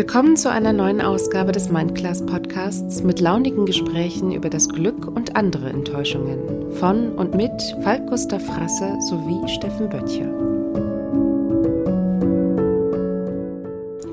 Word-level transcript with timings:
Willkommen 0.00 0.34
zu 0.38 0.50
einer 0.50 0.72
neuen 0.72 1.02
Ausgabe 1.02 1.52
des 1.52 1.68
Mindclass 1.68 2.24
Podcasts 2.24 3.02
mit 3.02 3.20
launigen 3.20 3.66
Gesprächen 3.66 4.32
über 4.32 4.48
das 4.48 4.66
Glück 4.70 5.06
und 5.06 5.36
andere 5.36 5.68
Enttäuschungen 5.68 6.72
von 6.76 7.12
und 7.12 7.34
mit 7.34 7.52
Falk 7.82 8.06
Gustav 8.06 8.42
Frasse 8.42 8.96
sowie 9.10 9.46
Steffen 9.46 9.90
Böttcher. 9.90 10.24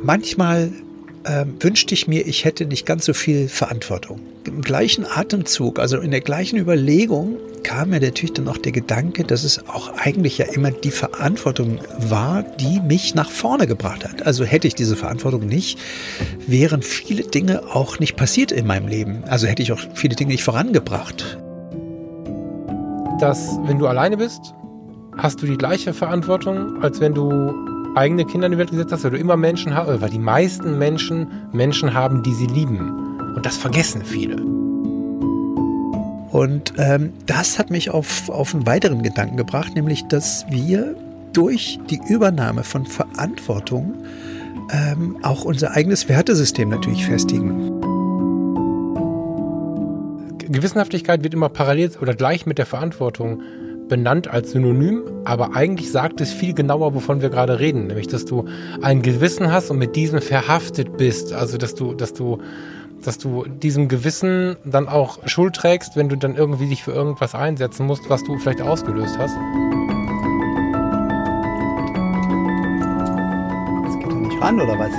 Manchmal 0.04 0.73
äh, 1.23 1.45
wünschte 1.61 1.93
ich 1.93 2.05
mir, 2.05 2.27
ich 2.27 2.43
hätte 2.43 2.65
nicht 2.65 2.85
ganz 2.85 3.05
so 3.05 3.13
viel 3.13 3.47
Verantwortung. 3.47 4.19
Im 4.43 4.63
gleichen 4.63 5.05
Atemzug, 5.05 5.79
also 5.79 5.99
in 5.99 6.11
der 6.11 6.19
gleichen 6.19 6.59
Überlegung, 6.59 7.38
kam 7.63 7.89
mir 7.89 7.99
natürlich 7.99 8.33
dann 8.33 8.47
auch 8.47 8.57
der 8.57 8.71
Gedanke, 8.71 9.23
dass 9.23 9.43
es 9.43 9.67
auch 9.67 9.91
eigentlich 9.97 10.37
ja 10.37 10.45
immer 10.45 10.71
die 10.71 10.91
Verantwortung 10.91 11.79
war, 11.99 12.43
die 12.43 12.79
mich 12.81 13.15
nach 13.15 13.29
vorne 13.29 13.67
gebracht 13.67 14.03
hat. 14.03 14.25
Also 14.25 14.45
hätte 14.45 14.67
ich 14.67 14.75
diese 14.75 14.95
Verantwortung 14.95 15.45
nicht, 15.45 15.79
wären 16.45 16.81
viele 16.81 17.23
Dinge 17.23 17.63
auch 17.73 17.99
nicht 17.99 18.15
passiert 18.15 18.51
in 18.51 18.67
meinem 18.67 18.88
Leben. 18.88 19.23
Also 19.25 19.48
hätte 19.48 19.62
ich 19.62 19.71
auch 19.71 19.79
viele 19.93 20.15
Dinge 20.15 20.31
nicht 20.31 20.43
vorangebracht. 20.43 21.38
Dass, 23.20 23.57
wenn 23.65 23.79
du 23.79 23.87
alleine 23.87 24.17
bist, 24.17 24.53
hast 25.17 25.41
du 25.41 25.48
die 25.48 25.57
gleiche 25.57 25.93
Verantwortung, 25.93 26.81
als 26.84 26.99
wenn 26.99 27.13
du 27.13 27.53
eigene 27.95 28.26
Kinder 28.26 28.45
in 28.45 28.51
die 28.51 28.57
Welt 28.57 28.71
gesetzt 28.71 28.91
hast, 28.91 29.03
weil 29.03 29.12
du 29.12 29.17
immer 29.17 29.37
Menschen 29.37 29.76
hast, 29.76 30.01
weil 30.01 30.09
die 30.09 30.20
meisten 30.20 30.77
Menschen 30.77 31.27
Menschen 31.51 31.93
haben, 31.93 32.21
die 32.23 32.34
sie 32.34 32.48
lieben. 32.48 33.34
Und 33.35 33.45
das 33.45 33.57
vergessen 33.57 34.03
viele. 34.03 34.66
Und 36.38 36.73
ähm, 36.77 37.14
das 37.26 37.58
hat 37.58 37.72
mich 37.72 37.90
auf, 37.90 38.30
auf 38.30 38.54
einen 38.54 38.68
weiteren 38.68 39.02
Gedanken 39.02 39.38
gebracht, 39.38 39.73
nämlich 39.73 40.04
dass 40.08 40.46
wir 40.52 40.96
durch 41.34 41.80
die 41.90 42.00
Übernahme 42.08 42.63
von 42.63 42.86
Verantwortung 42.86 43.96
ähm, 44.71 45.18
auch 45.24 45.46
unser 45.46 45.71
eigenes 45.71 46.07
Wertesystem 46.07 46.70
natürlich 46.70 47.07
festigen. 47.07 47.82
Gewissenhaftigkeit 50.38 51.24
wird 51.24 51.34
immer 51.34 51.49
parallel 51.49 51.94
oder 51.99 52.13
gleich 52.13 52.46
mit 52.46 52.60
der 52.60 52.68
Verantwortung 52.68 53.41
benannt 53.90 54.27
als 54.27 54.51
Synonym, 54.51 55.05
aber 55.26 55.55
eigentlich 55.55 55.91
sagt 55.91 56.22
es 56.22 56.32
viel 56.32 56.54
genauer, 56.54 56.94
wovon 56.94 57.24
wir 57.24 57.29
gerade 57.29 57.60
reden, 57.60 57.88
nämlich 57.88 58.10
dass 58.10 58.26
du 58.26 58.46
ein 58.84 59.01
Gewissen 59.01 59.51
hast 59.51 59.72
und 59.72 59.79
mit 59.79 59.96
diesem 59.96 60.22
verhaftet 60.22 60.98
bist, 60.98 61.34
also 61.34 61.57
dass 61.57 61.74
du, 61.74 61.96
dass 61.96 62.13
du 62.13 62.38
dass 63.03 63.17
du 63.17 63.45
diesem 63.45 63.87
Gewissen 63.87 64.57
dann 64.66 64.88
auch 64.88 65.19
Schuld 65.28 65.56
trägst, 65.56 65.95
wenn 65.95 66.09
du 66.09 66.16
dann 66.17 66.35
irgendwie 66.35 66.67
dich 66.67 66.84
für 66.84 66.91
irgendwas 66.91 67.35
einsetzen 67.35 67.85
musst, 67.85 68.09
was 68.09 68.23
du 68.23 68.38
vielleicht 68.38 68.62
ausgelöst 68.62 69.17
hast. 69.17 69.35
Das 73.85 74.00
geht 74.00 74.12
doch 74.12 74.17
nicht 74.17 74.41
ran, 74.41 74.59
oder 74.59 74.78
was? 74.78 74.91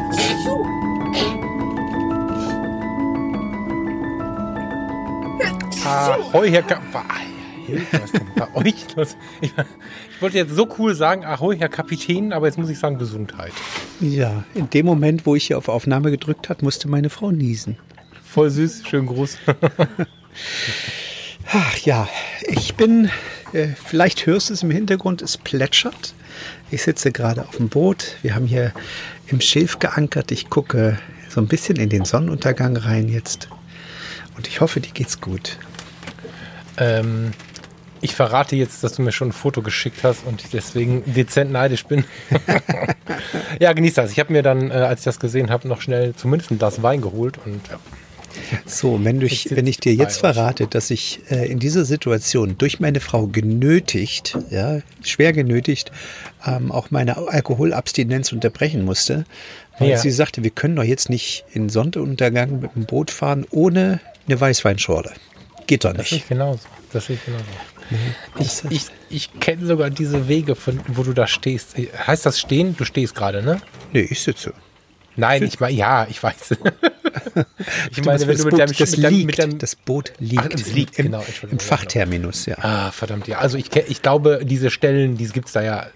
Ahoi, 5.84 6.50
Herr 6.50 6.62
Was 7.92 8.04
ist 8.04 8.14
denn 8.14 8.26
bei 8.36 8.54
euch 8.54 8.96
los? 8.96 9.16
Ich, 9.40 9.52
ich, 9.52 10.22
wollte 10.22 10.38
jetzt 10.38 10.54
so 10.54 10.68
cool 10.78 10.94
sagen, 10.94 11.24
ahoi, 11.24 11.56
Herr 11.56 11.68
Kapitän, 11.68 12.32
aber 12.32 12.46
jetzt 12.46 12.58
muss 12.58 12.70
ich 12.70 12.78
sagen 12.78 12.98
Gesundheit. 12.98 13.52
Ja, 14.00 14.44
in 14.54 14.70
dem 14.70 14.86
Moment, 14.86 15.26
wo 15.26 15.34
ich 15.34 15.46
hier 15.46 15.58
auf 15.58 15.68
Aufnahme 15.68 16.10
gedrückt 16.10 16.48
habe, 16.48 16.64
musste 16.64 16.88
meine 16.88 17.10
Frau 17.10 17.30
niesen. 17.30 17.76
Voll 18.24 18.50
süß, 18.50 18.82
schönen 18.88 19.06
Gruß. 19.06 19.38
Ach 21.52 21.76
ja, 21.78 22.08
ich 22.42 22.74
bin, 22.74 23.10
äh, 23.52 23.68
vielleicht 23.68 24.26
hörst 24.26 24.50
du 24.50 24.54
es 24.54 24.62
im 24.62 24.70
Hintergrund, 24.70 25.22
es 25.22 25.38
plätschert. 25.38 26.14
Ich 26.70 26.82
sitze 26.82 27.10
gerade 27.10 27.42
auf 27.42 27.56
dem 27.56 27.68
Boot. 27.68 28.16
Wir 28.22 28.34
haben 28.34 28.46
hier 28.46 28.72
im 29.28 29.40
Schilf 29.40 29.78
geankert. 29.78 30.30
Ich 30.30 30.50
gucke 30.50 30.98
so 31.28 31.40
ein 31.40 31.48
bisschen 31.48 31.76
in 31.76 31.88
den 31.88 32.04
Sonnenuntergang 32.04 32.76
rein 32.76 33.08
jetzt. 33.08 33.48
Und 34.36 34.46
ich 34.46 34.60
hoffe, 34.60 34.80
dir 34.80 34.92
geht's 34.92 35.20
gut. 35.20 35.58
Ähm, 36.76 37.32
ich 38.00 38.14
verrate 38.14 38.56
jetzt, 38.56 38.84
dass 38.84 38.92
du 38.92 39.02
mir 39.02 39.12
schon 39.12 39.28
ein 39.28 39.32
Foto 39.32 39.62
geschickt 39.62 40.02
hast 40.02 40.24
und 40.26 40.42
ich 40.42 40.50
deswegen 40.50 41.02
dezent 41.06 41.50
neidisch 41.50 41.84
bin. 41.84 42.04
ja, 43.60 43.72
genieß 43.72 43.94
das. 43.94 44.12
Ich 44.12 44.18
habe 44.18 44.32
mir 44.32 44.42
dann, 44.42 44.70
äh, 44.70 44.74
als 44.74 45.00
ich 45.00 45.04
das 45.04 45.20
gesehen 45.20 45.50
habe, 45.50 45.68
noch 45.68 45.80
schnell 45.80 46.14
zumindest 46.14 46.50
ein 46.50 46.58
Glas 46.58 46.82
Wein 46.82 47.00
geholt 47.00 47.38
und 47.44 47.68
ja. 47.68 47.78
So, 48.66 49.02
wenn, 49.04 49.20
du, 49.20 49.26
wenn 49.26 49.66
ich 49.66 49.78
dir 49.78 49.94
jetzt 49.94 50.18
verrate, 50.18 50.66
dass 50.66 50.90
ich 50.90 51.20
äh, 51.30 51.50
in 51.50 51.58
dieser 51.58 51.84
Situation 51.84 52.56
durch 52.58 52.80
meine 52.80 53.00
Frau 53.00 53.26
genötigt, 53.26 54.38
ja, 54.50 54.80
schwer 55.02 55.32
genötigt, 55.32 55.90
ähm, 56.46 56.70
auch 56.70 56.90
meine 56.90 57.16
Alkoholabstinenz 57.16 58.32
unterbrechen 58.32 58.84
musste, 58.84 59.24
weil 59.78 59.90
ja. 59.90 59.98
sie 59.98 60.10
sagte, 60.10 60.44
wir 60.44 60.50
können 60.50 60.76
doch 60.76 60.84
jetzt 60.84 61.08
nicht 61.10 61.44
in 61.52 61.68
Sonnenuntergang 61.68 62.60
mit 62.60 62.74
dem 62.74 62.84
Boot 62.84 63.10
fahren 63.10 63.46
ohne 63.50 64.00
eine 64.26 64.40
Weißweinschorle. 64.40 65.12
Geht 65.66 65.84
doch 65.84 65.92
nicht. 65.92 66.12
Das 66.12 66.18
ist 66.18 66.28
genauso. 66.28 66.60
Das 66.92 67.06
sehe 67.06 67.16
ich 67.16 67.24
genauso. 68.34 68.68
Ich, 68.70 68.76
ich, 68.76 68.86
ich 69.10 69.40
kenne 69.40 69.66
sogar 69.66 69.90
diese 69.90 70.28
Wege, 70.28 70.54
von 70.54 70.80
wo 70.88 71.02
du 71.02 71.12
da 71.12 71.26
stehst. 71.26 71.76
Heißt 71.76 72.26
das 72.26 72.38
stehen? 72.40 72.76
Du 72.76 72.84
stehst 72.84 73.14
gerade, 73.14 73.42
ne? 73.42 73.60
Nee, 73.92 74.08
ich 74.10 74.20
sitze. 74.22 74.52
Nein, 75.16 75.42
ich 75.42 75.58
meine, 75.58 75.76
ja, 75.76 76.06
ich 76.08 76.22
weiß. 76.22 76.50
ich 77.90 78.04
meine, 78.04 78.26
wenn 78.26 78.38
du 78.38 78.44
mit 78.44 78.58
deinem, 78.58 78.72
das, 78.72 78.96
mit 78.96 79.04
deinem, 79.04 79.26
mit 79.26 79.38
deinem, 79.38 79.58
das 79.58 79.74
Boot 79.74 80.12
liegt, 80.20 80.54
Ach, 80.54 80.72
liegt 80.72 80.98
im, 80.98 81.06
genau, 81.06 81.24
im 81.50 81.58
Fachterminus, 81.58 82.46
ja. 82.46 82.56
Ah, 82.60 82.92
verdammt, 82.92 83.26
ja. 83.26 83.38
Also 83.38 83.58
ich, 83.58 83.74
ich 83.74 84.00
glaube, 84.00 84.40
diese 84.44 84.70
Stellen, 84.70 85.16
die 85.16 85.26
gibt 85.26 85.48
es 85.48 85.54
da 85.54 85.62
ja 85.62 85.86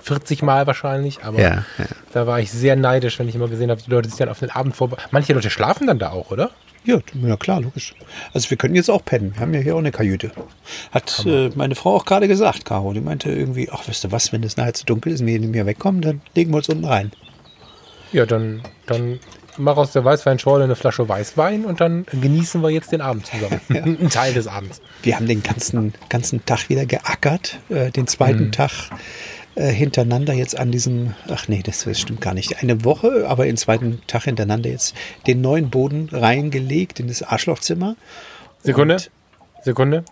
40 0.00 0.42
Mal 0.42 0.66
wahrscheinlich, 0.66 1.22
aber 1.22 1.38
ja, 1.38 1.64
ja. 1.78 1.84
da 2.12 2.26
war 2.26 2.40
ich 2.40 2.50
sehr 2.50 2.76
neidisch, 2.76 3.18
wenn 3.18 3.28
ich 3.28 3.34
immer 3.34 3.48
gesehen 3.48 3.70
habe, 3.70 3.82
die 3.82 3.90
Leute 3.90 4.08
sich 4.08 4.18
dann 4.18 4.30
auf 4.30 4.38
den 4.38 4.50
Abend 4.50 4.74
vorbei. 4.74 4.96
Manche 5.10 5.34
Leute 5.34 5.50
schlafen 5.50 5.86
dann 5.86 5.98
da 5.98 6.10
auch, 6.10 6.30
oder? 6.30 6.50
Ja, 6.86 7.00
ja 7.22 7.36
klar, 7.36 7.60
logisch. 7.60 7.94
Also 8.32 8.48
wir 8.48 8.56
können 8.56 8.76
jetzt 8.76 8.90
auch 8.90 9.04
pennen. 9.04 9.34
Wir 9.34 9.40
haben 9.40 9.52
ja 9.52 9.60
hier 9.60 9.74
auch 9.74 9.80
eine 9.80 9.90
Kajüte. 9.90 10.30
Hat 10.92 11.24
äh, 11.26 11.50
meine 11.56 11.74
Frau 11.74 11.96
auch 11.96 12.04
gerade 12.04 12.28
gesagt, 12.28 12.64
Caro. 12.64 12.92
Die 12.92 13.00
meinte 13.00 13.30
irgendwie, 13.30 13.68
ach, 13.70 13.88
weißt 13.88 14.04
du 14.04 14.12
was, 14.12 14.32
wenn 14.32 14.42
es 14.44 14.56
nachher 14.56 14.74
zu 14.74 14.86
dunkel 14.86 15.12
ist 15.12 15.20
und 15.20 15.26
wir 15.26 15.38
nicht 15.38 15.50
mehr 15.50 15.66
wegkommen, 15.66 16.00
dann 16.00 16.20
legen 16.34 16.52
wir 16.52 16.58
uns 16.58 16.68
unten 16.68 16.84
rein. 16.84 17.10
Ja, 18.12 18.24
dann, 18.24 18.62
dann 18.86 19.18
mach 19.58 19.76
aus 19.76 19.92
der 19.92 20.04
Weißweinschorle 20.04 20.62
eine 20.62 20.76
Flasche 20.76 21.08
Weißwein 21.08 21.64
und 21.64 21.80
dann 21.80 22.06
genießen 22.12 22.62
wir 22.62 22.70
jetzt 22.70 22.92
den 22.92 23.00
Abend 23.00 23.26
zusammen. 23.26 23.60
ja. 23.68 23.82
Ein 23.82 24.10
Teil 24.10 24.32
des 24.32 24.46
Abends. 24.46 24.80
Wir 25.02 25.16
haben 25.16 25.26
den 25.26 25.42
ganzen, 25.42 25.92
ganzen 26.08 26.44
Tag 26.46 26.68
wieder 26.68 26.86
geackert. 26.86 27.58
Äh, 27.68 27.90
den 27.90 28.06
zweiten 28.06 28.46
mhm. 28.46 28.52
Tag 28.52 28.90
äh, 29.56 29.72
hintereinander 29.72 30.34
jetzt 30.34 30.58
an 30.58 30.70
diesem, 30.70 31.14
ach 31.28 31.48
nee, 31.48 31.62
das, 31.64 31.84
das, 31.84 31.98
stimmt 31.98 32.20
gar 32.20 32.34
nicht, 32.34 32.62
eine 32.62 32.84
Woche, 32.84 33.24
aber 33.26 33.46
den 33.46 33.56
zweiten 33.56 34.02
Tag 34.06 34.24
hintereinander 34.24 34.68
jetzt 34.68 34.94
den 35.26 35.40
neuen 35.40 35.70
Boden 35.70 36.08
reingelegt 36.12 37.00
in 37.00 37.08
das 37.08 37.22
Arschlochzimmer. 37.22 37.96
Sekunde, 38.62 38.98
Sekunde. 39.62 40.04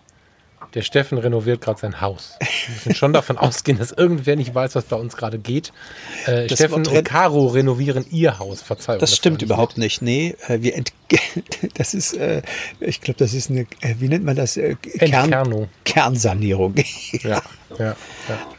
Der 0.75 0.83
Steffen 0.83 1.19
renoviert 1.19 1.61
gerade 1.61 1.81
sein 1.81 2.01
Haus. 2.01 2.37
Wir 2.41 2.75
müssen 2.75 2.95
schon 2.95 3.13
davon 3.13 3.39
ausgehen, 3.39 3.79
dass 3.79 3.93
irgendwer 3.93 4.37
nicht 4.37 4.55
weiß, 4.55 4.75
was 4.75 4.85
bei 4.85 4.97
uns 4.97 5.17
gerade 5.17 5.39
geht. 5.39 5.73
Äh, 6.27 6.49
Steffen 6.49 6.87
und 6.87 7.05
Caro 7.05 7.47
renovieren 7.47 8.05
ihr 8.11 8.39
Haus. 8.39 8.63
Verzeihung. 8.63 8.99
Das 8.99 9.15
stimmt 9.15 9.43
das 9.43 9.47
überhaupt 9.47 9.79
nicht. 9.79 10.03
Nee, 10.03 10.35
äh, 10.49 10.61
wir 10.63 10.75
das 11.75 11.95
ist, 11.95 12.15
äh, 12.15 12.43
ich 12.81 13.01
glaube, 13.01 13.19
das 13.19 13.35
ist 13.35 13.51
eine, 13.51 13.61
äh, 13.81 13.95
wie 13.99 14.09
nennt 14.09 14.25
man 14.25 14.37
das? 14.37 14.57
Äh, 14.57 14.75
Kern 14.75 15.69
Kernsanierung. 15.85 16.75
ja, 17.23 17.43
ja, 17.79 17.85
ja. 17.85 17.97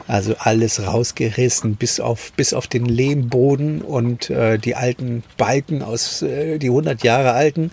Also 0.06 0.36
alles 0.38 0.86
rausgerissen 0.86 1.76
bis 1.76 2.00
auf, 2.00 2.32
bis 2.32 2.54
auf 2.54 2.66
den 2.66 2.86
Lehmboden 2.86 3.82
und 3.82 4.30
äh, 4.30 4.58
die 4.58 4.74
alten 4.74 5.22
Balken 5.36 5.82
aus, 5.82 6.20
die 6.20 6.66
100 6.66 7.02
Jahre 7.02 7.32
alten 7.32 7.72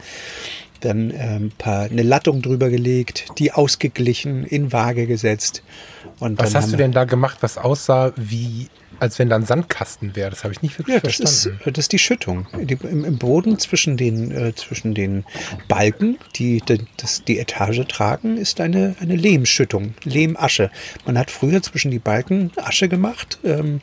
dann 0.86 1.12
ähm, 1.16 1.52
paar, 1.58 1.84
eine 1.84 2.04
Lattung 2.04 2.42
drüber 2.42 2.70
gelegt, 2.70 3.26
die 3.38 3.52
ausgeglichen, 3.52 4.46
in 4.46 4.72
Waage 4.72 5.08
gesetzt. 5.08 5.64
Und 6.20 6.40
was 6.40 6.56
hast 6.56 6.72
du 6.72 6.78
denn 6.78 6.92
da 6.92 7.06
gemacht, 7.06 7.38
was 7.42 7.58
aussah 7.58 8.14
wie, 8.16 8.68
als 9.00 9.20
wenn 9.20 9.30
da 9.30 9.36
ein 9.36 9.46
Sandkasten 9.46 10.16
wäre? 10.16 10.30
Das 10.30 10.44
habe 10.44 10.54
ich 10.54 10.62
nicht 10.62 10.78
wirklich 10.80 10.96
ja, 10.96 11.02
das 11.02 11.16
verstanden. 11.16 11.60
Ist, 11.60 11.78
das 11.78 11.86
ist 11.86 11.92
die 11.92 12.00
Schüttung. 12.00 12.48
Die, 12.62 12.78
im, 12.84 13.06
im, 13.06 13.18
Boden 13.18 13.60
zwischen 13.60 13.98
den, 13.98 14.32
äh, 14.32 14.54
zwischen 14.56 14.94
den 14.94 15.26
Balken, 15.68 16.18
die, 16.36 16.62
die 16.62 16.86
das, 16.98 17.24
die 17.24 17.40
Etage 17.40 17.82
tragen, 17.88 18.38
ist 18.38 18.60
eine, 18.60 18.96
eine 19.00 19.16
Lehmschüttung, 19.16 19.96
Lehmasche. 20.04 20.70
Man 21.06 21.18
hat 21.18 21.32
früher 21.32 21.62
zwischen 21.62 21.92
die 21.92 22.00
Balken 22.00 22.52
Asche 22.58 22.90
gemacht. 22.90 23.40
Ähm, 23.44 23.82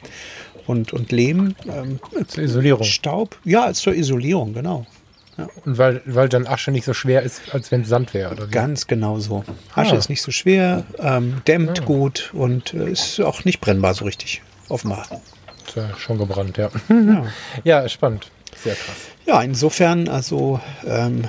und, 0.66 0.92
und 0.92 1.10
Lehm. 1.10 1.56
Ähm, 1.66 1.98
zur 2.28 2.44
Isolierung. 2.44 2.84
Staub. 2.84 3.36
Ja, 3.44 3.72
zur 3.72 3.94
Isolierung, 3.94 4.54
genau. 4.54 4.86
Ja. 5.40 5.48
Und 5.64 5.78
weil, 5.78 6.02
weil 6.04 6.28
dann 6.28 6.46
Asche 6.46 6.70
nicht 6.70 6.84
so 6.84 6.94
schwer 6.94 7.22
ist, 7.22 7.40
als 7.52 7.70
wenn 7.70 7.82
es 7.82 7.88
Sand 7.88 8.12
wäre, 8.14 8.32
oder 8.32 8.48
wie? 8.48 8.50
Ganz 8.50 8.86
genau 8.86 9.18
so. 9.18 9.44
Asche 9.74 9.94
ah. 9.94 9.98
ist 9.98 10.08
nicht 10.08 10.22
so 10.22 10.30
schwer, 10.30 10.84
ähm, 10.98 11.40
dämmt 11.46 11.80
ah. 11.80 11.84
gut 11.84 12.30
und 12.34 12.74
äh, 12.74 12.90
ist 12.90 13.20
auch 13.20 13.44
nicht 13.44 13.60
brennbar 13.60 13.94
so 13.94 14.04
richtig, 14.04 14.42
offenbar. 14.68 15.06
Ist 15.66 15.76
ja 15.76 15.96
schon 15.96 16.18
gebrannt, 16.18 16.58
ja. 16.58 16.70
Ja, 16.88 17.26
ja 17.64 17.88
spannend. 17.88 18.30
Sehr 18.62 18.74
krass. 18.74 18.96
Ja, 19.26 19.40
insofern, 19.42 20.08
also 20.08 20.60
ähm, 20.86 21.24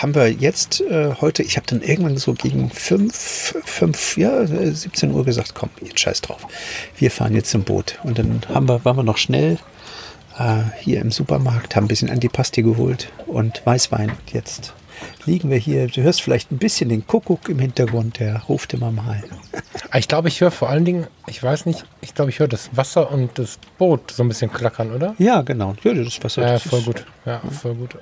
haben 0.00 0.14
wir 0.14 0.30
jetzt 0.30 0.80
äh, 0.82 1.14
heute, 1.20 1.42
ich 1.42 1.56
habe 1.56 1.66
dann 1.66 1.80
irgendwann 1.80 2.16
so 2.18 2.34
gegen 2.34 2.70
5, 2.70 3.62
5, 3.64 4.16
ja, 4.16 4.46
17 4.46 5.10
Uhr 5.12 5.24
gesagt, 5.24 5.54
komm, 5.54 5.70
jetzt 5.80 6.00
scheiß 6.00 6.20
drauf. 6.20 6.46
Wir 6.96 7.10
fahren 7.10 7.34
jetzt 7.34 7.50
zum 7.50 7.64
Boot. 7.64 7.98
Und 8.02 8.18
dann 8.18 8.42
haben 8.52 8.68
wir, 8.68 8.84
waren 8.84 8.96
wir 8.96 9.02
noch 9.02 9.16
schnell 9.16 9.54
äh, 9.54 9.73
hier 10.80 11.00
im 11.00 11.10
Supermarkt, 11.10 11.76
haben 11.76 11.84
ein 11.84 11.88
bisschen 11.88 12.10
Antipasti 12.10 12.62
geholt 12.62 13.12
und 13.26 13.64
Weißwein. 13.64 14.10
Und 14.10 14.32
jetzt 14.32 14.74
liegen 15.26 15.50
wir 15.50 15.58
hier. 15.58 15.86
Du 15.86 16.02
hörst 16.02 16.22
vielleicht 16.22 16.50
ein 16.50 16.58
bisschen 16.58 16.88
den 16.88 17.06
Kuckuck 17.06 17.48
im 17.48 17.58
Hintergrund, 17.58 18.18
der 18.18 18.42
ruft 18.42 18.74
immer 18.74 18.90
mal. 18.90 19.22
Ich 19.94 20.08
glaube, 20.08 20.28
ich 20.28 20.40
höre 20.40 20.50
vor 20.50 20.68
allen 20.68 20.84
Dingen, 20.84 21.06
ich 21.26 21.42
weiß 21.42 21.66
nicht, 21.66 21.84
ich 22.00 22.14
glaube, 22.14 22.30
ich 22.30 22.38
höre 22.38 22.48
das 22.48 22.76
Wasser 22.76 23.10
und 23.10 23.38
das 23.38 23.58
Boot 23.78 24.10
so 24.10 24.22
ein 24.22 24.28
bisschen 24.28 24.52
klackern, 24.52 24.92
oder? 24.92 25.14
Ja, 25.18 25.42
genau. 25.42 25.74
Ja, 25.82 25.94
das 25.94 26.22
Wasser. 26.22 26.42
Ja, 26.42 26.52
das 26.54 26.62
voll 26.62 26.80
ist 26.80 26.86
gut. 26.86 27.06
Ja, 27.24 27.40
voll 27.40 27.74
gut. 27.74 27.96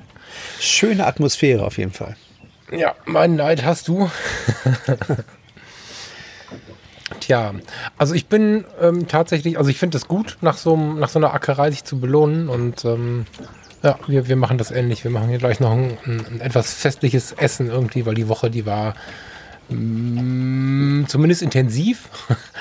Schöne 0.58 1.06
Atmosphäre 1.06 1.64
auf 1.64 1.78
jeden 1.78 1.92
Fall. 1.92 2.16
Ja, 2.70 2.94
meinen 3.04 3.36
Neid 3.36 3.64
hast 3.64 3.88
du. 3.88 4.10
Tja, 7.20 7.54
also 7.98 8.14
ich 8.14 8.26
bin 8.26 8.64
ähm, 8.80 9.08
tatsächlich, 9.08 9.58
also 9.58 9.70
ich 9.70 9.78
finde 9.78 9.96
es 9.98 10.08
gut, 10.08 10.38
nach 10.40 10.56
so, 10.56 10.76
nach 10.76 11.08
so 11.08 11.18
einer 11.18 11.34
Ackerei 11.34 11.70
sich 11.70 11.84
zu 11.84 11.98
belohnen 11.98 12.48
und 12.48 12.84
ähm, 12.84 13.26
ja, 13.82 13.98
wir, 14.06 14.28
wir 14.28 14.36
machen 14.36 14.58
das 14.58 14.70
ähnlich. 14.70 15.02
Wir 15.04 15.10
machen 15.10 15.28
hier 15.28 15.38
gleich 15.38 15.60
noch 15.60 15.72
ein, 15.72 15.98
ein, 16.06 16.40
etwas 16.40 16.72
festliches 16.72 17.32
Essen 17.32 17.68
irgendwie, 17.68 18.06
weil 18.06 18.14
die 18.14 18.28
Woche, 18.28 18.48
die 18.48 18.64
war 18.64 18.94
mm, 19.68 21.04
zumindest 21.08 21.42
intensiv. 21.42 22.08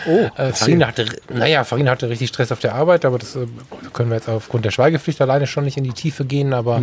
Oh, 0.07 0.29
äh, 0.37 0.51
Farina 0.51 0.87
hatte, 0.87 1.05
naja, 1.29 1.63
Farina 1.63 1.91
hatte 1.91 2.09
richtig 2.09 2.29
Stress 2.29 2.51
auf 2.51 2.59
der 2.59 2.73
Arbeit, 2.73 3.05
aber 3.05 3.19
das 3.19 3.35
äh, 3.35 3.45
können 3.93 4.09
wir 4.09 4.15
jetzt 4.15 4.29
aufgrund 4.29 4.65
der 4.65 4.71
Schweigepflicht 4.71 5.21
alleine 5.21 5.45
schon 5.45 5.63
nicht 5.63 5.77
in 5.77 5.83
die 5.83 5.93
Tiefe 5.93 6.25
gehen, 6.25 6.53
aber 6.53 6.81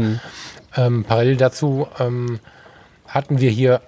ähm, 0.76 1.04
parallel 1.04 1.36
dazu 1.36 1.88
ähm, 1.98 2.38
hatten 3.08 3.40
wir 3.40 3.50
hier 3.50 3.80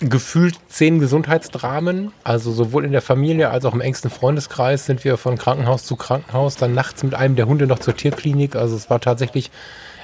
gefühlt 0.00 0.56
zehn 0.68 1.00
Gesundheitsdramen. 1.00 2.12
Also 2.24 2.52
sowohl 2.52 2.84
in 2.84 2.92
der 2.92 3.02
Familie 3.02 3.50
als 3.50 3.64
auch 3.64 3.74
im 3.74 3.80
engsten 3.80 4.10
Freundeskreis 4.10 4.86
sind 4.86 5.04
wir 5.04 5.16
von 5.16 5.38
Krankenhaus 5.38 5.84
zu 5.84 5.96
Krankenhaus, 5.96 6.56
dann 6.56 6.74
nachts 6.74 7.02
mit 7.02 7.14
einem 7.14 7.36
der 7.36 7.46
Hunde 7.46 7.66
noch 7.66 7.78
zur 7.78 7.96
Tierklinik. 7.96 8.56
Also 8.56 8.76
es 8.76 8.90
war 8.90 9.00
tatsächlich 9.00 9.50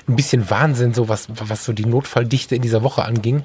ein 0.09 0.17
bisschen 0.17 0.51
Wahnsinn, 0.51 0.95
so 0.95 1.09
was, 1.09 1.29
was 1.29 1.65
so 1.65 1.73
die 1.73 1.87
Notfalldichte 1.87 2.57
in 2.57 2.63
dieser 2.63 2.83
Woche 2.83 3.05
anging. 3.05 3.45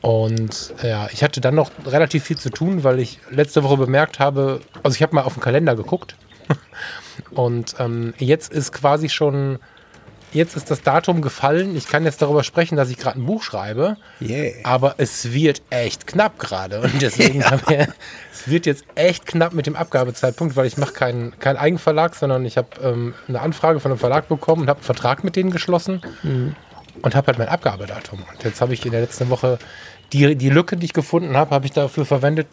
Und 0.00 0.74
ja, 0.82 1.08
ich 1.12 1.24
hatte 1.24 1.40
dann 1.40 1.54
noch 1.54 1.70
relativ 1.84 2.24
viel 2.24 2.38
zu 2.38 2.50
tun, 2.50 2.84
weil 2.84 3.00
ich 3.00 3.18
letzte 3.30 3.64
Woche 3.64 3.76
bemerkt 3.76 4.18
habe, 4.18 4.60
also 4.82 4.94
ich 4.94 5.02
habe 5.02 5.14
mal 5.14 5.22
auf 5.22 5.34
den 5.34 5.42
Kalender 5.42 5.74
geguckt 5.74 6.16
und 7.32 7.74
ähm, 7.80 8.14
jetzt 8.18 8.52
ist 8.52 8.72
quasi 8.72 9.08
schon, 9.08 9.58
jetzt 10.32 10.56
ist 10.56 10.70
das 10.70 10.82
Datum 10.82 11.22
gefallen. 11.22 11.76
Ich 11.76 11.88
kann 11.88 12.04
jetzt 12.04 12.22
darüber 12.22 12.44
sprechen, 12.44 12.76
dass 12.76 12.90
ich 12.90 12.96
gerade 12.96 13.18
ein 13.18 13.26
Buch 13.26 13.42
schreibe. 13.42 13.96
Yeah. 14.20 14.52
Aber 14.64 14.94
es 14.98 15.32
wird 15.32 15.62
echt 15.70 16.06
knapp 16.06 16.38
gerade. 16.38 16.80
Und 16.80 17.00
deswegen 17.00 17.44
haben 17.50 17.62
wir, 17.68 17.88
es 18.32 18.48
wird 18.48 18.66
jetzt 18.66 18.84
echt 18.94 19.26
knapp 19.26 19.52
mit 19.52 19.66
dem 19.66 19.76
Abgabezeitpunkt, 19.76 20.56
weil 20.56 20.66
ich 20.66 20.76
mache 20.76 20.92
keinen 20.92 21.38
kein 21.38 21.56
Eigenverlag, 21.56 22.14
sondern 22.14 22.44
ich 22.44 22.56
habe 22.56 22.68
ähm, 22.82 23.14
eine 23.28 23.40
Anfrage 23.40 23.80
von 23.80 23.90
einem 23.90 23.98
Verlag 23.98 24.28
bekommen 24.28 24.62
und 24.62 24.68
habe 24.68 24.78
einen 24.78 24.84
Vertrag 24.84 25.24
mit 25.24 25.36
denen 25.36 25.50
geschlossen 25.50 26.02
und 27.02 27.14
habe 27.14 27.26
halt 27.28 27.38
mein 27.38 27.48
Abgabedatum. 27.48 28.20
Und 28.20 28.44
jetzt 28.44 28.60
habe 28.60 28.74
ich 28.74 28.84
in 28.84 28.92
der 28.92 29.00
letzten 29.00 29.30
Woche 29.30 29.58
die, 30.12 30.36
die 30.36 30.50
Lücke, 30.50 30.76
die 30.76 30.86
ich 30.86 30.92
gefunden 30.92 31.36
habe, 31.36 31.54
habe 31.54 31.66
ich 31.66 31.72
dafür 31.72 32.04
verwendet. 32.04 32.48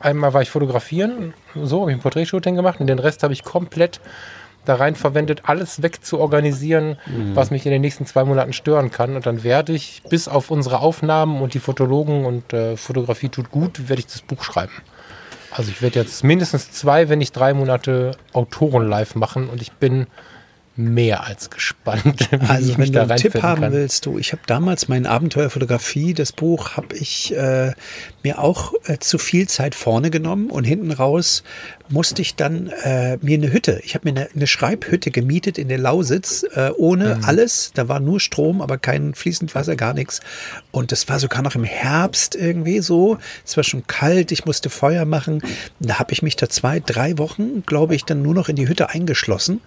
Einmal 0.00 0.32
war 0.32 0.42
ich 0.42 0.50
fotografieren, 0.50 1.34
so 1.54 1.82
habe 1.82 1.90
ich 1.90 1.98
ein 1.98 2.00
Porträtshooting 2.00 2.56
gemacht 2.56 2.80
und 2.80 2.86
den 2.86 2.98
Rest 2.98 3.22
habe 3.22 3.32
ich 3.32 3.42
komplett 3.42 4.00
da 4.64 4.74
rein 4.74 4.94
verwendet, 4.94 5.42
alles 5.44 5.82
wegzuorganisieren, 5.82 6.98
was 7.34 7.50
mich 7.50 7.64
in 7.66 7.72
den 7.72 7.80
nächsten 7.80 8.06
zwei 8.06 8.24
Monaten 8.24 8.52
stören 8.52 8.90
kann. 8.90 9.16
Und 9.16 9.26
dann 9.26 9.42
werde 9.42 9.72
ich 9.72 10.02
bis 10.08 10.28
auf 10.28 10.50
unsere 10.50 10.80
Aufnahmen 10.80 11.40
und 11.40 11.54
die 11.54 11.60
Fotologen 11.60 12.24
und 12.24 12.52
äh, 12.52 12.76
Fotografie 12.76 13.28
tut 13.30 13.50
gut, 13.50 13.88
werde 13.88 14.00
ich 14.00 14.06
das 14.06 14.22
Buch 14.22 14.44
schreiben. 14.44 14.72
Also 15.50 15.70
ich 15.70 15.82
werde 15.82 15.98
jetzt 15.98 16.22
mindestens 16.22 16.70
zwei, 16.70 17.08
wenn 17.08 17.18
nicht 17.18 17.32
drei 17.32 17.54
Monate 17.54 18.16
Autoren 18.32 18.88
live 18.88 19.14
machen 19.16 19.48
und 19.48 19.60
ich 19.60 19.72
bin 19.72 20.06
mehr 20.84 21.24
als 21.26 21.50
gespannt, 21.50 22.28
Also 22.48 22.72
ich 22.72 22.78
wenn 22.78 22.92
du 22.92 23.00
einen 23.02 23.16
Tipp 23.16 23.42
haben 23.42 23.62
kann. 23.62 23.72
willst, 23.72 24.06
du, 24.06 24.18
ich 24.18 24.32
habe 24.32 24.42
damals 24.46 24.88
mein 24.88 25.06
Abenteuerfotografie, 25.06 26.14
das 26.14 26.32
Buch, 26.32 26.76
habe 26.76 26.96
ich 26.96 27.34
äh, 27.36 27.72
mir 28.22 28.38
auch 28.38 28.72
äh, 28.84 28.98
zu 28.98 29.18
viel 29.18 29.48
Zeit 29.48 29.74
vorne 29.74 30.10
genommen 30.10 30.50
und 30.50 30.64
hinten 30.64 30.92
raus 30.92 31.42
musste 31.88 32.22
ich 32.22 32.36
dann 32.36 32.68
äh, 32.84 33.16
mir 33.20 33.36
eine 33.36 33.52
Hütte, 33.52 33.80
ich 33.84 33.94
habe 33.94 34.10
mir 34.10 34.20
eine, 34.20 34.28
eine 34.34 34.46
Schreibhütte 34.46 35.10
gemietet 35.10 35.58
in 35.58 35.68
der 35.68 35.78
Lausitz, 35.78 36.44
äh, 36.54 36.70
ohne 36.76 37.16
Mhm. 37.16 37.24
alles, 37.24 37.72
da 37.74 37.88
war 37.88 37.98
nur 38.00 38.20
Strom, 38.20 38.62
aber 38.62 38.78
kein 38.78 39.14
fließend 39.14 39.54
Wasser, 39.54 39.74
gar 39.76 39.92
nichts 39.94 40.20
und 40.70 40.92
das 40.92 41.08
war 41.08 41.18
sogar 41.18 41.42
noch 41.42 41.54
im 41.56 41.64
Herbst 41.64 42.36
irgendwie 42.36 42.80
so, 42.80 43.18
es 43.44 43.56
war 43.56 43.64
schon 43.64 43.86
kalt, 43.86 44.30
ich 44.32 44.44
musste 44.44 44.70
Feuer 44.70 45.04
machen, 45.04 45.42
da 45.80 45.98
habe 45.98 46.12
ich 46.12 46.22
mich 46.22 46.36
da 46.36 46.48
zwei, 46.48 46.78
drei 46.80 47.18
Wochen, 47.18 47.62
glaube 47.66 47.94
ich, 47.96 48.04
dann 48.04 48.22
nur 48.22 48.34
noch 48.34 48.48
in 48.48 48.56
die 48.56 48.68
Hütte 48.68 48.90
eingeschlossen 48.90 49.60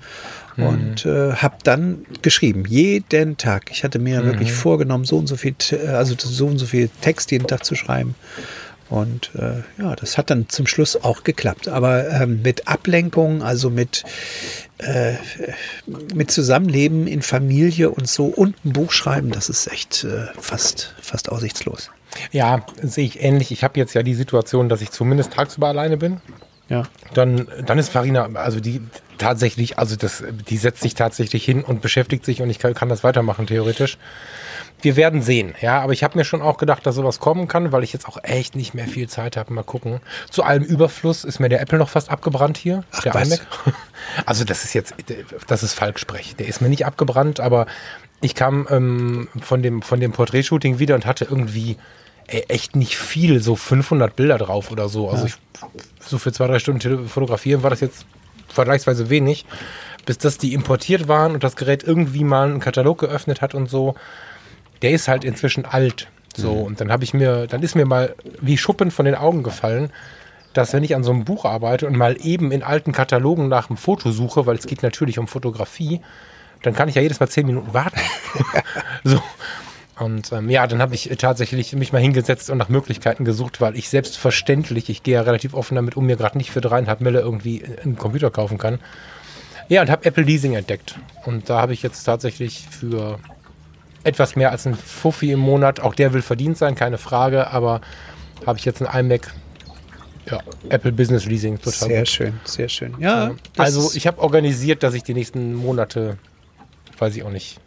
und 0.58 1.06
äh, 1.06 1.34
habe 1.34 1.58
dann 1.64 2.06
geschrieben, 2.22 2.66
jeden 2.68 3.38
Tag. 3.38 3.72
Ich 3.72 3.84
hatte 3.84 4.00
mir 4.00 4.24
wirklich 4.26 4.52
vorgenommen, 4.52 5.06
so 5.06 5.18
und 5.18 5.28
so 5.28 5.36
viel, 5.36 5.56
also 5.88 6.16
so 6.18 6.48
und 6.48 6.58
so 6.58 6.66
viel 6.66 6.90
Text 7.02 7.32
jeden 7.32 7.48
Tag 7.48 7.66
zu 7.66 7.76
schreiben. 7.76 8.16
Und 8.90 9.32
äh, 9.36 9.64
ja, 9.82 9.96
das 9.96 10.18
hat 10.20 10.30
dann 10.30 10.50
zum 10.50 10.68
Schluss 10.68 10.96
auch 10.96 11.24
geklappt. 11.24 11.68
Aber 11.68 12.08
ähm, 12.10 12.42
mit 12.44 12.68
Ablenkung, 12.68 13.42
also 13.42 13.72
mit, 13.72 14.04
äh, 14.78 15.14
mit 16.14 16.30
Zusammenleben 16.30 17.08
in 17.08 17.24
Familie 17.24 17.90
und 17.90 18.08
so 18.08 18.26
und 18.26 18.64
ein 18.66 18.74
Buch 18.74 18.92
schreiben, 18.92 19.32
das 19.32 19.50
ist 19.50 19.66
echt 19.66 20.04
äh, 20.04 20.28
fast, 20.40 20.94
fast 21.02 21.32
aussichtslos. 21.32 21.90
Ja, 22.32 22.66
sehe 22.84 23.06
ich 23.06 23.24
ähnlich. 23.24 23.52
Ich 23.52 23.64
habe 23.64 23.80
jetzt 23.80 23.96
ja 23.96 24.04
die 24.04 24.14
Situation, 24.14 24.70
dass 24.70 24.82
ich 24.82 24.92
zumindest 24.92 25.34
tagsüber 25.34 25.70
alleine 25.70 25.98
bin. 25.98 26.22
Ja. 26.70 26.84
Dann, 27.14 27.48
dann 27.66 27.80
ist 27.80 27.90
Farina, 27.90 28.30
also 28.36 28.60
die 28.60 28.82
tatsächlich, 29.24 29.80
also 29.80 29.96
das, 29.96 30.24
die 30.50 30.58
setzt 30.58 30.82
sich 30.82 30.96
tatsächlich 30.96 31.46
hin 31.46 31.64
und 31.64 31.82
beschäftigt 31.82 32.26
sich 32.26 32.42
und 32.42 32.50
ich 32.50 32.60
kann, 32.60 32.74
kann 32.74 32.90
das 32.90 33.04
weitermachen, 33.04 33.48
theoretisch. 33.48 33.98
Wir 34.82 34.98
werden 34.98 35.22
sehen, 35.22 35.56
ja, 35.62 35.80
aber 35.80 35.94
ich 35.94 36.04
habe 36.04 36.18
mir 36.18 36.26
schon 36.26 36.42
auch 36.42 36.58
gedacht, 36.58 36.86
dass 36.86 36.96
sowas 36.96 37.20
kommen 37.20 37.48
kann, 37.48 37.72
weil 37.72 37.84
ich 37.84 37.94
jetzt 37.94 38.06
auch 38.06 38.18
echt 38.22 38.56
nicht 38.56 38.74
mehr 38.74 38.86
viel 38.86 39.08
Zeit 39.08 39.38
habe. 39.38 39.54
Mal 39.54 39.64
gucken. 39.64 40.02
Zu 40.30 40.44
allem 40.44 40.64
Überfluss 40.64 41.24
ist 41.24 41.40
mir 41.40 41.48
der 41.48 41.62
Apple 41.62 41.78
noch 41.78 41.88
fast 41.88 42.12
abgebrannt 42.12 42.58
hier, 42.58 42.84
Ach, 42.92 43.02
der 43.02 43.14
was? 43.14 43.28
iMac. 43.28 43.42
Also 44.26 44.44
das 44.44 44.66
ist 44.66 44.74
jetzt, 44.74 44.94
das 45.48 45.64
ist 45.64 45.74
Falksprech. 45.74 46.36
Der 46.36 46.48
ist 46.48 46.60
mir 46.60 46.68
nicht 46.68 46.86
abgebrannt, 46.86 47.40
aber 47.40 47.68
ich 48.20 48.36
kam 48.36 48.68
ähm, 48.70 49.30
von 49.40 49.64
dem, 49.64 49.82
von 49.82 50.02
dem 50.02 50.12
Porträtshooting 50.12 50.80
wieder 50.80 50.96
und 50.96 51.06
hatte 51.06 51.24
irgendwie 51.24 51.78
ey, 52.28 52.44
echt 52.50 52.76
nicht 52.76 52.98
viel, 52.98 53.42
so 53.42 53.56
500 53.56 54.14
Bilder 54.16 54.38
drauf 54.38 54.72
oder 54.72 54.90
so. 54.90 55.10
Also 55.10 55.28
ich, 55.28 55.36
so 56.02 56.18
für 56.18 56.34
zwei, 56.34 56.48
drei 56.48 56.60
Stunden 56.60 57.08
fotografieren 57.08 57.64
war 57.64 57.70
das 57.70 57.80
jetzt 57.80 58.06
vergleichsweise 58.54 59.10
wenig. 59.10 59.46
Bis 60.06 60.18
das 60.18 60.38
die 60.38 60.54
importiert 60.54 61.08
waren 61.08 61.34
und 61.34 61.44
das 61.44 61.56
Gerät 61.56 61.84
irgendwie 61.84 62.24
mal 62.24 62.50
einen 62.50 62.60
Katalog 62.60 63.00
geöffnet 63.00 63.42
hat 63.42 63.56
und 63.56 63.70
so. 63.70 63.96
Der 64.82 64.92
ist 64.92 65.08
halt 65.08 65.24
inzwischen 65.24 65.66
alt. 65.66 66.10
So, 66.36 66.52
und 66.52 66.82
dann 66.82 66.92
habe 66.92 67.04
ich 67.04 67.14
mir, 67.14 67.48
dann 67.48 67.62
ist 67.62 67.76
mir 67.76 67.86
mal 67.86 68.16
wie 68.42 68.58
Schuppen 68.58 68.92
von 68.92 69.06
den 69.06 69.16
Augen 69.16 69.44
gefallen, 69.44 69.92
dass 70.54 70.74
wenn 70.74 70.84
ich 70.84 70.96
an 70.96 71.04
so 71.04 71.12
einem 71.12 71.26
Buch 71.26 71.46
arbeite 71.46 71.88
und 71.88 71.96
mal 71.96 72.18
eben 72.20 72.52
in 72.52 72.64
alten 72.64 72.92
Katalogen 72.92 73.48
nach 73.48 73.70
einem 73.70 73.78
Foto 73.78 74.12
suche, 74.12 74.46
weil 74.46 74.56
es 74.56 74.68
geht 74.68 74.84
natürlich 74.84 75.20
um 75.20 75.28
Fotografie, 75.28 76.02
dann 76.64 76.74
kann 76.74 76.90
ich 76.90 76.96
ja 76.96 77.02
jedes 77.02 77.20
Mal 77.20 77.28
zehn 77.28 77.46
Minuten 77.46 77.74
warten. 77.74 78.00
so. 79.04 79.22
Und 80.00 80.32
ähm, 80.32 80.50
ja, 80.50 80.66
dann 80.66 80.82
habe 80.82 80.96
ich 80.96 81.12
tatsächlich 81.20 81.74
mich 81.74 81.94
mal 81.94 82.02
hingesetzt 82.02 82.50
und 82.50 82.58
nach 82.58 82.70
Möglichkeiten 82.70 83.26
gesucht, 83.26 83.62
weil 83.62 83.76
ich 83.76 83.90
selbstverständlich, 83.90 84.90
ich 84.90 85.04
gehe 85.04 85.16
ja 85.16 85.22
relativ 85.22 85.54
offen 85.54 85.76
damit 85.76 85.96
um, 85.96 86.06
mir 86.06 86.16
gerade 86.16 86.38
nicht 86.38 86.52
für 86.52 86.62
dreieinhalb 86.62 87.02
Mille 87.02 87.20
irgendwie 87.20 87.64
einen 87.84 87.96
Computer 87.96 88.32
kaufen 88.32 88.58
kann. 88.58 88.80
Ja, 89.70 89.82
und 89.82 89.90
habe 89.90 90.06
Apple 90.06 90.24
Leasing 90.24 90.56
entdeckt. 90.56 90.96
Und 91.26 91.50
da 91.50 91.62
habe 91.62 91.74
ich 91.74 91.84
jetzt 91.84 92.04
tatsächlich 92.04 92.66
für 92.70 93.20
etwas 94.04 94.36
mehr 94.36 94.52
als 94.52 94.66
ein 94.66 94.76
Fuffi 94.76 95.32
im 95.32 95.40
Monat, 95.40 95.80
auch 95.80 95.94
der 95.94 96.14
will 96.14 96.22
verdient 96.22 96.58
sein, 96.58 96.76
keine 96.76 96.98
Frage, 96.98 97.52
aber 97.52 97.82
habe 98.46 98.60
ich 98.60 98.66
jetzt 98.66 98.82
ein 98.82 99.06
iMac, 99.06 99.34
ja, 100.30 100.40
Apple 100.70 100.92
Business 100.92 101.26
Leasing, 101.26 101.58
total 101.58 101.88
Sehr 101.90 102.00
gut. 102.00 102.10
schön, 102.10 102.40
sehr 102.44 102.70
schön. 102.70 102.96
Ja, 103.00 103.32
das 103.56 103.66
Also 103.66 103.92
ich 103.96 104.08
habe 104.08 104.22
organisiert, 104.22 104.84
dass 104.84 104.94
ich 104.94 105.04
die 105.04 105.14
nächsten 105.14 105.54
Monate, 105.54 106.18
weiß 106.98 107.16
ich 107.16 107.24
auch 107.24 107.30
nicht, 107.30 107.60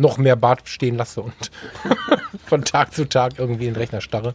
noch 0.00 0.18
mehr 0.18 0.36
Bart 0.36 0.68
stehen 0.68 0.96
lasse 0.96 1.20
und 1.22 1.32
von 2.46 2.64
Tag 2.64 2.94
zu 2.94 3.04
Tag 3.08 3.34
irgendwie 3.38 3.66
in 3.66 3.74
den 3.74 3.80
Rechner 3.80 4.00
starre. 4.00 4.34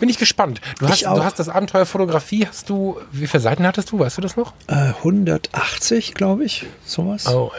Bin 0.00 0.08
ich 0.08 0.18
gespannt. 0.18 0.60
Du 0.80 0.88
hast, 0.88 1.02
Ich 1.02 1.06
du 1.06 1.22
hast 1.24 1.38
das 1.38 1.48
Abenteuer 1.48 1.86
Fotografie, 1.86 2.46
hast 2.48 2.68
du, 2.68 2.98
wie 3.12 3.26
viele 3.28 3.40
Seiten 3.42 3.64
hattest 3.66 3.92
du, 3.92 3.98
weißt 4.00 4.18
du 4.18 4.22
das 4.22 4.36
noch? 4.36 4.52
äh, 4.66 4.92
180, 4.98 6.14
glaube 6.14 6.44
ich, 6.44 6.66
sowas. 6.84 7.26
Oh, 7.28 7.50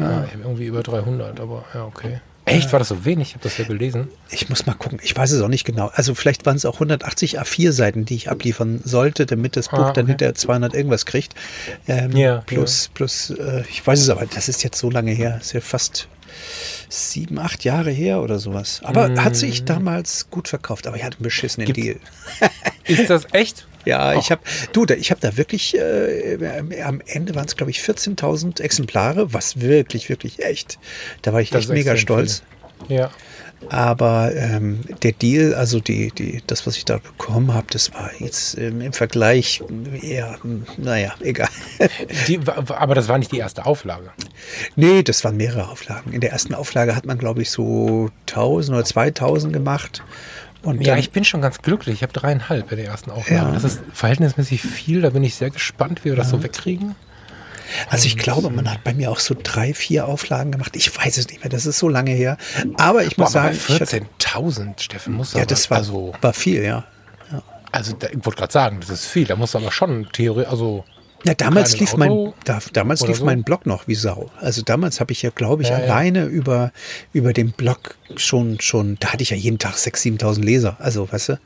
ja. 0.00 0.06
ja 0.06 0.24
ich 0.24 0.32
habe 0.32 0.42
irgendwie 0.42 0.66
über 0.66 0.82
300, 0.82 1.38
aber 1.40 1.64
ja, 1.72 1.84
okay. 1.84 2.20
Echt, 2.46 2.72
war 2.72 2.78
das 2.78 2.88
so 2.88 3.06
wenig? 3.06 3.28
Ich 3.28 3.34
habe 3.36 3.44
das 3.44 3.56
ja 3.56 3.64
gelesen. 3.64 4.08
Ich 4.28 4.50
muss 4.50 4.66
mal 4.66 4.74
gucken. 4.74 4.98
Ich 5.02 5.16
weiß 5.16 5.30
es 5.30 5.40
auch 5.40 5.48
nicht 5.48 5.64
genau. 5.64 5.90
Also 5.94 6.14
vielleicht 6.14 6.44
waren 6.44 6.56
es 6.56 6.66
auch 6.66 6.74
180 6.74 7.40
A4-Seiten, 7.40 8.04
die 8.04 8.16
ich 8.16 8.28
abliefern 8.30 8.82
sollte, 8.84 9.24
damit 9.24 9.56
das 9.56 9.68
Buch 9.70 9.78
Ah, 9.78 9.92
dann 9.92 10.04
okay. 10.04 10.12
hinterher 10.12 10.34
200 10.34 10.74
irgendwas 10.74 11.06
kriegt. 11.06 11.34
Ähm, 11.88 12.14
Ja, 12.14 12.42
plus, 12.44 12.90
plus, 12.92 13.30
äh, 13.30 13.62
ich 13.70 13.86
weiß 13.86 13.98
es 13.98 14.10
aber, 14.10 14.26
das 14.26 14.50
ist 14.50 14.62
jetzt 14.62 14.78
so 14.78 14.90
lange 14.90 15.12
her. 15.12 15.38
ist 15.40 15.54
ja 15.54 15.62
fast 15.62 16.06
sieben, 16.88 17.38
acht 17.38 17.64
Jahre 17.64 17.90
her 17.90 18.20
oder 18.22 18.38
sowas. 18.38 18.80
Aber 18.84 19.08
Mhm. 19.08 19.24
hat 19.24 19.36
sich 19.36 19.64
damals 19.64 20.30
gut 20.30 20.48
verkauft. 20.48 20.86
Aber 20.86 20.96
ich 20.96 21.04
hatte 21.04 21.16
einen 21.18 21.24
beschissenen 21.24 21.66
Gibt's- 21.66 21.82
Deal. 21.82 21.96
Ist 23.00 23.10
das 23.10 23.26
echt? 23.32 23.66
Ja, 23.86 24.14
ich 24.14 24.30
habe, 24.30 24.40
du, 24.72 24.86
da, 24.86 24.94
ich 24.94 25.10
habe 25.10 25.20
da 25.20 25.36
wirklich, 25.36 25.76
äh, 25.76 26.38
am 26.82 27.02
Ende 27.04 27.34
waren 27.34 27.44
es, 27.44 27.54
glaube 27.54 27.70
ich, 27.70 27.80
14.000 27.82 28.62
Exemplare, 28.62 29.34
was 29.34 29.60
wirklich, 29.60 30.08
wirklich 30.08 30.42
echt. 30.42 30.78
Da 31.20 31.34
war 31.34 31.42
ich 31.42 31.50
Das 31.50 31.64
echt 31.64 31.68
mega 31.74 31.94
stolz. 31.98 32.42
viel. 32.88 32.96
Ja. 32.96 33.10
Aber 33.68 34.32
ähm, 34.34 34.80
der 35.02 35.12
Deal, 35.12 35.54
also 35.54 35.80
die, 35.80 36.10
die, 36.10 36.42
das, 36.46 36.66
was 36.66 36.76
ich 36.76 36.84
da 36.84 36.98
bekommen 36.98 37.54
habe, 37.54 37.66
das 37.70 37.92
war 37.94 38.10
jetzt 38.18 38.58
ähm, 38.58 38.80
im 38.80 38.92
Vergleich 38.92 39.62
eher, 40.02 40.38
naja, 40.76 41.14
egal. 41.20 41.48
Die, 42.28 42.40
aber 42.46 42.94
das 42.94 43.08
war 43.08 43.18
nicht 43.18 43.32
die 43.32 43.38
erste 43.38 43.66
Auflage. 43.66 44.10
nee, 44.76 45.02
das 45.02 45.24
waren 45.24 45.36
mehrere 45.36 45.68
Auflagen. 45.68 46.12
In 46.12 46.20
der 46.20 46.32
ersten 46.32 46.54
Auflage 46.54 46.94
hat 46.94 47.06
man, 47.06 47.18
glaube 47.18 47.42
ich, 47.42 47.50
so 47.50 48.10
1000 48.28 48.76
oder 48.76 48.84
2000 48.84 49.52
gemacht. 49.52 50.02
Und 50.62 50.80
Ja, 50.80 50.92
dann, 50.92 50.98
ich 50.98 51.10
bin 51.10 51.24
schon 51.24 51.40
ganz 51.40 51.60
glücklich. 51.60 51.96
Ich 51.96 52.02
habe 52.02 52.12
dreieinhalb 52.12 52.70
bei 52.70 52.76
der 52.76 52.86
ersten 52.86 53.10
Auflage. 53.10 53.46
Ja. 53.46 53.52
Das 53.52 53.64
ist 53.64 53.82
verhältnismäßig 53.92 54.62
viel. 54.62 55.02
Da 55.02 55.10
bin 55.10 55.22
ich 55.24 55.34
sehr 55.34 55.50
gespannt, 55.50 56.04
wie 56.04 56.10
wir 56.10 56.16
das 56.16 56.30
so 56.30 56.42
wegkriegen. 56.42 56.94
Also 57.90 58.06
ich 58.06 58.16
glaube, 58.16 58.50
man 58.50 58.70
hat 58.70 58.84
bei 58.84 58.94
mir 58.94 59.10
auch 59.10 59.18
so 59.20 59.34
drei, 59.40 59.74
vier 59.74 60.06
Auflagen 60.06 60.52
gemacht. 60.52 60.76
Ich 60.76 60.96
weiß 60.96 61.18
es 61.18 61.28
nicht 61.28 61.42
mehr, 61.42 61.50
das 61.50 61.66
ist 61.66 61.78
so 61.78 61.88
lange 61.88 62.10
her. 62.12 62.36
Aber 62.76 63.02
ich 63.04 63.16
muss 63.16 63.32
Boah, 63.32 63.40
aber 63.40 63.54
sagen, 63.54 63.58
bei 63.68 63.74
ich 63.74 63.80
hatte- 63.80 64.06
14.000, 64.20 64.80
Steffen, 64.80 65.14
muss 65.14 65.32
ja, 65.34 65.44
das 65.46 65.70
war, 65.70 65.78
also, 65.78 66.12
war 66.20 66.32
viel, 66.32 66.62
ja. 66.62 66.84
also 67.72 67.92
da, 67.94 68.08
ich 68.08 68.24
wollte 68.24 68.38
gerade 68.38 68.52
sagen, 68.52 68.78
das 68.80 68.90
ist 68.90 69.06
viel. 69.06 69.24
Da 69.26 69.36
muss 69.36 69.54
aber 69.56 69.72
schon 69.72 70.08
Theorie, 70.12 70.44
also 70.46 70.84
Ja, 71.24 71.34
damals 71.34 71.78
lief 71.80 71.96
mein 71.96 72.32
da, 72.44 72.58
damals 72.72 73.06
lief 73.06 73.18
so? 73.18 73.24
mein 73.24 73.42
Blog 73.44 73.64
noch 73.66 73.88
wie 73.88 73.94
Sau. 73.94 74.30
Also 74.40 74.62
damals 74.62 75.00
habe 75.00 75.12
ich 75.12 75.22
ja, 75.22 75.30
glaube 75.30 75.62
ich, 75.62 75.70
Ja, 75.70 75.78
ja. 75.78 75.84
alleine 75.84 76.24
über 76.26 76.70
über 77.12 77.32
den 77.32 77.52
Blog 77.52 77.96
schon 78.16 78.60
schon. 78.60 78.96
Da 79.00 79.12
hatte 79.12 79.22
ich 79.22 79.30
ja 79.30 79.36
jeden 79.36 79.58
Tag 79.58 79.74
6.000, 79.76 80.20
7.000 80.20 80.42
Leser. 80.44 80.76
Also, 80.80 81.10
weißt 81.10 81.30
du. 81.30 81.38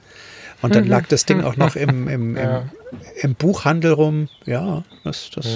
Und 0.61 0.75
dann 0.75 0.87
lag 0.89 1.07
das 1.07 1.25
Ding 1.25 1.45
auch 1.45 1.57
noch 1.57 1.77
im, 1.77 2.09
im, 2.09 2.31
Mhm. 2.33 2.37
Ja. 2.37 2.59
im, 2.59 2.99
im 3.31 3.35
Buchhandel 3.37 3.93
rum. 3.93 4.29
Ja, 4.45 4.83
das, 5.05 5.31
das. 5.33 5.47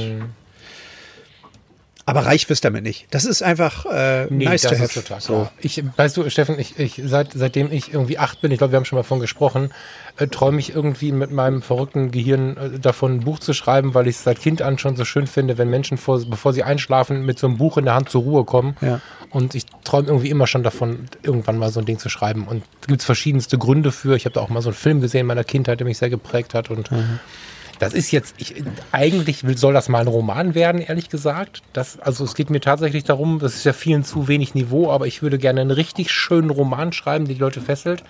Mhm. 2.05 2.11
Aber 2.11 2.27
reich 2.27 2.49
wirst 2.49 2.65
du 2.65 2.67
damit 2.67 2.83
nicht. 2.83 3.07
Das 3.11 3.25
ist 3.25 3.43
einfach 3.43 3.87
äh, 3.87 4.27
Nee, 4.29 4.45
nice 4.45 4.63
das 4.63 4.71
to 4.71 4.75
ist 4.77 4.83
have. 4.83 5.03
total 5.03 5.21
so. 5.21 5.33
klar. 5.35 5.53
Ich, 5.61 5.83
weißt 5.97 6.17
du, 6.17 6.29
Steffen, 6.31 6.59
ich, 6.59 6.79
ich, 6.79 7.01
seit, 7.05 7.33
seitdem 7.33 7.71
ich 7.71 7.93
irgendwie 7.93 8.19
acht 8.19 8.41
bin, 8.41 8.51
ich 8.51 8.59
glaube, 8.59 8.73
wir 8.73 8.77
haben 8.77 8.85
schon 8.85 8.97
mal 8.97 9.03
davon 9.03 9.21
gesprochen, 9.21 9.71
äh, 10.17 10.27
träume 10.27 10.59
ich 10.59 10.75
irgendwie 10.75 11.13
mit 11.13 11.31
meinem 11.31 11.63
verrückten 11.63 12.11
Gehirn 12.11 12.57
äh, 12.57 12.79
davon, 12.79 13.15
ein 13.17 13.21
Buch 13.21 13.39
zu 13.39 13.53
schreiben, 13.53 13.95
weil 13.95 14.09
ich 14.09 14.17
es 14.17 14.25
seit 14.25 14.41
Kind 14.41 14.63
an 14.63 14.79
schon 14.79 14.97
so 14.97 15.05
schön 15.05 15.27
finde, 15.27 15.59
wenn 15.59 15.71
Menschen, 15.71 15.97
vor, 15.97 16.21
bevor 16.27 16.53
sie 16.53 16.63
einschlafen, 16.65 17.25
mit 17.25 17.39
so 17.39 17.47
einem 17.47 17.57
Buch 17.59 17.79
in 17.79 17.85
der 17.85 17.95
Hand 17.95 18.09
zur 18.09 18.23
Ruhe 18.23 18.45
kommen. 18.45 18.77
Ja. 18.81 19.01
Und 19.31 19.55
ich 19.55 19.65
träume 19.85 20.09
irgendwie 20.09 20.29
immer 20.29 20.47
schon 20.47 20.63
davon, 20.63 21.07
irgendwann 21.23 21.57
mal 21.57 21.71
so 21.71 21.81
ein 21.81 21.87
Ding 21.87 21.99
zu 21.99 22.09
schreiben. 22.09 22.47
Und 22.47 22.65
da 22.83 22.89
gibt 22.89 23.01
es 23.01 23.07
verschiedenste 23.07 23.57
Gründe 23.59 23.93
für. 23.93 24.15
Ich 24.17 24.25
habe 24.27 24.35
da 24.35 24.41
auch 24.41 24.49
mal 24.51 24.61
so 24.61 24.69
einen 24.69 24.77
Film 24.77 25.01
gesehen 25.01 25.21
in 25.23 25.27
meiner 25.27 25.45
Kindheit, 25.45 25.81
der 25.81 25.87
mich 25.87 25.99
sehr 25.99 26.11
geprägt 26.11 26.53
hat. 26.53 26.69
Und 26.71 26.91
das 27.83 27.95
ist 27.95 28.13
jetzt, 28.13 28.37
ich, 28.39 28.63
eigentlich 28.93 29.43
soll 29.57 29.75
das 29.75 29.89
mal 29.89 29.99
ein 29.99 30.07
Roman 30.07 30.55
werden, 30.55 30.81
ehrlich 30.81 31.09
gesagt. 31.09 31.63
Das, 31.73 31.99
also 31.99 32.23
es 32.23 32.37
geht 32.37 32.49
mir 32.49 32.61
tatsächlich 32.61 33.03
darum, 33.03 33.41
das 33.41 33.57
ist 33.57 33.65
ja 33.65 33.73
vielen 33.73 34.05
zu 34.05 34.29
wenig 34.29 34.55
Niveau, 34.55 34.89
aber 34.89 35.09
ich 35.09 35.21
würde 35.21 35.37
gerne 35.37 35.63
einen 35.63 35.73
richtig 35.73 36.13
schönen 36.13 36.51
Roman 36.51 36.93
schreiben, 36.93 37.25
der 37.25 37.35
die 37.35 37.41
Leute 37.41 37.61
fesselt. 37.61 38.05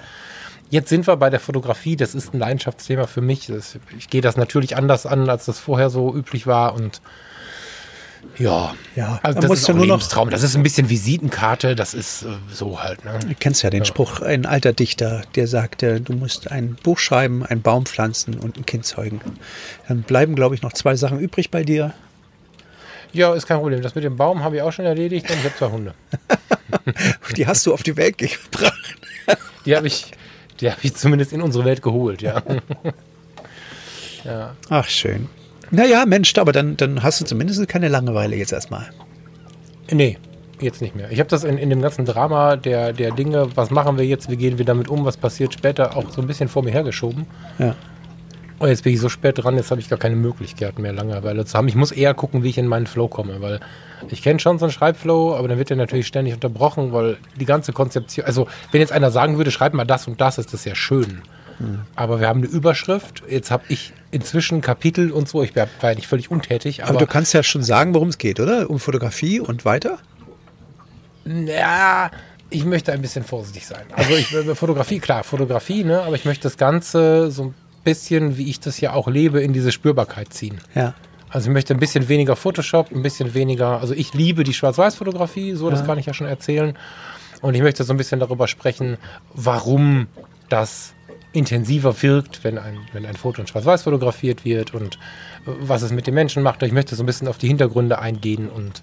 Jetzt 0.69 0.91
sind 0.91 1.07
wir 1.07 1.17
bei 1.17 1.31
der 1.31 1.41
Fotografie, 1.41 1.97
das 1.97 2.15
ist 2.15 2.35
ein 2.35 2.39
Leidenschaftsthema 2.39 3.07
für 3.07 3.23
mich. 3.23 3.47
Das, 3.47 3.79
ich 3.97 4.11
gehe 4.11 4.21
das 4.21 4.37
natürlich 4.37 4.77
anders 4.77 5.07
an, 5.07 5.31
als 5.31 5.47
das 5.47 5.59
vorher 5.59 5.89
so 5.89 6.15
üblich 6.15 6.47
war 6.47 6.75
und 6.75 7.01
ja, 8.39 8.75
Ja, 8.97 9.21
also 9.23 9.41
das 9.41 9.51
ist 9.53 9.69
ja 9.69 9.75
nur 9.75 9.87
noch- 9.87 9.95
Lebenstraum. 9.97 10.31
Das 10.31 10.43
ist 10.43 10.57
ein 10.57 10.63
bisschen 10.63 10.89
Visitenkarte, 10.89 11.77
das 11.77 11.95
ist 11.95 12.23
äh, 12.23 12.29
so 12.51 12.83
halt. 12.83 13.05
Ne? 13.05 13.19
Du 13.21 13.35
kennst 13.39 13.63
ja 13.63 13.71
den 13.71 13.85
Spruch, 13.85 14.21
ein 14.21 14.47
alter 14.47 14.73
Dichter, 14.73 15.23
der 15.35 15.47
sagte, 15.47 16.01
du 16.01 16.13
musst 16.15 16.51
ein 16.51 16.77
Buch 16.83 16.99
schreiben, 16.99 17.45
einen 17.45 17.63
Baum 17.63 17.87
pflanzen 17.87 18.39
und 18.39 18.57
ein 18.57 18.67
Kind 18.67 18.85
zeugen. 18.87 19.21
Dann 19.89 20.03
bleiben, 20.03 20.35
glaube 20.35 20.55
ich, 20.55 20.63
noch 20.63 20.73
zwei 20.73 20.97
Sachen 20.97 21.19
übrig 21.19 21.51
bei 21.51 21.63
dir. 21.63 21.93
Ja, 23.13 23.35
ist 23.35 23.47
kein 23.47 23.59
Problem. 23.59 23.83
Das 23.83 23.95
mit 23.95 24.05
dem 24.05 24.17
Baum 24.17 24.43
habe 24.43 24.57
ich 24.57 24.63
auch 24.63 24.73
schon 24.73 24.87
erledigt 24.87 25.31
und 25.31 25.37
ich 25.39 25.45
habe 25.45 25.55
zwei 25.57 25.71
Hunde. 25.71 25.95
Die 27.37 27.47
hast 27.47 27.67
du 27.67 27.75
auf 27.75 27.83
die 27.83 27.97
Welt 27.99 28.17
gebracht. 28.17 28.97
Die 29.67 29.77
habe 29.77 29.87
ich, 29.87 30.13
die 30.61 30.71
habe 30.71 30.81
ich 30.83 30.95
zumindest 30.95 31.33
in 31.35 31.43
unsere 31.43 31.65
Welt 31.67 31.83
geholt, 31.83 32.23
ja. 32.23 32.43
ja. 34.25 34.57
Ach, 34.71 34.89
schön. 34.89 35.29
Naja, 35.73 36.05
Mensch, 36.07 36.37
aber 36.37 36.53
dann, 36.53 36.77
dann 36.77 37.03
hast 37.03 37.21
du 37.23 37.25
zumindest 37.25 37.67
keine 37.67 37.89
Langeweile 37.89 38.37
jetzt 38.37 38.53
erstmal. 38.53 38.91
Nee, 39.91 40.19
jetzt 40.61 40.83
nicht 40.83 40.95
mehr. 40.95 41.11
Ich 41.11 41.19
habe 41.19 41.31
das 41.31 41.45
in, 41.45 41.57
in 41.57 41.71
dem 41.71 41.81
ganzen 41.81 42.05
Drama 42.05 42.57
der, 42.57 42.93
der 42.93 43.11
Dinge, 43.11 43.49
was 43.55 43.71
machen 43.71 43.97
wir 43.97 44.05
jetzt, 44.05 44.31
wie 44.31 44.37
gehen 44.37 44.59
wir 44.59 44.67
damit 44.67 44.89
um, 44.89 45.07
was 45.07 45.17
passiert 45.17 45.55
später, 45.55 45.97
auch 45.97 46.11
so 46.11 46.21
ein 46.21 46.27
bisschen 46.27 46.49
vor 46.49 46.63
mir 46.63 46.73
hergeschoben. 46.73 47.27
Ja. 47.59 47.75
Und 48.59 48.69
jetzt 48.69 48.85
bin 48.85 48.93
ich 48.93 49.01
so 49.01 49.09
spät 49.09 49.43
dran, 49.43 49.57
jetzt 49.57 49.71
habe 49.71 49.81
ich 49.81 49.89
gar 49.89 49.99
keine 49.99 50.15
Möglichkeit 50.15 50.79
mehr, 50.79 50.93
Langeweile 50.93 51.47
zu 51.47 51.57
haben. 51.57 51.67
Ich 51.69 51.75
muss 51.75 51.91
eher 51.91 52.13
gucken, 52.13 52.43
wie 52.43 52.51
ich 52.51 52.59
in 52.59 52.69
meinen 52.69 52.87
Flow 52.87 53.09
komme, 53.09 53.41
weil 53.41 53.59
ich 54.11 54.23
kenne 54.23 54.41
schon 54.41 54.59
so 54.59 54.67
einen 54.67 54.73
Schreibflow, 54.73 55.35
aber 55.35 55.49
dann 55.49 55.59
wird 55.59 55.71
der 55.71 55.79
natürlich 55.79 56.07
ständig 56.07 56.35
unterbrochen, 56.35 56.93
weil 56.93 57.17
die 57.41 57.47
ganze 57.47 57.73
Konzeption, 57.73 58.27
also 58.27 58.47
wenn 58.71 58.81
jetzt 58.81 58.93
einer 58.93 59.11
sagen 59.11 59.39
würde, 59.39 59.51
schreib 59.51 59.73
mal 59.73 59.87
das 59.87 60.07
und 60.07 60.21
das, 60.21 60.37
ist 60.37 60.53
das 60.53 60.67
ja 60.67 60.75
schön. 60.75 61.23
Aber 61.97 62.21
wir 62.21 62.29
haben 62.29 62.41
eine 62.41 62.49
Überschrift, 62.49 63.23
jetzt 63.29 63.51
habe 63.51 63.65
ich 63.69 63.93
inzwischen 64.11 64.61
Kapitel 64.61 65.11
und 65.11 65.29
so, 65.29 65.43
ich 65.43 65.55
war 65.57 65.67
ja 65.83 65.95
nicht 65.95 66.07
völlig 66.07 66.31
untätig, 66.31 66.83
Aber, 66.83 66.91
aber, 66.91 66.99
du 67.01 67.07
kannst 67.07 67.33
ja 67.35 67.43
schon 67.43 67.63
sagen, 67.63 67.95
worum 67.95 68.09
es 68.09 68.19
geht, 68.19 68.41
oder? 68.41 68.69
Um 68.71 68.79
Fotografie 68.79 69.41
und 69.41 69.65
weiter? 69.65 69.99
ja, 71.25 72.11
ich 72.51 72.65
möchte 72.65 72.93
ein 72.93 73.01
bisschen 73.01 73.25
vorsichtig 73.25 73.67
sein. 73.67 73.85
Also 73.93 74.15
ich 74.15 74.27
Fotografie, 74.57 74.99
klar, 74.99 75.25
Fotografie, 75.25 75.85
ne, 75.85 76.03
aber 76.03 76.17
ich 76.17 76.25
möchte 76.25 76.45
das 76.45 76.57
Ganze 76.57 77.31
so 77.31 77.45
ein 77.45 77.55
bisschen, 77.85 78.37
wie 78.37 78.51
ich 78.51 78.61
das 78.61 78.81
ja 78.81 78.93
auch 78.93 79.09
lebe, 79.09 79.41
in 79.41 79.53
diese 79.53 79.73
Spürbarkeit 79.73 80.33
ziehen. 80.33 80.59
Ja. 80.75 80.95
Also 81.31 81.49
ich 81.49 81.55
möchte 81.55 81.73
ein 81.73 81.81
bisschen 81.81 82.09
weniger 82.09 82.37
Photoshop, 82.37 82.93
ein 82.93 83.03
bisschen 83.03 83.33
weniger, 83.35 83.81
also 83.81 83.95
ich 83.95 84.13
liebe 84.13 84.45
die 84.45 84.53
Schwarz-Weiß-Fotografie, 84.53 85.55
so 85.55 85.71
das 85.71 85.85
kann 85.87 85.99
ich 85.99 86.07
ja 86.07 86.13
schon 86.13 86.27
erzählen. 86.27 86.77
Und 87.41 87.55
ich 87.55 87.63
möchte 87.63 87.83
so 87.85 87.93
ein 87.93 87.97
bisschen 87.97 88.21
darüber 88.21 88.47
sprechen, 88.47 88.99
warum 89.35 90.09
das 90.49 90.93
intensiver 91.33 92.03
wirkt, 92.03 92.45
wenn 92.45 92.59
ein, 92.59 92.79
wenn 92.93 93.07
ein 93.07 93.17
Foto 93.17 93.41
in 93.41 93.47
Schwarz-Weiß 93.47 93.83
fotografiert 93.83 94.45
wird 94.45 94.75
und 94.75 94.97
äh, 95.47 95.51
was 95.61 95.83
es 95.83 95.91
mit 95.91 96.07
den 96.07 96.15
Menschen 96.15 96.43
macht. 96.43 96.63
Ich 96.63 96.73
möchte 96.73 96.95
so 96.95 97.03
ein 97.03 97.07
bisschen 97.07 97.27
auf 97.29 97.39
die 97.39 97.49
Hintergründe 97.49 97.99
eingehen 97.99 98.49
und 98.49 98.83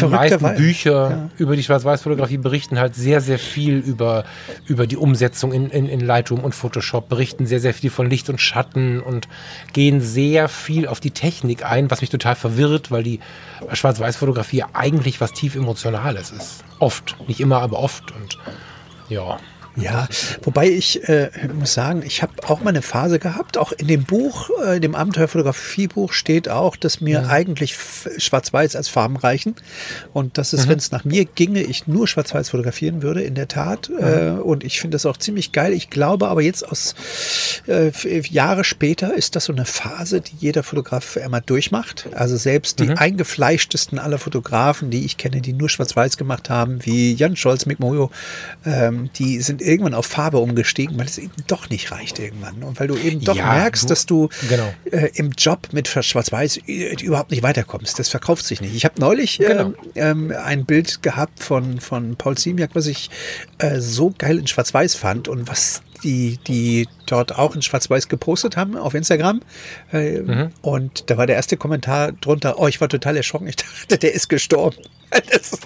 die 0.00 0.04
meisten 0.06 0.54
Bücher 0.56 1.30
über 1.38 1.56
die 1.56 1.62
Schwarz-Weiß-Fotografie 1.62 2.36
berichten 2.36 2.78
halt 2.78 2.94
sehr, 2.94 3.20
sehr 3.20 3.38
viel 3.38 3.78
über, 3.78 4.24
über 4.66 4.86
die 4.86 4.96
Umsetzung 4.96 5.52
in, 5.52 5.70
in, 5.70 5.88
in 5.88 6.00
Lightroom 6.00 6.40
und 6.40 6.54
Photoshop, 6.54 7.08
berichten 7.08 7.46
sehr, 7.46 7.60
sehr 7.60 7.74
viel 7.74 7.90
von 7.90 8.08
Licht 8.08 8.28
und 8.28 8.40
Schatten 8.40 9.00
und 9.00 9.28
gehen 9.72 10.00
sehr 10.00 10.48
viel 10.48 10.86
auf 10.86 11.00
die 11.00 11.10
Technik 11.10 11.64
ein, 11.64 11.90
was 11.90 12.00
mich 12.00 12.10
total 12.10 12.34
verwirrt, 12.34 12.90
weil 12.90 13.02
die 13.02 13.20
Schwarz-Weiß-Fotografie 13.72 14.58
ja 14.58 14.66
eigentlich 14.74 15.20
was 15.20 15.32
tief 15.32 15.56
Emotionales 15.56 16.30
ist. 16.30 16.64
Oft, 16.78 17.16
nicht 17.28 17.40
immer, 17.40 17.60
aber 17.60 17.78
oft 17.78 18.12
und 18.12 18.38
ja. 19.08 19.38
Ja, 19.76 20.06
wobei 20.42 20.68
ich 20.68 21.08
äh, 21.08 21.30
muss 21.58 21.72
sagen, 21.72 22.02
ich 22.04 22.22
habe 22.22 22.32
auch 22.46 22.60
mal 22.60 22.70
eine 22.70 22.82
Phase 22.82 23.18
gehabt, 23.18 23.56
auch 23.56 23.72
in 23.72 23.86
dem 23.86 24.04
Buch, 24.04 24.50
äh, 24.66 24.80
dem 24.80 24.94
Abenteuerfotografiebuch 24.94 26.12
steht 26.12 26.48
auch, 26.48 26.76
dass 26.76 27.00
mir 27.00 27.28
eigentlich 27.28 27.72
F- 27.72 28.08
Schwarz-Weiß 28.18 28.76
als 28.76 28.88
Farben 28.88 29.16
reichen 29.16 29.54
und 30.12 30.36
dass 30.36 30.52
es, 30.52 30.68
wenn 30.68 30.78
es 30.78 30.90
nach 30.92 31.04
mir 31.04 31.24
ginge, 31.24 31.62
ich 31.62 31.86
nur 31.86 32.06
Schwarz-Weiß 32.06 32.50
fotografieren 32.50 33.02
würde, 33.02 33.22
in 33.22 33.34
der 33.34 33.48
Tat. 33.48 33.88
Äh, 33.98 34.30
und 34.30 34.62
ich 34.62 34.80
finde 34.80 34.96
das 34.96 35.06
auch 35.06 35.16
ziemlich 35.16 35.52
geil. 35.52 35.72
Ich 35.72 35.88
glaube 35.88 36.28
aber 36.28 36.42
jetzt 36.42 36.68
aus 36.68 36.94
äh, 37.66 37.88
f- 37.88 38.04
Jahre 38.30 38.64
später 38.64 39.14
ist 39.14 39.36
das 39.36 39.46
so 39.46 39.52
eine 39.52 39.64
Phase, 39.64 40.20
die 40.20 40.36
jeder 40.38 40.62
Fotograf 40.62 41.16
einmal 41.16 41.40
durchmacht. 41.44 42.08
Also 42.12 42.36
selbst 42.36 42.78
die 42.80 42.90
eingefleischtesten 42.90 43.98
aller 43.98 44.18
Fotografen, 44.18 44.90
die 44.90 45.04
ich 45.04 45.16
kenne, 45.16 45.40
die 45.40 45.52
nur 45.54 45.68
Schwarz-Weiß 45.70 46.16
gemacht 46.18 46.50
haben, 46.50 46.84
wie 46.84 47.14
Jan 47.14 47.36
Scholz, 47.36 47.64
Mick 47.66 47.80
Mojo, 47.80 48.10
ähm, 48.66 49.08
die 49.16 49.40
sind 49.40 49.61
irgendwann 49.62 49.94
auf 49.94 50.06
Farbe 50.06 50.38
umgestiegen, 50.38 50.98
weil 50.98 51.06
es 51.06 51.18
eben 51.18 51.32
doch 51.46 51.70
nicht 51.70 51.90
reicht 51.90 52.18
irgendwann. 52.18 52.62
Und 52.62 52.78
weil 52.80 52.88
du 52.88 52.96
eben 52.96 53.20
doch 53.24 53.36
Ja, 53.36 53.52
merkst, 53.52 53.88
dass 53.90 54.06
du 54.06 54.28
genau. 54.48 54.72
äh, 54.90 55.10
im 55.14 55.30
Job 55.32 55.68
mit 55.72 55.88
Schwarz-Weiß 55.88 56.58
äh, 56.66 56.94
überhaupt 57.02 57.30
nicht 57.30 57.42
weiterkommst. 57.42 57.98
Das 57.98 58.08
verkauft 58.08 58.44
sich 58.44 58.60
nicht. 58.60 58.74
Ich 58.74 58.84
habe 58.84 59.00
neulich 59.00 59.38
Genau. 59.38 59.72
ähm, 59.94 60.30
ähm, 60.30 60.34
ein 60.44 60.64
Bild 60.64 61.02
gehabt 61.02 61.42
von, 61.42 61.80
von 61.80 62.16
Paul 62.16 62.36
Ziemiak, 62.36 62.70
was 62.74 62.86
ich 62.86 63.10
äh, 63.58 63.80
so 63.80 64.12
geil 64.18 64.38
in 64.38 64.46
Schwarz-Weiß 64.46 64.94
fand 64.94 65.28
und 65.28 65.48
was 65.48 65.82
die, 66.04 66.38
die 66.46 66.88
dort 67.06 67.36
auch 67.38 67.54
in 67.54 67.62
Schwarz-Weiß 67.62 68.08
gepostet 68.08 68.56
haben 68.56 68.76
auf 68.76 68.94
Instagram. 68.94 69.40
Äh, 69.92 70.20
Mhm. 70.20 70.50
Und 70.62 71.10
da 71.10 71.16
war 71.16 71.26
der 71.26 71.36
erste 71.36 71.56
Kommentar 71.56 72.12
drunter, 72.12 72.58
oh, 72.58 72.66
ich 72.66 72.80
war 72.80 72.88
total 72.88 73.16
erschrocken. 73.16 73.46
Ich 73.48 73.56
dachte, 73.56 73.98
der 73.98 74.12
ist 74.14 74.28
gestorben. 74.28 74.76
Das, 75.30 75.58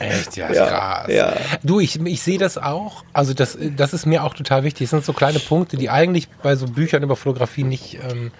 Echt, 0.00 0.36
ja, 0.36 0.52
Ja, 0.52 0.66
krass. 0.66 1.12
ja. 1.12 1.36
Du, 1.62 1.78
ich, 1.78 2.04
ich 2.04 2.22
sehe 2.22 2.38
das 2.38 2.58
auch. 2.58 3.04
Also 3.12 3.34
das, 3.34 3.56
das 3.76 3.92
ist 3.94 4.04
mir 4.04 4.24
auch 4.24 4.34
total 4.34 4.64
wichtig. 4.64 4.86
Das 4.86 4.90
sind 4.90 5.04
so 5.04 5.12
kleine 5.12 5.38
Punkte, 5.38 5.76
die 5.76 5.90
eigentlich 5.90 6.28
bei 6.42 6.56
so 6.56 6.66
Büchern 6.66 7.04
über 7.04 7.14
Fotografie 7.14 7.62
nicht 7.62 8.00
ähm, 8.10 8.32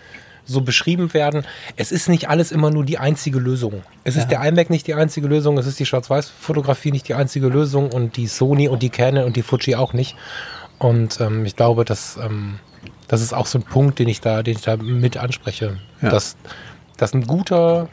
so 0.47 0.63
beschrieben 0.63 1.15
werden. 1.15 1.47
Es 1.77 1.93
ist 1.93 2.09
nicht 2.09 2.29
alles 2.29 2.51
immer 2.51 2.71
nur 2.71 2.85
die 2.85 2.99
einzige 2.99 3.39
Lösung. 3.39 3.85
Es 4.03 4.17
ist 4.17 4.27
der 4.29 4.43
iMac 4.43 4.71
nicht 4.71 4.89
die 4.89 4.95
einzige 4.95 5.29
Lösung, 5.29 5.57
es 5.57 5.67
ist 5.69 5.79
die 5.79 5.87
Schwarz-Weiß-Fotografie 5.87 6.91
nicht 6.91 7.07
die 7.07 7.15
einzige 7.15 7.47
Lösung 7.47 7.93
und 7.93 8.17
die 8.17 8.27
Sony 8.27 8.67
und 8.67 8.83
die 8.83 8.91
Canon 8.91 9.23
und 9.25 9.37
die 9.37 9.43
Fuji 9.43 9.77
auch 9.77 9.93
nicht. 9.93 10.17
Und 10.81 11.21
ähm, 11.21 11.45
ich 11.45 11.55
glaube, 11.55 11.85
dass 11.85 12.17
ähm, 12.17 12.59
das 13.07 13.21
ist 13.21 13.33
auch 13.35 13.47
so 13.47 13.59
ein 13.59 13.63
Punkt, 13.63 13.99
den 13.99 14.09
ich 14.09 14.21
da, 14.21 14.43
den 14.43 14.57
ich 14.57 14.63
da 14.63 14.77
mit 14.77 15.17
anspreche. 15.17 15.79
Ja. 16.01 16.09
Dass 16.09 16.37
das 16.97 17.13
ein 17.13 17.27
guter, 17.27 17.89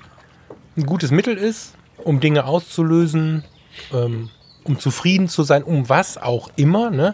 ein 0.77 0.85
gutes 0.85 1.11
Mittel 1.11 1.37
ist, 1.37 1.73
um 2.03 2.19
Dinge 2.19 2.45
auszulösen, 2.45 3.43
ähm, 3.93 4.29
um 4.63 4.79
zufrieden 4.79 5.27
zu 5.27 5.43
sein, 5.43 5.63
um 5.63 5.89
was 5.89 6.17
auch 6.17 6.49
immer. 6.55 6.89
Ne? 6.89 7.13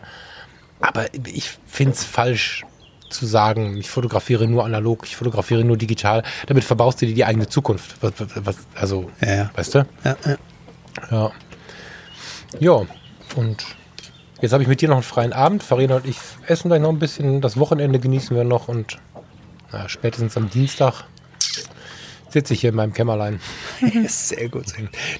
Aber 0.79 1.05
ich 1.25 1.57
finde 1.65 1.93
es 1.93 2.03
falsch 2.03 2.65
zu 3.09 3.25
sagen, 3.25 3.77
ich 3.77 3.89
fotografiere 3.89 4.47
nur 4.47 4.65
analog, 4.65 5.05
ich 5.05 5.15
fotografiere 5.15 5.63
nur 5.63 5.77
digital. 5.77 6.23
Damit 6.45 6.63
verbaust 6.63 7.01
du 7.01 7.07
dir 7.07 7.15
die 7.15 7.25
eigene 7.25 7.47
Zukunft. 7.47 7.95
Was, 8.01 8.13
was, 8.35 8.57
also, 8.75 9.09
Ja, 9.21 9.35
ja. 9.35 9.51
weißt 9.55 9.75
du? 9.75 9.85
Ja, 10.03 10.17
ja. 10.25 10.37
Ja. 11.09 11.31
Ja, 12.59 12.81
und 13.35 13.65
jetzt 14.43 14.51
habe 14.51 14.61
ich 14.61 14.69
mit 14.69 14.81
dir 14.81 14.89
noch 14.89 14.97
einen 14.97 15.03
freien 15.03 15.33
Abend. 15.33 15.63
Farina 15.63 15.95
und 15.95 16.05
ich 16.05 16.17
essen 16.47 16.67
gleich 16.67 16.81
noch 16.81 16.89
ein 16.89 16.99
bisschen. 16.99 17.39
Das 17.39 17.57
Wochenende 17.57 17.97
genießen 17.97 18.35
wir 18.35 18.43
noch 18.43 18.67
und 18.67 18.99
na, 19.71 19.87
spätestens 19.87 20.35
am 20.35 20.49
Dienstag 20.49 21.05
sitze 22.29 22.53
ich 22.53 22.61
hier 22.61 22.71
in 22.71 22.75
meinem 22.75 22.93
Kämmerlein. 22.93 23.39
Sehr 24.07 24.49
gut. 24.49 24.65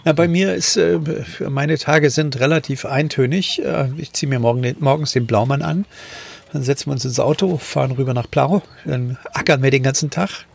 Na, 0.03 0.11
bei 0.11 0.27
mir 0.27 0.53
ist, 0.53 0.75
äh, 0.75 0.99
meine 1.47 1.77
Tage 1.77 2.09
sind 2.09 2.39
relativ 2.39 2.85
eintönig. 2.85 3.63
Äh, 3.63 3.91
ich 3.97 4.11
ziehe 4.11 4.29
mir 4.29 4.39
morgen, 4.39 4.75
morgens 4.79 5.13
den 5.13 5.25
Blaumann 5.25 5.61
an. 5.61 5.85
Dann 6.51 6.63
setzen 6.63 6.87
wir 6.87 6.93
uns 6.93 7.05
ins 7.05 7.19
Auto, 7.19 7.57
fahren 7.57 7.91
rüber 7.93 8.13
nach 8.13 8.29
Plau. 8.29 8.61
Dann 8.83 9.17
ackern 9.33 9.63
wir 9.63 9.71
den 9.71 9.83
ganzen 9.83 10.09
Tag. 10.09 10.45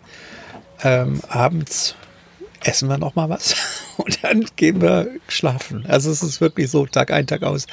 Ähm, 0.84 1.22
abends 1.28 1.96
essen 2.64 2.88
wir 2.88 2.98
noch 2.98 3.14
mal 3.14 3.28
was 3.28 3.54
und 3.96 4.22
dann 4.24 4.44
gehen 4.56 4.80
wir 4.80 5.08
schlafen. 5.28 5.84
Also 5.86 6.10
es 6.10 6.22
ist 6.22 6.40
wirklich 6.40 6.70
so 6.70 6.86
Tag 6.86 7.10
ein, 7.10 7.26
Tag 7.26 7.42
aus. 7.42 7.66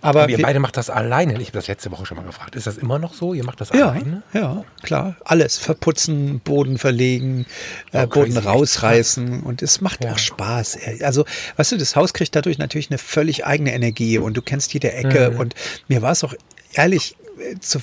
Aber 0.00 0.22
Aber 0.22 0.30
ihr 0.30 0.40
beide 0.42 0.60
macht 0.60 0.76
das 0.76 0.90
alleine. 0.90 1.34
Ich 1.40 1.48
habe 1.48 1.58
das 1.58 1.66
letzte 1.68 1.90
Woche 1.90 2.04
schon 2.06 2.16
mal 2.16 2.24
gefragt. 2.26 2.56
Ist 2.56 2.66
das 2.66 2.76
immer 2.78 2.98
noch 2.98 3.14
so? 3.14 3.34
Ihr 3.34 3.44
macht 3.44 3.60
das 3.60 3.70
Ja, 3.70 3.90
alleine? 3.90 4.22
ja, 4.32 4.64
klar. 4.82 5.16
Alles. 5.24 5.58
Verputzen, 5.58 6.40
Boden 6.40 6.78
verlegen, 6.78 7.46
äh, 7.92 8.04
Oh. 8.04 8.06
Boden 8.08 8.36
rausreißen. 8.36 9.40
Und 9.42 9.62
es 9.62 9.80
macht 9.80 10.04
Ja. 10.04 10.12
auch 10.12 10.18
Spaß. 10.18 10.78
Also, 11.02 11.24
weißt 11.56 11.72
du, 11.72 11.76
das 11.78 11.96
Haus 11.96 12.12
kriegt 12.14 12.34
dadurch 12.36 12.58
natürlich 12.58 12.90
eine 12.90 12.98
völlig 12.98 13.46
eigene 13.46 13.72
Energie 13.74 14.18
und 14.18 14.36
du 14.36 14.42
kennst 14.42 14.72
jede 14.74 14.92
Ecke. 14.92 15.30
Mhm. 15.32 15.38
Und 15.38 15.54
mir 15.88 16.02
war 16.02 16.12
es 16.12 16.24
auch 16.24 16.34
ehrlich. 16.72 17.16
Zu, 17.60 17.80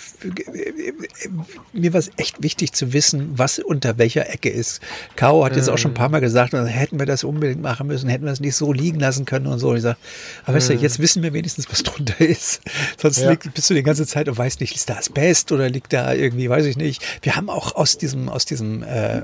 mir 1.74 1.94
war 1.94 2.00
es 2.00 2.12
echt 2.18 2.42
wichtig 2.42 2.74
zu 2.74 2.94
wissen, 2.94 3.32
was 3.38 3.60
unter 3.60 3.98
welcher 3.98 4.30
Ecke 4.30 4.50
ist. 4.50 4.82
Caro 5.16 5.44
hat 5.46 5.56
jetzt 5.56 5.70
auch 5.70 5.78
schon 5.78 5.92
ein 5.92 5.96
paar 5.96 6.10
Mal 6.10 6.22
gesagt, 6.22 6.54
hätten 6.54 7.00
wir 7.00 7.06
das 7.06 7.24
unbedingt 7.24 7.62
machen 7.62 7.88
müssen, 7.88 8.10
hätten 8.10 8.26
wir 8.26 8.32
es 8.32 8.40
nicht 8.40 8.56
so 8.56 8.72
liegen 8.74 9.00
lassen 9.00 9.26
können 9.26 9.48
und 9.48 9.60
so. 9.60 9.70
Und 9.70 9.78
ich 9.78 9.84
sag, 9.84 9.98
aber 10.46 10.58
weißt 10.58 10.70
du, 10.70 10.74
jetzt 10.74 11.00
wissen 11.00 11.24
wir 11.24 11.34
wenigstens, 11.34 11.70
was 11.70 11.84
drunter 11.84 12.20
ist. 12.22 12.62
Sonst 12.98 13.20
Ja. 13.20 13.32
liegt, 13.32 13.54
bist 13.54 13.70
du 13.70 13.74
die 13.74 13.84
ganze 13.84 14.06
Zeit 14.06 14.28
und 14.30 14.38
weißt 14.38 14.62
nicht, 14.62 14.76
ist 14.76 14.90
da 14.90 14.96
Asbest 14.96 15.52
oder 15.52 15.70
liegt 15.70 15.94
da 15.94 16.14
irgendwie, 16.14 16.50
weiß 16.50 16.66
ich 16.66 16.78
nicht. 16.78 17.04
Wir 17.22 17.36
haben 17.36 17.50
auch 17.50 17.76
aus 17.76 17.98
diesem, 17.98 18.30
aus 18.30 18.46
diesem 18.46 18.84
äh, 18.84 19.18
äh, 19.18 19.24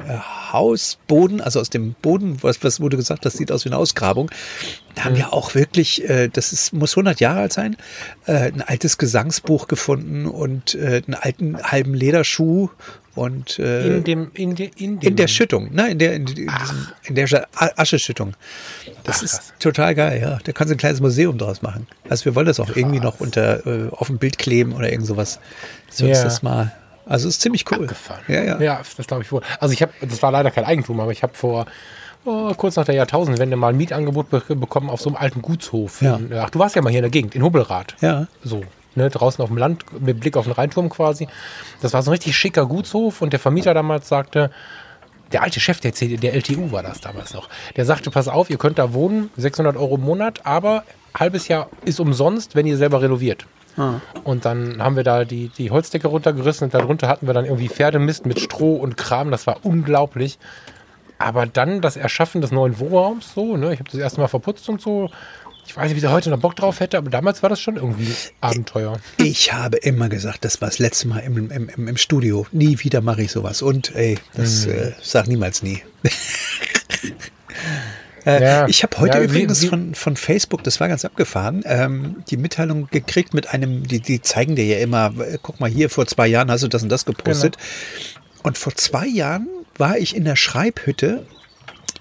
Hausboden, 0.52 1.42
also 1.42 1.60
aus 1.60 1.70
dem 1.70 1.94
Boden, 2.02 2.38
was, 2.42 2.64
was 2.64 2.80
wurde 2.80 2.98
gesagt, 2.98 3.26
das 3.26 3.34
sieht 3.34 3.52
aus 3.52 3.66
wie 3.66 3.70
eine 3.70 3.78
Ausgrabung, 3.78 4.30
da 4.96 5.04
haben 5.06 5.16
wir 5.16 5.32
auch 5.32 5.54
wirklich, 5.54 6.10
äh, 6.10 6.28
das 6.28 6.52
ist, 6.52 6.74
muss 6.74 6.94
100 6.94 7.20
Jahre 7.20 7.42
alt 7.42 7.54
sein, 7.54 7.78
äh, 8.26 8.52
ein 8.52 8.62
altes 8.64 8.98
Gesangsbuch 8.98 9.68
gefunden 9.68 10.17
und 10.26 10.76
äh, 10.76 11.02
einen 11.06 11.14
alten 11.16 11.62
halben 11.62 11.94
Lederschuh 11.94 12.70
und 13.16 13.58
äh, 13.60 13.98
In 13.98 14.04
dem, 14.04 14.32
in, 14.36 14.56
de, 14.56 14.70
in 14.78 15.00
dem 15.00 15.10
in 15.10 15.16
der 15.16 15.28
Schüttung, 15.28 15.74
ne? 15.74 15.90
In 15.90 15.98
der, 15.98 16.14
in, 16.14 16.28
in, 16.28 16.36
diesem, 16.36 16.88
in 17.04 17.16
der 17.16 17.48
Ascheschüttung. 17.56 18.34
Das 19.04 19.18
Ach, 19.18 19.24
ist 19.24 19.32
krass. 19.32 19.54
total 19.60 19.96
geil, 19.96 20.22
ja. 20.22 20.38
Da 20.44 20.52
kannst 20.52 20.72
du 20.72 20.76
ein 20.76 20.80
kleines 20.80 21.02
Museum 21.02 21.38
draus 21.38 21.62
machen. 21.62 21.88
Also 22.10 22.26
wir 22.26 22.36
wollen 22.36 22.46
das 22.46 22.60
auch 22.60 22.76
irgendwie 22.76 23.00
noch 23.00 23.20
unter 23.20 23.66
äh, 23.66 23.90
auf 23.92 24.08
dem 24.08 24.18
Bild 24.20 24.38
kleben 24.38 24.74
oder 24.74 24.92
irgend 24.92 25.08
sowas. 25.08 25.40
So 25.90 26.06
Ja. 26.06 26.12
ist 26.14 26.24
das 26.24 26.44
mal. 26.44 26.72
Also 27.06 27.28
ist 27.28 27.42
ziemlich 27.42 27.66
cool. 27.72 27.84
abgefahren. 27.84 28.22
Ja, 28.28 28.44
ja. 28.44 28.62
Ja, 28.62 28.82
das 28.98 29.08
glaube 29.08 29.24
ich 29.24 29.32
wohl. 29.32 29.42
Also 29.60 29.74
ich 29.74 29.82
habe, 29.82 29.94
das 30.02 30.22
war 30.22 30.32
leider 30.32 30.52
kein 30.52 30.66
Eigentum, 30.66 31.00
aber 31.00 31.12
ich 31.12 31.24
habe 31.24 31.34
vor 31.34 31.66
oh, 32.26 32.54
kurz 32.56 32.76
nach 32.76 32.86
der 32.86 32.96
Jahrtausendwende 32.96 33.56
mal 33.56 33.70
ein 33.70 33.78
Mietangebot 33.78 34.30
be 34.30 34.56
bekommen 34.56 34.90
auf 34.90 35.02
so 35.02 35.10
einem 35.10 35.16
alten 35.16 35.42
Gutshof. 35.42 36.02
Ja. 36.02 36.20
Ach, 36.36 36.50
du 36.50 36.60
warst 36.60 36.76
ja 36.76 36.82
mal 36.82 36.90
hier 36.90 37.00
in 37.00 37.04
der 37.04 37.12
Gegend, 37.12 37.34
in 37.34 37.42
Hubbelrath. 37.42 37.96
Ja. 38.02 38.28
So, 38.44 38.62
ne, 38.98 39.10
draußen 39.10 39.42
auf 39.42 39.50
dem 39.50 39.58
Land 39.58 39.86
mit 40.02 40.20
Blick 40.20 40.36
auf 40.36 40.46
den 40.46 40.54
Rheinturm 40.54 40.90
quasi. 40.90 41.28
Das 41.82 41.94
war 41.94 42.02
so 42.04 42.10
ein 42.10 42.14
richtig 42.14 42.36
schicker 42.36 42.66
Gutshof 42.66 43.22
und 43.22 43.32
der 43.32 43.40
Vermieter 43.40 43.74
damals 43.74 44.10
sagte, 44.10 44.52
der 45.32 45.44
alte 45.44 45.60
Chef 45.60 45.80
der, 45.80 45.94
CD, 45.94 46.18
der 46.18 46.34
LTU 46.34 46.72
war 46.72 46.84
das 46.84 47.02
damals 47.02 47.34
noch, 47.34 47.50
der 47.76 47.86
sagte, 47.86 48.12
pass 48.12 48.28
auf, 48.28 48.50
ihr 48.50 48.58
könnt 48.58 48.80
da 48.80 48.94
wohnen, 48.94 49.30
600 49.38 49.76
Euro 49.78 49.96
im 49.96 50.02
Monat, 50.02 50.46
aber 50.46 50.84
halbes 51.18 51.48
Jahr 51.48 51.70
ist 51.86 52.00
umsonst, 52.00 52.56
wenn 52.56 52.66
ihr 52.66 52.78
selber 52.78 53.02
renoviert. 53.02 53.46
Und 54.24 54.46
dann 54.46 54.82
haben 54.82 54.96
wir 54.96 55.04
da 55.04 55.24
die, 55.24 55.50
die 55.50 55.70
Holzdecke 55.70 56.08
runtergerissen 56.08 56.66
und 56.66 56.74
darunter 56.74 57.08
hatten 57.08 57.28
wir 57.28 57.34
dann 57.34 57.46
irgendwie 57.46 57.70
Pferdemist 57.70 58.26
mit 58.26 58.40
Stroh 58.40 58.76
und 58.76 58.98
Kram. 58.98 59.30
Das 59.30 59.46
war 59.46 59.58
unglaublich. 59.64 60.40
Aber 61.20 61.46
dann 61.46 61.82
das 61.82 61.96
Erschaffen 61.98 62.42
des 62.42 62.52
neuen 62.52 62.80
Wohnraums, 62.80 63.34
so, 63.34 63.58
ne, 63.58 63.74
ich 63.74 63.80
habe 63.80 63.90
das 63.90 64.00
erste 64.00 64.20
Mal 64.22 64.28
verputzt 64.28 64.68
und 64.70 64.82
so. 64.82 65.10
Ich 65.68 65.76
weiß 65.76 65.90
nicht, 65.92 66.02
wie 66.02 66.06
ich 66.06 66.12
heute 66.12 66.30
noch 66.30 66.40
Bock 66.40 66.56
drauf 66.56 66.80
hätte, 66.80 66.98
aber 66.98 67.10
damals 67.10 67.44
war 67.44 67.50
das 67.50 67.60
schon 67.60 67.76
irgendwie 67.76 68.08
Abenteuer. 68.40 69.00
Ich 69.18 69.52
habe 69.54 69.76
immer 69.78 70.08
gesagt, 70.08 70.46
das 70.46 70.62
war 70.62 70.70
das 70.70 70.80
letzte 70.80 71.10
Mal 71.10 71.20
im, 71.20 71.52
im, 71.52 71.70
im, 71.70 71.88
im 71.90 71.98
Studio. 71.98 72.48
Nie 72.54 72.80
wieder 72.80 73.02
mache 73.02 73.24
ich 73.24 73.32
sowas. 73.32 73.62
Und 73.62 73.94
ey, 73.94 74.18
das 74.34 74.66
Mhm. 74.66 74.72
äh, 74.72 74.92
sag 75.02 75.28
niemals 75.28 75.62
nie. 75.64 75.84
Äh, 78.26 78.42
Ja. 78.44 78.68
Ich 78.68 78.84
habe 78.84 78.98
heute 79.00 79.18
Ja, 79.18 79.22
wie- 79.24 79.26
übrigens 79.28 79.62
wie- 79.62 79.68
von, 79.68 79.96
von 79.96 80.18
Facebook, 80.18 80.62
das 80.64 80.80
war 80.82 80.88
ganz 80.90 81.06
abgefahren, 81.06 81.64
ähm, 81.66 82.24
die 82.30 82.36
Mitteilung 82.38 82.88
gekriegt 82.92 83.34
mit 83.34 83.54
einem, 83.54 83.88
die, 83.88 84.02
die 84.02 84.22
zeigen 84.22 84.56
dir 84.56 84.66
ja 84.66 84.80
immer, 84.80 85.14
äh, 85.20 85.38
guck 85.42 85.60
mal 85.62 85.70
hier, 85.70 85.90
vor 85.90 86.08
zwei 86.08 86.28
Jahren 86.28 86.52
hast 86.52 86.62
du 86.64 86.68
das 86.68 86.84
und 86.84 86.90
das 86.90 87.06
gepostet. 87.06 87.56
Genau. 87.58 88.20
Und 88.44 88.58
vor 88.58 88.76
zwei 88.76 89.08
Jahren 89.08 89.48
war 89.78 89.98
ich 89.98 90.14
in 90.16 90.26
der 90.26 90.36
Schreibhütte 90.36 91.26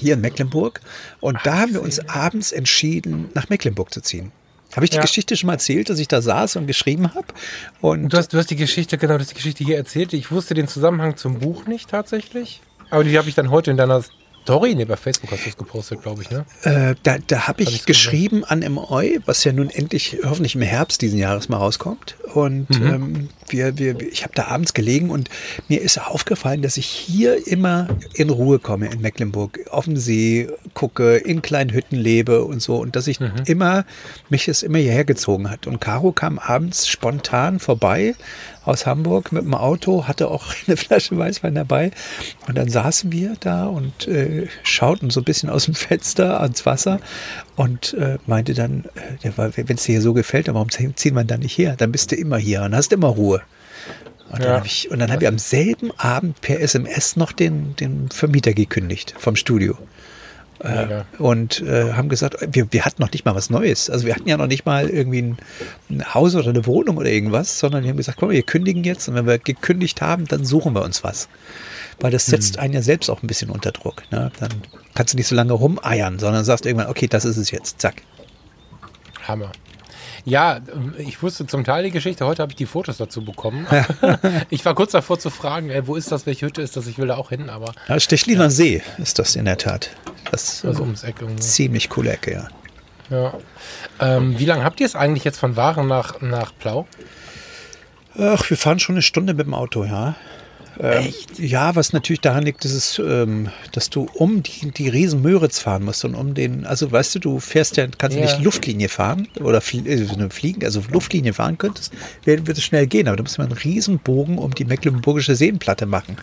hier 0.01 0.15
in 0.15 0.21
Mecklenburg 0.21 0.81
und 1.21 1.39
da 1.45 1.59
haben 1.59 1.73
wir 1.75 1.83
uns 1.83 2.01
abends 2.09 2.53
entschieden, 2.53 3.29
nach 3.35 3.49
Mecklenburg 3.49 3.93
zu 3.93 4.01
ziehen. 4.01 4.33
Habe 4.75 4.85
ich 4.85 4.91
die 4.91 4.97
Ja. 4.97 5.03
Geschichte 5.03 5.37
schon 5.37 5.47
mal 5.47 5.55
erzählt, 5.55 5.89
dass 5.89 5.99
ich 5.99 6.09
da 6.09 6.21
saß 6.21 6.57
und 6.57 6.67
geschrieben 6.67 7.15
habe? 7.15 7.27
Und 7.81 8.13
Du 8.13 8.17
hast, 8.19 8.33
du 8.33 8.39
hast 8.39 8.51
die 8.51 8.57
Geschichte, 8.57 8.99
genau, 8.99 9.15
du 9.15 9.21
hast 9.21 9.31
die 9.31 9.37
Geschichte 9.37 9.65
hier 9.65 9.77
erzählt. 9.77 10.13
Ich 10.13 10.31
wusste 10.31 10.55
den 10.55 10.69
Zusammenhang 10.69 11.17
zum 11.17 11.39
Buch 11.39 11.67
nicht 11.67 11.89
tatsächlich. 11.89 12.61
Aber 12.91 13.05
die 13.05 13.17
habe 13.17 13.29
ich 13.29 13.35
dann 13.35 13.51
heute 13.51 13.71
in 13.71 13.77
deiner 13.77 14.03
Story, 14.47 14.77
ne, 14.77 14.87
bei 14.87 14.97
Facebook 14.97 15.33
hast 15.33 15.45
du 15.45 15.49
es 15.51 15.57
gepostet, 15.57 16.03
glaube 16.03 16.23
ich, 16.23 16.31
ne? 16.31 16.45
Äh, 16.63 16.95
da 17.03 17.17
da 17.27 17.49
habe 17.49 17.65
ich 17.65 17.85
geschrieben 17.85 18.45
an 18.45 18.61
MOI, 18.73 19.19
was 19.27 19.43
ja 19.43 19.53
nun 19.53 19.71
endlich 19.71 20.19
hoffentlich 20.25 20.55
im 20.55 20.63
Herbst 20.63 21.03
diesen 21.03 21.19
Jahres 21.19 21.49
mal 21.49 21.57
rauskommt. 21.57 22.15
Und 22.33 22.71
Mhm. 22.71 22.87
ähm, 22.87 23.29
wir, 23.49 23.77
wir, 23.79 24.01
ich 24.01 24.23
habe 24.23 24.35
da 24.37 24.47
abends 24.47 24.73
gelegen 24.73 25.11
und 25.11 25.31
mir 25.69 25.81
ist 25.81 25.99
aufgefallen, 26.01 26.63
dass 26.63 26.77
ich 26.77 26.87
hier 26.87 27.45
immer 27.49 27.89
in 28.15 28.31
Ruhe 28.31 28.59
komme 28.61 28.87
in 28.89 29.01
Mecklenburg, 29.01 29.59
auf 29.71 29.85
dem 29.87 29.97
See 29.97 30.49
gucke, 30.75 31.17
in 31.17 31.43
kleinen 31.43 31.73
Hütten 31.73 31.97
lebe 31.97 32.45
und 32.45 32.63
so. 32.63 32.77
Und 32.77 32.95
dass 32.95 33.09
ich 33.09 33.19
Mhm. 33.19 33.33
immer, 33.47 33.85
mich 34.29 34.47
es 34.47 34.63
immer 34.63 34.79
hierher 34.79 35.05
gezogen 35.05 35.51
hat. 35.51 35.67
Und 35.67 35.81
Caro 35.81 36.13
kam 36.13 36.39
abends 36.39 36.87
spontan 36.87 37.59
vorbei 37.59 38.15
aus 38.67 38.87
Hamburg 38.87 39.33
mit 39.33 39.45
dem 39.45 39.55
Auto, 39.55 40.07
hatte 40.07 40.29
auch 40.29 40.45
eine 40.67 40.77
Flasche 40.77 41.17
Weißwein 41.17 41.55
dabei. 41.55 41.91
Und 42.47 42.57
dann 42.59 42.69
saßen 42.69 43.13
wir 43.13 43.35
da 43.41 43.67
und 43.67 44.09
äh, 44.09 44.49
schauten 44.63 45.11
so 45.11 45.21
ein 45.21 45.25
bisschen 45.25 45.49
aus 45.51 45.67
dem 45.67 45.75
Fenster 45.75 46.41
ans 46.41 46.67
Wasser 46.67 47.01
und 47.57 47.95
äh, 47.95 48.19
meinte 48.27 48.55
dann, 48.55 48.85
äh, 49.23 49.31
wenn 49.37 49.77
es 49.77 49.85
dir 49.85 49.93
hier 49.93 50.03
so 50.03 50.13
gefällt, 50.15 50.49
dann 50.49 50.55
warum 50.55 50.71
ziehen 50.71 51.15
wir 51.15 51.25
dann 51.25 51.41
nicht 51.41 51.57
her? 51.57 51.75
Dann 51.77 51.93
bist 51.93 52.13
du 52.13 52.17
immer 52.17 52.39
hier 52.39 52.63
und 52.63 52.75
hast 52.75 52.93
immer 52.93 53.09
Ruhe. 53.09 53.43
Und 54.31 54.41
dann 54.43 54.51
Ja. 54.51 54.57
habe 54.57 54.67
ich, 54.67 54.91
und 54.91 54.99
dann 54.99 55.13
hab 55.13 55.23
ich 55.23 55.29
am 55.29 55.39
selben 55.39 55.93
Abend 55.99 56.41
per 56.41 56.61
SMS 56.61 57.15
noch 57.17 57.33
den, 57.33 57.77
den 57.77 58.09
Vermieter 58.11 58.53
gekündigt 58.55 59.15
vom 59.19 59.37
Studio. 59.37 59.79
Mega. 60.63 61.07
Und 61.19 61.61
äh, 61.63 61.93
haben 61.93 62.09
gesagt, 62.09 62.37
wir, 62.51 62.73
wir 62.73 62.85
hatten 62.85 63.03
noch 63.03 63.13
nicht 63.13 63.25
mal 63.25 63.35
was 63.35 63.51
Neues. 63.51 63.91
Also 63.91 64.07
wir 64.07 64.15
hatten 64.15 64.29
ja 64.29 64.37
noch 64.37 64.47
nicht 64.47 64.65
mal 64.65 64.89
irgendwie 64.89 65.23
ein, 65.23 65.37
ein 65.91 66.15
Haus 66.15 66.35
oder 66.35 66.51
eine 66.51 66.67
Wohnung 66.67 66.97
oder 66.97 67.11
irgendwas, 67.11 67.59
sondern 67.59 67.83
wir 67.83 67.91
haben 67.91 67.97
gesagt, 67.97 68.19
komm, 68.19 68.31
wir 68.31 68.43
kündigen 68.43 68.85
jetzt 68.85 69.09
und 69.09 69.15
wenn 69.15 69.27
wir 69.27 69.39
gekündigt 69.39 70.01
haben, 70.01 70.27
dann 70.27 70.45
suchen 70.45 70.75
wir 70.75 70.83
uns 70.83 71.05
was. 71.05 71.29
Weil 72.01 72.11
das 72.11 72.27
setzt 72.27 72.59
einen 72.59 72.75
ja 72.75 72.83
selbst 72.83 73.09
auch 73.11 73.23
ein 73.23 73.27
bisschen 73.27 73.51
unter 73.51 73.73
Druck. 73.73 74.03
Ne? 74.11 74.31
Dann 74.39 74.51
kannst 74.95 75.15
du 75.15 75.17
nicht 75.17 75.29
so 75.29 75.35
lange 75.35 75.53
rumeiern, 75.53 76.19
sondern 76.19 76.45
sagst 76.45 76.67
irgendwann, 76.67 76.89
okay, 76.89 77.07
das 77.07 77.25
ist 77.25 77.37
es 77.37 77.51
jetzt, 77.51 77.81
zack. 77.81 78.03
Hammer. 79.27 79.53
Ja, 80.27 80.57
ähm, 80.57 80.93
ich 80.99 81.23
wusste 81.23 81.47
zum 81.47 81.63
Teil 81.63 81.85
die 81.85 81.93
Geschichte. 81.93 82.27
Heute 82.27 82.43
habe 82.43 82.51
ich 82.51 82.57
die 82.57 82.67
Fotos 82.67 82.97
dazu 82.97 83.25
bekommen. 83.25 83.65
ich 84.51 84.65
war 84.65 84.75
kurz 84.75 84.91
davor 84.91 85.21
zu 85.21 85.31
fragen, 85.31 85.71
ey, 85.71 85.87
wo 85.87 85.95
ist 85.95 86.11
das, 86.11 86.27
welche 86.27 86.47
Hütte 86.47 86.63
ist 86.63 86.77
das? 86.77 86.89
Ich 86.89 86.99
will 86.99 87.07
da 87.07 87.17
auch 87.17 87.29
hin, 87.29 87.49
aber 87.49 87.73
Ja, 87.87 88.01
Stechliner 88.01 88.51
See 88.51 88.83
ist 88.99 89.21
das 89.21 89.37
in 89.37 89.45
der 89.45 89.57
Tat. 89.57 89.91
Das 90.33 90.43
ist 90.43 90.65
also 90.65 90.81
äh, 90.81 90.83
ums 90.83 91.05
Eck 91.05 91.17
ziemlich 91.39 91.89
coole 91.89 92.11
Ecke, 92.11 92.33
ja. 92.33 92.49
Ja. 93.09 93.35
Ähm, 94.01 94.37
wie 94.37 94.47
lange 94.47 94.65
habt 94.65 94.81
ihr 94.81 94.87
es 94.87 94.97
eigentlich 94.97 95.23
jetzt 95.23 95.39
von 95.39 95.55
Waren 95.55 95.87
nach, 95.87 96.21
nach 96.21 96.53
Plau? 96.59 96.89
Ach, 98.19 98.51
wir 98.51 98.57
fahren 98.57 98.81
schon 98.81 98.97
eine 98.97 99.03
Stunde 99.03 99.33
mit 99.33 99.47
dem 99.47 99.55
Auto, 99.55 99.85
ja. 99.85 100.17
Ähm, 100.81 101.13
ja, 101.39 101.75
was 101.75 101.93
natürlich 101.93 102.21
daran 102.21 102.45
liegt, 102.45 102.65
dass, 102.65 102.73
es, 102.73 102.99
ähm, 102.99 103.49
dass 103.73 103.91
du 103.91 104.09
um 104.15 104.43
die, 104.43 104.71
die 104.71 104.89
riesen 104.89 105.23
Möritz 105.23 105.59
fahren 105.59 105.85
musst 105.85 106.05
und 106.05 106.15
um 106.15 106.35
den, 106.35 106.67
also 106.67 106.91
weißt 106.91 107.15
du, 107.15 107.19
du 107.19 107.41
fährst 107.41 107.77
ja, 107.77 107.87
kannst 107.99 108.17
ja. 108.17 108.25
nicht 108.25 108.43
Luftlinie 108.43 108.89
fahren 108.89 109.29
oder 109.41 109.61
flie 109.61 109.83
äh, 109.87 110.31
Fliegen, 110.31 110.65
also 110.65 110.83
Luftlinie 110.91 111.33
fahren 111.33 111.57
könntest, 111.59 111.93
wird, 112.25 112.47
wird 112.47 112.59
es 112.59 112.65
schnell 112.65 112.87
gehen, 112.87 113.09
aber 113.09 113.17
du 113.17 113.23
musst 113.23 113.39
mal 113.39 113.45
einen 113.45 113.55
riesen 113.55 113.99
Bogen 113.99 114.39
um 114.39 114.55
die 114.55 114.65
Mecklenburgische 114.65 115.35
Seenplatte 115.35 115.87
machen, 115.87 116.17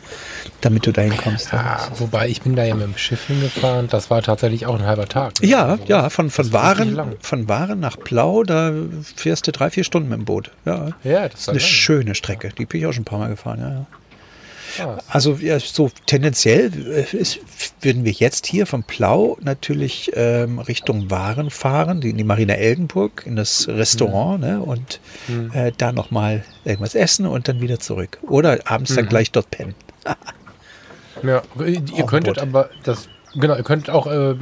damit 0.61 0.85
du 0.85 0.91
dahin 0.91 1.17
kommst. 1.17 1.51
Ja, 1.51 1.87
wobei 1.97 2.29
ich 2.29 2.41
bin 2.41 2.55
da 2.55 2.63
ja 2.63 2.75
mit 2.75 2.85
dem 2.85 2.97
Schiff 2.97 3.27
hingefahren, 3.27 3.87
das 3.87 4.09
war 4.09 4.21
tatsächlich 4.21 4.65
auch 4.67 4.75
ein 4.75 4.85
halber 4.85 5.07
Tag. 5.07 5.41
Ne? 5.41 5.47
Ja, 5.47 5.65
also, 5.65 5.83
ja, 5.85 6.09
von, 6.09 6.29
von 6.29 6.53
Waren, 6.53 7.15
von 7.21 7.47
Waren 7.47 7.79
nach 7.79 7.97
Plau, 7.97 8.43
da 8.43 8.71
fährst 9.15 9.47
du 9.47 9.51
drei, 9.51 9.69
vier 9.69 9.83
Stunden 9.83 10.09
mit 10.09 10.19
dem 10.19 10.25
Boot. 10.25 10.51
Ja, 10.65 10.89
ja 11.03 11.27
das 11.27 11.41
ist 11.41 11.49
eine 11.49 11.59
lang. 11.59 11.67
schöne 11.67 12.15
Strecke, 12.15 12.49
die 12.57 12.65
bin 12.65 12.81
ich 12.81 12.87
auch 12.87 12.93
schon 12.93 13.01
ein 13.01 13.05
paar 13.05 13.19
Mal 13.19 13.29
gefahren, 13.29 13.59
ja. 13.59 13.85
Also 15.07 15.33
ja, 15.33 15.59
so 15.59 15.91
tendenziell 16.05 16.71
äh, 16.73 17.15
ist, 17.15 17.39
würden 17.81 18.03
wir 18.05 18.11
jetzt 18.11 18.45
hier 18.45 18.65
vom 18.65 18.83
Plau 18.83 19.37
natürlich 19.41 20.11
ähm, 20.15 20.59
Richtung 20.59 21.09
Waren 21.09 21.49
fahren, 21.49 22.01
in 22.01 22.17
die 22.17 22.23
Marina 22.23 22.53
Eldenburg, 22.53 23.23
in 23.25 23.35
das 23.35 23.67
Restaurant 23.67 24.41
mhm. 24.41 24.47
ne, 24.47 24.61
und 24.61 24.99
mhm. 25.27 25.51
äh, 25.53 25.71
da 25.77 25.91
nochmal 25.91 26.43
irgendwas 26.65 26.95
essen 26.95 27.25
und 27.25 27.47
dann 27.47 27.61
wieder 27.61 27.79
zurück. 27.79 28.19
Oder 28.23 28.59
abends 28.65 28.91
mhm. 28.91 28.95
dann 28.95 29.09
gleich 29.09 29.31
dort 29.31 29.51
pennen. 29.51 29.75
ja, 31.23 31.41
ihr 31.65 32.05
könntet 32.05 32.39
aber 32.39 32.69
das, 32.83 33.09
genau, 33.35 33.55
ihr 33.55 33.63
könntet 33.63 33.89
auch, 33.89 34.07
äh, 34.07 34.35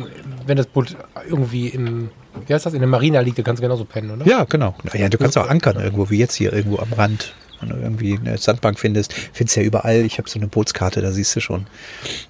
wenn 0.46 0.58
das 0.58 0.68
Boot 0.68 0.96
irgendwie 1.28 1.68
im 1.68 2.10
wie 2.48 2.54
heißt 2.54 2.66
das? 2.66 2.74
In 2.74 2.80
der 2.80 2.88
Marina 2.88 3.20
liegt, 3.20 3.38
da 3.38 3.44
kannst 3.44 3.62
du 3.62 3.64
genauso 3.64 3.84
pennen, 3.84 4.12
oder? 4.12 4.26
Ja, 4.26 4.46
genau. 4.46 4.74
Ja, 4.94 5.10
du 5.10 5.18
kannst 5.18 5.38
auch 5.38 5.50
ankern 5.50 5.78
irgendwo, 5.78 6.10
wie 6.10 6.18
jetzt 6.18 6.36
hier, 6.36 6.54
irgendwo 6.54 6.78
am 6.80 6.94
Rand 6.94 7.34
wenn 7.62 7.70
du 7.70 7.76
irgendwie 7.76 8.18
eine 8.18 8.38
Sandbank 8.38 8.80
findest, 8.80 9.14
findest 9.34 9.56
du 9.56 9.62
ja 9.62 9.68
überall. 9.68 10.06
Ich 10.06 10.18
habe 10.18 10.30
so 10.30 10.40
eine 10.40 10.48
Bootskarte, 10.48 11.02
da 11.02 11.12
siehst 11.12 11.36
du 11.36 11.40
schon. 11.40 11.68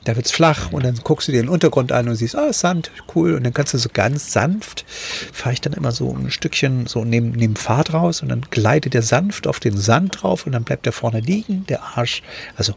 Da 0.04 0.16
wird 0.16 0.26
es 0.26 0.32
flach 0.32 0.72
und 0.72 0.84
dann 0.84 0.96
guckst 1.04 1.28
du 1.28 1.32
dir 1.32 1.42
den 1.42 1.50
Untergrund 1.50 1.92
an 1.92 2.08
und 2.08 2.16
siehst, 2.16 2.36
ah, 2.36 2.54
Sand, 2.54 2.92
cool. 3.16 3.36
Und 3.36 3.44
dann 3.44 3.54
kannst 3.54 3.74
du 3.74 3.78
so 3.78 3.90
ganz 3.92 4.32
sanft, 4.32 4.86
fahre 5.32 5.54
ich 5.54 5.62
dann 5.62 5.74
immer 5.74 5.92
so 5.92 6.14
ein 6.14 6.32
Stückchen 6.32 6.88
so 6.88 7.04
neben, 7.04 7.32
neben 7.32 7.56
Fahrt 7.56 7.94
raus 7.94 8.22
und 8.22 8.30
dann 8.30 8.46
gleitet 8.50 8.94
der 8.94 9.02
sanft 9.02 9.48
auf 9.48 9.60
den 9.60 9.78
Sand 9.78 10.22
drauf 10.22 10.46
und 10.46 10.52
dann 10.52 10.64
bleibt 10.64 10.86
der 10.86 10.94
vorne 10.94 11.20
liegen, 11.20 11.66
der 11.68 11.82
Arsch. 11.84 12.22
Also 12.56 12.76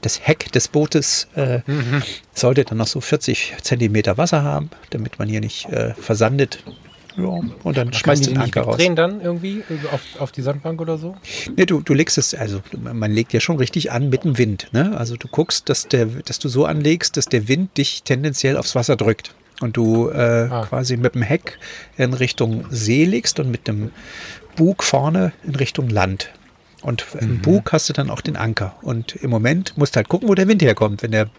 das 0.00 0.26
Heck 0.26 0.52
des 0.52 0.68
Bootes 0.68 1.28
äh, 1.34 1.60
mhm. 1.66 2.02
sollte 2.34 2.64
dann 2.64 2.78
noch 2.78 2.86
so 2.86 3.00
40 3.00 3.54
Zentimeter 3.62 4.18
Wasser 4.18 4.42
haben, 4.42 4.70
damit 4.90 5.18
man 5.18 5.28
hier 5.28 5.40
nicht 5.40 5.68
äh, 5.70 5.94
versandet. 5.94 6.62
Ja, 7.16 7.40
und 7.62 7.76
dann 7.76 7.92
schmeißt 7.92 8.26
den 8.26 8.38
Anker 8.38 8.62
raus. 8.62 8.76
drehen 8.76 8.96
dann 8.96 9.20
irgendwie 9.20 9.62
auf, 9.92 10.00
auf 10.18 10.32
die 10.32 10.42
Sandbank 10.42 10.80
oder 10.80 10.98
so? 10.98 11.16
Nee, 11.56 11.66
du, 11.66 11.80
du 11.80 11.94
legst 11.94 12.18
es, 12.18 12.34
also 12.34 12.60
man 12.80 13.10
legt 13.10 13.32
ja 13.32 13.40
schon 13.40 13.56
richtig 13.56 13.92
an 13.92 14.08
mit 14.08 14.24
dem 14.24 14.38
Wind. 14.38 14.68
Ne? 14.72 14.96
Also 14.96 15.16
du 15.16 15.28
guckst, 15.28 15.68
dass, 15.68 15.88
der, 15.88 16.06
dass 16.06 16.38
du 16.38 16.48
so 16.48 16.64
anlegst, 16.64 17.16
dass 17.16 17.26
der 17.26 17.48
Wind 17.48 17.76
dich 17.76 18.02
tendenziell 18.02 18.56
aufs 18.56 18.74
Wasser 18.74 18.96
drückt. 18.96 19.34
Und 19.60 19.76
du 19.76 20.08
äh, 20.08 20.48
ah. 20.50 20.66
quasi 20.68 20.96
mit 20.96 21.14
dem 21.14 21.22
Heck 21.22 21.58
in 21.96 22.14
Richtung 22.14 22.64
See 22.70 23.04
legst 23.04 23.38
und 23.38 23.50
mit 23.50 23.68
dem 23.68 23.92
Bug 24.56 24.82
vorne 24.82 25.32
in 25.44 25.54
Richtung 25.54 25.88
Land. 25.88 26.30
Und 26.82 27.06
im 27.20 27.34
mhm. 27.34 27.42
Bug 27.42 27.72
hast 27.72 27.88
du 27.88 27.92
dann 27.92 28.10
auch 28.10 28.20
den 28.20 28.36
Anker. 28.36 28.74
Und 28.82 29.14
im 29.16 29.30
Moment 29.30 29.78
musst 29.78 29.94
du 29.94 29.98
halt 29.98 30.08
gucken, 30.08 30.28
wo 30.28 30.34
der 30.34 30.48
Wind 30.48 30.62
herkommt. 30.62 31.02
Wenn 31.02 31.12
der 31.12 31.30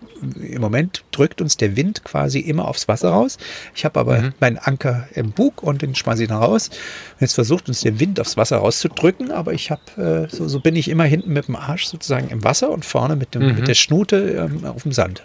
im 0.41 0.61
Moment 0.61 1.03
drückt 1.11 1.41
uns 1.41 1.57
der 1.57 1.75
Wind 1.75 2.05
quasi 2.05 2.39
immer 2.39 2.67
aufs 2.67 2.87
Wasser 2.87 3.09
raus. 3.09 3.37
Ich 3.75 3.83
habe 3.83 3.99
aber 3.99 4.19
mhm. 4.19 4.33
meinen 4.39 4.57
Anker 4.57 5.07
im 5.13 5.31
Bug 5.31 5.61
und 5.61 5.81
den 5.81 5.95
schmeiße 5.95 6.23
ich 6.23 6.29
dann 6.29 6.41
raus. 6.41 6.69
Und 6.69 7.21
jetzt 7.21 7.33
versucht 7.33 7.67
uns 7.67 7.81
der 7.81 7.99
Wind 7.99 8.21
aufs 8.21 8.37
Wasser 8.37 8.57
rauszudrücken, 8.57 9.31
aber 9.31 9.51
ich 9.53 9.69
habe, 9.69 10.27
äh, 10.31 10.33
so, 10.33 10.47
so, 10.47 10.61
bin 10.61 10.77
ich 10.77 10.87
immer 10.87 11.03
hinten 11.03 11.33
mit 11.33 11.49
dem 11.49 11.57
Arsch 11.57 11.87
sozusagen 11.87 12.29
im 12.29 12.43
Wasser 12.43 12.69
und 12.69 12.85
vorne 12.85 13.17
mit, 13.17 13.35
dem, 13.35 13.45
mhm. 13.45 13.55
mit 13.55 13.67
der 13.67 13.73
Schnute 13.73 14.49
ähm, 14.49 14.65
auf 14.65 14.83
dem 14.83 14.93
Sand. 14.93 15.23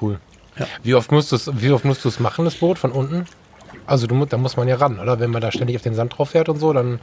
Cool. 0.00 0.18
Ja. 0.58 0.66
Wie 0.82 0.94
oft 0.94 1.12
musst 1.12 1.30
du 1.30 1.36
es, 1.36 1.50
wie 1.54 1.70
oft 1.70 1.84
musst 1.84 2.04
du 2.04 2.08
es 2.08 2.18
machen, 2.18 2.44
das 2.44 2.56
Boot 2.56 2.78
von 2.78 2.90
unten? 2.90 3.26
Also 3.86 4.06
du, 4.06 4.24
da 4.26 4.36
muss 4.36 4.56
man 4.56 4.68
ja 4.68 4.76
ran, 4.76 4.98
oder? 4.98 5.20
Wenn 5.20 5.30
man 5.30 5.40
da 5.42 5.52
ständig 5.52 5.76
auf 5.76 5.82
den 5.82 5.94
Sand 5.94 6.18
drauf 6.18 6.30
fährt 6.30 6.48
und 6.48 6.58
so, 6.58 6.72
dann 6.72 7.00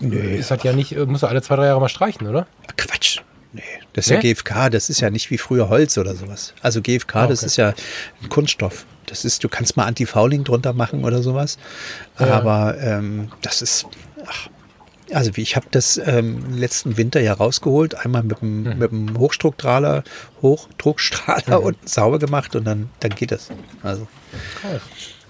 Nee. 0.00 0.36
Ist 0.36 0.50
halt 0.50 0.64
ja 0.64 0.72
nicht, 0.72 0.96
äh, 0.96 1.06
muss 1.06 1.22
er 1.22 1.28
alle 1.28 1.42
zwei, 1.42 1.56
drei 1.56 1.66
Jahre 1.66 1.80
mal 1.80 1.88
streichen, 1.88 2.26
oder? 2.26 2.46
Quatsch. 2.76 3.20
Nee, 3.52 3.62
das 3.92 4.06
ist 4.06 4.10
nee? 4.10 4.16
ja 4.16 4.34
GFK, 4.34 4.70
das 4.70 4.88
ist 4.88 5.00
ja 5.00 5.10
nicht 5.10 5.30
wie 5.30 5.36
früher 5.36 5.68
Holz 5.68 5.98
oder 5.98 6.14
sowas. 6.16 6.54
Also 6.62 6.80
GFK, 6.80 7.16
ah, 7.16 7.20
okay. 7.24 7.30
das 7.30 7.42
ist 7.42 7.56
ja 7.56 7.74
ein 8.22 8.28
Kunststoff. 8.30 8.86
Das 9.06 9.26
ist, 9.26 9.44
du 9.44 9.48
kannst 9.48 9.76
mal 9.76 9.84
Anti-Fouling 9.84 10.44
drunter 10.44 10.72
machen 10.72 11.04
oder 11.04 11.22
sowas. 11.22 11.58
Ja. 12.18 12.30
Aber 12.30 12.78
ähm, 12.78 13.30
das 13.42 13.60
ist, 13.60 13.86
ach, 14.26 14.48
also 15.12 15.30
ich 15.36 15.56
habe 15.56 15.66
das 15.70 16.00
ähm, 16.02 16.56
letzten 16.56 16.96
Winter 16.96 17.20
ja 17.20 17.34
rausgeholt, 17.34 17.94
einmal 17.94 18.22
mit 18.22 18.40
dem, 18.40 18.62
mhm. 18.62 18.78
mit 18.78 18.90
dem 18.90 19.18
Hochdruckstrahler, 19.18 20.04
Hochdruckstrahler 20.40 21.60
mhm. 21.60 21.66
und 21.66 21.88
sauber 21.88 22.18
gemacht 22.18 22.56
und 22.56 22.64
dann, 22.64 22.88
dann 23.00 23.14
geht 23.14 23.32
das. 23.32 23.50
Also 23.82 24.06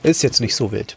ist 0.05 0.23
jetzt 0.23 0.41
nicht 0.41 0.55
so 0.55 0.71
wild. 0.71 0.97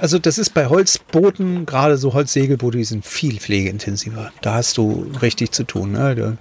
Also 0.00 0.18
das 0.18 0.38
ist 0.38 0.50
bei 0.50 0.66
Holzbooten, 0.66 1.66
gerade 1.66 1.96
so 1.96 2.14
Holzsegelboote, 2.14 2.78
die 2.78 2.84
sind 2.84 3.06
viel 3.06 3.38
pflegeintensiver. 3.38 4.32
Da 4.42 4.54
hast 4.54 4.76
du 4.76 5.10
richtig 5.22 5.52
zu 5.52 5.64
tun. 5.64 5.92
Ne? 5.92 6.14
Du 6.14 6.38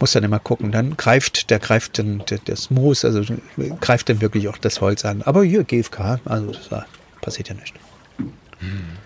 musst 0.00 0.14
dann 0.14 0.24
immer 0.24 0.38
gucken. 0.38 0.72
Dann 0.72 0.96
greift, 0.96 1.50
der 1.50 1.58
greift 1.58 1.98
dann 1.98 2.22
das 2.46 2.70
Moos, 2.70 3.04
also 3.04 3.22
greift 3.80 4.08
dann 4.08 4.20
wirklich 4.20 4.48
auch 4.48 4.58
das 4.58 4.80
Holz 4.80 5.04
an. 5.04 5.22
Aber 5.22 5.44
hier 5.44 5.64
GFK, 5.64 6.20
also 6.24 6.52
das 6.52 6.84
passiert 7.20 7.48
ja 7.48 7.54
nicht. 7.54 7.74
Hm. 8.18 8.98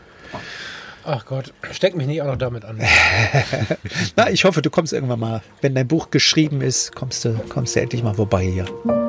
Ach 1.04 1.26
Gott, 1.26 1.52
steck 1.72 1.96
mich 1.96 2.06
nicht 2.06 2.22
auch 2.22 2.26
noch 2.26 2.36
damit 2.36 2.64
an. 2.64 2.80
Na, 4.16 4.30
ich 4.30 4.44
hoffe, 4.44 4.62
du 4.62 4.70
kommst 4.70 4.92
irgendwann 4.92 5.18
mal, 5.18 5.42
wenn 5.60 5.74
dein 5.74 5.88
Buch 5.88 6.10
geschrieben 6.10 6.60
ist, 6.60 6.94
kommst 6.94 7.24
du, 7.24 7.34
kommst 7.48 7.74
du 7.74 7.80
endlich 7.80 8.04
mal 8.04 8.14
vorbei 8.14 8.44
hier. 8.44 9.01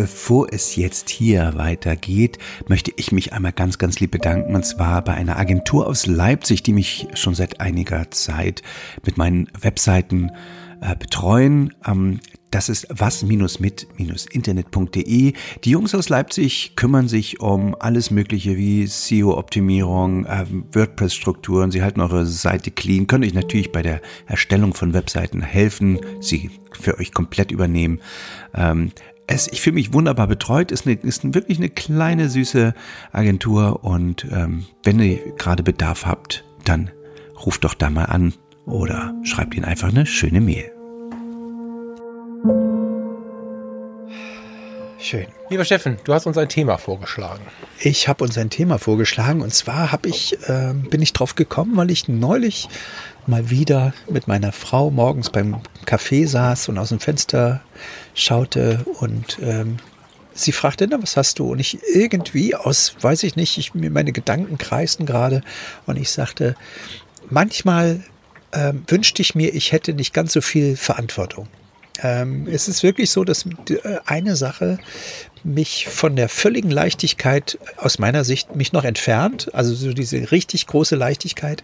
Bevor 0.00 0.48
es 0.50 0.76
jetzt 0.76 1.10
hier 1.10 1.52
weitergeht, 1.56 2.38
möchte 2.68 2.90
ich 2.96 3.12
mich 3.12 3.34
einmal 3.34 3.52
ganz, 3.52 3.76
ganz 3.76 4.00
lieb 4.00 4.12
bedanken. 4.12 4.54
Und 4.54 4.64
zwar 4.64 5.04
bei 5.04 5.12
einer 5.12 5.38
Agentur 5.38 5.86
aus 5.86 6.06
Leipzig, 6.06 6.62
die 6.62 6.72
mich 6.72 7.08
schon 7.12 7.34
seit 7.34 7.60
einiger 7.60 8.10
Zeit 8.10 8.62
mit 9.04 9.18
meinen 9.18 9.50
Webseiten 9.60 10.30
äh, 10.80 10.96
betreuen. 10.96 11.74
Ähm, 11.86 12.20
das 12.50 12.70
ist 12.70 12.86
was-mit-internet.de. 12.88 15.34
Die 15.64 15.70
Jungs 15.70 15.94
aus 15.94 16.08
Leipzig 16.08 16.72
kümmern 16.76 17.06
sich 17.06 17.40
um 17.40 17.76
alles 17.78 18.10
Mögliche 18.10 18.56
wie 18.56 18.86
SEO-Optimierung, 18.86 20.24
äh, 20.24 20.46
WordPress-Strukturen. 20.72 21.72
Sie 21.72 21.82
halten 21.82 22.00
eure 22.00 22.24
Seite 22.24 22.70
clean, 22.70 23.06
können 23.06 23.24
euch 23.24 23.34
natürlich 23.34 23.70
bei 23.70 23.82
der 23.82 24.00
Erstellung 24.26 24.72
von 24.72 24.94
Webseiten 24.94 25.42
helfen, 25.42 26.00
sie 26.20 26.50
für 26.72 26.96
euch 26.98 27.12
komplett 27.12 27.52
übernehmen. 27.52 28.00
Ähm, 28.54 28.92
es, 29.30 29.46
ich 29.46 29.60
fühle 29.60 29.74
mich 29.74 29.92
wunderbar 29.92 30.26
betreut, 30.26 30.72
ist, 30.72 30.86
eine, 30.86 30.96
ist 30.96 31.22
wirklich 31.34 31.58
eine 31.58 31.68
kleine, 31.68 32.28
süße 32.28 32.74
Agentur 33.12 33.84
und 33.84 34.26
ähm, 34.30 34.66
wenn 34.82 34.98
ihr 34.98 35.18
gerade 35.36 35.62
Bedarf 35.62 36.04
habt, 36.04 36.44
dann 36.64 36.90
ruft 37.46 37.64
doch 37.64 37.74
da 37.74 37.90
mal 37.90 38.06
an 38.06 38.34
oder 38.66 39.14
schreibt 39.22 39.54
ihnen 39.54 39.64
einfach 39.64 39.88
eine 39.88 40.04
schöne 40.04 40.40
Mail. 40.40 40.70
Schön. 44.98 45.26
Lieber 45.48 45.64
Steffen, 45.64 45.96
du 46.04 46.12
hast 46.12 46.26
uns 46.26 46.36
ein 46.36 46.48
Thema 46.48 46.76
vorgeschlagen. 46.76 47.42
Ich 47.78 48.08
habe 48.08 48.24
uns 48.24 48.36
ein 48.36 48.50
Thema 48.50 48.78
vorgeschlagen 48.78 49.42
und 49.42 49.54
zwar 49.54 49.92
habe 49.92 50.08
ich, 50.08 50.36
äh, 50.48 50.74
bin 50.74 51.00
ich 51.00 51.12
drauf 51.12 51.36
gekommen, 51.36 51.76
weil 51.76 51.90
ich 51.90 52.08
neulich 52.08 52.68
mal 53.26 53.48
wieder 53.48 53.94
mit 54.10 54.28
meiner 54.28 54.52
Frau 54.52 54.90
morgens 54.90 55.30
beim 55.30 55.62
Café 55.86 56.26
saß 56.26 56.68
und 56.68 56.78
aus 56.78 56.90
dem 56.90 57.00
Fenster 57.00 57.62
schaute 58.14 58.84
und 59.00 59.38
ähm, 59.42 59.78
sie 60.34 60.52
fragte, 60.52 60.86
na, 60.88 61.02
was 61.02 61.16
hast 61.16 61.38
du? 61.38 61.50
Und 61.50 61.58
ich 61.58 61.78
irgendwie 61.94 62.54
aus, 62.54 62.94
weiß 63.00 63.22
ich 63.24 63.36
nicht, 63.36 63.58
ich, 63.58 63.74
meine 63.74 64.12
Gedanken 64.12 64.58
kreisten 64.58 65.06
gerade 65.06 65.42
und 65.86 65.96
ich 65.96 66.10
sagte, 66.10 66.54
manchmal 67.28 68.02
ähm, 68.52 68.82
wünschte 68.86 69.22
ich 69.22 69.34
mir, 69.34 69.54
ich 69.54 69.72
hätte 69.72 69.92
nicht 69.92 70.12
ganz 70.12 70.32
so 70.32 70.40
viel 70.40 70.76
Verantwortung. 70.76 71.48
Ähm, 72.02 72.46
es 72.50 72.68
ist 72.68 72.82
wirklich 72.82 73.10
so, 73.10 73.24
dass 73.24 73.46
äh, 73.46 73.98
eine 74.04 74.36
Sache 74.36 74.78
mich 75.42 75.86
von 75.88 76.16
der 76.16 76.28
völligen 76.28 76.70
Leichtigkeit 76.70 77.58
aus 77.78 77.98
meiner 77.98 78.24
Sicht 78.24 78.56
mich 78.56 78.72
noch 78.72 78.84
entfernt. 78.84 79.48
Also 79.54 79.74
so 79.74 79.92
diese 79.92 80.30
richtig 80.30 80.66
große 80.66 80.96
Leichtigkeit. 80.96 81.62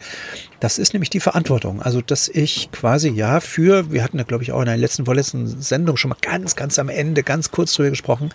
Das 0.61 0.79
ist 0.79 0.95
nämlich 0.95 1.11
die 1.11 1.21
Verantwortung. 1.21 1.83
Also, 1.83 2.01
dass 2.01 2.29
ich 2.29 2.71
quasi 2.73 3.11
ja 3.11 3.41
für, 3.41 3.93
wir 3.93 4.03
hatten 4.03 4.19
da 4.19 4.25
glaube 4.25 4.43
ich 4.43 4.53
auch 4.53 4.61
in 4.61 4.67
der 4.67 4.77
letzten, 4.77 5.05
vorletzten 5.05 5.47
Sendung 5.61 5.97
schon 5.97 6.09
mal 6.09 6.17
ganz, 6.21 6.57
ganz 6.57 6.79
am 6.79 6.89
Ende, 6.89 7.23
ganz 7.23 7.51
kurz 7.51 7.75
drüber 7.75 7.91
gesprochen. 7.91 8.31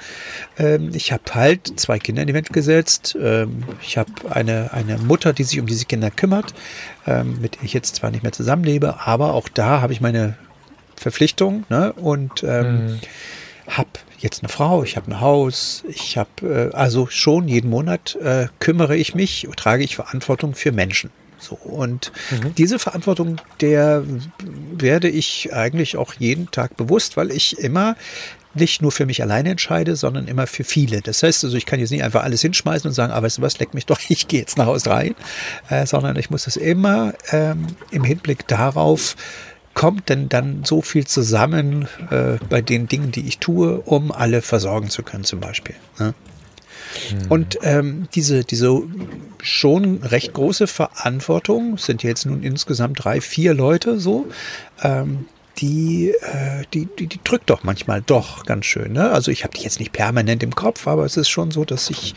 Ähm, 0.58 0.92
ich 0.94 1.12
habe 1.12 1.24
halt 1.34 1.80
zwei 1.80 2.00
Kinder 2.00 2.22
in 2.22 2.28
die 2.28 2.34
Welt 2.34 2.54
gesetzt. 2.54 3.18
Ähm, 3.20 3.64
ich 3.82 3.98
habe 3.98 4.12
eine, 4.30 4.72
eine 4.74 4.98
Mutter, 4.98 5.34
die 5.34 5.44
sich 5.44 5.60
um 5.60 5.66
diese 5.66 5.86
Kinder 5.86 6.12
kümmert, 6.12 6.54
ähm, 7.08 7.42
mit 7.42 7.56
der 7.56 7.64
ich 7.64 7.74
jetzt 7.74 7.96
zwar 7.96 8.12
nicht 8.12 8.24
mehr 8.24 8.32
zusammenlebe, 8.32 9.00
aber 9.06 9.34
auch 9.34 9.50
da 9.50 9.82
habe 9.82 9.94
ich 9.94 10.02
meine 10.02 10.36
Verpflichtung 11.02 11.66
ne? 11.70 11.94
und 11.94 12.44
ähm, 12.44 12.86
mhm. 12.86 13.00
habe 13.68 13.90
jetzt 14.20 14.44
eine 14.44 14.50
Frau, 14.50 14.84
ich 14.84 14.96
habe 14.98 15.12
ein 15.12 15.20
Haus, 15.20 15.84
ich 15.90 16.18
habe 16.18 16.70
äh, 16.72 16.76
also 16.76 17.08
schon 17.08 17.48
jeden 17.48 17.70
Monat 17.70 18.16
äh, 18.22 18.48
kümmere 18.60 18.96
ich 18.96 19.16
mich, 19.16 19.48
trage 19.56 19.84
ich 19.84 19.96
Verantwortung 19.96 20.54
für 20.54 20.72
Menschen. 20.72 21.10
So, 21.40 21.56
und 21.56 22.12
mhm. 22.30 22.54
diese 22.54 22.78
Verantwortung, 22.78 23.42
der 23.62 24.04
werde 24.78 25.10
ich 25.10 25.52
eigentlich 25.54 25.98
auch 25.98 26.14
jeden 26.14 26.52
Tag 26.52 26.78
bewusst, 26.78 27.18
weil 27.18 27.32
ich 27.32 27.58
immer 27.58 27.96
nicht 28.54 28.82
nur 28.82 28.92
für 28.92 29.06
mich 29.06 29.22
alleine 29.22 29.50
entscheide, 29.50 29.96
sondern 29.96 30.28
immer 30.28 30.46
für 30.46 30.64
viele. 30.64 31.02
Das 31.02 31.24
heißt 31.24 31.44
also, 31.44 31.56
ich 31.56 31.66
kann 31.66 31.80
jetzt 31.80 31.90
nicht 31.90 32.04
einfach 32.04 32.24
alles 32.24 32.42
hinschmeißen 32.42 32.88
und 32.88 32.94
sagen, 32.94 33.12
aber 33.12 33.22
ah, 33.22 33.24
weißt 33.24 33.40
du 33.40 33.42
was, 33.42 33.60
leck 33.60 33.74
mich 33.74 33.86
doch, 33.86 34.00
ich 34.10 34.28
gehe 34.28 34.42
jetzt 34.42 34.58
nach 34.58 34.68
Hause 34.68 34.90
rein, 34.90 35.16
äh, 35.70 35.86
sondern 35.86 36.16
ich 36.18 36.30
muss 36.30 36.46
das 36.46 36.58
immer 36.58 37.14
ähm, 37.32 37.68
im 37.92 38.04
Hinblick 38.04 38.48
darauf, 38.48 39.16
kommt 39.74 40.10
denn 40.10 40.30
dann 40.30 40.64
so 40.64 40.82
viel 40.82 41.06
zusammen 41.06 41.88
äh, 42.10 42.38
bei 42.50 42.62
den 42.62 42.88
Dingen, 42.88 43.12
die 43.12 43.28
ich 43.28 43.40
tue, 43.40 43.80
um 43.82 44.12
alle 44.12 44.42
versorgen 44.42 44.90
zu 44.90 45.04
können 45.04 45.24
zum 45.24 45.40
Beispiel. 45.40 45.76
Ne? 45.98 46.14
Mhm. 47.12 47.32
Und 47.32 47.58
ähm, 47.62 48.08
diese, 48.14 48.44
diese 48.44 48.82
schon 49.42 50.04
recht 50.04 50.34
große 50.34 50.68
Verantwortung, 50.68 51.78
sind 51.78 52.04
jetzt 52.04 52.26
nun 52.26 52.44
insgesamt 52.44 53.04
drei, 53.04 53.22
vier 53.22 53.54
Leute 53.54 54.00
so, 54.00 54.28
ähm, 54.84 55.26
die, 55.58 56.10
äh, 56.10 56.64
die, 56.74 56.88
die, 56.98 57.08
die 57.08 57.20
drückt 57.24 57.50
doch 57.50 57.64
manchmal 57.64 58.02
doch 58.02 58.46
ganz 58.46 58.66
schön. 58.66 58.94
Ne? 58.94 59.12
Also 59.12 59.32
ich 59.32 59.44
habe 59.44 59.58
die 59.58 59.64
jetzt 59.64 59.80
nicht 59.80 59.94
permanent 59.94 60.44
im 60.44 60.56
Kopf, 60.56 60.88
aber 60.88 61.06
es 61.06 61.18
ist 61.18 61.30
schon 61.30 61.52
so, 61.52 61.66
dass 61.66 61.90
ich 61.90 62.16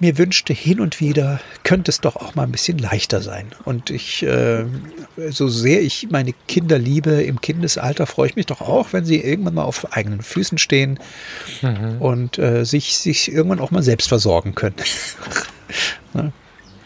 mir 0.00 0.18
wünschte, 0.18 0.52
hin 0.52 0.80
und 0.80 1.00
wieder 1.00 1.40
könnte 1.62 1.90
es 1.90 2.00
doch 2.00 2.16
auch 2.16 2.34
mal 2.34 2.42
ein 2.42 2.52
bisschen 2.52 2.78
leichter 2.78 3.20
sein. 3.22 3.46
Und 3.64 3.90
ich, 3.90 4.22
äh, 4.22 4.64
so 5.30 5.48
sehr 5.48 5.82
ich 5.82 6.08
meine 6.10 6.32
Kinder 6.48 6.78
liebe 6.78 7.22
im 7.22 7.40
Kindesalter, 7.40 8.06
freue 8.06 8.28
ich 8.28 8.36
mich 8.36 8.46
doch 8.46 8.60
auch, 8.60 8.92
wenn 8.92 9.04
sie 9.04 9.20
irgendwann 9.20 9.54
mal 9.54 9.62
auf 9.62 9.92
eigenen 9.92 10.22
Füßen 10.22 10.58
stehen 10.58 10.98
mhm. 11.62 11.96
und 12.00 12.38
äh, 12.38 12.64
sich, 12.64 12.98
sich 12.98 13.32
irgendwann 13.32 13.60
auch 13.60 13.70
mal 13.70 13.82
selbst 13.82 14.08
versorgen 14.08 14.54
können. 14.54 14.76
ne? 16.12 16.32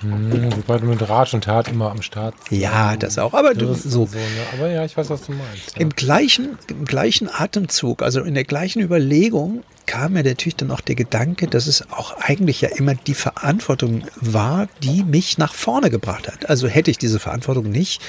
Hm, 0.01 0.51
sobald 0.55 0.83
du 0.83 0.87
mit 0.87 1.09
Rat 1.09 1.35
und 1.35 1.45
Tat 1.45 1.69
immer 1.69 1.91
am 1.91 2.03
Start. 2.03 2.35
Ja, 2.51 2.97
das 2.97 3.19
auch. 3.19 3.35
Aber 3.35 3.55
du, 3.55 3.75
so. 3.75 4.07
so 4.07 4.17
ne? 4.17 4.19
Aber 4.57 4.71
ja, 4.71 4.85
ich 4.85 4.97
weiß, 4.97 5.11
was 5.11 5.23
du 5.23 5.33
meinst. 5.33 5.75
Ja. 5.75 5.81
Im, 5.81 5.91
gleichen, 5.91 6.59
Im 6.69 6.85
gleichen 6.85 7.29
Atemzug, 7.29 8.03
also 8.03 8.23
in 8.23 8.35
der 8.35 8.45
gleichen 8.45 8.81
Überlegung, 8.81 9.65
kam 9.88 10.12
mir 10.12 10.22
natürlich 10.22 10.57
dann 10.57 10.70
auch 10.70 10.83
der 10.83 10.94
Gedanke, 10.94 11.46
dass 11.46 11.66
es 11.66 11.90
auch 11.90 12.14
eigentlich 12.20 12.61
ja 12.61 12.68
immer 12.68 12.94
die 12.94 13.14
Verantwortung 13.14 14.05
war, 14.16 14.68
die 14.83 15.03
mich 15.03 15.38
nach 15.38 15.55
vorne 15.55 15.88
gebracht 15.88 16.29
hat. 16.29 16.51
Also 16.51 16.68
hätte 16.68 16.90
ich 16.90 16.98
diese 16.98 17.18
Verantwortung 17.18 17.70
nicht, 17.70 18.03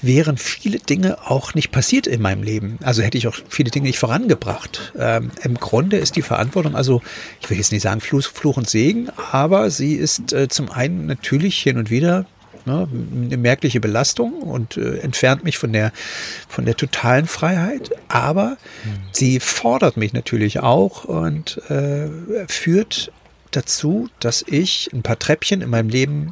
wären 0.00 0.38
viele 0.38 0.78
Dinge 0.78 1.18
auch 1.30 1.52
nicht 1.52 1.72
passiert 1.72 2.06
in 2.06 2.22
meinem 2.22 2.42
Leben. 2.42 2.78
Also 2.82 3.02
hätte 3.02 3.18
ich 3.18 3.28
auch 3.28 3.36
viele 3.50 3.70
Dinge 3.70 3.88
nicht 3.88 3.98
vorangebracht. 3.98 4.94
Ähm, 4.98 5.30
Im 5.42 5.56
Grunde 5.56 5.98
ist 5.98 6.16
die 6.16 6.22
Verantwortung, 6.22 6.74
also 6.74 7.02
ich 7.42 7.50
will 7.50 7.58
jetzt 7.58 7.70
nicht 7.70 7.82
sagen 7.82 8.00
Fluch, 8.00 8.22
Fluch 8.22 8.56
und 8.56 8.70
Segen, 8.70 9.10
aber 9.30 9.70
sie 9.70 9.96
ist 9.96 10.32
äh, 10.32 10.48
zum 10.48 10.70
einen 10.70 11.04
natürlich 11.04 11.60
hin 11.60 11.76
und 11.76 11.90
wieder 11.90 12.24
ne, 12.64 12.88
eine 12.90 13.36
merkliche 13.36 13.80
Belastung 13.80 14.32
und 14.42 14.76
äh, 14.76 14.98
entfernt 14.98 15.44
mich 15.44 15.58
von 15.58 15.72
der, 15.72 15.92
von 16.48 16.64
der 16.64 16.76
totalen 16.76 17.26
Freiheit. 17.26 17.90
Aber 18.08 18.56
mhm. 18.84 19.00
sie 19.12 19.40
fordert 19.40 19.96
mich 19.96 20.12
natürlich 20.12 20.60
auch 20.60 21.04
und 21.04 21.58
äh, 21.70 22.08
führt 22.48 23.12
dazu, 23.50 24.08
dass 24.20 24.44
ich 24.46 24.90
ein 24.92 25.02
paar 25.02 25.18
Treppchen 25.18 25.60
in 25.60 25.70
meinem 25.70 25.88
Leben 25.88 26.30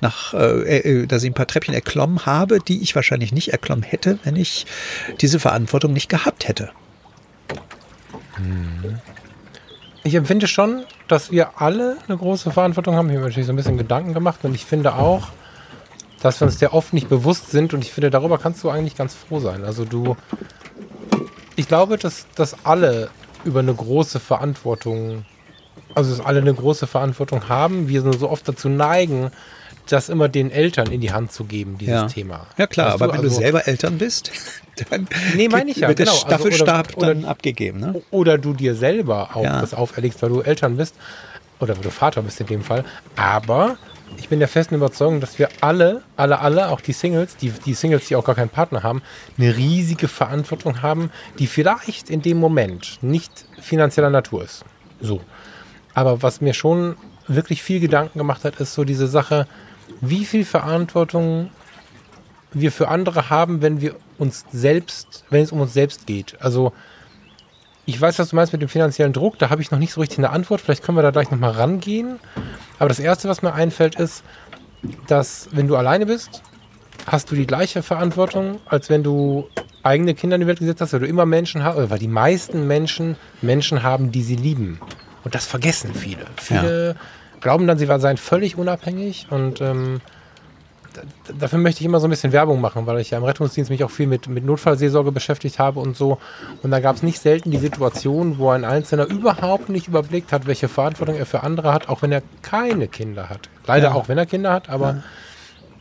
nach, 0.00 0.34
äh, 0.34 0.78
äh, 0.78 1.06
dass 1.06 1.22
ich 1.22 1.30
ein 1.30 1.34
paar 1.34 1.46
Treppchen 1.46 1.74
erklommen 1.74 2.26
habe, 2.26 2.58
die 2.58 2.82
ich 2.82 2.94
wahrscheinlich 2.94 3.32
nicht 3.32 3.52
erklommen 3.52 3.84
hätte, 3.84 4.18
wenn 4.24 4.36
ich 4.36 4.66
diese 5.20 5.38
Verantwortung 5.38 5.92
nicht 5.92 6.08
gehabt 6.08 6.48
hätte. 6.48 6.70
Ich 10.04 10.14
empfinde 10.14 10.46
schon, 10.46 10.84
dass 11.08 11.30
wir 11.30 11.60
alle 11.60 11.96
eine 12.06 12.16
große 12.16 12.50
Verantwortung 12.50 12.94
haben. 12.94 13.06
Ich 13.06 13.14
habe 13.14 13.20
mir 13.20 13.28
natürlich 13.28 13.46
so 13.46 13.52
ein 13.52 13.56
bisschen 13.56 13.78
Gedanken 13.78 14.14
gemacht 14.14 14.40
und 14.42 14.54
ich 14.54 14.64
finde 14.64 14.94
auch, 14.94 15.28
dass 16.26 16.40
wir 16.40 16.46
uns 16.46 16.58
der 16.58 16.74
oft 16.74 16.92
nicht 16.92 17.08
bewusst 17.08 17.50
sind 17.50 17.72
und 17.72 17.82
ich 17.82 17.92
finde, 17.92 18.10
darüber 18.10 18.38
kannst 18.38 18.62
du 18.64 18.70
eigentlich 18.70 18.96
ganz 18.96 19.14
froh 19.14 19.38
sein. 19.38 19.64
Also 19.64 19.84
du, 19.84 20.16
ich 21.54 21.68
glaube, 21.68 21.98
dass, 21.98 22.26
dass 22.34 22.64
alle 22.64 23.10
über 23.44 23.60
eine 23.60 23.72
große 23.72 24.18
Verantwortung, 24.18 25.24
also 25.94 26.10
dass 26.10 26.24
alle 26.24 26.40
eine 26.40 26.52
große 26.52 26.88
Verantwortung 26.88 27.48
haben, 27.48 27.88
wir 27.88 28.02
so 28.12 28.28
oft 28.28 28.48
dazu 28.48 28.68
neigen, 28.68 29.30
das 29.88 30.08
immer 30.08 30.28
den 30.28 30.50
Eltern 30.50 30.90
in 30.90 31.00
die 31.00 31.12
Hand 31.12 31.30
zu 31.30 31.44
geben, 31.44 31.78
dieses 31.78 31.94
ja. 31.94 32.06
Thema. 32.08 32.48
Ja 32.58 32.66
klar, 32.66 32.94
weißt 32.94 33.02
aber 33.02 33.06
du? 33.06 33.12
wenn 33.12 33.24
also, 33.24 33.36
du 33.36 33.42
selber 33.42 33.68
Eltern 33.68 33.98
bist, 33.98 34.32
dann 34.90 35.06
nee, 35.36 35.48
meine 35.48 35.70
ich 35.70 35.76
ja, 35.76 35.86
wird 35.86 35.98
genau. 35.98 36.10
der 36.10 36.18
Staffelstab 36.18 36.88
also, 36.88 36.98
oder, 36.98 37.06
dann 37.06 37.18
oder, 37.18 37.28
abgegeben. 37.28 37.78
Ne? 37.78 38.02
Oder 38.10 38.36
du 38.36 38.52
dir 38.52 38.74
selber 38.74 39.30
auch 39.34 39.44
ja. 39.44 39.60
das 39.60 39.74
auferlegst, 39.74 40.20
weil 40.22 40.30
du 40.30 40.40
Eltern 40.40 40.76
bist 40.76 40.96
oder 41.60 41.76
weil 41.76 41.84
du 41.84 41.90
Vater 41.90 42.22
bist 42.22 42.40
in 42.40 42.48
dem 42.48 42.62
Fall. 42.62 42.84
Aber 43.14 43.76
ich 44.16 44.28
bin 44.28 44.38
der 44.38 44.48
festen 44.48 44.74
Überzeugung, 44.74 45.20
dass 45.20 45.38
wir 45.38 45.48
alle, 45.60 46.02
alle, 46.16 46.40
alle, 46.40 46.70
auch 46.70 46.80
die 46.80 46.92
Singles, 46.92 47.36
die, 47.36 47.50
die 47.50 47.74
Singles, 47.74 48.08
die 48.08 48.16
auch 48.16 48.24
gar 48.24 48.34
keinen 48.34 48.48
Partner 48.48 48.82
haben, 48.82 49.02
eine 49.38 49.56
riesige 49.56 50.08
Verantwortung 50.08 50.82
haben, 50.82 51.10
die 51.38 51.46
vielleicht 51.46 52.10
in 52.10 52.22
dem 52.22 52.38
Moment 52.38 52.98
nicht 53.02 53.46
finanzieller 53.60 54.10
Natur 54.10 54.44
ist. 54.44 54.64
So. 55.00 55.20
Aber 55.94 56.22
was 56.22 56.40
mir 56.40 56.54
schon 56.54 56.96
wirklich 57.26 57.62
viel 57.62 57.80
Gedanken 57.80 58.18
gemacht 58.18 58.44
hat, 58.44 58.56
ist 58.60 58.74
so 58.74 58.84
diese 58.84 59.06
Sache, 59.06 59.46
wie 60.00 60.24
viel 60.24 60.44
Verantwortung 60.44 61.50
wir 62.52 62.72
für 62.72 62.88
andere 62.88 63.30
haben, 63.30 63.62
wenn 63.62 63.80
wir 63.80 63.96
uns 64.18 64.44
selbst, 64.52 65.24
wenn 65.30 65.42
es 65.42 65.52
um 65.52 65.60
uns 65.60 65.74
selbst 65.74 66.06
geht. 66.06 66.36
Also 66.40 66.72
ich 67.86 68.00
weiß, 68.00 68.18
was 68.18 68.30
du 68.30 68.36
meinst 68.36 68.52
mit 68.52 68.60
dem 68.60 68.68
finanziellen 68.68 69.12
Druck. 69.12 69.38
Da 69.38 69.48
habe 69.48 69.62
ich 69.62 69.70
noch 69.70 69.78
nicht 69.78 69.92
so 69.92 70.00
richtig 70.00 70.18
eine 70.18 70.30
Antwort. 70.30 70.60
Vielleicht 70.60 70.82
können 70.82 70.98
wir 70.98 71.02
da 71.02 71.12
gleich 71.12 71.30
nochmal 71.30 71.52
rangehen. 71.52 72.18
Aber 72.78 72.88
das 72.88 72.98
Erste, 72.98 73.28
was 73.28 73.42
mir 73.42 73.54
einfällt, 73.54 73.94
ist, 73.94 74.24
dass 75.06 75.48
wenn 75.52 75.68
du 75.68 75.76
alleine 75.76 76.06
bist, 76.06 76.42
hast 77.06 77.30
du 77.30 77.36
die 77.36 77.46
gleiche 77.46 77.82
Verantwortung, 77.82 78.60
als 78.66 78.90
wenn 78.90 79.04
du 79.04 79.48
eigene 79.84 80.14
Kinder 80.14 80.34
in 80.34 80.40
die 80.40 80.46
Welt 80.48 80.58
gesetzt 80.58 80.80
hast, 80.80 80.92
weil 80.92 81.00
du 81.00 81.06
immer 81.06 81.26
Menschen 81.26 81.62
hast, 81.62 81.76
oder 81.76 81.88
weil 81.90 82.00
die 82.00 82.08
meisten 82.08 82.66
Menschen 82.66 83.16
Menschen 83.40 83.84
haben, 83.84 84.10
die 84.10 84.22
sie 84.22 84.36
lieben. 84.36 84.80
Und 85.22 85.34
das 85.36 85.46
vergessen 85.46 85.94
viele. 85.94 86.26
Viele 86.36 86.88
ja. 86.88 86.94
glauben 87.40 87.68
dann, 87.68 87.78
sie 87.78 87.86
seien 87.86 88.16
völlig 88.16 88.58
unabhängig 88.58 89.28
und 89.30 89.60
ähm, 89.60 90.00
dafür 91.38 91.58
möchte 91.58 91.80
ich 91.80 91.86
immer 91.86 92.00
so 92.00 92.06
ein 92.06 92.10
bisschen 92.10 92.32
Werbung 92.32 92.60
machen, 92.60 92.86
weil 92.86 93.00
ich 93.00 93.10
ja 93.10 93.18
im 93.18 93.24
Rettungsdienst 93.24 93.70
mich 93.70 93.84
auch 93.84 93.90
viel 93.90 94.06
mit, 94.06 94.28
mit 94.28 94.44
Notfallseelsorge 94.44 95.12
beschäftigt 95.12 95.58
habe 95.58 95.80
und 95.80 95.96
so. 95.96 96.18
Und 96.62 96.70
da 96.70 96.80
gab 96.80 96.96
es 96.96 97.02
nicht 97.02 97.20
selten 97.20 97.50
die 97.50 97.58
Situation, 97.58 98.38
wo 98.38 98.50
ein 98.50 98.64
Einzelner 98.64 99.06
überhaupt 99.06 99.68
nicht 99.68 99.88
überblickt 99.88 100.32
hat, 100.32 100.46
welche 100.46 100.68
Verantwortung 100.68 101.16
er 101.16 101.26
für 101.26 101.42
andere 101.42 101.72
hat, 101.72 101.88
auch 101.88 102.02
wenn 102.02 102.12
er 102.12 102.22
keine 102.42 102.88
Kinder 102.88 103.28
hat. 103.28 103.48
Leider 103.66 103.88
ja. 103.88 103.94
auch, 103.94 104.08
wenn 104.08 104.18
er 104.18 104.26
Kinder 104.26 104.52
hat, 104.52 104.68
aber 104.68 104.88
ja. 104.88 105.02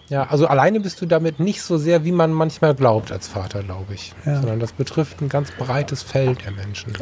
Ja, 0.10 0.28
also 0.28 0.48
alleine 0.48 0.80
bist 0.80 1.02
du 1.02 1.08
damit 1.08 1.40
nicht 1.40 1.64
so 1.64 1.78
sehr, 1.78 2.06
wie 2.06 2.12
man 2.12 2.32
manchmal 2.32 2.76
glaubt 2.76 3.12
als 3.12 3.28
Vater, 3.28 3.64
glaube 3.64 3.96
ich. 3.96 4.14
Ja. 4.26 4.40
Sondern 4.40 4.60
das 4.60 4.72
betrifft 4.72 5.22
ein 5.22 5.30
ganz 5.30 5.50
breites 5.52 6.04
Feld 6.04 6.46
der 6.46 6.52
Menschen. 6.52 6.94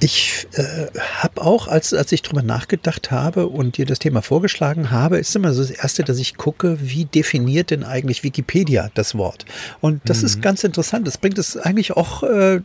Ich 0.00 0.48
äh, 0.54 0.86
habe 1.18 1.42
auch, 1.42 1.68
als, 1.68 1.92
als 1.92 2.12
ich 2.12 2.22
drüber 2.22 2.42
nachgedacht 2.42 3.10
habe 3.10 3.48
und 3.48 3.76
dir 3.76 3.84
das 3.84 3.98
Thema 3.98 4.22
vorgeschlagen 4.22 4.90
habe, 4.90 5.18
ist 5.18 5.36
immer 5.36 5.52
so 5.52 5.60
das 5.60 5.70
Erste, 5.70 6.02
dass 6.02 6.18
ich 6.18 6.36
gucke, 6.36 6.78
wie 6.80 7.04
definiert 7.04 7.70
denn 7.70 7.84
eigentlich 7.84 8.24
Wikipedia 8.24 8.90
das 8.94 9.14
Wort? 9.16 9.44
Und 9.82 10.00
das 10.08 10.20
mhm. 10.20 10.26
ist 10.26 10.42
ganz 10.42 10.64
interessant. 10.64 11.06
Das 11.06 11.18
bringt 11.18 11.36
es 11.36 11.58
eigentlich 11.58 11.92
auch, 11.92 12.22
äh, 12.22 12.60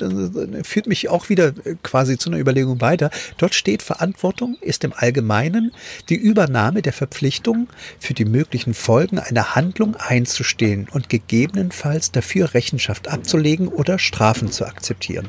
führt 0.64 0.88
mich 0.88 1.10
auch 1.10 1.28
wieder 1.28 1.52
quasi 1.84 2.18
zu 2.18 2.30
einer 2.30 2.40
Überlegung 2.40 2.80
weiter. 2.80 3.10
Dort 3.38 3.56
steht, 3.56 3.82
Verantwortung 3.82 4.58
ist 4.62 4.86
im 4.86 4.94
Allgemeinen 4.96 5.74
die 6.08 6.16
Übernahme 6.16 6.82
der 6.82 6.94
Verpflichtung 6.94 7.68
für 8.00 8.14
die 8.14 8.26
möglichen 8.26 8.74
Folgen 8.74 9.20
einer 9.20 9.54
Handlung 9.56 9.81
Handlung 9.82 9.96
einzustehen 9.96 10.88
und 10.92 11.10
gegebenenfalls 11.10 12.12
dafür 12.12 12.54
Rechenschaft 12.54 13.08
abzulegen 13.08 13.68
oder 13.68 13.98
Strafen 13.98 14.52
zu 14.52 14.66
akzeptieren. 14.66 15.28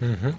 Mhm. 0.00 0.34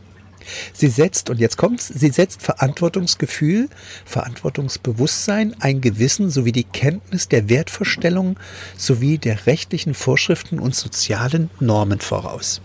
Sie 0.74 0.88
setzt, 0.88 1.30
und 1.30 1.40
jetzt 1.40 1.58
kommt's, 1.58 1.88
sie 1.88 2.10
setzt 2.10 2.42
Verantwortungsgefühl, 2.42 3.70
Verantwortungsbewusstsein, 4.06 5.56
ein 5.60 5.82
Gewissen 5.82 6.30
sowie 6.30 6.52
die 6.52 6.66
Kenntnis 6.66 7.30
der 7.30 7.50
Wertvorstellungen 7.50 8.38
sowie 8.78 9.18
der 9.18 9.46
rechtlichen 9.46 9.94
Vorschriften 9.94 10.60
und 10.60 10.76
sozialen 10.76 11.50
Normen 11.60 12.00
voraus. 12.00 12.62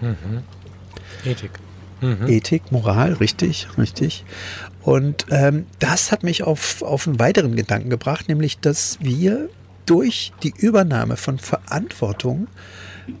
Mhm. 0.00 0.42
Ethik. 1.24 1.52
Mhm. 2.00 2.28
Ethik, 2.28 2.72
Moral, 2.72 3.14
richtig, 3.14 3.68
richtig. 3.76 4.24
Und 4.82 5.26
ähm, 5.30 5.66
das 5.78 6.10
hat 6.10 6.22
mich 6.22 6.42
auf, 6.42 6.82
auf 6.82 7.06
einen 7.06 7.18
weiteren 7.18 7.54
Gedanken 7.54 7.90
gebracht, 7.90 8.28
nämlich, 8.28 8.58
dass 8.58 8.98
wir 9.00 9.48
durch 9.90 10.32
die 10.44 10.54
Übernahme 10.56 11.16
von 11.16 11.40
Verantwortung 11.40 12.46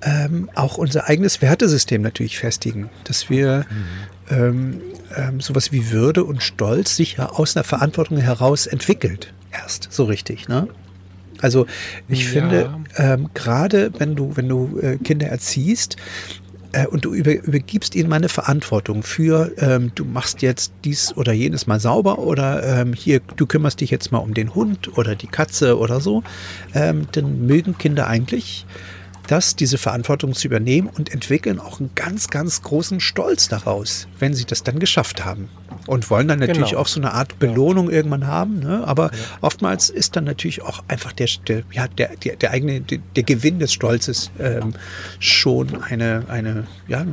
ähm, 0.02 0.48
auch 0.54 0.78
unser 0.78 1.08
eigenes 1.08 1.42
Wertesystem 1.42 2.00
natürlich 2.00 2.38
festigen, 2.38 2.90
dass 3.02 3.28
wir 3.28 3.66
mhm. 3.68 4.36
ähm, 4.36 4.80
ähm, 5.16 5.40
sowas 5.40 5.72
wie 5.72 5.90
Würde 5.90 6.22
und 6.22 6.44
Stolz 6.44 6.94
sich 6.94 7.16
ja 7.16 7.30
aus 7.30 7.56
einer 7.56 7.64
Verantwortung 7.64 8.18
heraus 8.18 8.68
entwickelt. 8.68 9.32
Erst 9.50 9.88
so 9.90 10.04
richtig, 10.04 10.46
ne? 10.46 10.68
Also 11.40 11.66
ich 12.08 12.24
ja. 12.26 12.30
finde, 12.30 12.74
ähm, 12.96 13.30
gerade 13.34 13.90
wenn 13.98 14.14
du, 14.14 14.36
wenn 14.36 14.48
du 14.48 14.78
äh, 14.78 14.96
Kinder 14.98 15.26
erziehst, 15.26 15.96
äh, 16.72 16.86
und 16.86 17.04
du 17.04 17.14
über, 17.14 17.32
übergibst 17.34 17.94
ihnen 17.94 18.08
meine 18.08 18.28
Verantwortung 18.28 19.02
für, 19.02 19.52
ähm, 19.58 19.92
du 19.94 20.04
machst 20.04 20.42
jetzt 20.42 20.72
dies 20.84 21.16
oder 21.16 21.32
jenes 21.32 21.66
mal 21.66 21.80
sauber 21.80 22.18
oder 22.18 22.62
ähm, 22.62 22.92
hier, 22.92 23.20
du 23.36 23.46
kümmerst 23.46 23.80
dich 23.80 23.90
jetzt 23.90 24.12
mal 24.12 24.18
um 24.18 24.34
den 24.34 24.54
Hund 24.54 24.96
oder 24.96 25.14
die 25.14 25.26
Katze 25.26 25.78
oder 25.78 26.00
so, 26.00 26.22
ähm, 26.74 27.06
dann 27.12 27.46
mögen 27.46 27.76
Kinder 27.78 28.06
eigentlich 28.06 28.66
das, 29.26 29.54
diese 29.54 29.78
Verantwortung 29.78 30.34
zu 30.34 30.48
übernehmen 30.48 30.88
und 30.88 31.12
entwickeln 31.12 31.60
auch 31.60 31.78
einen 31.78 31.90
ganz, 31.94 32.28
ganz 32.28 32.62
großen 32.62 33.00
Stolz 33.00 33.48
daraus, 33.48 34.08
wenn 34.18 34.34
sie 34.34 34.44
das 34.44 34.62
dann 34.64 34.78
geschafft 34.80 35.24
haben. 35.24 35.48
Und 35.90 36.08
wollen 36.08 36.28
dann 36.28 36.38
natürlich 36.38 36.68
genau. 36.70 36.82
auch 36.82 36.86
so 36.86 37.00
eine 37.00 37.14
Art 37.14 37.40
Belohnung 37.40 37.86
ja. 37.86 37.96
irgendwann 37.96 38.28
haben. 38.28 38.60
Ne? 38.60 38.86
Aber 38.86 39.06
ja. 39.06 39.18
oftmals 39.40 39.90
ist 39.90 40.14
dann 40.14 40.22
natürlich 40.22 40.62
auch 40.62 40.84
einfach 40.86 41.12
der, 41.12 41.26
der, 41.48 41.64
ja, 41.72 41.88
der, 41.88 42.14
der, 42.14 42.36
der 42.36 42.52
eigene, 42.52 42.80
der, 42.80 42.98
der 43.16 43.24
Gewinn 43.24 43.58
des 43.58 43.72
Stolzes 43.72 44.30
ähm, 44.38 44.74
schon 45.18 45.82
eine, 45.82 46.26
eine, 46.28 46.68
ja, 46.86 47.04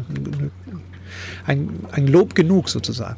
ein, 1.48 1.70
ein 1.92 2.06
Lob 2.06 2.36
genug 2.36 2.70
sozusagen. 2.70 3.18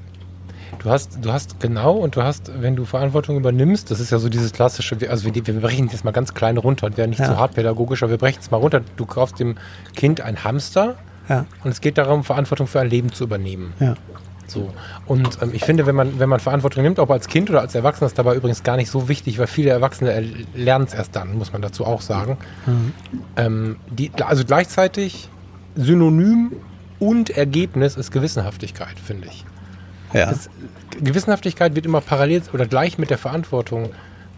Du 0.82 0.90
hast, 0.90 1.18
du 1.22 1.34
hast 1.34 1.60
genau 1.60 1.98
und 1.98 2.16
du 2.16 2.24
hast, 2.24 2.54
wenn 2.62 2.78
du 2.78 2.86
Verantwortung 2.86 3.36
übernimmst, 3.36 3.92
das 3.92 4.00
ist 4.00 4.12
ja 4.12 4.20
so 4.20 4.30
dieses 4.30 4.54
klassische, 4.54 4.98
also 5.10 5.26
wir, 5.26 5.46
wir 5.46 5.60
brechen 5.60 5.90
jetzt 5.90 6.06
mal 6.06 6.12
ganz 6.12 6.34
klein 6.34 6.56
runter 6.56 6.88
und 6.88 6.96
werden 6.96 7.10
nicht 7.10 7.20
ja. 7.20 7.26
zu 7.26 7.36
hart 7.36 7.56
pädagogisch, 7.56 8.02
aber 8.02 8.12
wir 8.12 8.18
brechen 8.18 8.40
es 8.40 8.50
mal 8.50 8.58
runter. 8.58 8.80
Du 8.96 9.06
kaufst 9.06 9.42
dem 9.42 9.58
Kind 9.94 10.22
ein 10.22 10.42
Hamster 10.46 10.96
ja. 11.28 11.46
und 11.66 11.72
es 11.72 11.82
geht 11.82 11.98
darum, 11.98 12.24
Verantwortung 12.24 12.66
für 12.66 12.80
ein 12.80 12.90
Leben 12.90 13.12
zu 13.12 13.26
übernehmen. 13.26 13.74
Ja. 13.82 13.96
So. 14.50 14.74
Und 15.06 15.38
ähm, 15.42 15.52
ich 15.54 15.64
finde, 15.64 15.86
wenn 15.86 15.96
man, 15.96 16.20
wenn 16.20 16.30
man 16.30 16.40
Verantwortung 16.40 16.84
nimmt, 16.84 17.00
ob 17.00 17.12
als 17.12 17.28
Kind 17.28 17.50
oder 17.50 17.62
als 17.62 17.76
Erwachsener, 17.76 18.08
ist 18.08 18.18
dabei 18.18 18.36
übrigens 18.36 18.64
gar 18.64 18.78
nicht 18.78 18.90
so 18.90 19.10
wichtig, 19.10 19.40
weil 19.40 19.48
viele 19.48 19.70
Erwachsene 19.70 20.24
lernen 20.56 20.86
es 20.86 20.94
erst 20.94 21.16
dann, 21.16 21.38
muss 21.38 21.54
man 21.54 21.62
dazu 21.62 21.86
auch 21.86 22.02
sagen. 22.02 22.38
Mhm. 22.66 22.94
Ähm, 23.36 23.76
die, 23.90 24.12
also 24.24 24.44
gleichzeitig 24.46 25.30
Synonym 25.76 26.52
und 27.00 27.30
Ergebnis 27.30 27.96
ist 27.96 28.12
Gewissenhaftigkeit, 28.12 29.00
finde 29.00 29.28
ich. 29.28 29.46
Ja. 30.14 30.32
Es, 30.32 30.50
Gewissenhaftigkeit 31.02 31.76
wird 31.76 31.86
immer 31.86 32.02
parallel 32.02 32.42
oder 32.54 32.66
gleich 32.66 32.98
mit 32.98 33.10
der 33.10 33.18
Verantwortung 33.18 33.90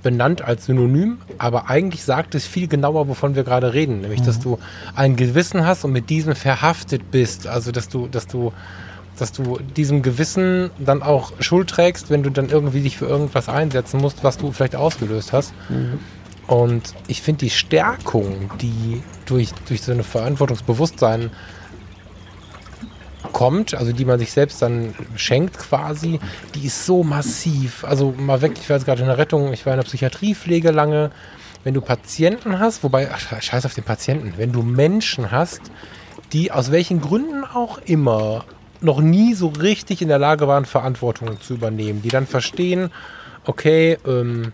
benannt 0.03 0.41
als 0.41 0.65
Synonym, 0.65 1.19
aber 1.37 1.69
eigentlich 1.69 2.03
sagt 2.03 2.35
es 2.35 2.45
viel 2.45 2.67
genauer, 2.67 3.07
wovon 3.07 3.35
wir 3.35 3.43
gerade 3.43 3.73
reden, 3.73 4.01
nämlich, 4.01 4.21
mhm. 4.21 4.25
dass 4.25 4.39
du 4.39 4.59
ein 4.95 5.15
Gewissen 5.15 5.65
hast 5.65 5.83
und 5.85 5.91
mit 5.91 6.09
diesem 6.09 6.35
verhaftet 6.35 7.11
bist, 7.11 7.47
also 7.47 7.71
dass 7.71 7.87
du, 7.87 8.07
dass 8.07 8.27
du, 8.27 8.51
dass 9.17 9.31
du 9.31 9.59
diesem 9.75 10.01
Gewissen 10.01 10.71
dann 10.79 11.03
auch 11.03 11.33
Schuld 11.39 11.69
trägst, 11.69 12.09
wenn 12.09 12.23
du 12.23 12.29
dann 12.29 12.49
irgendwie 12.49 12.81
dich 12.81 12.97
für 12.97 13.05
irgendwas 13.05 13.49
einsetzen 13.49 13.99
musst, 13.99 14.23
was 14.23 14.37
du 14.37 14.51
vielleicht 14.51 14.75
ausgelöst 14.75 15.33
hast. 15.33 15.53
Mhm. 15.69 15.99
Und 16.47 16.95
ich 17.07 17.21
finde 17.21 17.45
die 17.45 17.49
Stärkung, 17.49 18.49
die 18.59 19.01
durch, 19.25 19.51
durch 19.67 19.81
so 19.81 19.91
ein 19.91 20.03
Verantwortungsbewusstsein 20.03 21.31
kommt, 23.31 23.73
also 23.73 23.91
die 23.91 24.05
man 24.05 24.19
sich 24.19 24.31
selbst 24.31 24.61
dann 24.61 24.93
schenkt 25.15 25.57
quasi, 25.57 26.19
die 26.55 26.65
ist 26.65 26.85
so 26.85 27.03
massiv. 27.03 27.85
Also 27.85 28.13
mal 28.17 28.41
weg, 28.41 28.53
ich 28.59 28.69
war 28.69 28.77
jetzt 28.77 28.85
gerade 28.85 29.01
in 29.01 29.07
der 29.07 29.17
Rettung, 29.17 29.53
ich 29.53 29.65
war 29.65 29.73
in 29.73 29.79
der 29.79 29.85
Psychiatriepflege 29.85 30.71
lange. 30.71 31.11
Wenn 31.63 31.75
du 31.75 31.81
Patienten 31.81 32.59
hast, 32.59 32.83
wobei, 32.83 33.09
ach, 33.11 33.41
scheiß 33.41 33.65
auf 33.65 33.75
den 33.75 33.83
Patienten, 33.83 34.33
wenn 34.37 34.51
du 34.51 34.63
Menschen 34.63 35.31
hast, 35.31 35.61
die 36.33 36.51
aus 36.51 36.71
welchen 36.71 37.01
Gründen 37.01 37.43
auch 37.43 37.77
immer 37.85 38.45
noch 38.81 38.99
nie 38.99 39.33
so 39.33 39.47
richtig 39.47 40.01
in 40.01 40.07
der 40.07 40.19
Lage 40.19 40.47
waren, 40.47 40.65
Verantwortung 40.65 41.39
zu 41.39 41.53
übernehmen, 41.53 42.01
die 42.01 42.09
dann 42.09 42.27
verstehen, 42.27 42.91
okay, 43.45 43.97
ähm, 44.05 44.53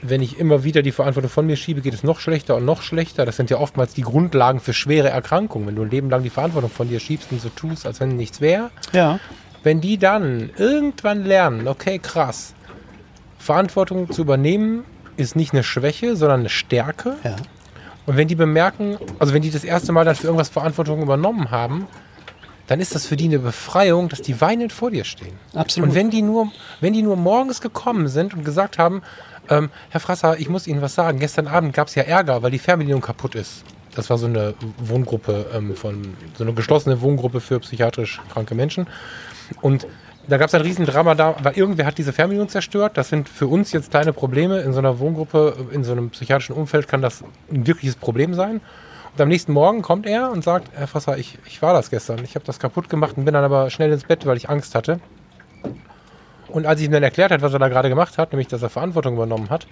wenn 0.00 0.22
ich 0.22 0.38
immer 0.38 0.64
wieder 0.64 0.82
die 0.82 0.92
Verantwortung 0.92 1.30
von 1.30 1.46
mir 1.46 1.56
schiebe, 1.56 1.80
geht 1.80 1.94
es 1.94 2.04
noch 2.04 2.20
schlechter 2.20 2.56
und 2.56 2.64
noch 2.64 2.82
schlechter. 2.82 3.26
Das 3.26 3.36
sind 3.36 3.50
ja 3.50 3.58
oftmals 3.58 3.94
die 3.94 4.02
Grundlagen 4.02 4.60
für 4.60 4.72
schwere 4.72 5.08
Erkrankungen. 5.08 5.66
Wenn 5.66 5.76
du 5.76 5.82
ein 5.82 5.90
Leben 5.90 6.10
lang 6.10 6.22
die 6.22 6.30
Verantwortung 6.30 6.70
von 6.70 6.88
dir 6.88 7.00
schiebst 7.00 7.32
und 7.32 7.40
so 7.40 7.48
tust, 7.48 7.86
als 7.86 7.98
wenn 8.00 8.16
nichts 8.16 8.40
wäre. 8.40 8.70
Ja. 8.92 9.18
Wenn 9.64 9.80
die 9.80 9.98
dann 9.98 10.50
irgendwann 10.56 11.24
lernen, 11.24 11.66
okay, 11.66 11.98
krass, 11.98 12.54
Verantwortung 13.38 14.10
zu 14.10 14.22
übernehmen 14.22 14.84
ist 15.16 15.34
nicht 15.34 15.52
eine 15.52 15.64
Schwäche, 15.64 16.14
sondern 16.14 16.40
eine 16.40 16.48
Stärke. 16.48 17.16
Ja. 17.24 17.34
Und 18.06 18.16
wenn 18.16 18.28
die 18.28 18.36
bemerken, 18.36 18.98
also 19.18 19.34
wenn 19.34 19.42
die 19.42 19.50
das 19.50 19.64
erste 19.64 19.92
Mal 19.92 20.04
dann 20.04 20.14
für 20.14 20.28
irgendwas 20.28 20.48
Verantwortung 20.48 21.02
übernommen 21.02 21.50
haben, 21.50 21.88
dann 22.68 22.80
ist 22.80 22.94
das 22.94 23.06
für 23.06 23.16
die 23.16 23.24
eine 23.24 23.38
Befreiung, 23.40 24.08
dass 24.08 24.22
die 24.22 24.40
weinend 24.40 24.72
vor 24.72 24.90
dir 24.90 25.04
stehen. 25.04 25.32
Absolut. 25.54 25.88
Und 25.88 25.94
wenn 25.94 26.10
die 26.10 26.22
nur, 26.22 26.52
wenn 26.80 26.92
die 26.92 27.02
nur 27.02 27.16
morgens 27.16 27.60
gekommen 27.60 28.08
sind 28.08 28.34
und 28.34 28.44
gesagt 28.44 28.78
haben, 28.78 29.02
ähm, 29.48 29.70
Herr 29.88 30.00
Frasser, 30.00 30.38
ich 30.38 30.48
muss 30.48 30.66
Ihnen 30.66 30.82
was 30.82 30.94
sagen. 30.94 31.18
Gestern 31.18 31.48
Abend 31.48 31.72
gab 31.72 31.88
es 31.88 31.94
ja 31.94 32.02
Ärger, 32.02 32.42
weil 32.42 32.50
die 32.50 32.58
Fernbedienung 32.58 33.00
kaputt 33.00 33.34
ist. 33.34 33.64
Das 33.94 34.10
war 34.10 34.18
so 34.18 34.26
eine 34.26 34.54
Wohngruppe 34.78 35.46
ähm, 35.54 35.74
von, 35.74 36.14
so 36.36 36.44
eine 36.44 36.52
geschlossene 36.52 37.00
Wohngruppe 37.00 37.40
für 37.40 37.58
psychiatrisch 37.60 38.20
kranke 38.30 38.54
Menschen. 38.54 38.86
Und 39.62 39.86
da 40.28 40.36
gab 40.36 40.48
es 40.48 40.54
ein 40.54 40.60
Riesendrama 40.60 41.14
da, 41.14 41.36
weil 41.42 41.56
irgendwer 41.56 41.86
hat 41.86 41.96
diese 41.96 42.12
Fernbedienung 42.12 42.50
zerstört. 42.50 42.98
Das 42.98 43.08
sind 43.08 43.30
für 43.30 43.46
uns 43.46 43.72
jetzt 43.72 43.90
kleine 43.90 44.12
Probleme. 44.12 44.60
In 44.60 44.74
so 44.74 44.78
einer 44.78 44.98
Wohngruppe, 44.98 45.56
in 45.72 45.84
so 45.84 45.92
einem 45.92 46.10
psychiatrischen 46.10 46.54
Umfeld 46.54 46.86
kann 46.86 47.00
das 47.00 47.24
ein 47.50 47.66
wirkliches 47.66 47.96
Problem 47.96 48.34
sein. 48.34 48.60
Und 49.12 49.20
am 49.20 49.28
nächsten 49.28 49.52
Morgen 49.52 49.82
kommt 49.82 50.06
er 50.06 50.30
und 50.30 50.44
sagt, 50.44 50.70
Herr 50.74 50.86
Frasser, 50.86 51.18
ich, 51.18 51.38
ich 51.46 51.60
war 51.62 51.72
das 51.72 51.90
gestern. 51.90 52.22
Ich 52.24 52.34
habe 52.34 52.44
das 52.44 52.58
kaputt 52.58 52.88
gemacht 52.88 53.16
und 53.16 53.24
bin 53.24 53.34
dann 53.34 53.44
aber 53.44 53.70
schnell 53.70 53.92
ins 53.92 54.04
Bett, 54.04 54.26
weil 54.26 54.36
ich 54.36 54.48
Angst 54.48 54.74
hatte. 54.74 55.00
Und 56.48 56.66
als 56.66 56.80
ich 56.80 56.86
ihm 56.86 56.92
dann 56.92 57.02
erklärt 57.02 57.30
hat, 57.30 57.42
was 57.42 57.52
er 57.52 57.58
da 57.58 57.68
gerade 57.68 57.88
gemacht 57.88 58.18
hat, 58.18 58.32
nämlich 58.32 58.48
dass 58.48 58.62
er 58.62 58.70
Verantwortung 58.70 59.14
übernommen 59.14 59.50
hat, 59.50 59.66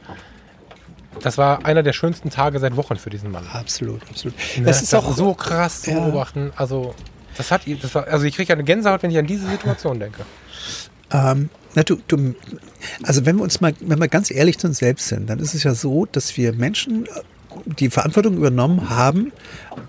das 1.22 1.38
war 1.38 1.64
einer 1.64 1.82
der 1.82 1.92
schönsten 1.92 2.30
Tage 2.30 2.58
seit 2.58 2.76
Wochen 2.76 2.96
für 2.96 3.10
diesen 3.10 3.30
Mann. 3.30 3.46
Absolut, 3.52 4.02
absolut. 4.08 4.36
Ne? 4.58 4.64
Das 4.64 4.82
ist 4.82 4.92
das 4.92 5.04
auch 5.04 5.12
so 5.12 5.34
krass 5.34 5.82
zu 5.82 5.92
ja. 5.92 6.00
beobachten. 6.00 6.52
Also, 6.56 6.94
das 7.36 7.50
hat, 7.50 7.62
das 7.82 7.94
war, 7.94 8.06
also 8.08 8.26
ich 8.26 8.36
kriege 8.36 8.52
eine 8.52 8.64
Gänsehaut, 8.64 9.02
wenn 9.02 9.10
ich 9.10 9.18
an 9.18 9.26
diese 9.26 9.48
Situation 9.48 9.98
denke. 9.98 10.24
Ähm, 11.10 11.48
na, 11.74 11.82
du, 11.82 11.96
du, 12.08 12.34
also 13.02 13.24
wenn 13.26 13.36
wir 13.36 13.42
uns 13.42 13.60
mal, 13.60 13.74
wenn 13.80 13.98
wir 13.98 14.08
ganz 14.08 14.30
ehrlich 14.30 14.58
zu 14.58 14.66
uns 14.66 14.78
selbst 14.78 15.08
sind, 15.08 15.28
dann 15.28 15.38
ist 15.38 15.54
es 15.54 15.62
ja 15.62 15.74
so, 15.74 16.06
dass 16.06 16.36
wir 16.36 16.52
Menschen 16.52 17.06
die 17.64 17.90
Verantwortung 17.90 18.36
übernommen 18.36 18.90
haben, 18.90 19.32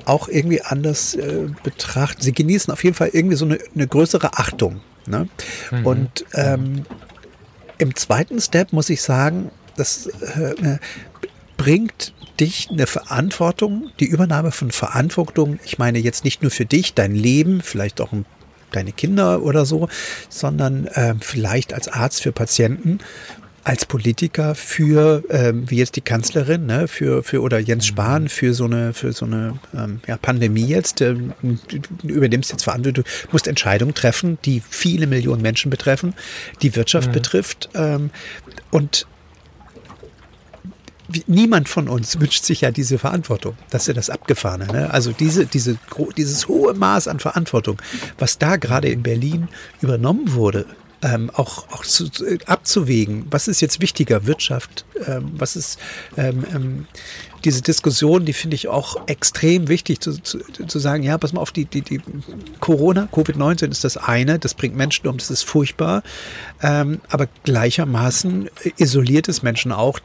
auch 0.06 0.28
irgendwie 0.28 0.62
anders 0.62 1.16
äh, 1.16 1.48
betrachten. 1.64 2.22
Sie 2.22 2.34
genießen 2.34 2.72
auf 2.72 2.84
jeden 2.84 2.96
Fall 2.96 3.10
irgendwie 3.14 3.36
so 3.36 3.46
eine, 3.46 3.60
eine 3.76 3.88
größere 3.88 4.34
Achtung. 4.34 4.82
Ne? 5.06 5.28
Mhm. 5.72 5.86
Und 5.86 6.26
ähm, 6.34 6.84
im 7.78 7.96
zweiten 7.96 8.40
Step 8.40 8.74
muss 8.74 8.90
ich 8.90 9.02
sagen, 9.02 9.52
das 9.76 10.08
äh, 10.08 10.78
bringt 11.58 12.14
dich 12.40 12.70
eine 12.72 12.88
Verantwortung, 12.88 13.90
die 14.00 14.06
Übernahme 14.06 14.52
von 14.52 14.72
Verantwortung, 14.72 15.60
ich 15.64 15.78
meine 15.80 16.00
jetzt 16.00 16.24
nicht 16.24 16.42
nur 16.42 16.52
für 16.52 16.66
dich, 16.66 16.94
dein 16.94 17.16
Leben, 17.16 17.62
vielleicht 17.62 18.00
auch 18.02 18.12
deine 18.72 18.92
Kinder 18.92 19.42
oder 19.42 19.66
so, 19.66 19.88
sondern 20.30 20.86
äh, 20.88 21.16
vielleicht 21.20 21.74
als 21.74 21.88
Arzt 21.88 22.22
für 22.22 22.32
Patienten 22.32 23.00
als 23.68 23.86
Politiker 23.86 24.56
für, 24.56 25.26
ähm, 25.30 25.70
wie 25.70 25.76
jetzt 25.76 25.98
die 25.98 26.02
Kanzlerin, 26.02 26.68
ne, 26.68 26.88
für, 26.88 27.22
für 27.22 27.42
oder 27.42 27.60
Jens 27.60 27.84
mhm. 27.84 27.88
Spahn 27.88 28.30
für 28.30 28.54
so 28.54 28.64
eine, 28.64 28.94
für 28.94 29.12
so 29.12 29.26
eine 29.26 29.60
ähm, 29.76 30.00
ja, 30.08 30.16
Pandemie 30.16 30.66
jetzt, 30.66 31.02
ähm, 31.02 31.34
du 31.42 32.08
übernimmst 32.08 32.50
jetzt 32.50 32.64
Verantwortung, 32.64 33.04
du 33.04 33.32
musst 33.34 33.46
Entscheidungen 33.46 33.94
treffen, 33.94 34.38
die 34.46 34.64
viele 34.70 35.06
Millionen 35.06 35.42
Menschen 35.42 35.70
betreffen, 35.70 36.14
die 36.62 36.78
Wirtschaft 36.78 37.10
mhm. 37.10 37.14
betrifft. 37.14 37.68
Ähm, 37.74 38.10
und 38.72 39.06
niemand 41.28 41.68
von 41.68 41.90
uns 41.90 42.22
wünscht 42.22 42.46
sich 42.46 42.62
ja 42.62 42.72
diese 42.72 42.98
Verantwortung. 42.98 43.58
Das 43.70 43.82
ist 43.82 43.88
ja 43.90 43.94
das 43.96 44.10
Abgefahrene. 44.10 44.68
Ne? 44.68 44.92
Also 44.92 45.12
diese, 45.12 45.46
diese, 45.46 45.78
dieses 46.16 46.48
hohe 46.48 46.74
Maß 46.74 47.10
an 47.10 47.20
Verantwortung, 47.20 47.82
was 48.18 48.38
da 48.38 48.56
gerade 48.56 48.88
in 48.88 49.04
Berlin 49.04 49.50
übernommen 49.82 50.36
wurde, 50.36 50.66
ähm, 51.02 51.30
auch, 51.34 51.70
auch 51.72 51.84
zu, 51.84 52.10
abzuwägen, 52.46 53.28
was 53.30 53.48
ist 53.48 53.62
jetzt 53.62 53.82
wichtiger, 53.82 54.26
Wirtschaft, 54.26 54.86
ähm, 55.06 55.32
was 55.36 55.56
ist 55.56 55.80
ähm, 56.18 56.44
ähm, 56.54 56.88
diese 57.44 57.62
Diskussion, 57.62 58.26
die 58.26 58.34
finde 58.34 58.56
ich 58.56 58.68
auch 58.68 59.08
extrem 59.08 59.68
wichtig 59.68 60.00
zu, 60.00 60.22
zu, 60.22 60.40
zu, 60.40 60.80
sagen, 60.80 61.04
ja, 61.04 61.18
pass 61.18 61.34
mal 61.34 61.42
auf, 61.42 61.52
die, 61.52 61.66
die, 61.66 61.82
die 61.82 62.02
Corona, 62.60 63.08
Covid-19 63.12 63.70
ist 63.70 63.84
das 63.84 63.96
eine, 63.96 64.40
das 64.40 64.54
bringt 64.54 64.76
Menschen 64.76 65.08
um, 65.08 65.18
das 65.18 65.30
ist 65.30 65.44
furchtbar, 65.44 66.04
ähm, 66.62 67.02
aber 67.10 67.28
gleichermaßen 67.44 68.50
isoliert 68.78 69.28
es 69.30 69.44
Menschen 69.44 69.72
auch, 69.72 70.00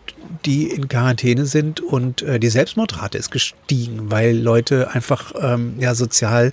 die 0.45 0.69
in 0.69 0.89
Quarantäne 0.89 1.47
sind 1.47 1.81
und 1.81 2.23
äh, 2.23 2.41
die 2.41 2.49
Selbstmordrate 2.49 3.19
ist 3.19 3.31
gestiegen, 3.31 4.11
weil 4.11 4.37
Leute 4.37 4.91
einfach 4.91 5.33
ähm, 5.41 5.75
ja 5.79 5.95
sozial 5.95 6.53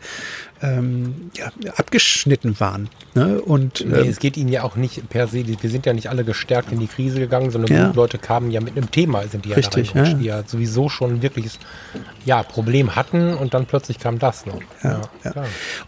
ähm, 0.62 1.32
ja, 1.38 1.52
abgeschnitten 1.76 2.60
waren. 2.60 2.90
Ne? 3.16 3.42
Und, 3.42 3.86
nee, 3.88 3.98
ähm, 3.98 4.10
es 4.10 4.20
geht 4.20 4.36
ihnen 4.36 4.50
ja 4.50 4.64
auch 4.64 4.76
nicht 4.76 5.08
per 5.10 5.28
se, 5.28 5.46
wir 5.48 5.70
sind 5.70 5.86
ja 5.86 5.94
nicht 5.94 6.10
alle 6.10 6.24
gestärkt 6.24 6.72
in 6.72 6.80
die 6.80 6.88
Krise 6.88 7.20
gegangen, 7.20 7.52
sondern 7.52 7.72
ja. 7.72 7.92
Leute 7.96 8.18
kamen 8.18 8.52
ja 8.52 8.60
mit 8.60 8.76
einem 8.76 8.92
Thema, 8.92 9.26
sind 9.28 9.46
die 9.46 9.54
Richtig, 9.54 9.94
ja, 9.94 10.04
die 10.04 10.26
ja 10.26 10.44
sowieso 10.46 10.90
schon 10.90 11.16
ein 11.16 11.22
wirkliches 11.22 11.60
ja, 12.26 12.44
Problem 12.44 12.96
hatten 12.96 13.34
und 13.34 13.54
dann 13.54 13.66
plötzlich 13.66 14.00
kam 14.00 14.20
das. 14.20 14.46
Ne? 14.46 14.54
Ja, 14.84 15.02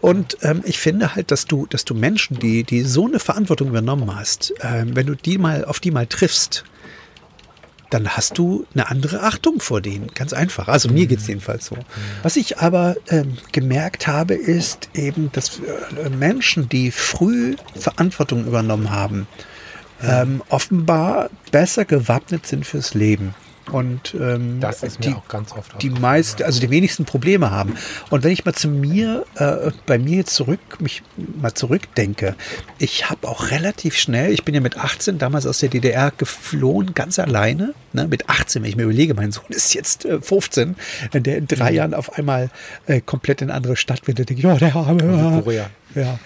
und 0.00 0.38
ähm, 0.42 0.62
ich 0.64 0.78
finde 0.78 1.14
halt, 1.14 1.30
dass 1.30 1.46
du, 1.46 1.66
dass 1.66 1.84
du 1.84 1.94
Menschen, 1.94 2.38
die, 2.38 2.64
die 2.64 2.82
so 2.82 3.06
eine 3.06 3.18
Verantwortung 3.18 3.68
übernommen 3.68 4.01
hast, 4.14 4.52
ähm, 4.60 4.94
wenn 4.96 5.06
du 5.06 5.14
die 5.14 5.38
mal 5.38 5.64
auf 5.64 5.80
die 5.80 5.90
mal 5.90 6.06
triffst, 6.06 6.64
dann 7.90 8.08
hast 8.08 8.38
du 8.38 8.66
eine 8.72 8.88
andere 8.88 9.22
Achtung 9.22 9.60
vor 9.60 9.82
denen. 9.82 10.08
Ganz 10.14 10.32
einfach. 10.32 10.68
Also 10.68 10.88
mir 10.88 11.06
geht 11.06 11.18
es 11.18 11.26
jedenfalls 11.26 11.66
so. 11.66 11.76
Was 12.22 12.36
ich 12.36 12.58
aber 12.58 12.96
ähm, 13.08 13.36
gemerkt 13.52 14.06
habe, 14.06 14.34
ist 14.34 14.88
eben, 14.94 15.30
dass 15.32 15.60
äh, 16.02 16.08
Menschen, 16.08 16.70
die 16.70 16.90
früh 16.90 17.56
Verantwortung 17.78 18.46
übernommen 18.46 18.90
haben, 18.90 19.26
ähm, 20.02 20.42
offenbar 20.48 21.28
besser 21.50 21.84
gewappnet 21.84 22.46
sind 22.46 22.66
fürs 22.66 22.94
Leben 22.94 23.34
und 23.70 24.14
ähm, 24.18 24.60
das 24.60 24.82
ist 24.82 25.00
mir 25.00 25.06
die, 25.06 25.14
auch 25.14 25.28
ganz 25.28 25.52
oft 25.52 25.80
die 25.80 25.90
meisten, 25.90 26.42
also 26.42 26.60
die 26.60 26.70
wenigsten 26.70 27.04
Probleme 27.04 27.50
haben. 27.50 27.76
Und 28.10 28.24
wenn 28.24 28.32
ich 28.32 28.44
mal 28.44 28.54
zu 28.54 28.68
mir, 28.68 29.24
äh, 29.36 29.70
bei 29.86 29.98
mir 29.98 30.16
jetzt 30.18 30.34
zurück, 30.34 30.60
mich 30.80 31.02
mal 31.16 31.54
zurückdenke, 31.54 32.34
ich 32.78 33.08
habe 33.08 33.28
auch 33.28 33.50
relativ 33.50 33.96
schnell, 33.96 34.32
ich 34.32 34.44
bin 34.44 34.54
ja 34.54 34.60
mit 34.60 34.76
18 34.76 35.18
damals 35.18 35.46
aus 35.46 35.60
der 35.60 35.68
DDR 35.68 36.12
geflohen, 36.16 36.94
ganz 36.94 37.18
alleine, 37.18 37.74
ne, 37.92 38.08
mit 38.08 38.28
18, 38.28 38.62
wenn 38.62 38.70
ich 38.70 38.76
mir 38.76 38.84
überlege, 38.84 39.14
mein 39.14 39.32
Sohn 39.32 39.50
ist 39.50 39.74
jetzt 39.74 40.04
äh, 40.04 40.20
15, 40.20 40.76
wenn 41.12 41.22
der 41.22 41.38
in 41.38 41.46
drei 41.46 41.70
mhm. 41.70 41.76
Jahren 41.76 41.94
auf 41.94 42.18
einmal 42.18 42.50
äh, 42.86 43.00
komplett 43.00 43.42
in 43.42 43.48
eine 43.48 43.56
andere 43.56 43.76
Stadt 43.76 44.06
wird, 44.06 44.18
dann 44.18 44.26
denke 44.26 44.40
ich, 44.40 44.46
oh, 44.46 44.58
der 44.58 44.74
arme. 44.74 45.02
Also 45.02 45.42
Korea. 45.42 45.70
Ja. 45.94 46.18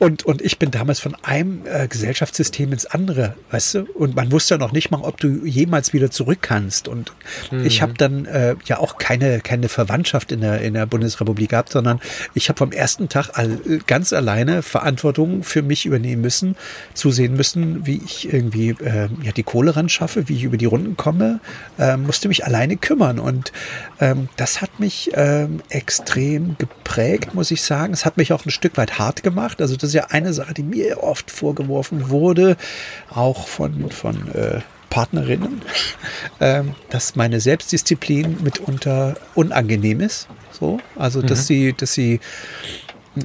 Und, 0.00 0.24
und 0.24 0.40
ich 0.40 0.58
bin 0.58 0.70
damals 0.70 0.98
von 0.98 1.14
einem 1.22 1.60
äh, 1.66 1.86
Gesellschaftssystem 1.86 2.72
ins 2.72 2.86
andere, 2.86 3.34
weißt 3.50 3.74
du? 3.74 3.82
Und 3.92 4.16
man 4.16 4.32
wusste 4.32 4.54
ja 4.54 4.58
noch 4.58 4.72
nicht 4.72 4.90
mal, 4.90 5.02
ob 5.02 5.20
du 5.20 5.44
jemals 5.44 5.92
wieder 5.92 6.10
zurück 6.10 6.38
kannst. 6.40 6.88
Und 6.88 7.12
mhm. 7.50 7.66
ich 7.66 7.82
habe 7.82 7.92
dann 7.92 8.24
äh, 8.24 8.56
ja 8.64 8.78
auch 8.78 8.96
keine, 8.96 9.40
keine 9.40 9.68
Verwandtschaft 9.68 10.32
in 10.32 10.40
der, 10.40 10.62
in 10.62 10.72
der 10.72 10.86
Bundesrepublik 10.86 11.50
gehabt, 11.50 11.72
sondern 11.72 12.00
ich 12.32 12.48
habe 12.48 12.56
vom 12.56 12.72
ersten 12.72 13.10
Tag 13.10 13.32
all, 13.34 13.58
ganz 13.86 14.14
alleine 14.14 14.62
Verantwortung 14.62 15.42
für 15.42 15.60
mich 15.60 15.84
übernehmen 15.84 16.22
müssen, 16.22 16.56
zusehen 16.94 17.34
müssen, 17.34 17.84
wie 17.84 18.00
ich 18.02 18.32
irgendwie 18.32 18.70
äh, 18.70 19.10
ja, 19.22 19.32
die 19.32 19.42
Kohle 19.42 19.76
ran 19.76 19.90
schaffe, 19.90 20.30
wie 20.30 20.36
ich 20.36 20.44
über 20.44 20.56
die 20.56 20.64
Runden 20.64 20.96
komme, 20.96 21.40
äh, 21.78 21.98
musste 21.98 22.28
mich 22.28 22.46
alleine 22.46 22.78
kümmern. 22.78 23.18
Und 23.18 23.52
ähm, 24.00 24.30
das 24.36 24.62
hat 24.62 24.80
mich 24.80 25.10
ähm, 25.12 25.60
extrem 25.68 26.56
geprägt, 26.56 27.34
muss 27.34 27.50
ich 27.50 27.60
sagen. 27.60 27.92
Es 27.92 28.06
hat 28.06 28.16
mich 28.16 28.32
auch 28.32 28.46
ein 28.46 28.50
Stück 28.50 28.78
weit 28.78 28.98
hart 29.00 29.24
gemacht. 29.24 29.60
Also 29.60 29.74
das 29.74 29.88
ist 29.88 29.94
ja 29.94 30.06
eine 30.10 30.32
Sache, 30.32 30.54
die 30.54 30.62
mir 30.62 31.02
oft 31.02 31.30
vorgeworfen 31.30 32.10
wurde, 32.10 32.56
auch 33.12 33.48
von, 33.48 33.90
von 33.90 34.28
äh, 34.34 34.60
Partnerinnen, 34.90 35.62
äh, 36.38 36.62
dass 36.90 37.16
meine 37.16 37.40
Selbstdisziplin 37.40 38.38
mitunter 38.42 39.16
unangenehm 39.34 40.00
ist. 40.00 40.28
So, 40.52 40.78
also 40.96 41.22
dass 41.22 41.40
mhm. 41.40 41.44
sie, 41.44 41.72
dass 41.72 41.94
sie 41.94 42.20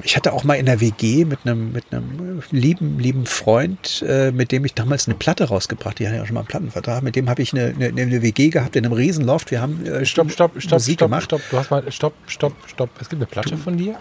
ich 0.02 0.16
hatte 0.16 0.32
auch 0.32 0.42
mal 0.42 0.54
in 0.54 0.66
der 0.66 0.80
WG 0.80 1.24
mit 1.24 1.40
einem, 1.44 1.72
mit 1.72 1.84
einem 1.92 2.42
lieben, 2.50 2.98
lieben 2.98 3.24
Freund, 3.24 4.04
äh, 4.06 4.32
mit 4.32 4.50
dem 4.50 4.64
ich 4.64 4.74
damals 4.74 5.06
eine 5.06 5.14
Platte 5.14 5.44
rausgebracht, 5.44 6.00
die 6.00 6.08
hatte 6.08 6.16
ja 6.16 6.26
schon 6.26 6.34
mal 6.34 6.40
einen 6.40 6.48
Plattenvertrag, 6.48 7.04
mit 7.04 7.14
dem 7.14 7.28
habe 7.28 7.40
ich 7.40 7.52
eine, 7.52 7.66
eine, 7.66 8.02
eine, 8.02 8.20
WG 8.20 8.48
gehabt 8.48 8.74
in 8.74 8.84
einem 8.84 8.94
Riesenloft. 8.94 9.52
Wir 9.52 9.60
haben 9.60 9.86
äh, 9.86 10.04
stopp, 10.04 10.32
stopp, 10.32 10.60
stopp, 10.60 10.72
Musik 10.72 10.94
stopp, 10.94 11.08
gemacht. 11.08 11.24
Stopp, 11.24 11.40
du 11.50 11.56
hast 11.58 11.70
mal, 11.70 11.84
stopp, 11.92 12.14
stopp, 12.26 12.54
stopp. 12.66 12.90
Es 13.00 13.08
gibt 13.08 13.20
eine 13.20 13.26
Platte 13.26 13.56
von 13.56 13.76
dir? 13.76 13.96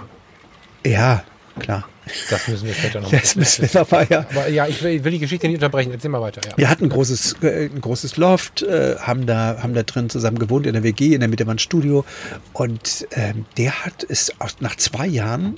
Ja, 0.84 1.24
klar. 1.60 1.88
Das 2.30 2.48
müssen 2.48 2.68
wir 2.68 2.74
später 2.74 3.02
noch 3.02 3.10
Das 3.10 3.36
müssen 3.36 3.64
wir 3.64 3.70
dabei, 3.70 4.08
ja. 4.10 4.26
Aber 4.30 4.48
ja, 4.48 4.68
ich 4.68 4.82
will, 4.84 5.04
will, 5.04 5.12
die 5.12 5.20
Geschichte 5.20 5.48
nicht 5.48 5.56
unterbrechen. 5.56 5.92
Erzähl 5.92 6.12
mal 6.12 6.22
weiter. 6.22 6.42
Ja. 6.46 6.58
Wir 6.58 6.70
hatten 6.70 6.86
ein 6.86 6.90
großes, 6.90 7.38
äh, 7.42 7.66
ein 7.66 7.82
großes 7.82 8.18
Loft, 8.18 8.62
äh, 8.62 8.96
haben, 8.98 9.26
da, 9.26 9.58
haben 9.62 9.74
da 9.74 9.84
drin 9.84 10.10
zusammen 10.10 10.38
gewohnt 10.38 10.68
in 10.68 10.74
der 10.74 10.84
WG, 10.84 11.14
in 11.14 11.22
der 11.22 11.30
Mitte 11.30 11.48
war 11.48 11.56
ein 11.56 11.60
Studio. 11.60 12.06
Und 12.54 13.08
ähm, 13.12 13.46
der 13.58 13.86
hat 13.86 14.06
es 14.08 14.32
nach 14.60 14.76
zwei 14.76 15.08
Jahren 15.08 15.56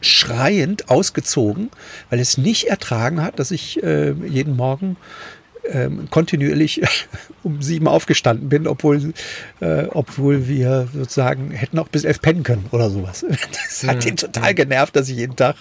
schreiend 0.00 0.88
ausgezogen, 0.88 1.70
weil 2.08 2.20
es 2.20 2.38
nicht 2.38 2.68
ertragen 2.68 3.22
hat, 3.22 3.38
dass 3.38 3.50
ich 3.50 3.82
äh, 3.82 4.12
jeden 4.12 4.56
Morgen 4.56 4.96
ähm, 5.68 6.08
kontinuierlich 6.10 6.82
um 7.42 7.62
sieben 7.62 7.88
aufgestanden 7.88 8.48
bin, 8.48 8.66
obwohl, 8.66 9.12
äh, 9.60 9.84
obwohl 9.90 10.48
wir 10.48 10.88
sozusagen 10.92 11.50
hätten 11.50 11.78
auch 11.78 11.88
bis 11.88 12.04
elf 12.04 12.20
pennen 12.20 12.42
können 12.42 12.66
oder 12.70 12.90
sowas. 12.90 13.24
Das 13.70 13.88
hat 13.88 14.04
mhm. 14.04 14.10
ihn 14.10 14.16
total 14.16 14.54
genervt, 14.54 14.96
dass 14.96 15.08
ich 15.08 15.16
jeden 15.16 15.36
Tag 15.36 15.56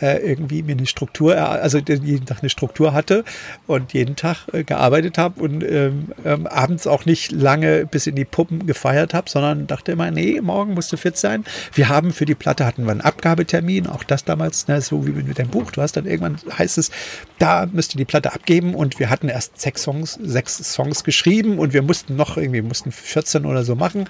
äh, 0.00 0.18
irgendwie 0.18 0.62
mir 0.62 0.72
eine 0.72 0.86
Struktur, 0.86 1.36
also 1.36 1.78
jeden 1.78 2.26
Tag 2.26 2.38
eine 2.40 2.50
Struktur 2.50 2.92
hatte 2.92 3.24
und 3.66 3.92
jeden 3.92 4.16
Tag 4.16 4.46
äh, 4.52 4.64
gearbeitet 4.64 5.18
habe 5.18 5.40
und 5.40 5.62
ähm, 5.62 6.12
ähm, 6.24 6.46
abends 6.46 6.86
auch 6.86 7.06
nicht 7.06 7.32
lange 7.32 7.86
bis 7.86 8.06
in 8.06 8.16
die 8.16 8.24
Puppen 8.24 8.66
gefeiert 8.66 9.14
habe, 9.14 9.30
sondern 9.30 9.66
dachte 9.66 9.92
immer, 9.92 10.10
nee, 10.10 10.40
morgen 10.40 10.74
musst 10.74 10.92
du 10.92 10.96
fit 10.96 11.16
sein. 11.16 11.44
Wir 11.72 11.88
haben 11.88 12.12
für 12.12 12.24
die 12.24 12.34
Platte 12.34 12.66
hatten 12.66 12.84
wir 12.84 12.90
einen 12.90 13.00
Abgabetermin, 13.00 13.86
auch 13.86 14.04
das 14.04 14.24
damals, 14.24 14.68
ne, 14.68 14.80
so 14.80 15.06
wie 15.06 15.10
mit 15.10 15.38
deinem 15.38 15.50
Buch. 15.50 15.70
Du 15.70 15.80
hast 15.80 15.96
dann 15.96 16.06
irgendwann 16.06 16.38
heißt 16.58 16.78
es, 16.78 16.90
da 17.38 17.66
müsst 17.66 17.94
ihr 17.94 17.98
die 17.98 18.04
Platte 18.04 18.32
abgeben 18.32 18.74
und 18.74 18.98
wir 18.98 19.10
hatten 19.10 19.28
erst 19.28 19.60
sechs 19.60 19.82
Songs, 19.82 20.18
sechs 20.22 20.56
Songs 20.72 21.04
geschrieben 21.04 21.58
und 21.58 21.72
wir 21.72 21.82
mussten 21.82 22.16
noch 22.16 22.36
irgendwie 22.36 22.62
mussten 22.62 22.92
14 22.92 23.46
oder 23.46 23.64
so 23.64 23.74
machen 23.74 24.08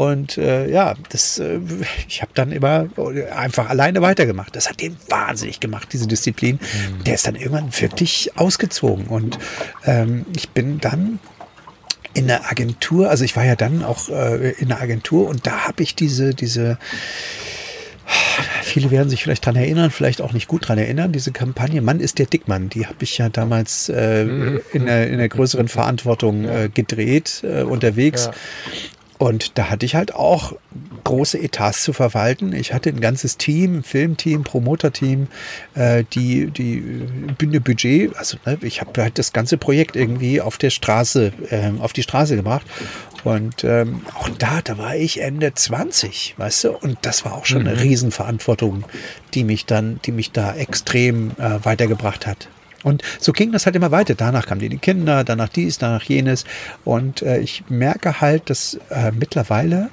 und 0.00 0.38
äh, 0.38 0.70
ja, 0.70 0.94
das, 1.10 1.38
äh, 1.38 1.60
ich 2.08 2.22
habe 2.22 2.32
dann 2.34 2.52
immer 2.52 2.86
einfach 3.36 3.68
alleine 3.68 4.00
weitergemacht. 4.00 4.56
Das 4.56 4.66
hat 4.66 4.80
den 4.80 4.96
wahnsinnig 5.10 5.60
gemacht, 5.60 5.88
diese 5.92 6.06
Disziplin. 6.06 6.58
Mhm. 6.58 7.04
Der 7.04 7.16
ist 7.16 7.26
dann 7.26 7.34
irgendwann 7.34 7.68
wirklich 7.78 8.30
ausgezogen. 8.36 9.08
Und 9.08 9.38
ähm, 9.84 10.24
ich 10.34 10.48
bin 10.48 10.80
dann 10.80 11.18
in 12.14 12.28
der 12.28 12.50
Agentur, 12.50 13.10
also 13.10 13.24
ich 13.24 13.36
war 13.36 13.44
ja 13.44 13.56
dann 13.56 13.84
auch 13.84 14.08
äh, 14.08 14.52
in 14.52 14.68
der 14.68 14.80
Agentur 14.80 15.28
und 15.28 15.46
da 15.46 15.66
habe 15.66 15.82
ich 15.82 15.94
diese, 15.94 16.34
diese, 16.34 16.78
viele 18.62 18.90
werden 18.90 19.10
sich 19.10 19.22
vielleicht 19.22 19.44
dran 19.44 19.56
erinnern, 19.56 19.90
vielleicht 19.90 20.22
auch 20.22 20.32
nicht 20.32 20.48
gut 20.48 20.66
dran 20.66 20.78
erinnern, 20.78 21.12
diese 21.12 21.30
Kampagne 21.30 21.82
Mann 21.82 22.00
ist 22.00 22.18
der 22.18 22.24
Dickmann, 22.24 22.70
die 22.70 22.86
habe 22.86 22.96
ich 23.00 23.18
ja 23.18 23.28
damals 23.28 23.90
äh, 23.90 24.24
mhm. 24.24 24.60
in, 24.72 24.86
der, 24.86 25.10
in 25.10 25.18
der 25.18 25.28
größeren 25.28 25.68
Verantwortung 25.68 26.48
äh, 26.48 26.70
gedreht, 26.72 27.42
äh, 27.44 27.64
unterwegs. 27.64 28.24
Ja. 28.24 28.32
Und 29.20 29.58
da 29.58 29.68
hatte 29.68 29.84
ich 29.84 29.96
halt 29.96 30.14
auch 30.14 30.54
große 31.04 31.38
Etats 31.38 31.82
zu 31.82 31.92
verwalten. 31.92 32.54
Ich 32.54 32.72
hatte 32.72 32.88
ein 32.88 33.02
ganzes 33.02 33.36
Team, 33.36 33.80
ein 33.80 33.82
Filmteam, 33.82 34.44
Promoterteam, 34.44 35.26
äh, 35.74 36.04
die, 36.14 36.46
die 36.46 36.80
Bühne 37.36 37.60
Budget, 37.60 38.16
also 38.16 38.38
ne, 38.46 38.56
ich 38.62 38.80
habe 38.80 39.02
halt 39.02 39.18
das 39.18 39.34
ganze 39.34 39.58
Projekt 39.58 39.94
irgendwie 39.94 40.40
auf 40.40 40.56
der 40.56 40.70
Straße, 40.70 41.34
äh, 41.50 41.70
auf 41.80 41.92
die 41.92 42.02
Straße 42.02 42.34
gebracht. 42.34 42.64
Und 43.22 43.62
ähm, 43.62 44.00
auch 44.18 44.30
da, 44.30 44.62
da 44.64 44.78
war 44.78 44.96
ich 44.96 45.20
Ende 45.20 45.52
20, 45.52 46.36
weißt 46.38 46.64
du, 46.64 46.70
und 46.70 46.96
das 47.02 47.26
war 47.26 47.34
auch 47.34 47.44
schon 47.44 47.64
mhm. 47.64 47.68
eine 47.68 47.82
Riesenverantwortung, 47.82 48.84
die 49.34 49.44
mich 49.44 49.66
dann, 49.66 50.00
die 50.06 50.12
mich 50.12 50.32
da 50.32 50.54
extrem 50.54 51.32
äh, 51.32 51.62
weitergebracht 51.62 52.26
hat. 52.26 52.48
Und 52.82 53.02
so 53.18 53.32
ging 53.32 53.52
das 53.52 53.66
halt 53.66 53.76
immer 53.76 53.90
weiter. 53.90 54.14
Danach 54.14 54.46
kamen 54.46 54.60
die 54.60 54.78
Kinder, 54.78 55.24
danach 55.24 55.48
dies, 55.48 55.78
danach 55.78 56.02
jenes. 56.04 56.44
Und 56.84 57.22
äh, 57.22 57.38
ich 57.40 57.64
merke 57.68 58.20
halt, 58.20 58.50
dass 58.50 58.78
äh, 58.90 59.12
mittlerweile 59.12 59.90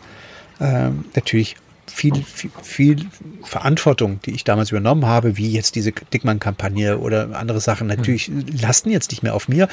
äh, 0.60 0.90
natürlich 1.16 1.56
viel, 1.90 2.24
viel, 2.24 2.52
viel, 2.62 3.06
Verantwortung, 3.44 4.20
die 4.26 4.32
ich 4.32 4.44
damals 4.44 4.72
übernommen 4.72 5.06
habe, 5.06 5.38
wie 5.38 5.52
jetzt 5.52 5.76
diese 5.76 5.92
Dickmann-Kampagne 5.92 7.00
oder 7.00 7.30
andere 7.34 7.62
Sachen, 7.62 7.88
natürlich 7.88 8.30
lasten 8.62 8.90
jetzt 8.92 9.12
nicht 9.12 9.24
mehr 9.24 9.34
auf 9.34 9.48
mir 9.48 9.68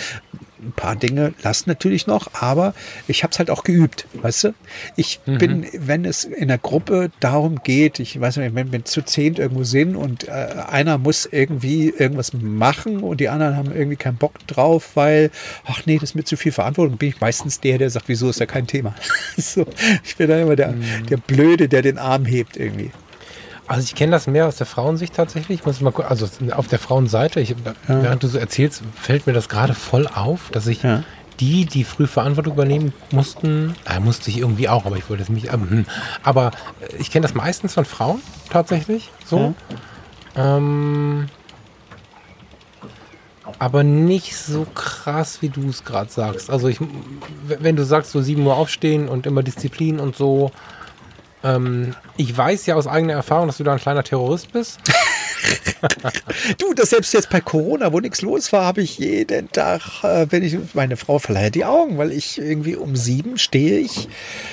ein 0.64 0.72
paar 0.72 0.96
Dinge 0.96 1.34
lassen 1.42 1.68
natürlich 1.68 2.06
noch, 2.06 2.28
aber 2.34 2.74
ich 3.08 3.22
habe 3.22 3.32
es 3.32 3.38
halt 3.38 3.50
auch 3.50 3.64
geübt, 3.64 4.06
weißt 4.14 4.44
du? 4.44 4.54
Ich 4.96 5.20
mhm. 5.26 5.38
bin, 5.38 5.66
wenn 5.72 6.04
es 6.04 6.24
in 6.24 6.48
der 6.48 6.58
Gruppe 6.58 7.10
darum 7.20 7.62
geht, 7.62 8.00
ich 8.00 8.20
weiß 8.20 8.36
nicht, 8.38 8.54
wenn 8.54 8.72
wir 8.72 8.84
zu 8.84 9.02
zehn 9.02 9.34
irgendwo 9.34 9.64
sind 9.64 9.96
und 9.96 10.28
äh, 10.28 10.30
einer 10.30 10.98
muss 10.98 11.26
irgendwie 11.30 11.90
irgendwas 11.90 12.32
machen 12.32 13.00
und 13.00 13.20
die 13.20 13.28
anderen 13.28 13.56
haben 13.56 13.72
irgendwie 13.72 13.96
keinen 13.96 14.16
Bock 14.16 14.34
drauf, 14.46 14.92
weil, 14.94 15.30
ach 15.64 15.86
nee, 15.86 15.98
das 15.98 16.10
ist 16.10 16.14
mir 16.14 16.24
zu 16.24 16.36
viel 16.36 16.52
Verantwortung, 16.52 16.96
bin 16.96 17.10
ich 17.10 17.20
meistens 17.20 17.60
der, 17.60 17.78
der 17.78 17.90
sagt, 17.90 18.08
wieso 18.08 18.30
ist 18.30 18.40
ja 18.40 18.46
kein 18.46 18.66
Thema. 18.66 18.94
so, 19.36 19.66
ich 20.02 20.16
bin 20.16 20.28
da 20.28 20.40
immer 20.40 20.56
der, 20.56 20.72
mhm. 20.72 21.06
der 21.10 21.16
Blöde, 21.16 21.68
der 21.68 21.82
den 21.82 21.98
Arm 21.98 22.24
hebt 22.24 22.56
irgendwie. 22.56 22.90
Also 23.66 23.82
ich 23.82 23.94
kenne 23.94 24.12
das 24.12 24.26
mehr 24.26 24.46
aus 24.46 24.56
der 24.56 24.66
Frauensicht 24.66 25.14
tatsächlich. 25.14 25.60
Ich 25.60 25.66
muss 25.66 25.80
mal 25.80 25.92
also 26.08 26.28
auf 26.52 26.68
der 26.68 26.78
Frauenseite, 26.78 27.40
ich, 27.40 27.50
ja. 27.50 27.56
während 27.86 28.22
du 28.22 28.28
so 28.28 28.38
erzählst, 28.38 28.82
fällt 28.94 29.26
mir 29.26 29.32
das 29.32 29.48
gerade 29.48 29.74
voll 29.74 30.06
auf, 30.06 30.50
dass 30.50 30.66
ich 30.66 30.82
ja. 30.82 31.02
die, 31.40 31.64
die 31.64 31.84
früh 31.84 32.06
Verantwortung 32.06 32.52
übernehmen 32.52 32.92
mussten, 33.10 33.74
äh, 33.88 34.00
musste 34.00 34.28
ich 34.30 34.38
irgendwie 34.38 34.68
auch, 34.68 34.84
aber 34.84 34.96
ich 34.96 35.08
wollte 35.08 35.22
es 35.22 35.30
nicht. 35.30 35.52
Ähm, 35.52 35.86
aber 36.22 36.50
ich 36.98 37.10
kenne 37.10 37.22
das 37.22 37.34
meistens 37.34 37.74
von 37.74 37.86
Frauen 37.86 38.20
tatsächlich. 38.50 39.10
So. 39.24 39.54
Ja. 40.36 40.56
Ähm, 40.56 41.28
aber 43.58 43.82
nicht 43.82 44.36
so 44.36 44.66
krass, 44.74 45.40
wie 45.40 45.48
du 45.48 45.68
es 45.68 45.84
gerade 45.84 46.10
sagst. 46.10 46.50
Also 46.50 46.68
ich, 46.68 46.78
wenn 47.46 47.76
du 47.76 47.84
sagst, 47.84 48.10
so 48.10 48.20
7 48.20 48.44
Uhr 48.44 48.56
aufstehen 48.56 49.08
und 49.08 49.26
immer 49.26 49.42
Disziplin 49.42 50.00
und 50.00 50.16
so, 50.16 50.50
ähm, 51.44 51.94
ich 52.16 52.36
weiß 52.36 52.66
ja 52.66 52.74
aus 52.74 52.86
eigener 52.86 53.12
Erfahrung, 53.12 53.46
dass 53.46 53.58
du 53.58 53.64
da 53.64 53.72
ein 53.72 53.78
kleiner 53.78 54.02
Terrorist 54.02 54.52
bist. 54.52 54.80
du, 56.58 56.74
das 56.74 56.90
selbst 56.90 57.12
jetzt 57.12 57.30
bei 57.30 57.40
Corona, 57.40 57.92
wo 57.92 58.00
nichts 58.00 58.22
los 58.22 58.52
war, 58.52 58.64
habe 58.64 58.80
ich 58.80 58.98
jeden 58.98 59.50
Tag, 59.52 60.02
äh, 60.02 60.26
wenn 60.30 60.42
ich, 60.42 60.56
meine 60.74 60.96
Frau 60.96 61.18
verleiht 61.18 61.54
die 61.54 61.64
Augen, 61.64 61.98
weil 61.98 62.12
ich 62.12 62.38
irgendwie 62.38 62.76
um 62.76 62.96
sieben 62.96 63.38
stehe 63.38 63.78
ich. 63.78 64.08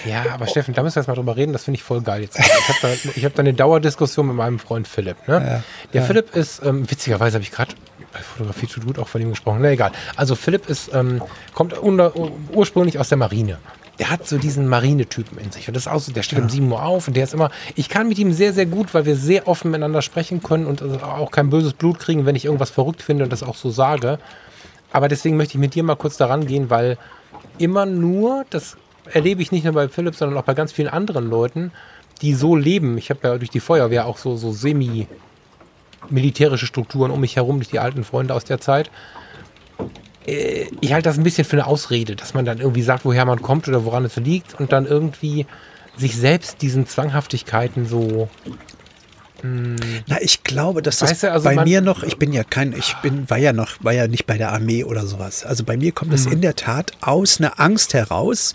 Ja, 0.05 0.25
aber 0.33 0.47
Steffen, 0.47 0.73
da 0.73 0.83
müssen 0.83 0.95
wir 0.95 1.01
jetzt 1.01 1.07
mal 1.07 1.15
drüber 1.15 1.37
reden, 1.37 1.53
das 1.53 1.63
finde 1.63 1.77
ich 1.77 1.83
voll 1.83 2.01
geil 2.01 2.21
jetzt. 2.23 2.37
Ich 2.37 2.67
habe 2.67 2.79
da, 2.81 3.09
ich 3.15 3.25
hab 3.25 3.33
da 3.35 3.39
eine 3.39 3.53
Dauerdiskussion 3.53 4.27
mit 4.27 4.35
meinem 4.35 4.59
Freund 4.59 4.87
Philipp. 4.87 5.27
Ne? 5.27 5.35
Ja, 5.35 5.63
Der 5.93 6.01
ja. 6.01 6.07
Philipp 6.07 6.35
ist, 6.35 6.61
ähm, 6.63 6.89
witzigerweise 6.89 7.35
habe 7.35 7.43
ich 7.43 7.51
gerade 7.51 7.73
bei 8.11 8.19
Fotografie 8.19 8.67
zu 8.67 8.81
gut 8.81 8.99
auch 8.99 9.07
von 9.07 9.21
ihm 9.21 9.29
gesprochen. 9.29 9.59
Na 9.61 9.71
egal. 9.71 9.91
Also 10.17 10.35
Philipp 10.35 10.69
ist, 10.69 10.93
ähm, 10.93 11.21
kommt 11.53 11.77
unter, 11.77 12.13
ursprünglich 12.53 12.99
aus 12.99 13.09
der 13.09 13.17
Marine 13.17 13.57
der 13.99 14.09
hat 14.09 14.27
so 14.27 14.37
diesen 14.37 14.67
Marinetypen 14.67 15.37
in 15.37 15.51
sich. 15.51 15.67
Und 15.67 15.75
das 15.75 15.85
ist 15.85 15.91
auch 15.91 15.99
so, 15.99 16.11
der 16.11 16.23
steht 16.23 16.39
ja. 16.39 16.43
um 16.43 16.49
7 16.49 16.71
Uhr 16.71 16.83
auf 16.83 17.07
und 17.07 17.15
der 17.15 17.23
ist 17.23 17.33
immer, 17.33 17.51
ich 17.75 17.89
kann 17.89 18.07
mit 18.07 18.17
ihm 18.17 18.33
sehr, 18.33 18.53
sehr 18.53 18.65
gut, 18.65 18.93
weil 18.93 19.05
wir 19.05 19.15
sehr 19.15 19.47
offen 19.47 19.71
miteinander 19.71 20.01
sprechen 20.01 20.41
können 20.41 20.65
und 20.65 20.81
also 20.81 20.99
auch 21.01 21.31
kein 21.31 21.49
böses 21.49 21.73
Blut 21.73 21.99
kriegen, 21.99 22.25
wenn 22.25 22.35
ich 22.35 22.45
irgendwas 22.45 22.71
verrückt 22.71 23.01
finde 23.01 23.25
und 23.25 23.31
das 23.31 23.43
auch 23.43 23.55
so 23.55 23.69
sage. 23.69 24.19
Aber 24.91 25.07
deswegen 25.07 25.37
möchte 25.37 25.55
ich 25.55 25.59
mit 25.59 25.75
dir 25.75 25.83
mal 25.83 25.95
kurz 25.95 26.17
daran 26.17 26.47
gehen, 26.47 26.69
weil 26.69 26.97
immer 27.57 27.85
nur, 27.85 28.45
das 28.49 28.77
erlebe 29.05 29.41
ich 29.41 29.51
nicht 29.51 29.63
nur 29.63 29.73
bei 29.73 29.87
Philipp, 29.87 30.15
sondern 30.15 30.37
auch 30.37 30.43
bei 30.43 30.53
ganz 30.53 30.71
vielen 30.71 30.89
anderen 30.89 31.29
Leuten, 31.29 31.71
die 32.21 32.33
so 32.33 32.55
leben. 32.55 32.97
Ich 32.97 33.09
habe 33.09 33.27
ja 33.27 33.37
durch 33.37 33.49
die 33.49 33.59
Feuerwehr 33.59 34.05
auch 34.05 34.17
so, 34.17 34.35
so 34.35 34.51
semi-militärische 34.51 36.65
Strukturen 36.65 37.11
um 37.11 37.21
mich 37.21 37.35
herum, 37.35 37.57
durch 37.57 37.69
die 37.69 37.79
alten 37.79 38.03
Freunde 38.03 38.33
aus 38.33 38.45
der 38.45 38.59
Zeit 38.59 38.91
ich 40.31 40.93
halte 40.93 41.09
das 41.09 41.17
ein 41.17 41.23
bisschen 41.23 41.45
für 41.45 41.57
eine 41.57 41.67
Ausrede, 41.67 42.15
dass 42.15 42.33
man 42.33 42.45
dann 42.45 42.59
irgendwie 42.59 42.81
sagt, 42.81 43.05
woher 43.05 43.25
man 43.25 43.41
kommt 43.41 43.67
oder 43.67 43.85
woran 43.85 44.05
es 44.05 44.15
liegt 44.15 44.59
und 44.59 44.71
dann 44.71 44.85
irgendwie 44.85 45.45
sich 45.97 46.15
selbst 46.15 46.61
diesen 46.61 46.87
Zwanghaftigkeiten 46.87 47.85
so. 47.85 48.29
Na, 49.43 50.21
ich 50.21 50.43
glaube, 50.43 50.81
dass 50.81 50.99
das 50.99 51.19
du, 51.19 51.31
also 51.31 51.45
bei 51.45 51.63
mir 51.63 51.81
noch, 51.81 52.03
ich 52.03 52.17
bin 52.17 52.33
ja 52.33 52.43
kein, 52.43 52.73
ich 52.73 52.95
bin, 53.01 53.29
war 53.29 53.37
ja 53.37 53.53
noch, 53.53 53.71
war 53.81 53.93
ja 53.93 54.07
nicht 54.07 54.25
bei 54.25 54.37
der 54.37 54.51
Armee 54.51 54.83
oder 54.83 55.05
sowas. 55.05 55.45
Also 55.45 55.63
bei 55.63 55.77
mir 55.77 55.91
kommt 55.91 56.13
es 56.13 56.25
mhm. 56.25 56.33
in 56.33 56.41
der 56.41 56.55
Tat 56.55 56.91
aus 57.01 57.39
einer 57.39 57.59
Angst 57.59 57.93
heraus, 57.93 58.53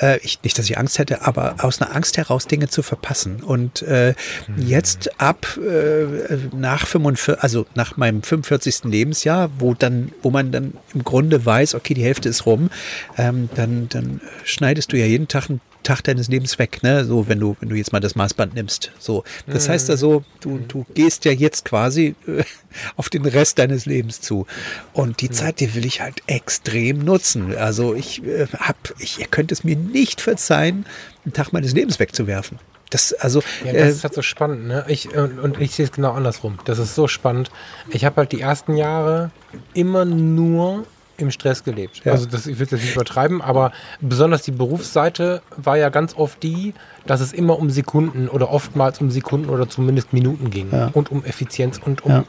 äh, 0.00 0.18
ich, 0.18 0.42
nicht, 0.42 0.58
dass 0.58 0.66
ich 0.66 0.78
Angst 0.78 0.98
hätte, 0.98 1.22
aber 1.22 1.56
aus 1.58 1.80
einer 1.80 1.94
Angst 1.94 2.16
heraus 2.16 2.46
Dinge 2.46 2.68
zu 2.68 2.82
verpassen. 2.82 3.42
Und 3.42 3.82
äh, 3.82 4.14
mhm. 4.46 4.66
jetzt 4.66 5.20
ab 5.20 5.58
äh, 5.58 6.36
nach 6.54 6.86
45, 6.86 7.42
also 7.42 7.66
nach 7.74 7.96
meinem 7.96 8.22
45. 8.22 8.84
Lebensjahr, 8.84 9.50
wo 9.58 9.74
dann, 9.74 10.12
wo 10.22 10.30
man 10.30 10.52
dann 10.52 10.74
im 10.94 11.04
Grunde 11.04 11.44
weiß, 11.44 11.74
okay, 11.74 11.94
die 11.94 12.04
Hälfte 12.04 12.28
ist 12.28 12.46
rum, 12.46 12.70
ähm, 13.16 13.48
dann, 13.54 13.88
dann 13.88 14.20
schneidest 14.44 14.92
du 14.92 14.98
ja 14.98 15.06
jeden 15.06 15.28
Tag 15.28 15.48
ein 15.48 15.60
Tag 15.86 16.02
deines 16.02 16.26
Lebens 16.26 16.58
weg, 16.58 16.82
ne? 16.82 17.04
So, 17.04 17.28
wenn 17.28 17.38
du, 17.38 17.56
wenn 17.60 17.68
du 17.68 17.76
jetzt 17.76 17.92
mal 17.92 18.00
das 18.00 18.16
Maßband 18.16 18.54
nimmst. 18.54 18.90
So. 18.98 19.22
Das 19.46 19.68
mhm. 19.68 19.72
heißt 19.72 19.90
also, 19.90 20.24
du, 20.40 20.50
mhm. 20.50 20.68
du 20.68 20.86
gehst 20.94 21.24
ja 21.24 21.30
jetzt 21.30 21.64
quasi 21.64 22.16
äh, 22.26 22.42
auf 22.96 23.08
den 23.08 23.24
Rest 23.24 23.60
deines 23.60 23.86
Lebens 23.86 24.20
zu. 24.20 24.46
Und 24.92 25.20
die 25.20 25.28
mhm. 25.28 25.32
Zeit, 25.32 25.60
die 25.60 25.74
will 25.76 25.86
ich 25.86 26.00
halt 26.00 26.22
extrem 26.26 27.04
nutzen. 27.04 27.56
Also 27.56 27.94
ich 27.94 28.24
äh, 28.24 28.48
hab, 28.58 28.76
ich, 28.98 29.20
ihr 29.20 29.28
könnt 29.28 29.52
es 29.52 29.62
mir 29.62 29.76
nicht 29.76 30.20
verzeihen, 30.20 30.86
einen 31.24 31.34
Tag 31.34 31.52
meines 31.52 31.72
Lebens 31.72 32.00
wegzuwerfen. 32.00 32.58
Das, 32.90 33.12
also, 33.12 33.40
ja, 33.64 33.72
das 33.72 33.82
äh, 33.82 33.90
ist 33.90 34.04
halt 34.04 34.14
so 34.14 34.22
spannend, 34.22 34.66
ne? 34.66 34.84
Ich, 34.88 35.14
und, 35.14 35.38
und 35.38 35.60
ich 35.60 35.72
sehe 35.72 35.86
es 35.86 35.92
genau 35.92 36.12
andersrum. 36.12 36.58
Das 36.64 36.78
ist 36.80 36.94
so 36.96 37.06
spannend. 37.06 37.50
Ich 37.90 38.04
habe 38.04 38.16
halt 38.16 38.32
die 38.32 38.40
ersten 38.40 38.76
Jahre 38.76 39.30
immer 39.72 40.04
nur 40.04 40.84
im 41.18 41.30
Stress 41.30 41.64
gelebt. 41.64 42.02
Ja. 42.04 42.12
Also 42.12 42.26
das, 42.26 42.46
ich 42.46 42.58
will 42.58 42.64
es 42.64 42.72
jetzt 42.72 42.82
nicht 42.82 42.94
übertreiben, 42.94 43.40
aber 43.42 43.72
besonders 44.00 44.42
die 44.42 44.50
Berufsseite 44.50 45.42
war 45.56 45.76
ja 45.76 45.88
ganz 45.88 46.14
oft 46.14 46.42
die, 46.42 46.74
dass 47.06 47.20
es 47.20 47.32
immer 47.32 47.58
um 47.58 47.70
Sekunden 47.70 48.28
oder 48.28 48.50
oftmals 48.50 49.00
um 49.00 49.10
Sekunden 49.10 49.50
oder 49.50 49.68
zumindest 49.68 50.12
Minuten 50.12 50.50
ging 50.50 50.68
ja. 50.72 50.90
und 50.92 51.10
um 51.10 51.24
Effizienz 51.24 51.78
und 51.84 52.04
um, 52.04 52.10
ja. 52.10 52.24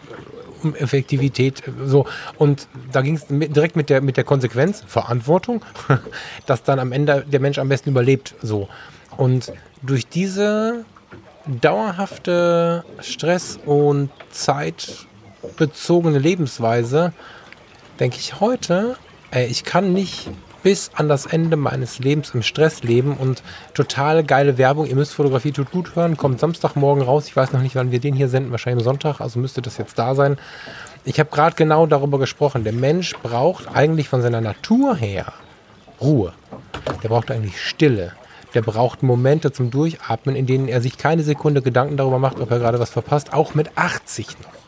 um 0.63 0.75
Effektivität. 0.75 1.63
So. 1.85 2.05
Und 2.37 2.67
da 2.91 3.01
ging 3.01 3.15
es 3.15 3.25
direkt 3.27 3.75
mit 3.75 3.89
der, 3.89 4.01
mit 4.01 4.17
der 4.17 4.23
Konsequenz, 4.23 4.83
Verantwortung, 4.87 5.63
dass 6.45 6.63
dann 6.63 6.79
am 6.79 6.91
Ende 6.91 7.25
der 7.27 7.39
Mensch 7.39 7.57
am 7.57 7.69
besten 7.69 7.89
überlebt. 7.89 8.35
So. 8.41 8.69
Und 9.17 9.51
durch 9.81 10.07
diese 10.07 10.85
dauerhafte 11.47 12.83
Stress- 13.01 13.59
und 13.65 14.09
zeitbezogene 14.31 16.19
Lebensweise 16.19 17.13
denke 17.99 18.17
ich 18.19 18.39
heute, 18.39 18.97
ey, 19.31 19.45
ich 19.45 19.63
kann 19.63 19.93
nicht 19.93 20.29
bis 20.63 20.91
an 20.95 21.07
das 21.07 21.25
Ende 21.25 21.55
meines 21.55 21.99
Lebens 21.99 22.31
im 22.33 22.41
Stress 22.41 22.83
leben 22.83 23.15
und 23.15 23.41
total 23.73 24.23
geile 24.23 24.57
Werbung. 24.57 24.85
Ihr 24.85 24.95
müsst 24.95 25.13
Fotografie 25.13 25.51
tut 25.51 25.71
gut 25.71 25.95
hören, 25.95 26.17
kommt 26.17 26.39
Samstagmorgen 26.39 27.03
raus. 27.03 27.27
Ich 27.27 27.35
weiß 27.35 27.53
noch 27.53 27.61
nicht, 27.61 27.75
wann 27.75 27.91
wir 27.91 27.99
den 27.99 28.13
hier 28.13 28.27
senden, 28.27 28.51
wahrscheinlich 28.51 28.83
am 28.83 28.91
Sonntag, 28.91 29.21
also 29.21 29.39
müsste 29.39 29.61
das 29.61 29.77
jetzt 29.77 29.97
da 29.97 30.15
sein. 30.15 30.37
Ich 31.05 31.19
habe 31.19 31.29
gerade 31.29 31.55
genau 31.55 31.85
darüber 31.85 32.19
gesprochen. 32.19 32.63
Der 32.63 32.73
Mensch 32.73 33.15
braucht 33.23 33.73
eigentlich 33.73 34.09
von 34.09 34.21
seiner 34.21 34.41
Natur 34.41 34.95
her 34.95 35.31
Ruhe. 36.01 36.33
Der 37.01 37.09
braucht 37.09 37.31
eigentlich 37.31 37.61
Stille. 37.61 38.13
Der 38.53 38.61
braucht 38.61 39.03
Momente 39.03 39.51
zum 39.51 39.71
Durchatmen, 39.71 40.35
in 40.35 40.45
denen 40.45 40.67
er 40.67 40.81
sich 40.81 40.97
keine 40.97 41.23
Sekunde 41.23 41.61
Gedanken 41.61 41.97
darüber 41.97 42.19
macht, 42.19 42.39
ob 42.39 42.51
er 42.51 42.59
gerade 42.59 42.79
was 42.79 42.89
verpasst, 42.89 43.33
auch 43.33 43.55
mit 43.55 43.77
80 43.77 44.27
noch 44.39 44.66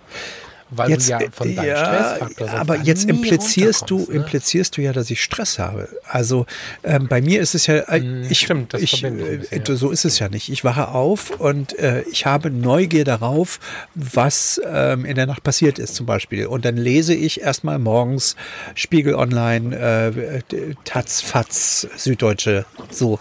weil 0.70 0.92
jetzt, 0.92 1.08
du 1.08 1.14
ja 1.14 1.20
von 1.32 1.56
deinem 1.56 1.68
ja, 1.68 1.86
Stressfaktor 1.86 2.50
Aber 2.52 2.78
jetzt 2.78 3.10
implizierst 3.10 3.90
du, 3.90 4.00
ne? 4.00 4.18
implizierst 4.18 4.78
du 4.78 4.82
ja, 4.82 4.94
dass 4.94 5.10
ich 5.10 5.24
Stress 5.24 5.58
habe. 5.58 5.90
Also 6.06 6.46
ähm, 6.84 7.08
bei 7.08 7.22
mir 7.22 7.42
ist 7.42 7.56
es 7.56 7.68
ja, 7.68 7.76
äh, 7.76 8.00
hm, 8.00 8.28
ich, 8.30 8.40
Stimmt, 8.40 8.74
das 8.74 8.82
ich, 8.82 9.04
äh, 9.04 9.40
so 9.66 9.90
ist 9.90 10.06
es 10.06 10.20
ja 10.20 10.30
nicht. 10.30 10.50
Ich 10.50 10.64
wache 10.64 10.90
auf 10.90 11.32
und 11.32 11.78
äh, 11.80 12.04
ich 12.12 12.26
habe 12.26 12.52
Neugier 12.52 13.04
darauf, 13.04 13.60
was 13.96 14.62
ähm, 14.66 15.06
in 15.06 15.16
der 15.16 15.26
Nacht 15.26 15.44
passiert 15.44 15.80
ist 15.80 15.96
zum 15.96 16.06
Beispiel. 16.06 16.46
Und 16.46 16.66
dann 16.66 16.78
lese 16.78 17.14
ich 17.14 17.42
erstmal 17.42 17.80
morgens 17.80 18.36
Spiegel 18.76 19.16
Online, 19.16 19.76
äh, 19.76 20.44
Taz, 20.84 21.22
Fatz, 21.22 21.88
Süddeutsche, 21.98 22.66
so 22.92 23.20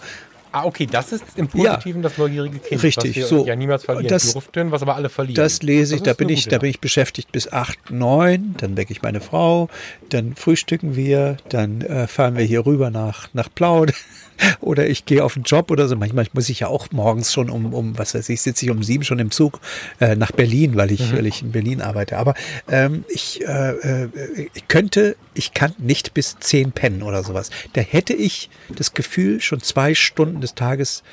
Ah, 0.51 0.65
okay, 0.65 0.87
das 0.89 1.11
ist 1.11 1.23
im 1.35 1.47
Positiven 1.47 2.01
ja, 2.01 2.09
das 2.09 2.17
neugierige 2.17 2.57
Kind. 2.57 2.81
Richtig, 2.81 3.09
was 3.11 3.15
wir 3.15 3.27
so. 3.27 3.45
Ja, 3.45 3.55
niemals 3.55 3.83
verlieren 3.83 4.07
das, 4.07 4.33
durften, 4.33 4.71
was 4.71 4.81
aber 4.81 4.95
alle 4.95 5.09
verlieren. 5.09 5.35
Das 5.35 5.61
lese 5.61 5.95
ich, 5.95 6.01
das 6.01 6.17
da 6.17 6.17
bin 6.17 6.29
ich, 6.29 6.47
da 6.47 6.57
bin 6.57 6.71
ich 6.71 6.79
beschäftigt 6.79 7.31
bis 7.31 7.51
8, 7.51 7.91
9, 7.91 8.55
dann 8.57 8.75
wecke 8.75 8.91
ich 8.91 9.01
meine 9.03 9.21
Frau, 9.21 9.69
dann 10.09 10.35
frühstücken 10.35 10.95
wir, 10.95 11.37
dann 11.49 11.81
äh, 11.81 12.07
fahren 12.07 12.35
wir 12.35 12.45
hier 12.45 12.65
rüber 12.65 12.89
nach, 12.89 13.29
nach 13.33 13.49
Plaud 13.53 13.93
oder 14.59 14.87
ich 14.87 15.05
gehe 15.05 15.23
auf 15.23 15.35
den 15.35 15.43
Job 15.43 15.69
oder 15.69 15.87
so. 15.87 15.95
Manchmal 15.95 16.25
muss 16.33 16.49
ich 16.49 16.61
ja 16.61 16.67
auch 16.67 16.87
morgens 16.91 17.31
schon 17.31 17.49
um, 17.49 17.73
um 17.73 17.97
was 17.97 18.15
weiß 18.15 18.29
ich, 18.29 18.41
sitze 18.41 18.65
ich 18.65 18.71
um 18.71 18.81
sieben 18.81 19.03
schon 19.03 19.19
im 19.19 19.29
Zug 19.29 19.59
äh, 19.99 20.15
nach 20.15 20.31
Berlin, 20.31 20.75
weil 20.75 20.91
ich, 20.91 21.11
mhm. 21.11 21.17
weil 21.17 21.25
ich 21.27 21.43
in 21.43 21.51
Berlin 21.51 21.81
arbeite. 21.81 22.17
Aber 22.17 22.33
ähm, 22.69 23.05
ich, 23.09 23.45
äh, 23.45 23.71
äh, 23.71 24.09
ich 24.53 24.67
könnte, 24.67 25.15
ich 25.35 25.53
kann 25.53 25.73
nicht 25.77 26.13
bis 26.13 26.37
zehn 26.39 26.71
pennen 26.71 27.03
oder 27.03 27.23
sowas. 27.23 27.51
Da 27.73 27.81
hätte 27.81 28.13
ich 28.13 28.49
das 28.69 28.93
Gefühl, 28.93 29.41
schon 29.41 29.61
zwei 29.61 29.93
Stunden 29.93 30.38
des 30.41 30.55
Tages 30.55 31.03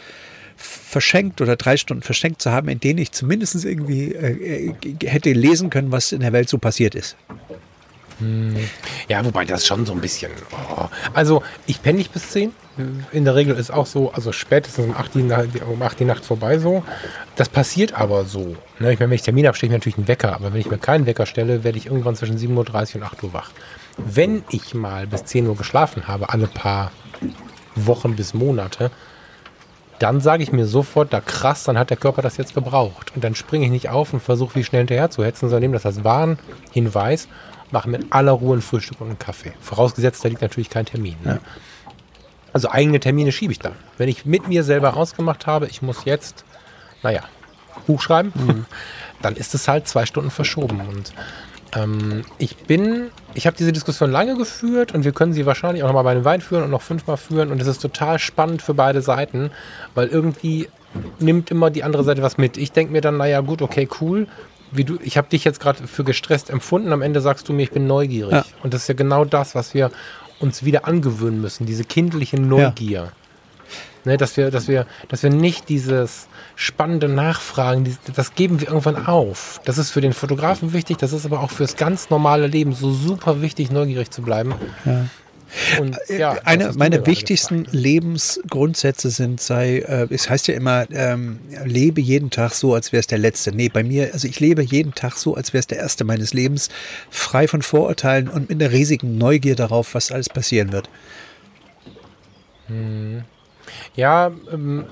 verschenkt 0.57 1.41
oder 1.41 1.57
drei 1.57 1.77
Stunden 1.77 2.03
verschenkt 2.03 2.41
zu 2.41 2.51
haben, 2.51 2.69
in 2.69 2.81
denen 2.81 2.99
ich 2.99 3.13
zumindest 3.13 3.63
irgendwie 3.65 4.13
äh, 4.13 4.71
äh 4.71 4.97
hätte 5.05 5.33
lesen 5.33 5.71
können, 5.71 5.93
was 5.93 6.13
in 6.13 6.21
der 6.21 6.33
Welt 6.33 6.49
so 6.49 6.59
passiert 6.59 6.95
ist. 6.95 7.17
Hm. 8.19 8.57
Ja, 9.09 9.25
wobei 9.25 9.45
das 9.45 9.67
schon 9.67 9.85
so 9.85 9.93
ein 9.93 10.01
bisschen. 10.01 10.31
Oh. 10.53 10.87
Also, 11.13 11.43
ich 11.67 11.83
penne 11.83 11.99
nicht 11.99 12.13
bis 12.13 12.31
10. 12.31 12.53
In 13.13 13.25
der 13.25 13.35
Regel 13.35 13.57
ist 13.57 13.71
auch 13.71 13.87
so, 13.87 14.13
also 14.13 14.33
spätestens 14.33 14.87
um 14.87 14.97
8 14.97 15.15
die, 15.15 15.23
um 15.63 15.83
8 15.83 16.01
die 16.01 16.05
Nacht 16.05 16.25
vorbei 16.25 16.59
so. 16.59 16.83
Das 17.37 17.49
passiert 17.49 17.95
aber 17.95 18.25
so. 18.25 18.57
Ne? 18.79 18.93
Ich 18.93 18.99
meine, 18.99 19.11
wenn 19.11 19.13
ich 19.13 19.23
Termin 19.23 19.47
habe, 19.47 19.57
stelle 19.57 19.73
ich 19.73 19.79
natürlich 19.79 19.99
einen 19.99 20.09
Wecker. 20.09 20.35
Aber 20.35 20.53
wenn 20.53 20.61
ich 20.61 20.71
mir 20.71 20.79
keinen 20.79 21.07
Wecker 21.07 21.27
stelle, 21.27 21.65
werde 21.65 21.79
ich 21.79 21.87
irgendwann 21.87 22.17
zwischen 22.17 22.39
7.30 22.39 22.51
Uhr 22.51 22.97
und 22.97 23.03
8 23.03 23.23
Uhr 23.23 23.33
wach. 23.33 23.51
Wenn 23.99 24.45
ich 24.51 24.75
mal 24.75 25.07
bis 25.07 25.25
10 25.25 25.47
Uhr 25.47 25.57
geschlafen 25.57 26.09
habe, 26.09 26.31
alle 26.31 26.47
paar 26.47 26.93
Wochen 27.75 28.17
bis 28.17 28.35
Monate, 28.35 28.91
dann 29.99 30.21
sage 30.21 30.43
ich 30.43 30.53
mir 30.53 30.67
sofort, 30.67 31.13
da 31.13 31.21
krass, 31.21 31.65
dann 31.65 31.79
hat 31.79 31.91
der 31.91 31.97
Körper 31.97 32.23
das 32.23 32.37
jetzt 32.37 32.55
gebraucht. 32.55 33.13
Und 33.15 33.25
dann 33.25 33.35
springe 33.35 33.65
ich 33.65 33.71
nicht 33.71 33.89
auf 33.89 34.13
und 34.13 34.21
versuche, 34.21 34.57
wie 34.57 34.65
schnell 34.65 34.81
hinterher 34.81 35.11
zu 35.11 35.25
hetzen, 35.25 35.49
sondern 35.49 35.63
nehme 35.63 35.75
das 35.75 35.87
als 35.87 36.05
Warnhinweis 36.05 37.29
mache 37.71 37.89
mit 37.89 38.07
aller 38.11 38.33
Ruhe 38.33 38.57
ein 38.57 38.63
Frühstück 38.63 39.01
und 39.01 39.09
einen 39.09 39.19
Kaffee. 39.19 39.53
Vorausgesetzt, 39.61 40.25
da 40.25 40.29
liegt 40.29 40.43
natürlich 40.43 40.71
kein 40.71 40.87
Termin. 40.87 41.17
Ne? 41.25 41.41
Ja. 41.43 41.93
Also 42.53 42.71
eigene 42.71 43.01
Termine 43.01 43.33
schiebe 43.33 43.53
ich 43.53 43.59
dann. 43.59 43.75
Wenn 43.99 44.09
ich 44.09 44.25
mit 44.25 44.49
mir 44.49 44.65
selber 44.65 44.97
ausgemacht 44.97 45.47
habe, 45.47 45.67
ich 45.67 45.83
muss 45.83 46.05
jetzt, 46.05 46.45
naja, 47.03 47.23
Buch 47.87 48.01
schreiben, 48.01 48.33
mhm. 48.35 48.67
dann 49.23 49.37
ist 49.37 49.55
es 49.55 49.69
halt 49.69 49.87
zwei 49.89 50.07
Stunden 50.07 50.31
verschoben. 50.31 50.81
Und 50.81 51.13
ähm, 51.75 52.25
ich 52.39 52.57
bin, 52.57 53.11
ich 53.37 53.47
habe 53.47 53.57
diese 53.57 53.73
Diskussion 53.73 54.11
lange 54.11 54.37
geführt 54.37 54.95
und 54.95 55.05
wir 55.05 55.13
können 55.13 55.33
sie 55.33 55.47
wahrscheinlich 55.47 55.83
auch 55.83 55.89
nochmal 55.89 56.05
bei 56.05 56.15
den 56.15 56.25
Wein 56.25 56.41
führen 56.41 56.65
und 56.65 56.71
noch 56.71 56.83
fünfmal 56.83 57.17
führen. 57.17 57.51
Und 57.51 57.61
es 57.61 57.67
ist 57.67 57.81
total 57.81 58.19
spannend 58.19 58.63
für 58.63 58.75
beide 58.75 59.03
Seiten, 59.03 59.51
weil 59.95 60.09
irgendwie 60.09 60.69
nimmt 61.19 61.51
immer 61.51 61.71
die 61.71 61.85
andere 61.85 62.03
Seite 62.03 62.23
was 62.23 62.39
mit. 62.39 62.57
Ich 62.57 62.73
denke 62.73 62.93
mir 62.93 63.03
dann, 63.03 63.19
naja, 63.19 63.41
gut, 63.41 63.63
okay, 63.63 63.89
cool 64.01 64.27
wie 64.73 64.85
du, 64.85 64.99
ich 65.03 65.17
habe 65.17 65.29
dich 65.29 65.45
jetzt 65.45 65.61
gerade 65.61 65.87
für 65.87 66.05
gestresst 66.05 66.51
empfunden, 66.51 66.93
am 66.93 67.03
Ende 67.03 67.21
sagst 67.21 67.49
du 67.49 67.53
mir, 67.53 67.63
ich 67.63 67.71
bin 67.71 67.87
neugierig. 67.87 68.33
Ja. 68.33 68.45
Und 68.63 68.75
das 68.75 68.83
ist 68.83 68.89
ja 68.89 68.95
genau 68.95 69.25
das, 69.25 69.55
was 69.55 69.75
wir 69.75 69.91
uns 70.39 70.65
wieder 70.65 70.87
angewöhnen 70.87 71.41
müssen, 71.41 71.67
diese 71.67 71.85
kindliche 71.85 72.41
Neugier. 72.41 73.13
Ne, 74.07 74.17
dass 74.17 74.37
wir, 74.37 74.53
dass 74.53 74.69
wir, 74.69 74.87
dass 75.09 75.25
wir 75.25 75.31
nicht 75.31 75.69
dieses 75.69 76.29
spannende 76.55 77.09
Nachfragen, 77.09 77.99
das 78.15 78.37
geben 78.37 78.61
wir 78.61 78.69
irgendwann 78.69 79.05
auf. 79.05 79.61
Das 79.65 79.79
ist 79.79 79.91
für 79.91 80.01
den 80.01 80.13
Fotografen 80.13 80.73
wichtig, 80.73 80.97
das 80.99 81.13
ist 81.13 81.27
aber 81.27 81.41
auch 81.41 81.51
fürs 81.51 81.75
ganz 81.75 82.09
normale 82.09 82.47
Leben 82.47 82.73
so 82.73 82.93
super 82.93 83.43
wichtig, 83.43 83.73
neugierig 83.73 84.13
zu 84.13 84.23
bleiben. 84.23 84.55
Ja. 84.85 85.07
Und, 85.81 85.97
äh, 86.09 86.21
ja, 86.21 86.37
Eine 86.45 86.73
meiner 86.75 87.05
wichtigsten 87.05 87.67
Lebensgrundsätze 87.73 89.11
sind, 89.11 89.41
sei, 89.41 89.79
äh, 89.79 90.07
es 90.11 90.31
heißt 90.31 90.47
ja 90.47 90.55
immer, 90.55 90.87
ähm, 90.93 91.41
lebe 91.65 92.01
jeden 92.01 92.31
Tag 92.31 92.53
so, 92.53 92.75
als 92.75 92.93
wäre 92.93 93.01
es 93.01 93.09
der 93.09 93.19
letzte. 93.19 93.51
Nee, 93.51 93.71
bei 93.71 93.83
mir, 93.83 94.11
also 94.13 94.29
ich 94.29 94.39
lebe 94.39 94.63
jeden 94.63 94.95
Tag 94.95 95.17
so, 95.17 95.35
als 95.35 95.53
wäre 95.53 95.59
es 95.59 95.67
der 95.67 95.79
erste 95.79 96.05
meines 96.05 96.33
Lebens, 96.33 96.69
frei 97.11 97.49
von 97.49 97.63
Vorurteilen 97.63 98.29
und 98.29 98.51
mit 98.51 98.63
einer 98.63 98.73
riesigen 98.73 99.19
Neugier 99.19 99.57
darauf, 99.57 99.95
was 99.97 100.13
alles 100.13 100.29
passieren 100.29 100.71
wird. 100.71 100.89
Hm. 102.69 103.25
Ja, 103.95 104.31
ähm, 104.53 104.87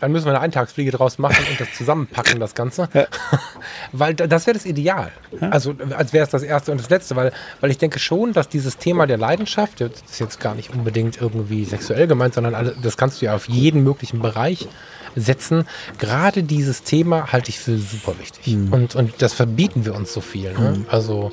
dann 0.00 0.12
müssen 0.12 0.26
wir 0.26 0.32
eine 0.32 0.40
Eintagsfliege 0.40 0.90
draus 0.90 1.18
machen 1.18 1.44
und 1.50 1.58
das 1.58 1.72
zusammenpacken, 1.72 2.38
das 2.38 2.54
Ganze. 2.54 2.88
Ja. 2.92 3.06
weil 3.92 4.14
das 4.14 4.46
wäre 4.46 4.54
das 4.54 4.66
Ideal. 4.66 5.10
Ja. 5.40 5.48
Also 5.48 5.74
als 5.96 6.12
wäre 6.12 6.24
es 6.24 6.30
das 6.30 6.42
erste 6.42 6.70
und 6.70 6.80
das 6.80 6.90
letzte, 6.90 7.16
weil, 7.16 7.32
weil 7.60 7.70
ich 7.70 7.78
denke 7.78 7.98
schon, 7.98 8.32
dass 8.32 8.48
dieses 8.48 8.76
Thema 8.76 9.06
der 9.06 9.16
Leidenschaft, 9.16 9.80
das 9.80 9.90
ist 10.08 10.20
jetzt 10.20 10.38
gar 10.38 10.54
nicht 10.54 10.70
unbedingt 10.70 11.20
irgendwie 11.20 11.64
sexuell 11.64 12.06
gemeint, 12.06 12.34
sondern 12.34 12.74
das 12.82 12.96
kannst 12.96 13.22
du 13.22 13.26
ja 13.26 13.34
auf 13.34 13.48
jeden 13.48 13.82
möglichen 13.82 14.20
Bereich 14.20 14.68
setzen. 15.14 15.66
Gerade 15.98 16.42
dieses 16.42 16.82
Thema 16.82 17.32
halte 17.32 17.48
ich 17.48 17.58
für 17.58 17.78
super 17.78 18.18
wichtig. 18.18 18.54
Mhm. 18.54 18.72
Und, 18.72 18.94
und 18.96 19.22
das 19.22 19.32
verbieten 19.32 19.86
wir 19.86 19.94
uns 19.94 20.12
so 20.12 20.20
viel. 20.20 20.52
Ne? 20.52 20.76
Mhm. 20.76 20.86
Also 20.90 21.32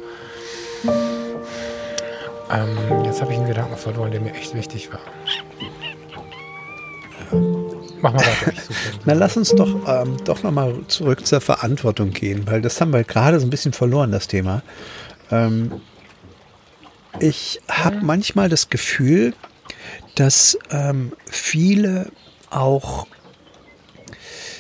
ähm, 2.50 3.04
jetzt 3.04 3.22
habe 3.22 3.34
ich 3.34 3.38
einen 3.38 3.48
Gedanken 3.48 3.76
verloren, 3.76 4.12
der 4.12 4.22
mir 4.22 4.34
echt 4.34 4.56
wichtig 4.56 4.92
war. 4.94 5.02
Mach 8.04 8.12
mal 8.12 8.20
weiter. 8.20 8.54
Na, 9.06 9.14
lass 9.14 9.38
uns 9.38 9.52
doch, 9.52 9.76
ähm, 9.88 10.18
doch 10.26 10.44
nochmal 10.44 10.76
zurück 10.90 11.26
zur 11.26 11.40
Verantwortung 11.40 12.12
gehen, 12.12 12.46
weil 12.46 12.62
das 12.62 12.82
haben 12.82 12.92
wir 12.92 13.06
gerade 13.06 13.40
so 13.40 13.48
ein 13.48 13.50
bisschen 13.50 13.72
verloren, 13.72 14.12
das 14.12 14.28
Thema. 14.28 14.62
Ähm, 15.32 15.72
ich 17.22 17.62
habe 17.70 18.02
manchmal 18.02 18.50
das 18.50 18.70
Gefühl, 18.70 19.34
dass 20.16 20.58
ähm, 20.70 21.14
viele 21.28 22.12
auch 22.50 23.08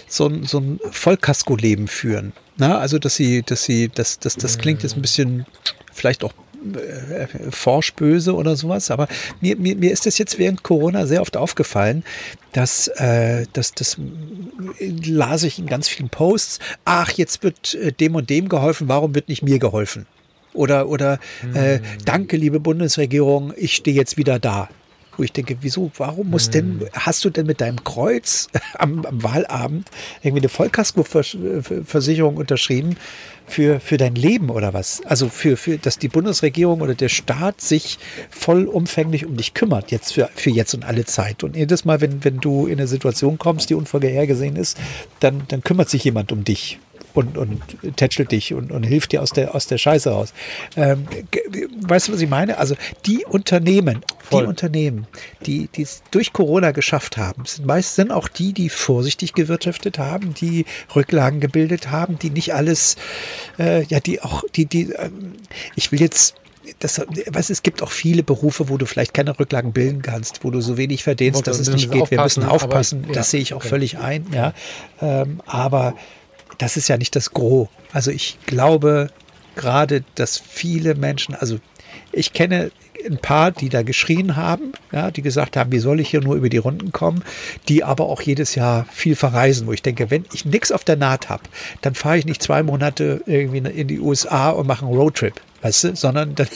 so, 0.07 0.31
so 0.45 0.59
ein 0.59 0.79
Vollkasko-Leben 0.89 1.89
führen. 1.89 2.31
Na, 2.55 2.77
also, 2.77 2.97
dass 2.97 3.15
sie, 3.15 3.43
dass 3.43 3.65
sie, 3.65 3.89
das, 3.89 4.19
das, 4.19 4.37
das 4.37 4.57
klingt 4.57 4.83
jetzt 4.83 4.95
ein 4.95 5.01
bisschen 5.01 5.45
vielleicht 5.91 6.23
auch 6.23 6.33
äh, 6.75 7.27
forsch 7.51 7.93
böse 7.93 8.35
oder 8.35 8.55
sowas, 8.55 8.91
aber 8.91 9.07
mir, 9.41 9.55
mir, 9.57 9.75
mir 9.75 9.91
ist 9.91 10.05
das 10.05 10.17
jetzt 10.17 10.37
während 10.39 10.63
Corona 10.63 11.05
sehr 11.05 11.21
oft 11.21 11.37
aufgefallen, 11.37 12.03
dass, 12.51 12.87
äh, 12.87 13.45
dass 13.53 13.73
das 13.73 13.97
las 14.79 15.43
ich 15.43 15.59
in 15.59 15.67
ganz 15.67 15.87
vielen 15.87 16.09
Posts, 16.09 16.59
ach, 16.85 17.11
jetzt 17.11 17.43
wird 17.43 17.73
äh, 17.75 17.91
dem 17.91 18.15
und 18.15 18.29
dem 18.29 18.49
geholfen, 18.49 18.87
warum 18.87 19.15
wird 19.15 19.29
nicht 19.29 19.43
mir 19.43 19.59
geholfen? 19.59 20.05
Oder, 20.53 20.87
oder 20.87 21.19
äh, 21.55 21.77
hm. 21.77 21.81
danke, 22.05 22.37
liebe 22.37 22.59
Bundesregierung, 22.59 23.53
ich 23.57 23.75
stehe 23.75 23.97
jetzt 23.97 24.17
wieder 24.17 24.37
da 24.37 24.69
wo 25.17 25.23
ich 25.23 25.31
denke, 25.31 25.57
wieso, 25.61 25.91
warum 25.97 26.29
muss 26.29 26.49
denn, 26.49 26.79
hm. 26.79 26.87
hast 26.93 27.23
du 27.25 27.29
denn 27.29 27.45
mit 27.45 27.61
deinem 27.61 27.83
Kreuz 27.83 28.47
am, 28.75 29.05
am 29.05 29.23
Wahlabend 29.23 29.89
irgendwie 30.21 30.41
eine 30.41 30.49
Vollkaskoversicherung 30.49 32.37
unterschrieben? 32.37 32.97
Für, 33.47 33.79
für 33.79 33.97
dein 33.97 34.15
Leben 34.15 34.49
oder 34.49 34.73
was? 34.73 35.01
Also 35.05 35.29
für, 35.29 35.57
für, 35.57 35.77
dass 35.77 35.99
die 35.99 36.07
Bundesregierung 36.07 36.81
oder 36.81 36.95
der 36.95 37.09
Staat 37.09 37.61
sich 37.61 37.99
vollumfänglich 38.29 39.25
um 39.25 39.37
dich 39.37 39.53
kümmert, 39.53 39.91
jetzt 39.91 40.13
für, 40.13 40.29
für 40.35 40.49
jetzt 40.49 40.73
und 40.73 40.85
alle 40.85 41.05
Zeit. 41.05 41.43
Und 41.43 41.55
jedes 41.55 41.85
Mal, 41.85 42.01
wenn, 42.01 42.23
wenn 42.23 42.39
du 42.39 42.67
in 42.67 42.79
eine 42.79 42.87
Situation 42.87 43.37
kommst, 43.37 43.69
die 43.69 43.75
unvorhergesehen 43.75 44.55
ist, 44.55 44.77
dann, 45.19 45.43
dann 45.47 45.63
kümmert 45.63 45.89
sich 45.89 46.03
jemand 46.03 46.31
um 46.31 46.43
dich 46.43 46.79
und, 47.13 47.37
und 47.37 47.61
tätschelt 47.95 48.31
dich 48.31 48.53
und, 48.53 48.71
und 48.71 48.83
hilft 48.83 49.11
dir 49.11 49.21
aus 49.21 49.31
der, 49.31 49.55
aus 49.55 49.67
der 49.67 49.77
Scheiße 49.77 50.09
raus. 50.09 50.33
Ähm, 50.75 51.07
weißt 51.81 52.07
du, 52.07 52.13
was 52.13 52.21
ich 52.21 52.29
meine? 52.29 52.57
Also 52.57 52.75
die 53.05 53.25
Unternehmen, 53.25 54.03
Voll. 54.19 54.43
die 54.43 54.47
Unternehmen, 54.47 55.07
die 55.45 55.69
es 55.77 56.03
durch 56.11 56.33
Corona 56.33 56.71
geschafft 56.71 57.17
haben, 57.17 57.45
sind 57.45 57.65
meist 57.65 57.93
auch 58.11 58.27
die, 58.27 58.53
die 58.53 58.69
vorsichtig 58.69 59.33
gewirtschaftet 59.33 59.99
haben, 59.99 60.33
die 60.33 60.65
Rücklagen 60.95 61.39
gebildet 61.39 61.91
haben, 61.91 62.17
die 62.17 62.31
nicht 62.31 62.53
alles, 62.53 62.95
äh, 63.59 63.83
ja, 63.83 63.99
die 63.99 64.21
auch, 64.21 64.43
die, 64.55 64.65
die, 64.65 64.91
äh, 64.93 65.09
ich 65.75 65.91
will 65.91 66.01
jetzt 66.01 66.35
das, 66.79 67.01
was, 67.27 67.49
es 67.49 67.61
gibt 67.61 67.83
auch 67.83 67.91
viele 67.91 68.23
Berufe, 68.23 68.69
wo 68.69 68.77
du 68.77 68.85
vielleicht 68.85 69.13
keine 69.13 69.37
Rücklagen 69.37 69.73
bilden 69.73 70.01
kannst, 70.01 70.43
wo 70.43 70.51
du 70.51 70.61
so 70.61 70.77
wenig 70.77 71.03
verdienst, 71.03 71.45
dass 71.45 71.59
es 71.59 71.69
nicht 71.69 71.91
geht. 71.91 72.09
Wir 72.09 72.21
müssen 72.21 72.43
aufpassen. 72.43 72.99
Aber, 73.03 73.09
ja, 73.09 73.13
das 73.15 73.31
sehe 73.31 73.41
ich 73.41 73.53
auch 73.53 73.57
okay. 73.57 73.69
völlig 73.69 73.97
ein. 73.97 74.25
Ja, 74.31 74.53
ähm, 75.01 75.41
aber 75.45 75.95
das 76.57 76.77
ist 76.77 76.87
ja 76.87 76.97
nicht 76.97 77.15
das 77.15 77.31
Gros. 77.31 77.67
Also 77.91 78.11
ich 78.11 78.37
glaube 78.45 79.09
gerade, 79.55 80.03
dass 80.15 80.37
viele 80.39 80.95
Menschen, 80.95 81.35
also 81.35 81.59
ich 82.11 82.33
kenne 82.33 82.71
ein 83.05 83.17
paar, 83.17 83.51
die 83.51 83.69
da 83.69 83.83
geschrien 83.83 84.35
haben, 84.35 84.71
ja, 84.91 85.11
die 85.11 85.21
gesagt 85.21 85.57
haben, 85.57 85.71
wie 85.71 85.79
soll 85.79 85.99
ich 85.99 86.09
hier 86.09 86.21
nur 86.21 86.35
über 86.35 86.49
die 86.49 86.57
Runden 86.57 86.91
kommen, 86.91 87.23
die 87.67 87.83
aber 87.83 88.05
auch 88.05 88.21
jedes 88.21 88.55
Jahr 88.55 88.85
viel 88.91 89.15
verreisen, 89.15 89.67
wo 89.67 89.73
ich 89.73 89.81
denke, 89.81 90.09
wenn 90.09 90.25
ich 90.33 90.45
nichts 90.45 90.71
auf 90.71 90.83
der 90.83 90.95
Naht 90.95 91.29
habe, 91.29 91.43
dann 91.81 91.95
fahre 91.95 92.17
ich 92.17 92.25
nicht 92.25 92.41
zwei 92.41 92.63
Monate 92.63 93.21
irgendwie 93.25 93.57
in 93.57 93.87
die 93.87 93.99
USA 93.99 94.51
und 94.51 94.67
mache 94.67 94.85
einen 94.85 94.95
Roadtrip, 94.95 95.39
weißt 95.61 95.83
du, 95.83 95.95
sondern 95.95 96.35
dann. 96.35 96.47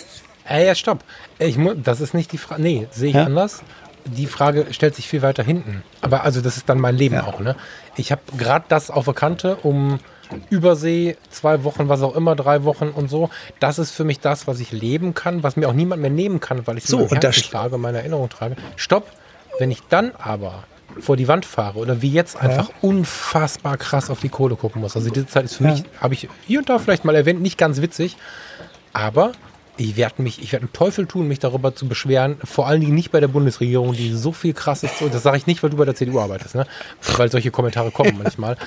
Ey, 0.45 0.65
ja, 0.65 0.75
stopp. 0.75 1.03
Ich 1.39 1.57
muss, 1.57 1.75
das 1.83 1.99
ist 1.99 2.13
nicht 2.13 2.31
die 2.31 2.37
Frage. 2.37 2.61
Nee, 2.61 2.87
sehe 2.91 3.09
ich 3.09 3.15
ja? 3.15 3.25
anders 3.25 3.61
die 4.07 4.27
Frage 4.27 4.67
stellt 4.71 4.95
sich 4.95 5.07
viel 5.07 5.21
weiter 5.21 5.43
hinten. 5.43 5.83
Aber 6.01 6.23
also 6.23 6.41
das 6.41 6.57
ist 6.57 6.69
dann 6.69 6.79
mein 6.79 6.95
Leben 6.95 7.15
ja. 7.15 7.25
auch. 7.25 7.39
Ne? 7.39 7.55
Ich 7.95 8.11
habe 8.11 8.21
gerade 8.37 8.65
das 8.67 8.89
auf 8.89 9.05
der 9.05 9.13
Kante, 9.13 9.57
um 9.63 9.99
Übersee, 10.49 11.15
zwei 11.29 11.63
Wochen, 11.63 11.87
was 11.89 12.01
auch 12.01 12.15
immer, 12.15 12.35
drei 12.35 12.63
Wochen 12.63 12.89
und 12.89 13.09
so. 13.09 13.29
Das 13.59 13.79
ist 13.79 13.91
für 13.91 14.03
mich 14.03 14.19
das, 14.19 14.47
was 14.47 14.59
ich 14.59 14.71
leben 14.71 15.13
kann, 15.13 15.43
was 15.43 15.55
mir 15.55 15.69
auch 15.69 15.73
niemand 15.73 16.01
mehr 16.01 16.11
nehmen 16.11 16.39
kann, 16.39 16.67
weil 16.67 16.77
ich 16.77 16.85
so 16.85 16.99
und 16.99 17.23
das 17.23 17.37
trage, 17.37 17.77
meine 17.77 17.99
Erinnerung 17.99 18.29
trage. 18.29 18.55
Stopp. 18.75 19.09
Wenn 19.59 19.71
ich 19.71 19.81
dann 19.89 20.11
aber 20.17 20.65
vor 20.99 21.17
die 21.17 21.27
Wand 21.27 21.45
fahre 21.45 21.79
oder 21.79 22.01
wie 22.01 22.11
jetzt 22.11 22.37
einfach 22.37 22.69
ja. 22.69 22.75
unfassbar 22.81 23.77
krass 23.77 24.09
auf 24.09 24.19
die 24.19 24.29
Kohle 24.29 24.55
gucken 24.55 24.81
muss. 24.81 24.95
Also 24.95 25.09
diese 25.09 25.27
Zeit 25.27 25.45
ist 25.45 25.55
für 25.55 25.65
ja. 25.65 25.71
mich, 25.71 25.83
habe 25.99 26.13
ich 26.13 26.27
hier 26.45 26.59
und 26.59 26.69
da 26.69 26.79
vielleicht 26.79 27.05
mal 27.05 27.15
erwähnt, 27.15 27.41
nicht 27.41 27.57
ganz 27.57 27.81
witzig, 27.81 28.17
aber 28.93 29.31
ich 29.77 29.95
werde 29.95 30.21
mich, 30.21 30.41
ich 30.41 30.51
werde 30.51 30.65
einen 30.65 30.73
Teufel 30.73 31.05
tun, 31.05 31.27
mich 31.27 31.39
darüber 31.39 31.75
zu 31.75 31.87
beschweren. 31.87 32.37
Vor 32.43 32.67
allen 32.67 32.81
Dingen 32.81 32.95
nicht 32.95 33.11
bei 33.11 33.19
der 33.19 33.27
Bundesregierung, 33.27 33.93
die 33.93 34.11
so 34.11 34.31
viel 34.31 34.53
krass 34.53 34.83
ist. 34.83 35.01
Und 35.01 35.13
das 35.13 35.23
sage 35.23 35.37
ich 35.37 35.47
nicht, 35.47 35.61
weil 35.63 35.69
du 35.69 35.77
bei 35.77 35.85
der 35.85 35.95
CDU 35.95 36.19
arbeitest, 36.19 36.55
ne? 36.55 36.65
Weil 37.15 37.31
solche 37.31 37.51
Kommentare 37.51 37.91
kommen 37.91 38.17
manchmal. 38.23 38.57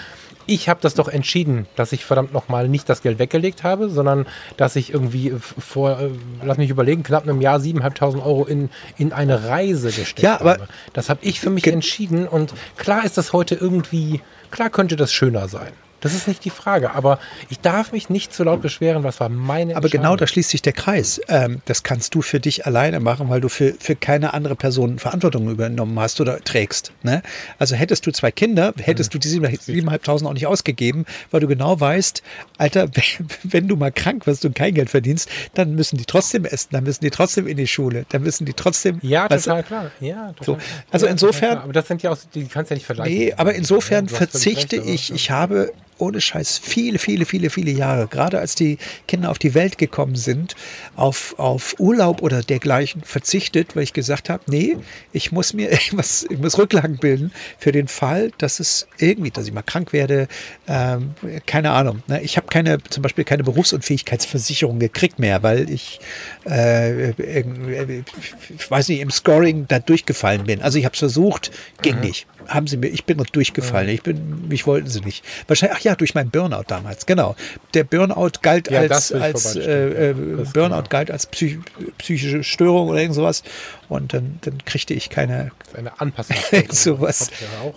Ich 0.47 0.69
habe 0.69 0.81
das 0.83 0.95
doch 0.95 1.09
entschieden, 1.09 1.67
dass 1.77 1.93
ich 1.93 2.05
verdammt 2.05 2.33
nochmal 2.33 2.69
nicht 2.69 2.89
das 2.89 3.03
Geld 3.03 3.19
weggelegt 3.19 3.63
habe, 3.63 3.89
sondern 3.89 4.27
dass 4.57 4.75
ich 4.75 4.93
irgendwie 4.93 5.33
vor, 5.39 6.01
äh, 6.01 6.11
lass 6.43 6.59
mich 6.59 6.71
überlegen, 6.71 7.03
knapp 7.03 7.25
einem 7.25 7.41
Jahr 7.41 7.59
7.500 7.59 8.25
Euro 8.25 8.47
in, 8.47 8.71
in 8.97 9.13
eine 9.13 9.45
Reise 9.45 9.89
gesteckt 9.89 10.23
ja, 10.23 10.41
aber 10.41 10.53
habe. 10.53 10.69
Das 10.93 11.09
habe 11.09 11.21
ich 11.23 11.41
für 11.41 11.51
mich 11.51 11.67
entschieden 11.67 12.27
und 12.27 12.55
klar 12.77 13.05
ist 13.05 13.19
das 13.19 13.33
heute 13.33 13.55
irgendwie, 13.55 14.23
klar 14.51 14.71
könnte 14.71 14.97
das 14.97 15.13
schöner 15.13 15.47
sein. 15.47 15.73
Das 16.01 16.15
ist 16.15 16.29
nicht 16.29 16.45
die 16.45 16.51
Frage. 16.51 16.95
Aber 16.95 17.19
ich 17.49 17.61
darf 17.61 17.93
mich 17.93 18.09
nicht 18.09 18.33
zu 18.33 18.45
laut 18.45 18.63
beschweren, 18.63 19.03
was 19.03 19.21
war 19.21 19.29
meine 19.29 19.77
Aber 19.77 19.89
genau 19.89 20.17
da 20.17 20.27
schließt 20.27 20.51
sich 20.51 20.63
der 20.63 20.73
Kreis. 20.73 21.21
Ähm, 21.29 21.63
das 21.67 21.83
kannst 21.83 22.15
du 22.15 22.23
für 22.23 22.41
dich 22.41 22.67
alleine 22.67 23.01
machen, 23.01 23.29
weil 23.29 23.41
du 23.41 23.49
für, 23.49 23.75
für 23.79 23.97
keine 23.97 24.35
andere 24.35 24.57
Person 24.57 24.99
Verantwortung 24.99 25.51
übernommen 25.51 25.99
hast 25.99 26.21
oder 26.21 26.41
trägst. 26.41 26.93
Ne? 27.03 27.23
Also 27.59 27.77
hättest 27.77 28.07
du 28.07 28.13
zwei 28.13 28.31
Kinder, 28.31 28.73
hättest 28.79 29.13
hm. 29.13 29.21
du 29.21 29.29
die 29.29 29.41
7.500 29.41 30.27
auch 30.27 30.33
nicht 30.33 30.47
ausgegeben, 30.47 31.05
weil 31.31 31.41
du 31.41 31.47
genau 31.47 31.79
weißt, 31.79 32.23
Alter, 32.59 32.89
wenn 33.43 33.69
du 33.69 33.77
mal 33.77 33.93
krank 33.93 34.27
wirst 34.27 34.45
und 34.45 34.55
kein 34.55 34.75
Geld 34.75 34.91
verdienst, 34.91 35.29
dann 35.55 35.75
müssen 35.75 35.97
die 35.97 36.05
trotzdem 36.05 36.45
essen, 36.45 36.69
dann 36.73 36.85
müssen 36.85 37.05
die 37.05 37.11
trotzdem 37.11 37.47
in 37.47 37.57
die 37.57 37.67
Schule, 37.67 38.07
dann 38.09 38.23
müssen 38.23 38.45
die 38.45 38.55
trotzdem. 38.55 38.99
Ja, 39.03 39.29
total 39.29 39.63
klar. 39.63 39.91
Ja, 40.01 40.33
total 40.33 40.45
so. 40.45 40.59
Also 40.91 41.07
ja, 41.07 41.13
insofern. 41.13 41.59
Aber 41.59 41.73
das 41.73 41.89
sind 41.89 42.03
ja 42.03 42.11
auch, 42.11 42.19
die 42.35 42.47
kannst 42.47 42.71
du 42.71 42.75
ja 42.75 42.77
nicht 42.77 42.87
vergleichen. 42.87 43.17
Nee, 43.17 43.35
aber 43.37 43.55
insofern 43.55 44.09
verzichte 44.09 44.77
ich, 44.77 45.13
ich 45.13 45.31
habe 45.31 45.73
ohne 46.01 46.21
Scheiß 46.21 46.59
viele, 46.59 46.99
viele, 46.99 47.25
viele, 47.25 47.51
viele 47.51 47.71
Jahre, 47.71 48.07
gerade 48.07 48.39
als 48.39 48.55
die 48.55 48.79
Kinder 49.07 49.31
auf 49.31 49.39
die 49.39 49.55
Welt 49.55 49.79
gekommen 49.79 50.17
sind, 50.17 50.57
auf, 50.97 51.35
auf 51.39 51.75
Urlaub 51.79 52.23
oder 52.23 52.43
dergleichen 52.43 53.03
verzichtet, 53.03 53.77
weil 53.77 53.85
ich 53.85 53.93
gesagt 53.93 54.29
habe, 54.29 54.43
nee, 54.47 54.77
ich 55.13 55.33
muss 55.33 55.53
mir 55.53 55.71
irgendwas, 55.73 56.27
ich 56.29 56.39
muss 56.39 56.59
Rücklagen 56.59 56.99
bilden 56.99 57.33
für 57.59 57.73
den 57.73 57.89
Fall, 57.89 58.33
dass 58.39 58.61
es 58.61 58.87
irgendwie, 58.99 59.31
dass 59.31 59.47
ich 59.47 59.53
mal 59.53 59.63
krank 59.63 59.93
werde, 59.93 60.29
ähm, 60.69 61.15
keine 61.47 61.71
Ahnung. 61.71 62.03
Ne? 62.07 62.21
Ich 62.23 62.37
habe 62.37 62.47
keine, 62.49 62.83
zum 62.85 63.03
Beispiel 63.03 63.25
keine 63.25 63.45
Berufsunfähigkeitsversicherung 63.45 64.79
gekriegt 64.79 65.19
mehr, 65.19 65.43
weil 65.43 65.71
ich, 65.71 66.01
äh, 66.47 67.11
ich 67.11 68.71
weiß 68.71 68.89
nicht, 68.89 69.01
im 69.01 69.11
Scoring 69.11 69.67
da 69.69 69.79
durchgefallen 69.79 70.45
bin. 70.45 70.63
Also 70.63 70.79
ich 70.79 70.85
habe 70.85 70.95
es 70.95 70.99
versucht, 70.99 71.51
ging 71.83 71.97
mhm. 71.97 72.03
nicht 72.03 72.27
haben 72.51 72.67
sie 72.67 72.77
mir, 72.77 72.89
ich 72.89 73.05
bin 73.05 73.17
durchgefallen. 73.33 73.89
Ich 73.89 74.03
bin, 74.03 74.49
mich 74.49 74.67
wollten 74.67 74.89
sie 74.89 75.01
nicht. 75.01 75.25
Wahrscheinlich, 75.47 75.79
ach 75.79 75.83
ja, 75.83 75.95
durch 75.95 76.15
meinen 76.15 76.31
Burnout 76.31 76.65
damals, 76.67 77.07
genau. 77.07 77.37
Der 77.75 77.85
Burnout 77.85 78.41
galt 78.43 78.71
ja, 78.71 78.81
als, 78.81 79.13
als 79.13 79.57
äh, 79.57 80.11
äh, 80.11 80.15
Burnout 80.53 80.77
genau. 80.77 80.83
galt 80.89 81.11
als 81.11 81.27
psych, 81.27 81.59
psychische 81.99 82.43
Störung 82.43 82.89
oder 82.89 83.01
irgend 83.01 83.15
sowas. 83.15 83.43
Und 83.89 84.13
dann, 84.13 84.39
dann 84.43 84.65
kriegte 84.65 84.95
ich 84.95 85.11
keine 85.11 85.53
eine 85.75 86.01
Anpassung. 86.01 86.37
sowas. 86.71 87.31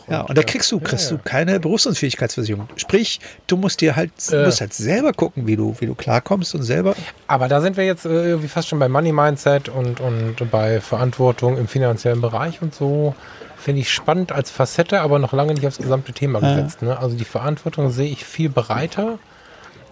Ja, 0.09 0.21
und 0.21 0.37
da 0.37 0.43
kriegst 0.43 0.71
du, 0.71 0.79
kriegst 0.79 1.11
du 1.11 1.17
keine 1.17 1.59
Berufsunfähigkeitsversicherung. 1.59 2.67
Sprich, 2.75 3.19
du 3.47 3.57
musst 3.57 3.81
dir 3.81 3.95
halt, 3.95 4.11
äh. 4.31 4.45
musst 4.45 4.61
halt 4.61 4.73
selber 4.73 5.13
gucken, 5.13 5.47
wie 5.47 5.55
du, 5.55 5.75
wie 5.79 5.85
du 5.85 5.95
klarkommst 5.95 6.55
und 6.55 6.63
selber. 6.63 6.95
Aber 7.27 7.47
da 7.47 7.61
sind 7.61 7.77
wir 7.77 7.85
jetzt 7.85 8.05
äh, 8.05 8.09
irgendwie 8.09 8.47
fast 8.47 8.69
schon 8.69 8.79
bei 8.79 8.89
Money 8.89 9.11
Mindset 9.11 9.69
und, 9.69 9.99
und 9.99 10.35
bei 10.51 10.81
Verantwortung 10.81 11.57
im 11.57 11.67
finanziellen 11.67 12.21
Bereich 12.21 12.61
und 12.61 12.73
so. 12.73 13.15
Finde 13.63 13.81
ich 13.81 13.91
spannend 13.91 14.31
als 14.31 14.51
Facette, 14.51 15.01
aber 15.01 15.19
noch 15.19 15.31
lange 15.31 15.53
nicht 15.53 15.65
aufs 15.65 15.77
gesamte 15.77 16.11
Thema 16.11 16.41
gesetzt. 16.41 16.81
Ne? 16.81 16.97
Also 16.99 17.15
die 17.15 17.25
Verantwortung 17.25 17.91
sehe 17.91 18.09
ich 18.09 18.25
viel 18.25 18.49
breiter 18.49 19.19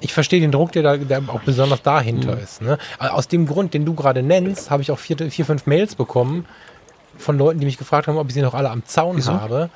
ich 0.02 0.14
verstehe 0.14 0.42
den 0.42 0.52
Druck, 0.52 0.72
der, 0.72 0.84
da, 0.84 0.98
der 0.98 1.22
auch 1.28 1.42
besonders 1.42 1.82
dahinter 1.82 2.36
mhm. 2.36 2.44
ist. 2.44 2.62
Ne? 2.62 2.78
Aus 3.00 3.28
dem 3.28 3.46
Grund, 3.46 3.74
den 3.74 3.86
du 3.86 3.94
gerade 3.94 4.24
nennst, 4.24 4.72
habe 4.72 4.82
ich 4.82 4.92
auch 4.92 5.00
vier, 5.00 5.18
vier, 5.30 5.46
fünf 5.46 5.68
Mails 5.68 5.96
bekommen 5.96 6.46
von 7.18 7.38
Leuten, 7.38 7.60
die 7.60 7.66
mich 7.66 7.78
gefragt 7.78 8.08
haben, 8.08 8.18
ob 8.18 8.28
ich 8.28 8.34
sie 8.34 8.42
noch 8.42 8.56
alle 8.56 8.72
am 8.72 8.84
Zaun 8.86 9.18
Wieso? 9.18 9.34
habe. 9.34 9.70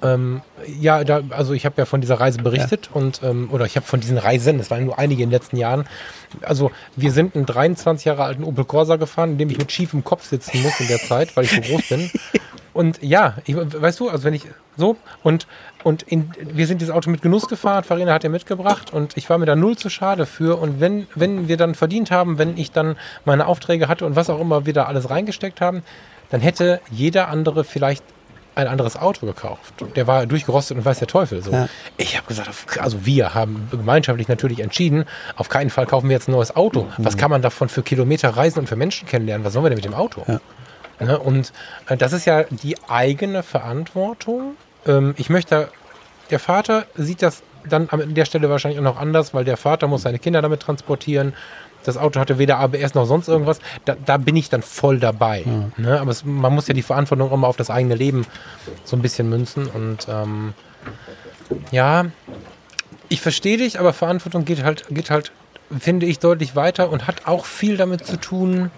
Ähm, 0.00 0.42
ja, 0.80 1.02
da, 1.02 1.22
also 1.30 1.54
ich 1.54 1.66
habe 1.66 1.74
ja 1.76 1.84
von 1.84 2.00
dieser 2.00 2.20
Reise 2.20 2.40
berichtet 2.40 2.86
ja. 2.86 3.00
und 3.00 3.20
ähm, 3.24 3.48
oder 3.50 3.66
ich 3.66 3.74
habe 3.74 3.84
von 3.84 3.98
diesen 3.98 4.16
Reisen, 4.16 4.56
das 4.58 4.70
waren 4.70 4.84
nur 4.84 4.96
einige 4.96 5.24
in 5.24 5.28
den 5.28 5.34
letzten 5.34 5.56
Jahren. 5.56 5.88
Also 6.40 6.70
wir 6.94 7.10
sind 7.10 7.34
einen 7.34 7.46
23 7.46 8.04
Jahre 8.04 8.22
alten 8.22 8.44
Opel 8.44 8.64
Corsa 8.64 8.94
gefahren, 8.94 9.32
in 9.32 9.38
dem 9.38 9.50
ich 9.50 9.58
mit 9.58 9.72
schiefem 9.72 10.04
Kopf 10.04 10.24
sitzen 10.24 10.62
muss 10.62 10.78
in 10.78 10.86
der 10.86 10.98
Zeit, 10.98 11.36
weil 11.36 11.44
ich 11.44 11.50
so 11.50 11.60
groß 11.60 11.88
bin. 11.88 12.10
Und 12.78 13.02
ja, 13.02 13.34
ich, 13.44 13.56
weißt 13.56 13.98
du, 13.98 14.08
also 14.08 14.22
wenn 14.22 14.34
ich 14.34 14.46
so 14.76 14.96
und 15.24 15.48
und 15.82 16.04
in, 16.04 16.30
wir 16.40 16.64
sind 16.68 16.80
dieses 16.80 16.94
Auto 16.94 17.10
mit 17.10 17.22
Genuss 17.22 17.48
gefahren, 17.48 17.82
Farina 17.82 18.12
hat 18.12 18.22
er 18.22 18.30
mitgebracht 18.30 18.92
und 18.92 19.16
ich 19.16 19.28
war 19.28 19.36
mir 19.36 19.46
da 19.46 19.56
null 19.56 19.76
zu 19.76 19.90
schade 19.90 20.26
für. 20.26 20.60
Und 20.60 20.78
wenn, 20.78 21.08
wenn 21.16 21.48
wir 21.48 21.56
dann 21.56 21.74
verdient 21.74 22.12
haben, 22.12 22.38
wenn 22.38 22.56
ich 22.56 22.70
dann 22.70 22.94
meine 23.24 23.46
Aufträge 23.48 23.88
hatte 23.88 24.06
und 24.06 24.14
was 24.14 24.30
auch 24.30 24.38
immer 24.38 24.64
wir 24.64 24.74
da 24.74 24.84
alles 24.84 25.10
reingesteckt 25.10 25.60
haben, 25.60 25.82
dann 26.30 26.40
hätte 26.40 26.80
jeder 26.88 27.26
andere 27.30 27.64
vielleicht 27.64 28.04
ein 28.54 28.68
anderes 28.68 28.96
Auto 28.96 29.26
gekauft. 29.26 29.74
Der 29.96 30.06
war 30.06 30.26
durchgerostet 30.26 30.76
und 30.76 30.84
weiß 30.84 31.00
der 31.00 31.08
Teufel. 31.08 31.42
So. 31.42 31.50
Ja. 31.50 31.68
Ich 31.96 32.16
habe 32.16 32.28
gesagt, 32.28 32.48
also 32.78 33.04
wir 33.04 33.34
haben 33.34 33.66
gemeinschaftlich 33.72 34.28
natürlich 34.28 34.60
entschieden, 34.60 35.04
auf 35.34 35.48
keinen 35.48 35.70
Fall 35.70 35.86
kaufen 35.86 36.08
wir 36.08 36.14
jetzt 36.14 36.28
ein 36.28 36.32
neues 36.32 36.54
Auto. 36.54 36.86
Was 36.98 37.16
kann 37.16 37.32
man 37.32 37.42
davon 37.42 37.68
für 37.68 37.82
Kilometer 37.82 38.30
reisen 38.30 38.60
und 38.60 38.68
für 38.68 38.76
Menschen 38.76 39.08
kennenlernen? 39.08 39.44
Was 39.44 39.54
sollen 39.54 39.64
wir 39.64 39.70
denn 39.70 39.78
mit 39.78 39.84
dem 39.84 39.94
Auto? 39.94 40.22
Ja. 40.28 40.40
Ne? 41.00 41.18
Und 41.18 41.52
äh, 41.88 41.96
das 41.96 42.12
ist 42.12 42.24
ja 42.24 42.44
die 42.44 42.76
eigene 42.88 43.42
Verantwortung. 43.42 44.56
Ähm, 44.86 45.14
ich 45.16 45.30
möchte, 45.30 45.68
der 46.30 46.38
Vater 46.38 46.86
sieht 46.94 47.22
das 47.22 47.42
dann 47.68 47.88
an 47.90 48.14
der 48.14 48.24
Stelle 48.24 48.48
wahrscheinlich 48.50 48.78
auch 48.78 48.84
noch 48.84 48.98
anders, 48.98 49.34
weil 49.34 49.44
der 49.44 49.56
Vater 49.56 49.86
muss 49.88 50.02
seine 50.02 50.18
Kinder 50.18 50.42
damit 50.42 50.60
transportieren. 50.60 51.34
Das 51.84 51.96
Auto 51.96 52.18
hatte 52.20 52.38
weder 52.38 52.58
ABS 52.58 52.94
noch 52.94 53.04
sonst 53.04 53.28
irgendwas. 53.28 53.60
Da, 53.84 53.96
da 54.04 54.16
bin 54.16 54.36
ich 54.36 54.48
dann 54.48 54.62
voll 54.62 54.98
dabei. 54.98 55.44
Ja. 55.46 55.70
Ne? 55.76 56.00
Aber 56.00 56.10
es, 56.10 56.24
man 56.24 56.54
muss 56.54 56.68
ja 56.68 56.74
die 56.74 56.82
Verantwortung 56.82 57.30
immer 57.32 57.46
auf 57.46 57.56
das 57.56 57.70
eigene 57.70 57.94
Leben 57.94 58.26
so 58.84 58.96
ein 58.96 59.02
bisschen 59.02 59.28
münzen. 59.28 59.66
Und 59.66 60.06
ähm, 60.08 60.54
ja, 61.70 62.06
ich 63.08 63.20
verstehe 63.20 63.56
dich, 63.56 63.78
aber 63.78 63.92
Verantwortung 63.92 64.44
geht 64.44 64.64
halt, 64.64 64.84
geht 64.90 65.10
halt, 65.10 65.32
finde 65.78 66.06
ich, 66.06 66.18
deutlich 66.18 66.56
weiter 66.56 66.90
und 66.90 67.06
hat 67.06 67.26
auch 67.26 67.44
viel 67.44 67.76
damit 67.76 68.06
zu 68.06 68.16
tun, 68.16 68.70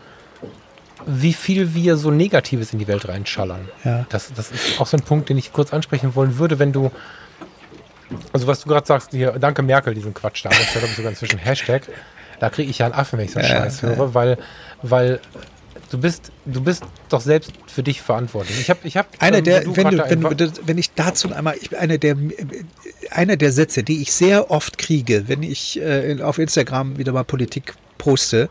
wie 1.07 1.33
viel 1.33 1.75
wir 1.75 1.97
so 1.97 2.11
Negatives 2.11 2.73
in 2.73 2.79
die 2.79 2.89
Welt 2.89 3.09
reinschallern. 3.09 3.69
Ja. 3.85 4.07
Das, 4.09 4.33
das 4.35 4.51
ist 4.51 4.81
auch 4.81 4.87
so 4.87 4.97
ein 4.97 5.03
Punkt, 5.03 5.29
den 5.29 5.39
ich 5.39 5.53
kurz 5.53 5.73
ansprechen 5.73 6.15
wollen 6.15 6.39
würde, 6.39 6.59
wenn 6.59 6.73
du, 6.73 6.91
also 8.33 8.47
was 8.47 8.61
du 8.61 8.69
gerade 8.69 8.87
sagst, 8.87 9.11
hier, 9.11 9.33
danke 9.33 9.63
Merkel, 9.63 9.95
diesen 9.95 10.15
Quatsch 10.15 10.45
da, 10.45 10.51
das 10.51 10.61
ist 10.61 10.75
ja 10.75 10.81
glaube 10.81 10.89
ich 10.89 10.97
sogar 10.97 11.11
inzwischen 11.11 11.39
Hashtag, 11.39 11.89
da 12.39 12.51
kriege 12.51 12.71
ich 12.71 12.79
ja 12.79 12.87
einen 12.87 12.95
Affen, 12.95 13.19
wenn 13.19 13.27
ich 13.27 13.33
so 13.33 13.39
einen 13.39 13.49
ja, 13.49 13.57
Scheiß 13.57 13.81
ja. 13.83 13.89
höre, 13.89 14.15
weil, 14.15 14.39
weil 14.83 15.21
du 15.91 15.99
bist, 15.99 16.33
du 16.47 16.63
bist 16.63 16.83
doch 17.09 17.21
selbst 17.21 17.53
für 17.67 17.83
dich 17.83 18.01
verantwortlich. 18.01 18.59
Ich 18.61 18.71
habe, 18.71 18.81
ich 18.85 18.97
habe, 18.97 19.09
einer 19.19 19.39
ähm, 19.39 19.45
der, 19.45 19.77
wenn, 19.77 19.91
du, 19.91 19.99
wenn, 19.99 20.37
du, 20.37 20.53
wenn 20.65 20.79
ich 20.79 20.93
dazu 20.95 21.33
einmal, 21.33 21.57
ich, 21.61 21.77
einer 21.77 21.99
der, 21.99 22.17
einer 23.11 23.37
der 23.37 23.53
Sätze, 23.53 23.83
die 23.83 24.01
ich 24.03 24.13
sehr 24.13 24.51
oft 24.51 24.79
kriege, 24.79 25.29
wenn 25.29 25.43
ich 25.43 25.81
äh, 25.81 26.21
auf 26.23 26.39
Instagram 26.39 26.99
wieder 26.99 27.13
mal 27.13 27.25
Politik 27.25 27.75
poste, 27.99 28.49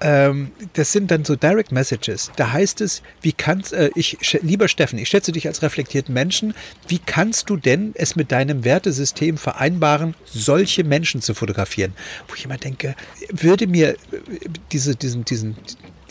ähm, 0.00 0.50
das 0.74 0.92
sind 0.92 1.10
dann 1.10 1.24
so 1.24 1.36
Direct 1.36 1.72
Messages. 1.72 2.30
Da 2.36 2.52
heißt 2.52 2.80
es, 2.80 3.02
wie 3.20 3.32
kannst, 3.32 3.72
äh, 3.72 3.90
ich, 3.94 4.16
lieber 4.42 4.68
Steffen, 4.68 4.98
ich 4.98 5.08
schätze 5.08 5.32
dich 5.32 5.46
als 5.46 5.62
reflektierten 5.62 6.14
Menschen, 6.14 6.54
wie 6.88 6.98
kannst 6.98 7.50
du 7.50 7.56
denn 7.56 7.92
es 7.94 8.16
mit 8.16 8.32
deinem 8.32 8.64
Wertesystem 8.64 9.36
vereinbaren, 9.36 10.14
solche 10.24 10.84
Menschen 10.84 11.20
zu 11.20 11.34
fotografieren? 11.34 11.92
Wo 12.28 12.34
ich 12.34 12.44
immer 12.44 12.56
denke, 12.56 12.96
würde 13.30 13.66
mir 13.66 13.90
äh, 13.90 13.96
diese, 14.72 14.96
diesen, 14.96 15.24
diesen, 15.24 15.56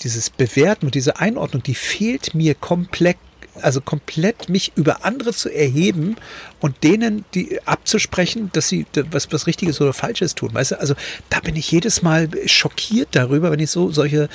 dieses 0.04 0.30
Bewerten 0.30 0.86
und 0.86 0.96
diese 0.96 1.20
Einordnung, 1.20 1.64
die 1.64 1.76
fehlt 1.76 2.36
mir 2.36 2.56
komplett 2.56 3.18
also 3.62 3.82
komplett 3.82 4.50
mich 4.50 4.72
über 4.76 5.06
andere 5.06 5.34
zu 5.34 5.50
erheben 5.50 6.16
und 6.60 6.84
denen 6.84 7.26
die 7.34 7.60
abzusprechen, 7.66 8.50
dass 8.54 8.68
sie 8.68 8.86
was, 9.12 9.32
was 9.32 9.48
Richtiges 9.48 9.80
oder 9.82 9.94
Falsches 9.94 10.36
tun. 10.36 10.54
Weißt 10.54 10.72
du, 10.72 10.80
also 10.80 10.96
da 11.30 11.40
bin 11.40 11.56
ich 11.56 11.72
jedes 11.72 12.02
Mal 12.02 12.30
schockiert 12.46 13.10
darüber, 13.12 13.52
wenn 13.52 13.60
ich 13.60 13.72
so 13.72 13.92
solche 13.92 14.30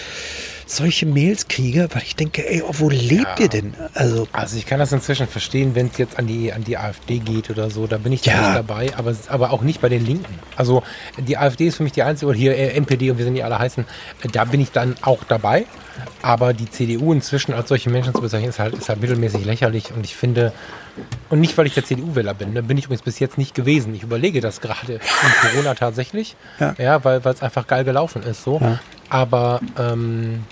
solche 0.67 1.07
Mails 1.07 1.49
kriege, 1.49 1.89
weil 1.93 2.03
ich 2.03 2.17
denke, 2.17 2.49
ey, 2.49 2.63
oh, 2.63 2.73
wo 2.79 2.89
lebt 2.89 3.39
ja. 3.39 3.41
ihr 3.41 3.49
denn? 3.49 3.75
Also, 3.95 4.27
also 4.33 4.57
ich 4.57 4.67
kann 4.67 4.79
das 4.79 4.93
inzwischen 4.93 5.27
verstehen, 5.27 5.75
wenn 5.75 5.89
es 5.89 5.99
jetzt 5.99 6.19
an 6.19 6.27
die, 6.27 6.53
an 6.53 6.65
die 6.65 6.79
AfD 6.79 7.19
geht 7.19 7.51
oder 7.51 7.71
so, 7.71 7.87
da 7.87 7.99
bin 7.99 8.13
ich 8.13 8.25
ja. 8.25 8.41
nicht 8.41 8.57
dabei, 8.57 8.97
aber, 8.97 9.15
aber 9.29 9.53
auch 9.53 9.63
nicht 9.63 9.81
bei 9.81 9.89
den 9.89 10.05
Linken. 10.05 10.39
Also 10.57 10.83
die 11.19 11.37
AfD 11.37 11.67
ist 11.67 11.77
für 11.77 11.83
mich 11.83 11.93
die 11.93 12.03
einzige, 12.03 12.31
oder 12.31 12.39
hier 12.39 12.57
äh, 12.57 12.71
NPD 12.77 13.11
und 13.11 13.19
wir 13.19 13.25
sind 13.25 13.35
die 13.35 13.43
alle 13.43 13.59
heißen, 13.59 13.85
da 14.33 14.45
bin 14.45 14.61
ich 14.61 14.71
dann 14.71 14.97
auch 15.03 15.25
dabei. 15.25 15.67
Aber 16.23 16.53
die 16.53 16.71
CDU 16.71 17.13
inzwischen 17.13 17.53
als 17.53 17.69
solche 17.69 17.91
Menschen 17.91 18.15
zu 18.15 18.21
bezeichnen, 18.21 18.49
ist 18.49 18.59
halt, 18.59 18.75
ist 18.75 18.89
halt 18.89 19.01
mittelmäßig 19.01 19.45
lächerlich 19.45 19.93
und 19.93 20.05
ich 20.05 20.17
finde, 20.17 20.53
und 21.29 21.41
nicht, 21.41 21.57
weil 21.59 21.67
ich 21.67 21.75
der 21.75 21.85
CDU-Wähler 21.85 22.35
bin, 22.35 22.55
da 22.55 22.61
bin 22.61 22.79
ich 22.79 22.87
übrigens 22.87 23.03
bis 23.03 23.19
jetzt 23.19 23.39
nicht 23.39 23.55
gewesen. 23.55 23.95
Ich 23.95 24.03
überlege 24.03 24.41
das 24.41 24.61
gerade 24.61 24.95
in 24.95 25.01
Corona 25.51 25.75
tatsächlich, 25.75 26.37
ja, 26.59 26.75
ja 26.79 27.05
weil 27.05 27.21
es 27.25 27.43
einfach 27.43 27.67
geil 27.67 27.85
gelaufen 27.85 28.23
ist 28.23 28.45
so. 28.45 28.59
Ja. 28.61 28.81
Aber 29.09 29.61
ähm, 29.79 30.45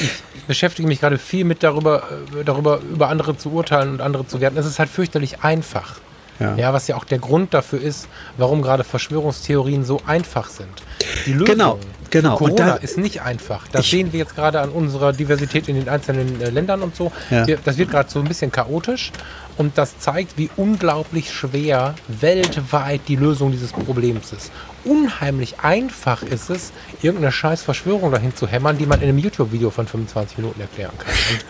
ich 0.00 0.42
beschäftige 0.46 0.86
mich 0.88 1.00
gerade 1.00 1.18
viel 1.18 1.44
mit 1.44 1.62
darüber, 1.62 2.04
äh, 2.38 2.44
darüber, 2.44 2.80
über 2.80 3.08
andere 3.08 3.36
zu 3.36 3.50
urteilen 3.50 3.90
und 3.90 4.00
andere 4.00 4.26
zu 4.26 4.40
werten. 4.40 4.56
Es 4.56 4.66
ist 4.66 4.78
halt 4.78 4.90
fürchterlich 4.90 5.40
einfach. 5.42 5.96
Ja. 6.38 6.54
ja. 6.56 6.72
was 6.72 6.86
ja 6.86 6.96
auch 6.96 7.04
der 7.04 7.18
Grund 7.18 7.54
dafür 7.54 7.80
ist, 7.80 8.08
warum 8.36 8.62
gerade 8.62 8.84
Verschwörungstheorien 8.84 9.84
so 9.84 10.00
einfach 10.06 10.48
sind. 10.48 10.82
Die 11.26 11.32
Lösung 11.32 11.46
genau, 11.46 11.78
genau. 12.10 12.36
Corona 12.36 12.66
da, 12.66 12.74
ist 12.76 12.98
nicht 12.98 13.22
einfach. 13.22 13.66
Das 13.68 13.88
sehen 13.90 14.12
wir 14.12 14.20
jetzt 14.20 14.34
gerade 14.34 14.60
an 14.60 14.70
unserer 14.70 15.12
Diversität 15.12 15.68
in 15.68 15.74
den 15.74 15.88
einzelnen 15.88 16.40
äh, 16.40 16.50
Ländern 16.50 16.82
und 16.82 16.94
so. 16.94 17.12
Ja. 17.30 17.46
Wir, 17.46 17.58
das 17.62 17.76
wird 17.76 17.90
gerade 17.90 18.08
so 18.08 18.20
ein 18.20 18.26
bisschen 18.26 18.52
chaotisch 18.52 19.12
und 19.56 19.76
das 19.78 19.98
zeigt, 19.98 20.38
wie 20.38 20.50
unglaublich 20.56 21.32
schwer 21.32 21.94
weltweit 22.08 23.02
die 23.08 23.16
Lösung 23.16 23.50
dieses 23.50 23.72
Problems 23.72 24.32
ist. 24.32 24.52
Unheimlich 24.84 25.60
einfach 25.60 26.22
ist 26.22 26.50
es, 26.50 26.72
irgendeine 27.02 27.32
scheiß 27.32 27.62
Verschwörung 27.62 28.12
dahin 28.12 28.34
zu 28.34 28.46
hämmern, 28.46 28.78
die 28.78 28.86
man 28.86 29.00
in 29.00 29.08
einem 29.08 29.18
YouTube-Video 29.18 29.70
von 29.70 29.86
25 29.86 30.38
Minuten 30.38 30.60
erklären 30.60 30.96
kann. 30.98 31.12
Und 31.32 31.44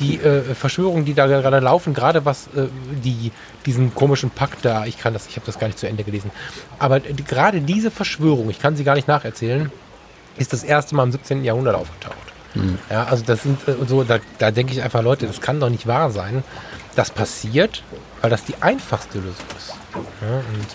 die 0.00 0.16
äh, 0.16 0.54
Verschwörungen, 0.54 1.04
die 1.04 1.14
da 1.14 1.26
gerade 1.26 1.60
laufen, 1.60 1.94
gerade 1.94 2.24
was 2.24 2.46
äh, 2.48 2.68
die, 3.04 3.32
diesen 3.66 3.94
komischen 3.94 4.30
Pakt 4.30 4.64
da, 4.64 4.86
ich 4.86 4.98
kann 4.98 5.12
das, 5.12 5.26
ich 5.26 5.36
habe 5.36 5.46
das 5.46 5.58
gar 5.58 5.66
nicht 5.66 5.78
zu 5.78 5.88
Ende 5.88 6.04
gelesen, 6.04 6.30
aber 6.78 7.00
die, 7.00 7.24
gerade 7.24 7.60
diese 7.60 7.90
Verschwörung, 7.90 8.50
ich 8.50 8.60
kann 8.60 8.76
sie 8.76 8.84
gar 8.84 8.94
nicht 8.94 9.08
nacherzählen, 9.08 9.70
ist 10.36 10.52
das 10.52 10.64
erste 10.64 10.94
Mal 10.94 11.04
im 11.04 11.12
17. 11.12 11.44
Jahrhundert 11.44 11.74
aufgetaucht. 11.74 12.16
Mhm. 12.54 12.78
Ja, 12.90 13.04
also 13.04 13.24
das 13.24 13.42
sind 13.42 13.66
äh, 13.68 13.74
so, 13.86 14.04
da, 14.04 14.18
da 14.38 14.50
denke 14.50 14.72
ich 14.72 14.82
einfach, 14.82 15.02
Leute, 15.02 15.26
das 15.26 15.40
kann 15.40 15.60
doch 15.60 15.70
nicht 15.70 15.86
wahr 15.86 16.10
sein. 16.10 16.42
Das 16.96 17.10
passiert, 17.10 17.82
weil 18.20 18.30
das 18.30 18.44
die 18.44 18.54
einfachste 18.60 19.18
Lösung 19.18 19.46
ist. 19.56 19.74
Ja, 19.94 20.38
und 20.38 20.66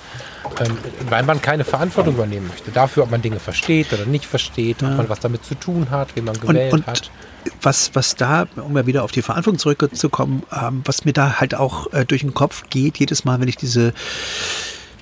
ähm, 0.59 0.77
weil 1.09 1.23
man 1.23 1.41
keine 1.41 1.63
Verantwortung 1.63 2.15
übernehmen 2.15 2.47
möchte. 2.47 2.71
Dafür, 2.71 3.03
ob 3.03 3.11
man 3.11 3.21
Dinge 3.21 3.39
versteht 3.39 3.93
oder 3.93 4.05
nicht 4.05 4.25
versteht, 4.25 4.81
ja. 4.81 4.89
ob 4.89 4.97
man 4.97 5.09
was 5.09 5.19
damit 5.19 5.45
zu 5.45 5.55
tun 5.55 5.89
hat, 5.89 6.15
wie 6.15 6.21
man 6.21 6.39
gewählt 6.39 6.73
und, 6.73 6.79
und 6.81 6.87
hat 6.87 7.11
was, 7.61 7.91
was 7.93 8.15
da, 8.15 8.47
um 8.55 8.75
ja 8.77 8.85
wieder 8.85 9.03
auf 9.03 9.11
die 9.11 9.21
Verantwortung 9.21 9.59
zurückzukommen, 9.59 10.43
ähm, 10.51 10.81
was 10.85 11.05
mir 11.05 11.13
da 11.13 11.39
halt 11.39 11.55
auch 11.55 11.91
äh, 11.93 12.05
durch 12.05 12.21
den 12.21 12.33
Kopf 12.33 12.63
geht, 12.69 12.97
jedes 12.97 13.25
Mal, 13.25 13.39
wenn 13.39 13.47
ich 13.47 13.57
diese 13.57 13.93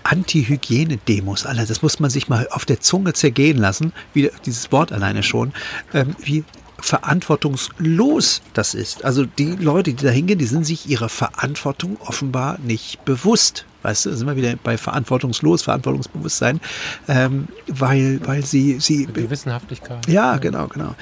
Anti-Hygiene-Demos, 0.03 1.45
alle, 1.45 1.65
das 1.65 1.81
muss 1.81 1.99
man 1.99 2.09
sich 2.09 2.27
mal 2.27 2.47
auf 2.51 2.65
der 2.65 2.79
Zunge 2.79 3.13
zergehen 3.13 3.57
lassen, 3.57 3.93
wie 4.13 4.31
dieses 4.45 4.71
Wort 4.71 4.91
alleine 4.91 5.23
schon, 5.23 5.53
ähm, 5.93 6.15
wie 6.19 6.43
verantwortungslos 6.79 8.41
das 8.53 8.73
ist. 8.73 9.05
Also 9.05 9.25
die 9.25 9.55
Leute, 9.55 9.93
die 9.93 10.03
da 10.03 10.09
hingehen, 10.09 10.39
die 10.39 10.45
sind 10.45 10.65
sich 10.65 10.89
ihrer 10.89 11.09
Verantwortung 11.09 11.97
offenbar 12.01 12.57
nicht 12.63 13.05
bewusst. 13.05 13.65
Weißt 13.82 14.05
du, 14.05 14.15
sind 14.15 14.27
wir 14.27 14.36
wieder 14.36 14.55
bei 14.63 14.77
verantwortungslos, 14.77 15.63
Verantwortungsbewusstsein, 15.63 16.59
ähm, 17.07 17.47
weil, 17.67 18.19
weil 18.25 18.45
sie, 18.45 18.79
sie. 18.79 19.05
Gewissenhaftigkeit. 19.05 20.07
Ja, 20.07 20.38
genau, 20.38 20.67
genau. 20.67 20.95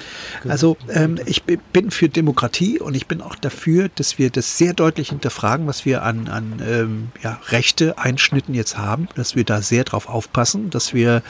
Also 0.48 0.76
ähm, 0.88 1.18
ich 1.26 1.42
bin 1.44 1.90
für 1.90 2.08
Demokratie 2.08 2.80
und 2.80 2.94
ich 2.94 3.06
bin 3.06 3.20
auch 3.20 3.34
dafür, 3.34 3.90
dass 3.94 4.18
wir 4.18 4.30
das 4.30 4.56
sehr 4.58 4.72
deutlich 4.72 5.10
hinterfragen, 5.10 5.66
was 5.66 5.84
wir 5.84 6.02
an, 6.02 6.28
an 6.28 6.62
ähm, 6.66 7.08
ja, 7.22 7.38
Rechte 7.48 7.98
Einschnitten 7.98 8.54
jetzt 8.54 8.78
haben, 8.78 9.08
dass 9.14 9.36
wir 9.36 9.44
da 9.44 9.62
sehr 9.62 9.84
drauf 9.84 10.08
aufpassen, 10.08 10.70
dass 10.70 10.94
wir 10.94 11.22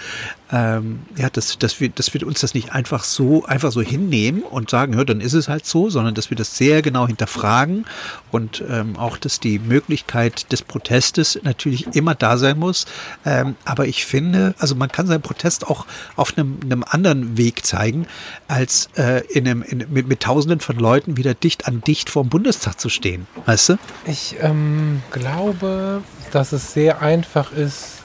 ähm, 0.52 1.00
ja, 1.16 1.30
dass, 1.30 1.58
dass, 1.58 1.80
wir, 1.80 1.88
dass 1.90 2.12
wir 2.12 2.26
uns 2.26 2.40
das 2.40 2.54
nicht 2.54 2.72
einfach 2.72 3.04
so, 3.04 3.44
einfach 3.44 3.72
so 3.72 3.80
hinnehmen 3.80 4.42
und 4.42 4.70
sagen, 4.70 4.94
ja, 4.94 5.04
dann 5.04 5.20
ist 5.20 5.34
es 5.34 5.48
halt 5.48 5.66
so, 5.66 5.90
sondern 5.90 6.14
dass 6.14 6.30
wir 6.30 6.36
das 6.36 6.56
sehr 6.56 6.82
genau 6.82 7.06
hinterfragen 7.06 7.86
und 8.30 8.62
ähm, 8.68 8.96
auch, 8.96 9.16
dass 9.16 9.40
die 9.40 9.58
Möglichkeit 9.58 10.50
des 10.52 10.62
Protestes 10.62 11.38
natürlich 11.42 11.94
immer 11.94 12.14
da 12.14 12.36
sein 12.36 12.58
muss. 12.58 12.86
Ähm, 13.24 13.56
aber 13.64 13.86
ich 13.86 14.04
finde, 14.04 14.54
also 14.58 14.74
man 14.74 14.90
kann 14.90 15.06
seinen 15.06 15.22
Protest 15.22 15.66
auch 15.68 15.86
auf 16.16 16.36
einem, 16.36 16.58
einem 16.62 16.84
anderen 16.88 17.36
Weg 17.36 17.64
zeigen, 17.64 18.06
als 18.48 18.88
äh, 18.96 19.22
in 19.28 19.46
einem, 19.46 19.62
in, 19.62 19.86
mit, 19.90 20.08
mit 20.08 20.20
Tausenden 20.20 20.60
von 20.60 20.76
Leuten 20.76 21.16
wieder 21.16 21.34
dicht 21.34 21.66
an 21.66 21.80
dicht 21.80 22.10
vor 22.10 22.24
dem 22.24 22.28
Bundestag 22.28 22.80
zu 22.80 22.88
stehen. 22.88 23.26
Weißt 23.46 23.70
du? 23.70 23.78
Ich 24.04 24.36
ähm, 24.40 25.02
glaube, 25.12 26.02
dass 26.32 26.52
es 26.52 26.72
sehr 26.72 27.02
einfach 27.02 27.52
ist, 27.52 28.02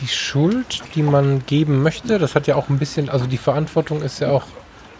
die 0.00 0.08
Schuld, 0.08 0.82
die 0.94 1.02
man 1.02 1.44
geben 1.46 1.82
möchte, 1.82 2.18
das 2.18 2.34
hat 2.34 2.46
ja 2.46 2.56
auch 2.56 2.68
ein 2.68 2.78
bisschen, 2.78 3.08
also 3.08 3.26
die 3.26 3.38
Verantwortung 3.38 4.02
ist 4.02 4.20
ja 4.20 4.30
auch 4.30 4.44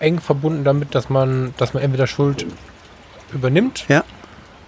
eng 0.00 0.20
verbunden 0.20 0.64
damit, 0.64 0.94
dass 0.94 1.08
man, 1.08 1.54
dass 1.56 1.74
man 1.74 1.82
entweder 1.82 2.06
Schuld 2.06 2.46
übernimmt 3.32 3.86
Ja. 3.88 4.04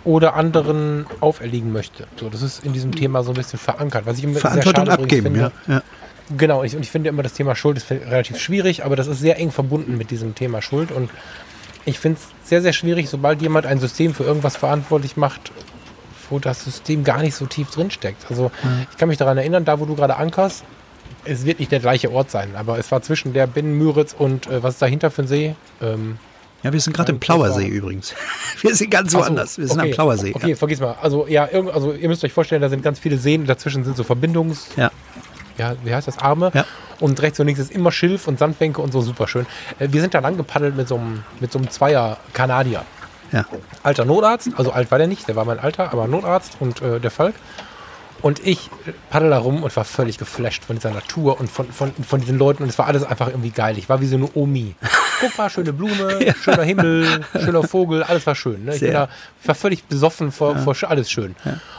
oder 0.05 0.35
anderen 0.35 1.07
auferlegen 1.21 1.73
möchte. 1.73 2.07
So, 2.17 2.29
das 2.29 2.43
ist 2.43 2.65
in 2.65 2.73
diesem 2.73 2.93
Thema 2.95 3.23
so 3.23 3.33
ein 3.33 3.37
bisschen 3.37 3.59
verankert. 3.59 4.07
Was 4.07 4.19
ich 4.19 4.25
immer 4.25 4.39
Verantwortung 4.39 4.87
sehr 4.87 4.93
schade 4.93 5.03
abgeben, 5.03 5.23
finde, 5.23 5.53
ja. 5.67 5.75
ja. 5.75 5.83
Genau, 6.37 6.63
ich, 6.63 6.77
und 6.77 6.83
ich 6.83 6.91
finde 6.91 7.09
immer, 7.09 7.23
das 7.23 7.33
Thema 7.33 7.55
Schuld 7.55 7.79
ist 7.79 7.91
relativ 7.91 8.39
schwierig, 8.39 8.85
aber 8.85 8.97
das 8.97 9.07
ist 9.07 9.21
sehr 9.21 9.39
eng 9.39 9.51
verbunden 9.51 9.97
mit 9.97 10.11
diesem 10.11 10.35
Thema 10.35 10.61
Schuld. 10.61 10.93
Und 10.93 11.11
ich 11.87 11.99
finde 11.99 12.19
es 12.21 12.49
sehr, 12.49 12.61
sehr 12.61 12.75
schwierig, 12.75 13.09
sobald 13.09 13.41
jemand 13.41 13.65
ein 13.65 13.81
System 13.81 14.13
für 14.13 14.25
irgendwas 14.25 14.57
verantwortlich 14.57 15.17
macht, 15.17 15.53
wo 16.31 16.39
das 16.39 16.65
System 16.65 17.05
gar 17.05 17.21
nicht 17.23 17.35
so 17.35 17.47
tief 17.47 17.71
drinsteckt. 17.71 18.27
Also 18.31 18.51
ich 18.91 18.97
kann 18.99 19.09
mich 19.09 19.19
daran 19.19 19.39
erinnern, 19.39 19.65
da 19.65 19.81
wo 19.81 19.85
du 19.85 19.95
gerade 19.95 20.17
ankerst, 20.17 20.65
es 21.25 21.45
wird 21.45 21.59
nicht 21.59 21.73
der 21.73 21.81
gleiche 21.81 22.11
Ort 22.13 22.31
sein, 22.31 22.51
aber 22.57 22.79
es 22.79 22.91
war 22.91 23.03
zwischen 23.03 23.33
der 23.33 23.47
Binnen-Müritz 23.47 24.15
und 24.17 24.47
äh, 24.47 24.63
was 24.63 24.75
ist 24.75 24.83
dahinter 24.83 25.11
für 25.11 25.23
ein 25.23 25.29
See? 25.29 25.55
Ähm, 25.83 26.19
Ja, 26.63 26.73
wir 26.73 26.81
sind 26.81 26.95
gerade 26.95 27.11
im 27.13 27.17
Ähm, 27.17 27.21
Plauersee 27.21 27.63
war- 27.65 27.69
übrigens. 27.71 28.15
Wir 28.63 28.75
sind 28.75 28.91
ganz 28.91 29.13
so, 29.13 29.19
woanders. 29.19 29.59
Wir 29.59 29.69
sind 29.69 29.79
okay. 29.79 29.89
am 29.91 29.95
Plauersee. 29.95 30.33
Okay, 30.35 30.57
vergiss 30.57 30.81
mal. 30.81 30.97
Also 31.01 31.27
ja, 31.29 31.45
also 31.73 31.93
ihr 31.93 32.09
müsst 32.09 32.25
euch 32.25 32.33
vorstellen, 32.33 32.61
da 32.63 32.69
sind 32.69 32.83
ganz 32.83 32.99
viele 32.99 33.17
Seen, 33.19 33.47
dazwischen 33.47 33.85
sind 33.85 33.97
so 33.97 34.03
Verbindungs... 34.05 34.69
Ja. 34.77 34.91
ja, 35.59 35.77
wie 35.85 35.95
heißt 35.95 36.09
das, 36.09 36.19
Arme. 36.19 36.51
Ja. 36.55 36.65
Und 37.01 37.21
rechts 37.23 37.39
und 37.39 37.47
links 37.47 37.61
ist 37.61 37.71
immer 37.71 37.93
Schilf 37.93 38.27
und 38.27 38.39
Sandbänke 38.41 38.81
und 38.81 38.93
so, 38.93 39.01
super 39.03 39.29
schön. 39.29 39.47
Äh, 39.79 39.89
Wir 39.93 40.01
sind 40.01 40.15
da 40.15 40.19
lang 40.19 40.37
gepaddelt 40.37 40.77
mit 40.77 40.89
so 40.89 40.97
einem, 40.97 41.23
mit 41.41 41.53
so 41.53 41.59
einem 41.61 41.71
Zweier 41.71 42.17
Kanadier. 42.33 42.85
Ja. 43.33 43.45
Alter 43.83 44.05
Notarzt, 44.05 44.51
also 44.57 44.73
alt 44.73 44.91
war 44.91 44.99
der 44.99 45.07
nicht, 45.07 45.29
der 45.29 45.37
war 45.37 45.45
mein 45.45 45.59
Alter, 45.59 45.93
aber 45.93 46.07
Notarzt 46.07 46.57
und 46.61 46.81
äh, 46.83 47.01
der 47.01 47.11
Falk. 47.11 47.35
Und 48.21 48.45
ich 48.45 48.69
paddel 49.11 49.31
da 49.31 49.39
rum 49.39 49.63
und 49.63 49.77
war 49.77 49.85
völlig 49.85 50.19
geflasht 50.19 50.65
von 50.65 50.75
dieser 50.77 50.91
Natur 50.91 51.39
und 51.41 51.49
von, 51.51 51.71
von, 51.71 51.93
von 51.95 52.21
diesen 52.21 52.37
Leuten. 52.39 52.65
Und 52.65 52.69
es 52.69 52.77
war 52.79 52.87
alles 52.87 53.05
einfach 53.05 53.29
irgendwie 53.29 53.51
geil. 53.51 53.79
Ich 53.79 53.89
war 53.89 54.01
wie 54.01 54.07
so 54.07 54.17
eine 54.17 54.29
Omi. 54.35 54.75
Guck 55.21 55.39
mal, 55.39 55.49
schöne 55.51 55.73
Blume, 55.73 56.19
schöner 56.43 56.63
Himmel, 56.65 57.25
schöner 57.33 57.63
Vogel, 57.63 58.03
alles 58.03 58.27
war 58.27 58.35
schön. 58.35 58.65
Ne? 58.65 58.75
Ich, 58.75 58.81
da, 58.81 59.09
ich 59.41 59.49
war 59.49 59.55
völlig 59.55 59.85
besoffen 59.85 60.31
vor, 60.33 60.57
vor 60.59 60.75
sch- 60.75 60.85
alles 60.87 61.11
schön. 61.11 61.35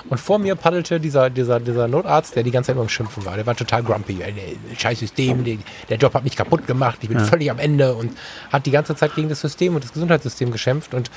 Und 0.09 0.17
vor 0.19 0.39
mir 0.39 0.55
paddelte 0.55 0.99
dieser, 0.99 1.29
dieser, 1.29 1.59
dieser 1.59 1.87
Notarzt, 1.87 2.35
der 2.35 2.43
die 2.43 2.51
ganze 2.51 2.67
Zeit 2.67 2.75
nur 2.75 2.83
am 2.83 2.89
Schimpfen 2.89 3.25
war. 3.25 3.35
Der 3.35 3.45
war 3.45 3.55
total 3.55 3.83
grumpy. 3.83 4.15
Der- 4.15 4.77
Scheiß 4.77 4.99
System, 4.99 5.43
der, 5.43 5.57
der 5.89 5.97
Job 5.97 6.13
hat 6.13 6.23
mich 6.23 6.35
kaputt 6.35 6.67
gemacht, 6.67 6.99
ich 7.01 7.09
bin 7.09 7.19
völlig 7.19 7.49
am 7.51 7.59
Ende 7.59 7.93
und 7.95 8.11
hat 8.51 8.65
die 8.65 8.71
ganze 8.71 8.95
Zeit 8.95 9.15
gegen 9.15 9.29
das 9.29 9.41
System 9.41 9.75
und 9.75 9.83
das 9.83 9.93
Gesundheitssystem 9.93 10.51
geschimpft. 10.51 10.93
Und 10.93 11.09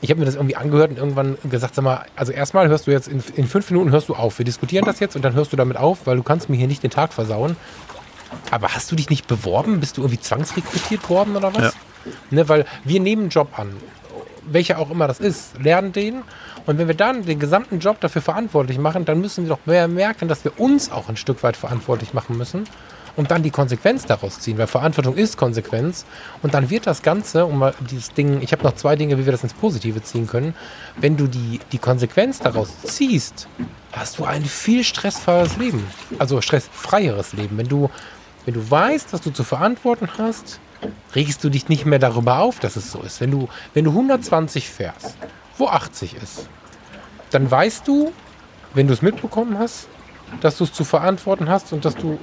ich 0.00 0.10
habe 0.10 0.20
mir 0.20 0.26
das 0.26 0.34
irgendwie 0.34 0.56
angehört 0.56 0.90
und 0.90 0.98
irgendwann 0.98 1.38
gesagt, 1.48 1.74
sag 1.74 1.82
mal, 1.82 2.04
also 2.16 2.32
erstmal 2.32 2.68
hörst 2.68 2.86
du 2.86 2.90
jetzt, 2.90 3.08
in, 3.08 3.22
in 3.34 3.46
fünf 3.46 3.70
Minuten 3.70 3.90
hörst 3.90 4.08
du 4.08 4.14
auf. 4.14 4.38
Wir 4.38 4.44
diskutieren 4.44 4.84
das 4.84 5.00
jetzt 5.00 5.16
und 5.16 5.24
dann 5.24 5.34
hörst 5.34 5.52
du 5.52 5.56
damit 5.56 5.76
auf, 5.76 6.06
weil 6.06 6.16
du 6.16 6.22
kannst 6.22 6.48
mir 6.48 6.56
hier 6.56 6.66
nicht 6.66 6.82
den 6.82 6.90
Tag 6.90 7.12
versauen. 7.12 7.56
Aber 8.50 8.74
hast 8.74 8.90
du 8.90 8.96
dich 8.96 9.08
nicht 9.08 9.26
beworben? 9.26 9.80
Bist 9.80 9.96
du 9.96 10.02
irgendwie 10.02 10.20
zwangsrekrutiert 10.20 11.08
worden 11.08 11.36
oder 11.36 11.54
was? 11.54 11.74
Ja. 11.74 12.12
Ne, 12.30 12.48
weil 12.48 12.66
wir 12.84 13.00
nehmen 13.00 13.22
einen 13.22 13.30
Job 13.30 13.58
an, 13.58 13.72
welcher 14.44 14.78
auch 14.78 14.90
immer 14.90 15.08
das 15.08 15.18
ist, 15.18 15.58
lernen 15.60 15.92
den. 15.92 16.22
Und 16.66 16.78
wenn 16.78 16.88
wir 16.88 16.94
dann 16.94 17.24
den 17.24 17.38
gesamten 17.38 17.78
Job 17.78 18.00
dafür 18.00 18.22
verantwortlich 18.22 18.78
machen, 18.78 19.04
dann 19.04 19.20
müssen 19.20 19.44
wir 19.44 19.50
doch 19.50 19.66
mehr 19.66 19.88
merken, 19.88 20.28
dass 20.28 20.44
wir 20.44 20.58
uns 20.60 20.90
auch 20.90 21.08
ein 21.08 21.16
Stück 21.16 21.42
weit 21.42 21.56
verantwortlich 21.56 22.12
machen 22.12 22.36
müssen 22.36 22.64
und 23.16 23.30
dann 23.30 23.42
die 23.42 23.50
Konsequenz 23.50 24.04
daraus 24.04 24.40
ziehen, 24.40 24.58
weil 24.58 24.66
Verantwortung 24.66 25.16
ist 25.16 25.36
Konsequenz. 25.36 26.04
Und 26.42 26.54
dann 26.54 26.70
wird 26.70 26.86
das 26.86 27.02
Ganze, 27.02 27.46
um 27.46 27.58
mal 27.58 27.74
dieses 27.90 28.12
Ding, 28.12 28.42
ich 28.42 28.52
habe 28.52 28.62
noch 28.62 28.74
zwei 28.74 28.94
Dinge, 28.94 29.18
wie 29.18 29.24
wir 29.24 29.32
das 29.32 29.42
ins 29.42 29.54
Positive 29.54 30.02
ziehen 30.02 30.26
können. 30.26 30.54
Wenn 30.96 31.16
du 31.16 31.26
die, 31.26 31.60
die 31.72 31.78
Konsequenz 31.78 32.38
daraus 32.38 32.68
ziehst, 32.84 33.48
hast 33.92 34.18
du 34.18 34.24
ein 34.24 34.44
viel 34.44 34.84
stressfreieres 34.84 35.56
Leben. 35.56 35.86
Also 36.18 36.40
stressfreieres 36.40 37.32
Leben. 37.32 37.56
Wenn 37.56 37.68
du, 37.68 37.90
wenn 38.44 38.54
du 38.54 38.70
weißt, 38.70 39.12
was 39.12 39.22
du 39.22 39.30
zu 39.30 39.44
verantworten 39.44 40.08
hast, 40.18 40.60
regst 41.14 41.42
du 41.42 41.48
dich 41.48 41.68
nicht 41.68 41.86
mehr 41.86 41.98
darüber 41.98 42.40
auf, 42.40 42.60
dass 42.60 42.76
es 42.76 42.92
so 42.92 43.00
ist. 43.00 43.20
Wenn 43.20 43.30
du, 43.30 43.48
wenn 43.72 43.84
du 43.84 43.90
120 43.90 44.68
fährst, 44.68 45.16
wo 45.56 45.68
80 45.68 46.16
ist, 46.22 46.48
dann 47.30 47.50
weißt 47.50 47.88
du, 47.88 48.12
wenn 48.74 48.86
du 48.86 48.92
es 48.92 49.00
mitbekommen 49.00 49.58
hast, 49.58 49.88
dass 50.40 50.58
du 50.58 50.64
es 50.64 50.72
zu 50.72 50.84
verantworten 50.84 51.48
hast 51.48 51.72
und 51.72 51.84
dass 51.84 51.94
du 51.94 52.18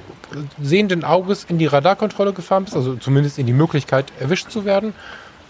sehenden 0.60 1.04
Auges 1.04 1.44
in 1.48 1.58
die 1.58 1.66
Radarkontrolle 1.66 2.32
gefahren 2.32 2.64
bist, 2.64 2.76
also 2.76 2.96
zumindest 2.96 3.38
in 3.38 3.46
die 3.46 3.52
Möglichkeit, 3.52 4.12
erwischt 4.20 4.50
zu 4.50 4.64
werden, 4.64 4.94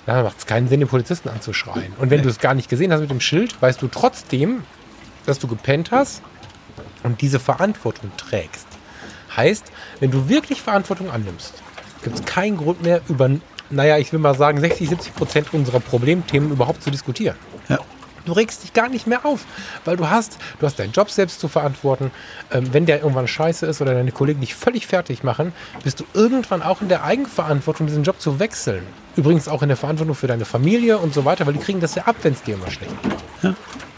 dann 0.07 0.25
macht 0.25 0.39
es 0.39 0.47
keinen 0.47 0.69
Sinn, 0.69 0.81
den 0.81 0.89
Polizisten 0.89 1.29
anzuschreien. 1.29 1.93
Und 1.99 2.11
wenn 2.11 2.23
du 2.23 2.29
es 2.29 2.39
gar 2.39 2.55
nicht 2.55 2.69
gesehen 2.69 2.93
hast 2.93 3.01
mit 3.01 3.11
dem 3.11 3.21
Schild, 3.21 3.61
weißt 3.61 3.81
du 3.81 3.89
trotzdem, 3.89 4.63
dass 5.27 5.39
du 5.39 5.47
gepennt 5.47 5.91
hast 5.91 6.23
und 7.03 7.21
diese 7.21 7.41
Verantwortung 7.41 8.13
trägst. 8.17 8.67
Heißt, 9.35 9.73
wenn 10.01 10.11
du 10.11 10.29
wirklich 10.29 10.63
Verantwortung 10.63 11.11
annimmst, 11.11 11.63
gibt 12.03 12.17
es 12.19 12.25
keinen 12.25 12.57
Grund 12.57 12.83
mehr 12.83 13.01
über, 13.09 13.31
naja, 13.71 13.99
ich 13.99 14.13
will 14.13 14.21
mal 14.21 14.35
sagen, 14.35 14.61
60, 14.61 14.89
70 14.91 15.15
Prozent 15.15 15.55
unserer 15.55 15.81
Problemthemen 15.81 16.53
überhaupt 16.53 16.83
zu 16.83 16.91
diskutieren. 16.91 17.37
Ja. 17.69 17.79
Du 18.25 18.33
regst 18.33 18.63
dich 18.63 18.73
gar 18.73 18.89
nicht 18.89 19.07
mehr 19.07 19.27
auf, 19.27 19.45
weil 19.85 19.97
du 19.97 20.09
hast, 20.09 20.39
du 20.59 20.67
hast 20.67 20.79
deinen 20.79 20.93
Job 20.93 21.11
selbst 21.11 21.41
zu 21.41 21.49
verantworten. 21.49 22.11
Ähm, 22.51 22.73
wenn 22.73 22.87
der 22.87 23.01
irgendwann 23.01 23.29
scheiße 23.29 23.67
ist 23.67 23.81
oder 23.81 23.95
deine 23.95 24.13
Kollegen 24.13 24.41
dich 24.41 24.55
völlig 24.55 24.87
fertig 24.87 25.23
machen, 25.23 25.53
bist 25.83 26.01
du 26.01 26.05
irgendwann 26.15 26.63
auch 26.63 26.81
in 26.81 26.89
der 26.89 27.05
Eigenverantwortung, 27.05 27.87
diesen 27.87 28.03
Job 28.03 28.21
zu 28.21 28.39
wechseln. 28.39 28.85
Übrigens 29.17 29.49
auch 29.49 29.63
in 29.63 29.69
der 29.69 29.77
Verantwortung 29.77 30.15
für 30.15 30.27
deine 30.27 30.45
Familie 30.45 30.99
und 30.99 31.15
so 31.15 31.25
weiter, 31.25 31.47
weil 31.47 31.53
die 31.53 31.61
kriegen 31.61 31.81
das 31.81 31.95
ja 31.95 32.05
ab, 32.05 32.17
wenn 32.23 32.33
es 32.33 32.43
dir 32.43 32.55
immer 32.55 32.71
schlecht 32.71 32.95
geht. 33.03 33.13
Ja. 33.43 33.55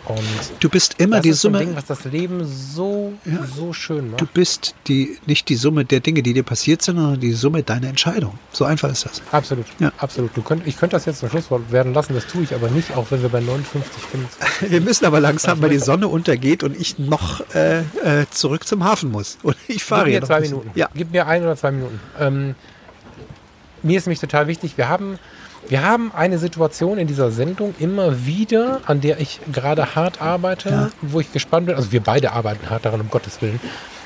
Und 0.07 0.21
Du 0.61 0.69
bist 0.69 0.95
immer 0.99 1.21
die 1.21 1.33
Summe. 1.33 1.59
Ding, 1.59 1.75
was 1.77 1.87
das 1.87 2.05
Leben 2.05 2.45
so, 2.45 3.13
so 3.57 3.73
schön 3.73 4.11
macht. 4.11 4.21
Du 4.21 4.27
bist 4.27 4.75
die, 4.87 5.19
nicht 5.27 5.49
die 5.49 5.57
Summe 5.57 5.85
der 5.85 6.01
Dinge, 6.01 6.23
die 6.23 6.33
dir 6.33 6.43
passiert 6.45 6.83
sind, 6.83 6.97
sondern 6.97 7.21
die 7.21 7.33
Summe 7.33 7.63
deiner 7.63 7.89
Entscheidung. 7.89 8.39
So 8.53 8.65
einfach 8.65 8.91
ist 8.91 9.05
das. 9.05 9.21
Absolut, 9.33 9.67
Ja. 9.79 9.93
absolut. 9.99 10.31
Du 10.37 10.43
könnt, 10.43 10.67
ich 10.67 10.77
könnte 10.77 10.97
das 10.97 11.05
jetzt 11.07 11.19
zum 11.21 11.29
Schlusswort 11.31 11.71
werden 11.73 11.93
lassen, 11.95 12.15
das 12.15 12.27
tue 12.27 12.43
ich 12.45 12.55
aber 12.55 12.69
nicht, 12.71 12.97
auch 12.97 13.11
wenn 13.11 13.21
wir 13.23 13.29
bei 13.29 13.41
59, 13.41 13.91
25 14.03 14.71
Wir 14.71 14.81
müssen 14.81 15.05
aber 15.05 15.21
langsam, 15.21 15.61
weil 15.61 15.71
die 15.71 15.79
Sonne 15.79 16.09
untergeht 16.09 16.63
und 16.63 16.79
ich 16.81 16.99
noch 16.99 17.43
äh, 17.55 17.81
äh, 17.81 18.27
zurück 18.31 18.67
zum 18.67 18.85
Hafen 18.85 19.11
muss. 19.11 19.39
Und 19.43 19.57
ich 19.69 19.83
fahre 19.85 20.05
Gib 20.05 20.15
mir 20.15 20.21
noch 20.21 20.29
zwei. 20.29 20.41
Minuten. 20.41 20.71
Ja, 20.75 20.89
Gib 20.95 21.11
mir 21.13 21.27
ein 21.27 21.43
oder 21.43 21.57
zwei 21.57 21.73
Minuten. 21.73 22.01
Ähm, 22.19 22.55
mir 23.83 23.99
ist 23.99 24.07
nämlich 24.07 24.21
total 24.21 24.47
wichtig, 24.47 24.77
wir 24.79 24.89
haben, 24.89 25.19
wir 25.69 25.83
haben 25.83 26.13
eine 26.15 26.39
Situation 26.39 26.99
in 26.99 27.07
dieser 27.07 27.31
Sendung 27.31 27.75
immer 27.79 28.25
wieder, 28.27 28.81
an 28.87 29.01
der 29.01 29.21
ich 29.21 29.41
gerade 29.53 29.95
hart 29.95 30.23
arbeite, 30.23 30.69
Ja. 30.71 30.91
wo 31.03 31.21
ich 31.21 31.33
gespannt 31.33 31.67
bin. 31.67 31.75
Also 31.77 31.93
wir 31.93 32.01
beide 32.03 32.33
arbeiten 32.33 32.71
hart 32.71 32.85
daran, 32.85 33.01
um 33.01 33.11
Gottes 33.11 33.41
Willen. 33.43 33.61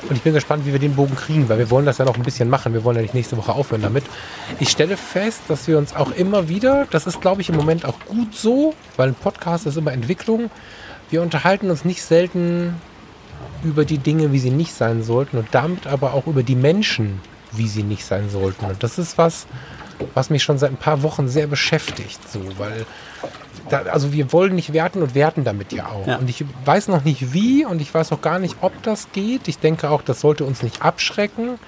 Und 0.09 0.17
ich 0.17 0.23
bin 0.23 0.33
gespannt, 0.33 0.65
wie 0.65 0.73
wir 0.73 0.79
den 0.79 0.95
Bogen 0.97 1.15
kriegen, 1.15 1.49
weil 1.51 1.59
wir 1.59 1.71
wollen 1.71 1.85
das 1.85 1.99
ja 1.99 2.07
noch 2.07 2.17
ein 2.17 2.23
bisschen 2.23 2.49
machen. 2.49 2.73
Wir 2.73 2.85
wollen 2.85 2.97
ja 2.97 3.03
nicht 3.03 3.13
nächste 3.15 3.37
Woche 3.37 3.53
aufhören 3.53 3.83
damit. 3.83 4.05
Ich 4.59 4.71
stelle 4.71 4.97
fest, 4.97 5.43
dass 5.49 5.69
wir 5.69 5.77
uns 5.77 5.95
auch 5.95 6.13
immer 6.13 6.49
wieder, 6.49 6.87
das 6.91 7.07
ist 7.07 7.21
glaube 7.21 7.43
ich 7.43 7.51
im 7.51 7.57
Moment 7.57 7.85
auch 7.85 7.99
gut 8.07 8.35
so, 8.35 8.75
weil 8.97 9.09
ein 9.09 9.15
Podcast 9.15 9.67
ist 9.67 9.77
immer 9.77 9.93
Entwicklung. 9.93 10.51
Wir 11.11 11.21
unterhalten 11.21 11.69
uns 11.71 11.85
nicht 11.85 12.03
selten 12.03 12.75
über 13.63 13.85
die 13.85 13.99
Dinge, 13.99 14.33
wie 14.33 14.39
sie 14.39 14.51
nicht 14.51 14.73
sein 14.73 15.03
sollten 15.03 15.37
und 15.37 15.49
damit 15.51 15.87
aber 15.87 16.15
auch 16.15 16.27
über 16.27 16.43
die 16.43 16.57
Menschen, 16.57 17.21
wie 17.53 17.69
sie 17.69 17.83
nicht 17.83 18.07
sein 18.07 18.31
sollten. 18.31 18.65
Und 18.65 18.83
das 18.83 18.99
ist 18.99 19.19
was, 19.19 19.47
was 20.15 20.31
mich 20.31 20.43
schon 20.43 20.59
seit 20.59 20.71
ein 20.71 20.77
paar 20.77 21.03
Wochen 21.03 21.29
sehr 21.29 21.47
beschäftigt, 21.47 22.21
so, 22.31 22.41
weil 22.59 22.87
da, 23.69 23.83
also 23.83 24.13
wir 24.13 24.33
wollen 24.33 24.55
nicht 24.55 24.73
werten 24.73 25.03
und 25.03 25.15
werten 25.15 25.45
damit 25.45 25.73
ja 25.73 25.87
auch. 25.87 26.07
Ja. 26.07 26.17
Und 26.17 26.29
ich 26.29 26.45
weiß 26.65 26.89
noch 26.89 27.05
nicht 27.05 27.33
wie 27.33 27.65
und 27.65 27.81
ich 27.81 27.93
weiß 27.93 28.13
auch 28.13 28.21
gar 28.21 28.39
nicht, 28.39 28.57
ob 28.61 28.83
das 28.83 29.13
geht. 29.13 29.49
Ich 29.49 29.59
denke 29.59 29.91
auch, 29.91 30.03
das 30.03 30.21
sollte 30.21 30.45
uns 30.45 30.63
nicht 30.63 30.83
abschrecken. 30.83 31.59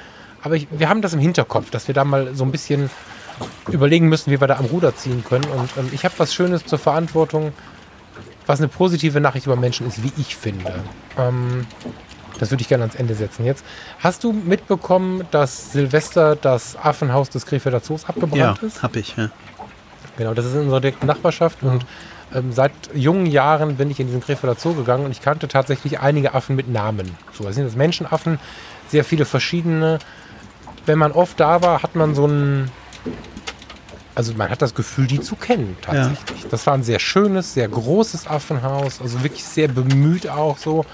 Aber 0.43 0.57
ich, 0.57 0.66
wir 0.70 0.89
haben 0.89 1.03
das 1.03 1.12
im 1.12 1.20
Hinterkopf, 1.20 1.70
dass 1.70 1.87
wir 1.87 1.95
da 1.95 2.05
mal 2.05 2.35
so 2.35 2.45
ein 2.45 2.51
bisschen 2.51 2.91
überlegen 3.68 4.09
müssen, 4.09 4.33
wie 4.33 4.41
wir 4.41 4.49
da 4.49 4.57
am 4.57 4.66
Ruder 4.66 4.97
ziehen 4.97 5.24
können. 5.24 5.45
Und 5.45 5.70
ähm, 5.78 5.91
ich 5.93 6.05
habe 6.05 6.14
was 6.18 6.35
Schönes 6.35 6.66
zur 6.66 6.78
Verantwortung, 6.78 7.53
was 8.47 8.59
eine 8.59 8.68
positive 8.68 9.20
Nachricht 9.20 9.47
über 9.47 9.57
Menschen 9.57 9.87
ist, 9.87 10.03
wie 10.03 10.12
ich 10.16 10.35
finde. 10.37 10.74
Ähm, 11.16 11.66
das 12.39 12.51
würde 12.51 12.62
ich 12.62 12.68
gerne 12.68 12.85
ans 12.85 12.95
Ende 12.95 13.14
setzen. 13.14 13.45
Jetzt 13.45 13.64
hast 14.01 14.24
du 14.24 14.33
mitbekommen, 14.33 15.26
dass 15.30 15.72
Silvester 15.72 16.37
das 16.37 16.76
Affenhaus 16.76 17.30
des 17.30 17.47
Krefelder 17.47 17.83
Zoos 17.83 18.05
abgebrannt 18.05 18.61
ja 18.61 18.66
ist? 18.66 18.83
hab 18.83 18.97
ich. 18.97 19.16
Ja. 19.16 19.30
Genau, 20.16 20.35
das 20.35 20.47
ist 20.47 20.55
in 20.55 20.61
unserer 20.61 20.80
direkten 20.80 21.07
Nachbarschaft 21.07 21.62
und 21.62 21.87
ähm, 22.35 22.53
seit 22.53 22.72
jungen 22.95 23.26
Jahren 23.26 23.76
bin 23.76 23.91
ich 23.91 24.01
in 24.01 24.07
diesen 24.07 24.22
Krefelder 24.22 24.57
Zoo 24.59 24.74
gegangen 24.74 25.05
und 25.05 25.11
ich 25.11 25.20
kannte 25.20 25.49
tatsächlich 25.49 26.01
einige 26.01 26.35
Affen 26.35 26.57
mit 26.57 26.68
Namen. 26.68 27.11
So, 27.33 27.45
das 27.45 27.55
sind 27.55 27.66
das 27.66 27.76
Menschenaffen, 27.76 28.39
sehr 28.89 29.05
viele 29.05 29.24
verschiedene. 29.24 29.99
Wenn 30.87 30.99
man 30.99 31.12
oft 31.12 31.39
da 31.39 31.62
war, 31.62 31.83
hat 31.83 31.95
man 31.95 32.14
so 32.14 32.26
ein, 32.26 32.70
also 34.14 34.35
man 34.35 34.51
hat 34.51 34.62
das 34.62 34.74
Gefühl, 34.74 35.07
die 35.07 35.20
zu 35.20 35.37
kennen 35.37 35.76
tatsächlich. 35.80 36.43
Ja. 36.43 36.49
Das 36.51 36.66
war 36.66 36.74
ein 36.74 36.83
sehr 36.83 36.99
schönes, 36.99 37.55
sehr 37.55 37.68
großes 37.68 38.26
Affenhaus, 38.26 39.01
also 39.01 39.22
wirklich 39.22 39.45
sehr 39.45 39.68
bemüht 39.68 40.28
auch 40.28 40.59
so. 40.59 40.85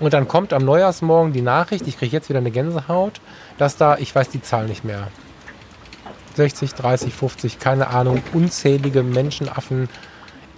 Und 0.00 0.12
dann 0.12 0.26
kommt 0.26 0.52
am 0.52 0.64
Neujahrsmorgen 0.64 1.32
die 1.32 1.42
Nachricht, 1.42 1.86
ich 1.86 1.98
kriege 1.98 2.12
jetzt 2.12 2.28
wieder 2.28 2.40
eine 2.40 2.50
Gänsehaut, 2.50 3.20
dass 3.58 3.76
da, 3.76 3.96
ich 3.98 4.14
weiß 4.14 4.28
die 4.28 4.42
Zahl 4.42 4.66
nicht 4.66 4.84
mehr, 4.84 5.08
60, 6.34 6.74
30, 6.74 7.14
50, 7.14 7.58
keine 7.60 7.88
Ahnung, 7.88 8.22
unzählige 8.32 9.02
Menschenaffen 9.02 9.88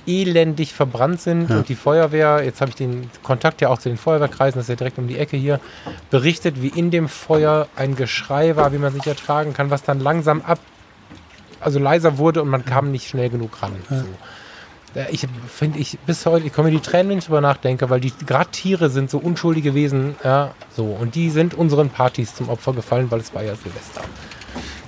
elendig 0.07 0.73
verbrannt 0.73 1.21
sind 1.21 1.51
ja. 1.51 1.59
und 1.59 1.69
die 1.69 1.75
Feuerwehr, 1.75 2.43
jetzt 2.45 2.61
habe 2.61 2.71
ich 2.71 2.77
den 2.77 3.11
Kontakt 3.23 3.61
ja 3.61 3.69
auch 3.69 3.79
zu 3.79 3.89
den 3.89 3.99
Feuerwehrkreisen, 3.99 4.59
das 4.59 4.67
ist 4.67 4.71
ja 4.71 4.77
direkt 4.77 4.99
um 4.99 5.09
die 5.09 5.19
Ecke 5.19 5.37
hier, 5.37 5.61
berichtet, 6.11 6.63
wie 6.63 6.69
in 6.69 6.91
dem 6.91 7.09
Feuer 7.09 7.67
ein 7.77 7.97
Geschrei 7.97 8.57
war, 8.57 8.73
wie 8.73 8.79
man 8.79 8.93
sich 8.93 9.07
ertragen 9.07 9.53
kann, 9.53 9.71
was 9.71 9.83
dann 9.83 10.01
langsam 10.01 10.43
ab, 10.43 10.61
also 11.61 11.79
leiser 11.79 12.19
wurde 12.19 12.41
und 12.41 12.49
man 12.49 12.65
kam 12.65 12.93
nicht 12.93 13.09
schnell 13.09 13.31
genug 13.31 13.61
ran. 13.63 13.73
Ja. 13.91 13.99
So 13.99 14.07
ich 15.11 15.27
finde 15.49 15.79
ich 15.79 15.99
bis 16.07 16.25
heute, 16.27 16.47
ich 16.47 16.53
komme 16.53 16.71
mir 16.71 16.77
die 16.77 16.83
Tränen, 16.83 17.11
wenn 17.11 17.19
ich 17.19 17.27
drüber 17.27 17.41
nachdenke, 17.41 17.91
weil 17.91 18.01
die 18.01 18.13
gerade 18.27 18.51
Tiere 18.51 18.91
sind 18.91 19.11
so 19.11 19.19
unschuldige 19.19 19.75
Wesen, 19.75 20.17
ja, 20.25 20.55
so. 20.75 20.85
Und 20.85 21.15
die 21.15 21.31
sind 21.31 21.55
unseren 21.55 21.91
Partys 21.91 22.35
zum 22.35 22.49
Opfer 22.49 22.73
gefallen, 22.73 23.11
weil 23.11 23.21
es 23.21 23.35
war 23.35 23.43
ja 23.43 23.55
Silvester. 23.55 24.03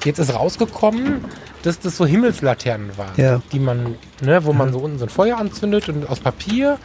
Jetzt 0.04 0.18
ist 0.18 0.34
rausgekommen, 0.34 1.24
dass 1.62 1.80
das 1.80 1.96
so 1.96 2.06
Himmelslaternen 2.06 2.96
waren, 2.96 3.12
ja. 3.16 3.42
die 3.52 3.59
man, 3.59 3.96
ne, 4.22 4.44
wo 4.44 4.52
man 4.52 4.72
so 4.72 4.78
unten 4.78 4.98
so 4.98 5.04
ein 5.04 5.11
Feuer 5.11 5.36
anzündet 5.38 5.88
und 5.88 6.09
aus 6.09 6.20
Papier. 6.20 6.78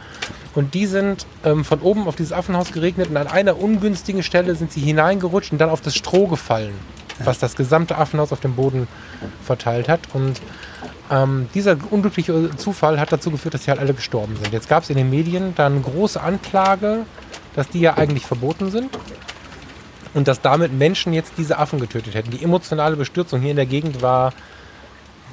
Und 0.54 0.74
die 0.74 0.86
sind 0.86 1.26
ähm, 1.44 1.64
von 1.64 1.80
oben 1.80 2.06
auf 2.06 2.16
dieses 2.16 2.32
Affenhaus 2.32 2.72
geregnet 2.72 3.08
und 3.08 3.16
an 3.16 3.26
einer 3.26 3.58
ungünstigen 3.58 4.22
Stelle 4.22 4.54
sind 4.54 4.72
sie 4.72 4.80
hineingerutscht 4.80 5.52
und 5.52 5.58
dann 5.58 5.70
auf 5.70 5.80
das 5.80 5.96
Stroh 5.96 6.26
gefallen, 6.26 6.74
was 7.24 7.38
das 7.38 7.56
gesamte 7.56 7.96
Affenhaus 7.96 8.32
auf 8.32 8.40
dem 8.40 8.54
Boden 8.54 8.86
verteilt 9.42 9.88
hat. 9.88 10.00
Und 10.12 10.40
ähm, 11.10 11.48
dieser 11.54 11.76
unglückliche 11.90 12.56
Zufall 12.56 12.98
hat 12.98 13.12
dazu 13.12 13.30
geführt, 13.30 13.54
dass 13.54 13.64
sie 13.64 13.70
halt 13.70 13.80
alle 13.80 13.94
gestorben 13.94 14.36
sind. 14.36 14.52
Jetzt 14.52 14.68
gab 14.68 14.82
es 14.82 14.90
in 14.90 14.96
den 14.96 15.10
Medien 15.10 15.54
dann 15.54 15.82
große 15.82 16.20
Anklage, 16.20 17.06
dass 17.54 17.68
die 17.68 17.80
ja 17.80 17.94
eigentlich 17.94 18.26
verboten 18.26 18.70
sind 18.70 18.90
und 20.14 20.28
dass 20.28 20.40
damit 20.40 20.72
Menschen 20.72 21.12
jetzt 21.12 21.34
diese 21.36 21.58
Affen 21.58 21.80
getötet 21.80 22.14
hätten. 22.14 22.30
Die 22.30 22.42
emotionale 22.42 22.96
Bestürzung 22.96 23.40
hier 23.40 23.50
in 23.50 23.56
der 23.56 23.66
Gegend 23.66 24.02
war 24.02 24.32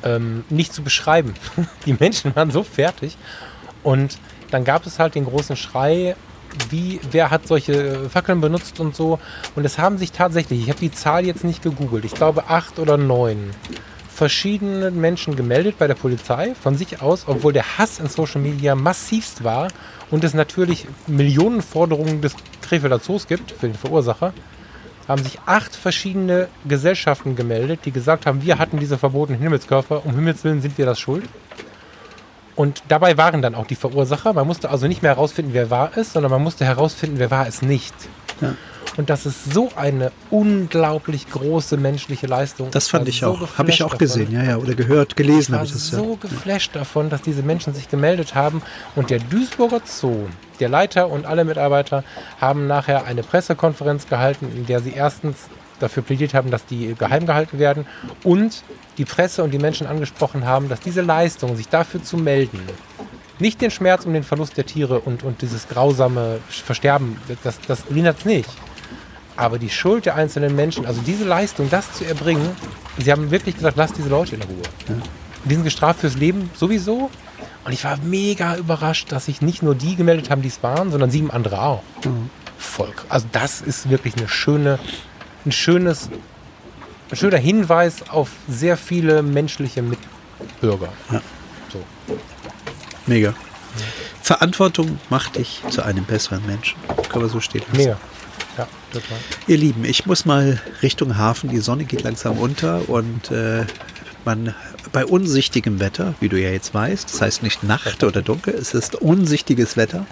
ähm, 0.04 0.43
nicht 0.49 0.74
zu 0.74 0.84
beschreiben. 0.84 1.34
Die 1.86 1.93
Menschen 1.93 2.36
waren 2.36 2.52
so 2.52 2.64
fertig 2.64 3.18
und 3.84 4.18
dann 4.49 4.64
gab 4.66 4.86
es 4.86 4.99
halt 4.99 5.16
den 5.16 5.26
großen 5.26 5.56
Schrei, 5.56 6.16
wie, 6.70 6.99
wer 7.12 7.32
hat 7.32 7.47
solche 7.47 8.10
Fackeln 8.10 8.41
benutzt 8.41 8.82
und 8.82 8.95
so. 8.95 9.20
Und 9.56 9.66
es 9.66 9.78
haben 9.78 9.97
sich 9.97 10.12
tatsächlich, 10.12 10.62
ich 10.62 10.70
habe 10.70 10.80
die 10.80 10.91
Zahl 10.91 11.26
jetzt 11.26 11.45
nicht 11.45 11.64
gegoogelt, 11.64 12.04
ich 12.04 12.14
glaube 12.14 12.49
acht 12.49 12.78
oder 12.80 12.97
neun 12.97 13.52
verschiedene 14.22 14.91
Menschen 14.91 15.36
gemeldet 15.36 15.80
bei 15.80 15.88
der 15.88 15.95
Polizei 15.95 16.53
von 16.53 16.78
sich 16.78 17.01
aus, 17.01 17.24
obwohl 17.26 17.53
der 17.53 17.80
Hass 17.80 17.97
in 17.97 18.07
Social 18.07 18.39
Media 18.39 18.76
massivst 18.76 19.43
war 19.43 19.69
und 20.11 20.24
es 20.24 20.36
natürlich 20.36 20.86
Millionen 21.07 21.63
Forderungen 21.63 22.22
des 22.22 22.36
Krefelder 22.61 23.01
Zoos 23.01 23.26
gibt 23.26 23.49
für 23.49 23.65
den 23.65 23.74
Verursacher, 23.74 24.32
haben 25.07 25.24
sich 25.24 25.39
acht 25.47 25.76
verschiedene 25.76 26.49
Gesellschaften 26.67 27.36
gemeldet, 27.36 27.80
die 27.86 27.91
gesagt 27.91 28.28
haben, 28.28 28.43
wir 28.43 28.59
hatten 28.59 28.78
diese 28.78 28.99
verbotenen 28.99 29.41
Himmelskörper, 29.41 30.05
um 30.05 30.13
Himmels 30.13 30.43
Willen 30.43 30.61
sind 30.61 30.78
wir 30.78 30.86
das 30.86 30.99
schuld. 30.99 31.28
Und 32.55 32.84
dabei 32.89 33.17
waren 33.17 33.41
dann 33.41 33.55
auch 33.55 33.65
die 33.65 33.74
Verursacher. 33.74 34.34
Man 34.34 34.45
musste 34.45 34.69
also 34.69 34.86
nicht 34.88 35.01
mehr 35.01 35.15
herausfinden, 35.15 35.53
wer 35.55 35.72
war 35.72 35.97
es, 35.97 36.13
sondern 36.13 36.30
man 36.30 36.43
musste 36.43 36.63
herausfinden, 36.63 37.17
wer 37.17 37.32
war 37.32 37.47
es 37.47 37.63
nicht. 37.63 37.95
Ja. 38.39 38.53
Und 38.97 39.09
das 39.09 39.25
ist 39.25 39.53
so 39.53 39.69
eine 39.75 40.11
unglaublich 40.29 41.29
große 41.29 41.77
menschliche 41.77 42.27
Leistung. 42.27 42.71
Das 42.71 42.89
fand 42.89 43.07
ich, 43.07 43.21
so 43.21 43.27
auch. 43.27 43.57
Habe 43.57 43.69
ich 43.69 43.83
auch 43.83 43.91
davon. 43.91 43.99
gesehen, 43.99 44.31
ja, 44.31 44.43
ja, 44.43 44.57
oder 44.57 44.75
gehört, 44.75 45.15
gelesen 45.15 45.55
habe 45.55 45.65
ich 45.65 45.71
das. 45.71 45.87
So 45.87 46.17
ja. 46.21 46.27
geflasht 46.29 46.75
davon, 46.75 47.09
dass 47.09 47.21
diese 47.21 47.41
Menschen 47.41 47.73
sich 47.73 47.89
gemeldet 47.89 48.35
haben. 48.35 48.61
Und 48.95 49.09
der 49.09 49.19
Duisburger 49.19 49.81
Zoo, 49.85 50.27
der 50.59 50.69
Leiter 50.69 51.09
und 51.09 51.25
alle 51.25 51.45
Mitarbeiter 51.45 52.03
haben 52.39 52.67
nachher 52.67 53.05
eine 53.05 53.23
Pressekonferenz 53.23 54.07
gehalten, 54.07 54.51
in 54.55 54.65
der 54.65 54.81
sie 54.81 54.91
erstens 54.91 55.37
dafür 55.79 56.03
plädiert 56.03 56.33
haben, 56.33 56.51
dass 56.51 56.65
die 56.65 56.93
geheim 56.95 57.25
gehalten 57.25 57.59
werden 57.59 57.85
und 58.23 58.63
die 58.97 59.05
Presse 59.05 59.43
und 59.43 59.51
die 59.51 59.57
Menschen 59.57 59.87
angesprochen 59.87 60.45
haben, 60.45 60.69
dass 60.69 60.79
diese 60.79 61.01
Leistung, 61.01 61.55
sich 61.55 61.69
dafür 61.69 62.03
zu 62.03 62.17
melden, 62.17 62.59
nicht 63.39 63.61
den 63.61 63.71
Schmerz 63.71 64.05
um 64.05 64.13
den 64.13 64.23
Verlust 64.23 64.57
der 64.57 64.65
Tiere 64.65 64.99
und, 64.99 65.23
und 65.23 65.41
dieses 65.41 65.67
grausame 65.67 66.39
Versterben, 66.49 67.17
das, 67.43 67.59
das 67.67 67.89
lindert 67.89 68.19
es 68.19 68.25
nicht. 68.25 68.49
Aber 69.36 69.59
die 69.59 69.69
Schuld 69.69 70.05
der 70.05 70.15
einzelnen 70.15 70.55
Menschen, 70.55 70.86
also 70.86 71.01
diese 71.01 71.23
Leistung, 71.23 71.69
das 71.69 71.93
zu 71.93 72.05
erbringen, 72.05 72.49
sie 72.97 73.11
haben 73.11 73.32
wirklich 73.32 73.55
gesagt, 73.55 73.77
lasst 73.77 73.97
diese 73.97 74.09
Leute 74.09 74.36
in 74.36 74.41
Ruhe. 74.43 74.61
Ja. 74.89 74.95
Die 75.45 75.55
sind 75.55 75.63
gestraft 75.63 76.01
fürs 76.01 76.15
Leben 76.15 76.49
sowieso. 76.55 77.09
Und 77.63 77.73
ich 77.73 77.84
war 77.84 77.97
mega 77.97 78.55
überrascht, 78.57 79.11
dass 79.11 79.25
sich 79.25 79.41
nicht 79.41 79.61
nur 79.61 79.75
die 79.75 79.95
gemeldet 79.95 80.29
haben, 80.29 80.41
die 80.41 80.47
es 80.47 80.63
waren, 80.63 80.91
sondern 80.91 81.11
sieben 81.11 81.32
andere 81.32 81.61
auch. 81.61 81.84
Mhm. 82.03 82.29
Volk. 82.57 83.05
Also 83.09 83.27
das 83.32 83.61
ist 83.61 83.89
wirklich 83.89 84.15
eine 84.17 84.27
schöne, 84.27 84.79
ein 85.45 85.51
schönes, 85.51 86.09
ein 87.09 87.15
schöner 87.15 87.38
Hinweis 87.38 88.09
auf 88.09 88.29
sehr 88.47 88.77
viele 88.77 89.21
menschliche 89.23 89.82
Mitbürger. 89.82 90.89
Ja. 91.11 91.21
So. 91.71 91.84
Mega. 93.05 93.29
Ja. 93.29 93.36
Verantwortung 94.21 94.99
macht 95.09 95.38
dich 95.38 95.61
zu 95.69 95.84
einem 95.84 96.05
besseren 96.05 96.45
Menschen. 96.45 96.77
Kann 97.09 97.21
man 97.21 97.29
so 97.29 97.39
stehen 97.39 97.63
lassen. 97.67 97.77
Mega. 97.77 97.97
Total. 98.91 99.17
Ihr 99.47 99.57
Lieben, 99.57 99.85
ich 99.85 100.05
muss 100.05 100.25
mal 100.25 100.59
Richtung 100.81 101.17
Hafen. 101.17 101.49
Die 101.49 101.59
Sonne 101.59 101.85
geht 101.85 102.03
langsam 102.03 102.37
unter 102.37 102.89
und 102.89 103.31
äh, 103.31 103.65
man 104.25 104.53
bei 104.91 105.05
unsichtigem 105.05 105.79
Wetter, 105.79 106.13
wie 106.19 106.29
du 106.29 106.39
ja 106.39 106.49
jetzt 106.49 106.73
weißt, 106.73 107.11
das 107.11 107.21
heißt 107.21 107.43
nicht 107.43 107.63
Nacht 107.63 108.03
oder 108.03 108.21
dunkel, 108.21 108.53
es 108.53 108.73
ist 108.73 108.95
unsichtiges 108.95 109.77
Wetter, 109.77 110.05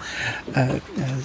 äh, 0.54 0.76
äh 0.76 0.80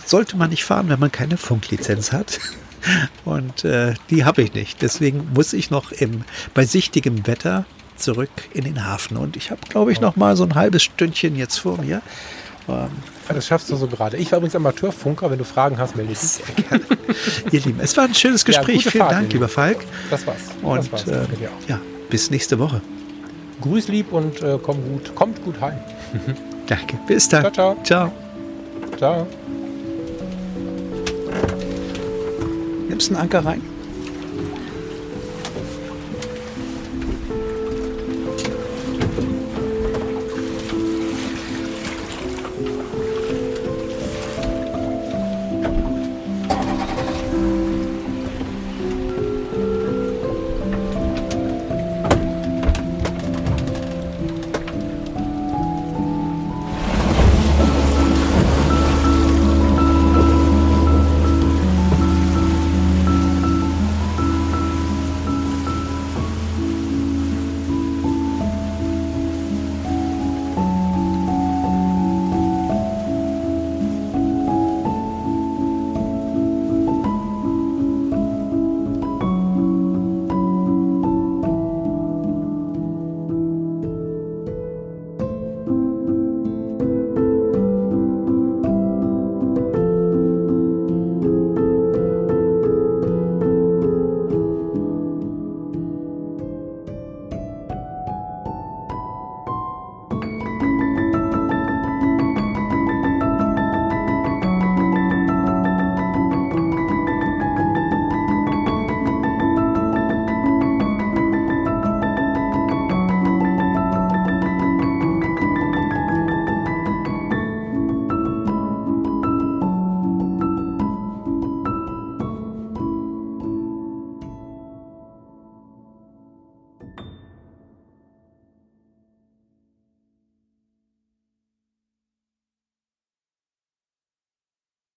sollte 0.05 0.35
man 0.37 0.49
nicht 0.49 0.65
fahren, 0.65 0.89
wenn 0.89 0.99
man 0.99 1.11
keine 1.11 1.37
Funklizenz 1.37 2.11
hat. 2.11 2.39
Und 3.25 3.65
äh, 3.65 3.95
die 4.09 4.25
habe 4.25 4.43
ich 4.43 4.53
nicht. 4.53 4.81
Deswegen 4.81 5.29
muss 5.33 5.53
ich 5.53 5.71
noch 5.71 5.91
im, 5.91 6.23
bei 6.53 6.65
sichtigem 6.65 7.25
Wetter 7.25 7.65
zurück 7.95 8.29
in 8.53 8.65
den 8.65 8.85
Hafen. 8.85 9.17
Und 9.17 9.37
ich 9.37 9.49
habe, 9.49 9.61
glaube 9.67 9.91
ich, 9.91 10.01
noch 10.01 10.15
mal 10.15 10.35
so 10.35 10.43
ein 10.43 10.53
halbes 10.53 10.83
Stündchen 10.83 11.35
jetzt 11.35 11.57
vor 11.57 11.81
mir. 11.81 12.01
Ähm, 12.67 12.87
das 13.27 13.47
schaffst 13.47 13.69
du 13.71 13.75
so 13.75 13.87
gerade. 13.87 14.17
Ich 14.17 14.31
war 14.31 14.37
übrigens 14.37 14.55
Amateurfunker. 14.55 15.29
Wenn 15.31 15.37
du 15.37 15.43
Fragen 15.43 15.77
hast, 15.77 15.95
melde 15.95 16.09
dich. 16.09 16.19
Sehr 16.19 16.45
gerne. 16.55 16.83
Ihr 17.51 17.61
Lieben, 17.61 17.79
es 17.79 17.95
war 17.97 18.05
ein 18.05 18.13
schönes 18.13 18.45
Gespräch. 18.45 18.85
Ja, 18.85 18.91
Vielen 18.91 19.03
Fahrt, 19.03 19.13
Dank, 19.13 19.33
lieber 19.33 19.47
Falk. 19.47 19.77
Das 20.09 20.25
war's. 20.27 20.37
Und 20.61 20.77
das 20.77 20.91
war's. 20.91 21.07
Äh, 21.07 21.25
ja, 21.67 21.79
bis 22.09 22.29
nächste 22.31 22.59
Woche. 22.59 22.81
Grüß 23.61 23.87
lieb 23.87 24.11
und 24.11 24.41
äh, 24.41 24.59
komm 24.61 24.77
gut, 24.83 25.15
kommt 25.15 25.43
gut 25.43 25.59
heim. 25.61 25.77
Danke. 26.67 26.97
Bis 27.07 27.29
dann. 27.29 27.53
Ciao, 27.53 27.75
ciao. 27.83 27.83
Ciao. 27.83 28.11
Ciao. 28.97 29.27
Nimmst 32.87 33.09
du 33.09 33.13
einen 33.13 33.23
Anker 33.23 33.45
rein? 33.45 33.74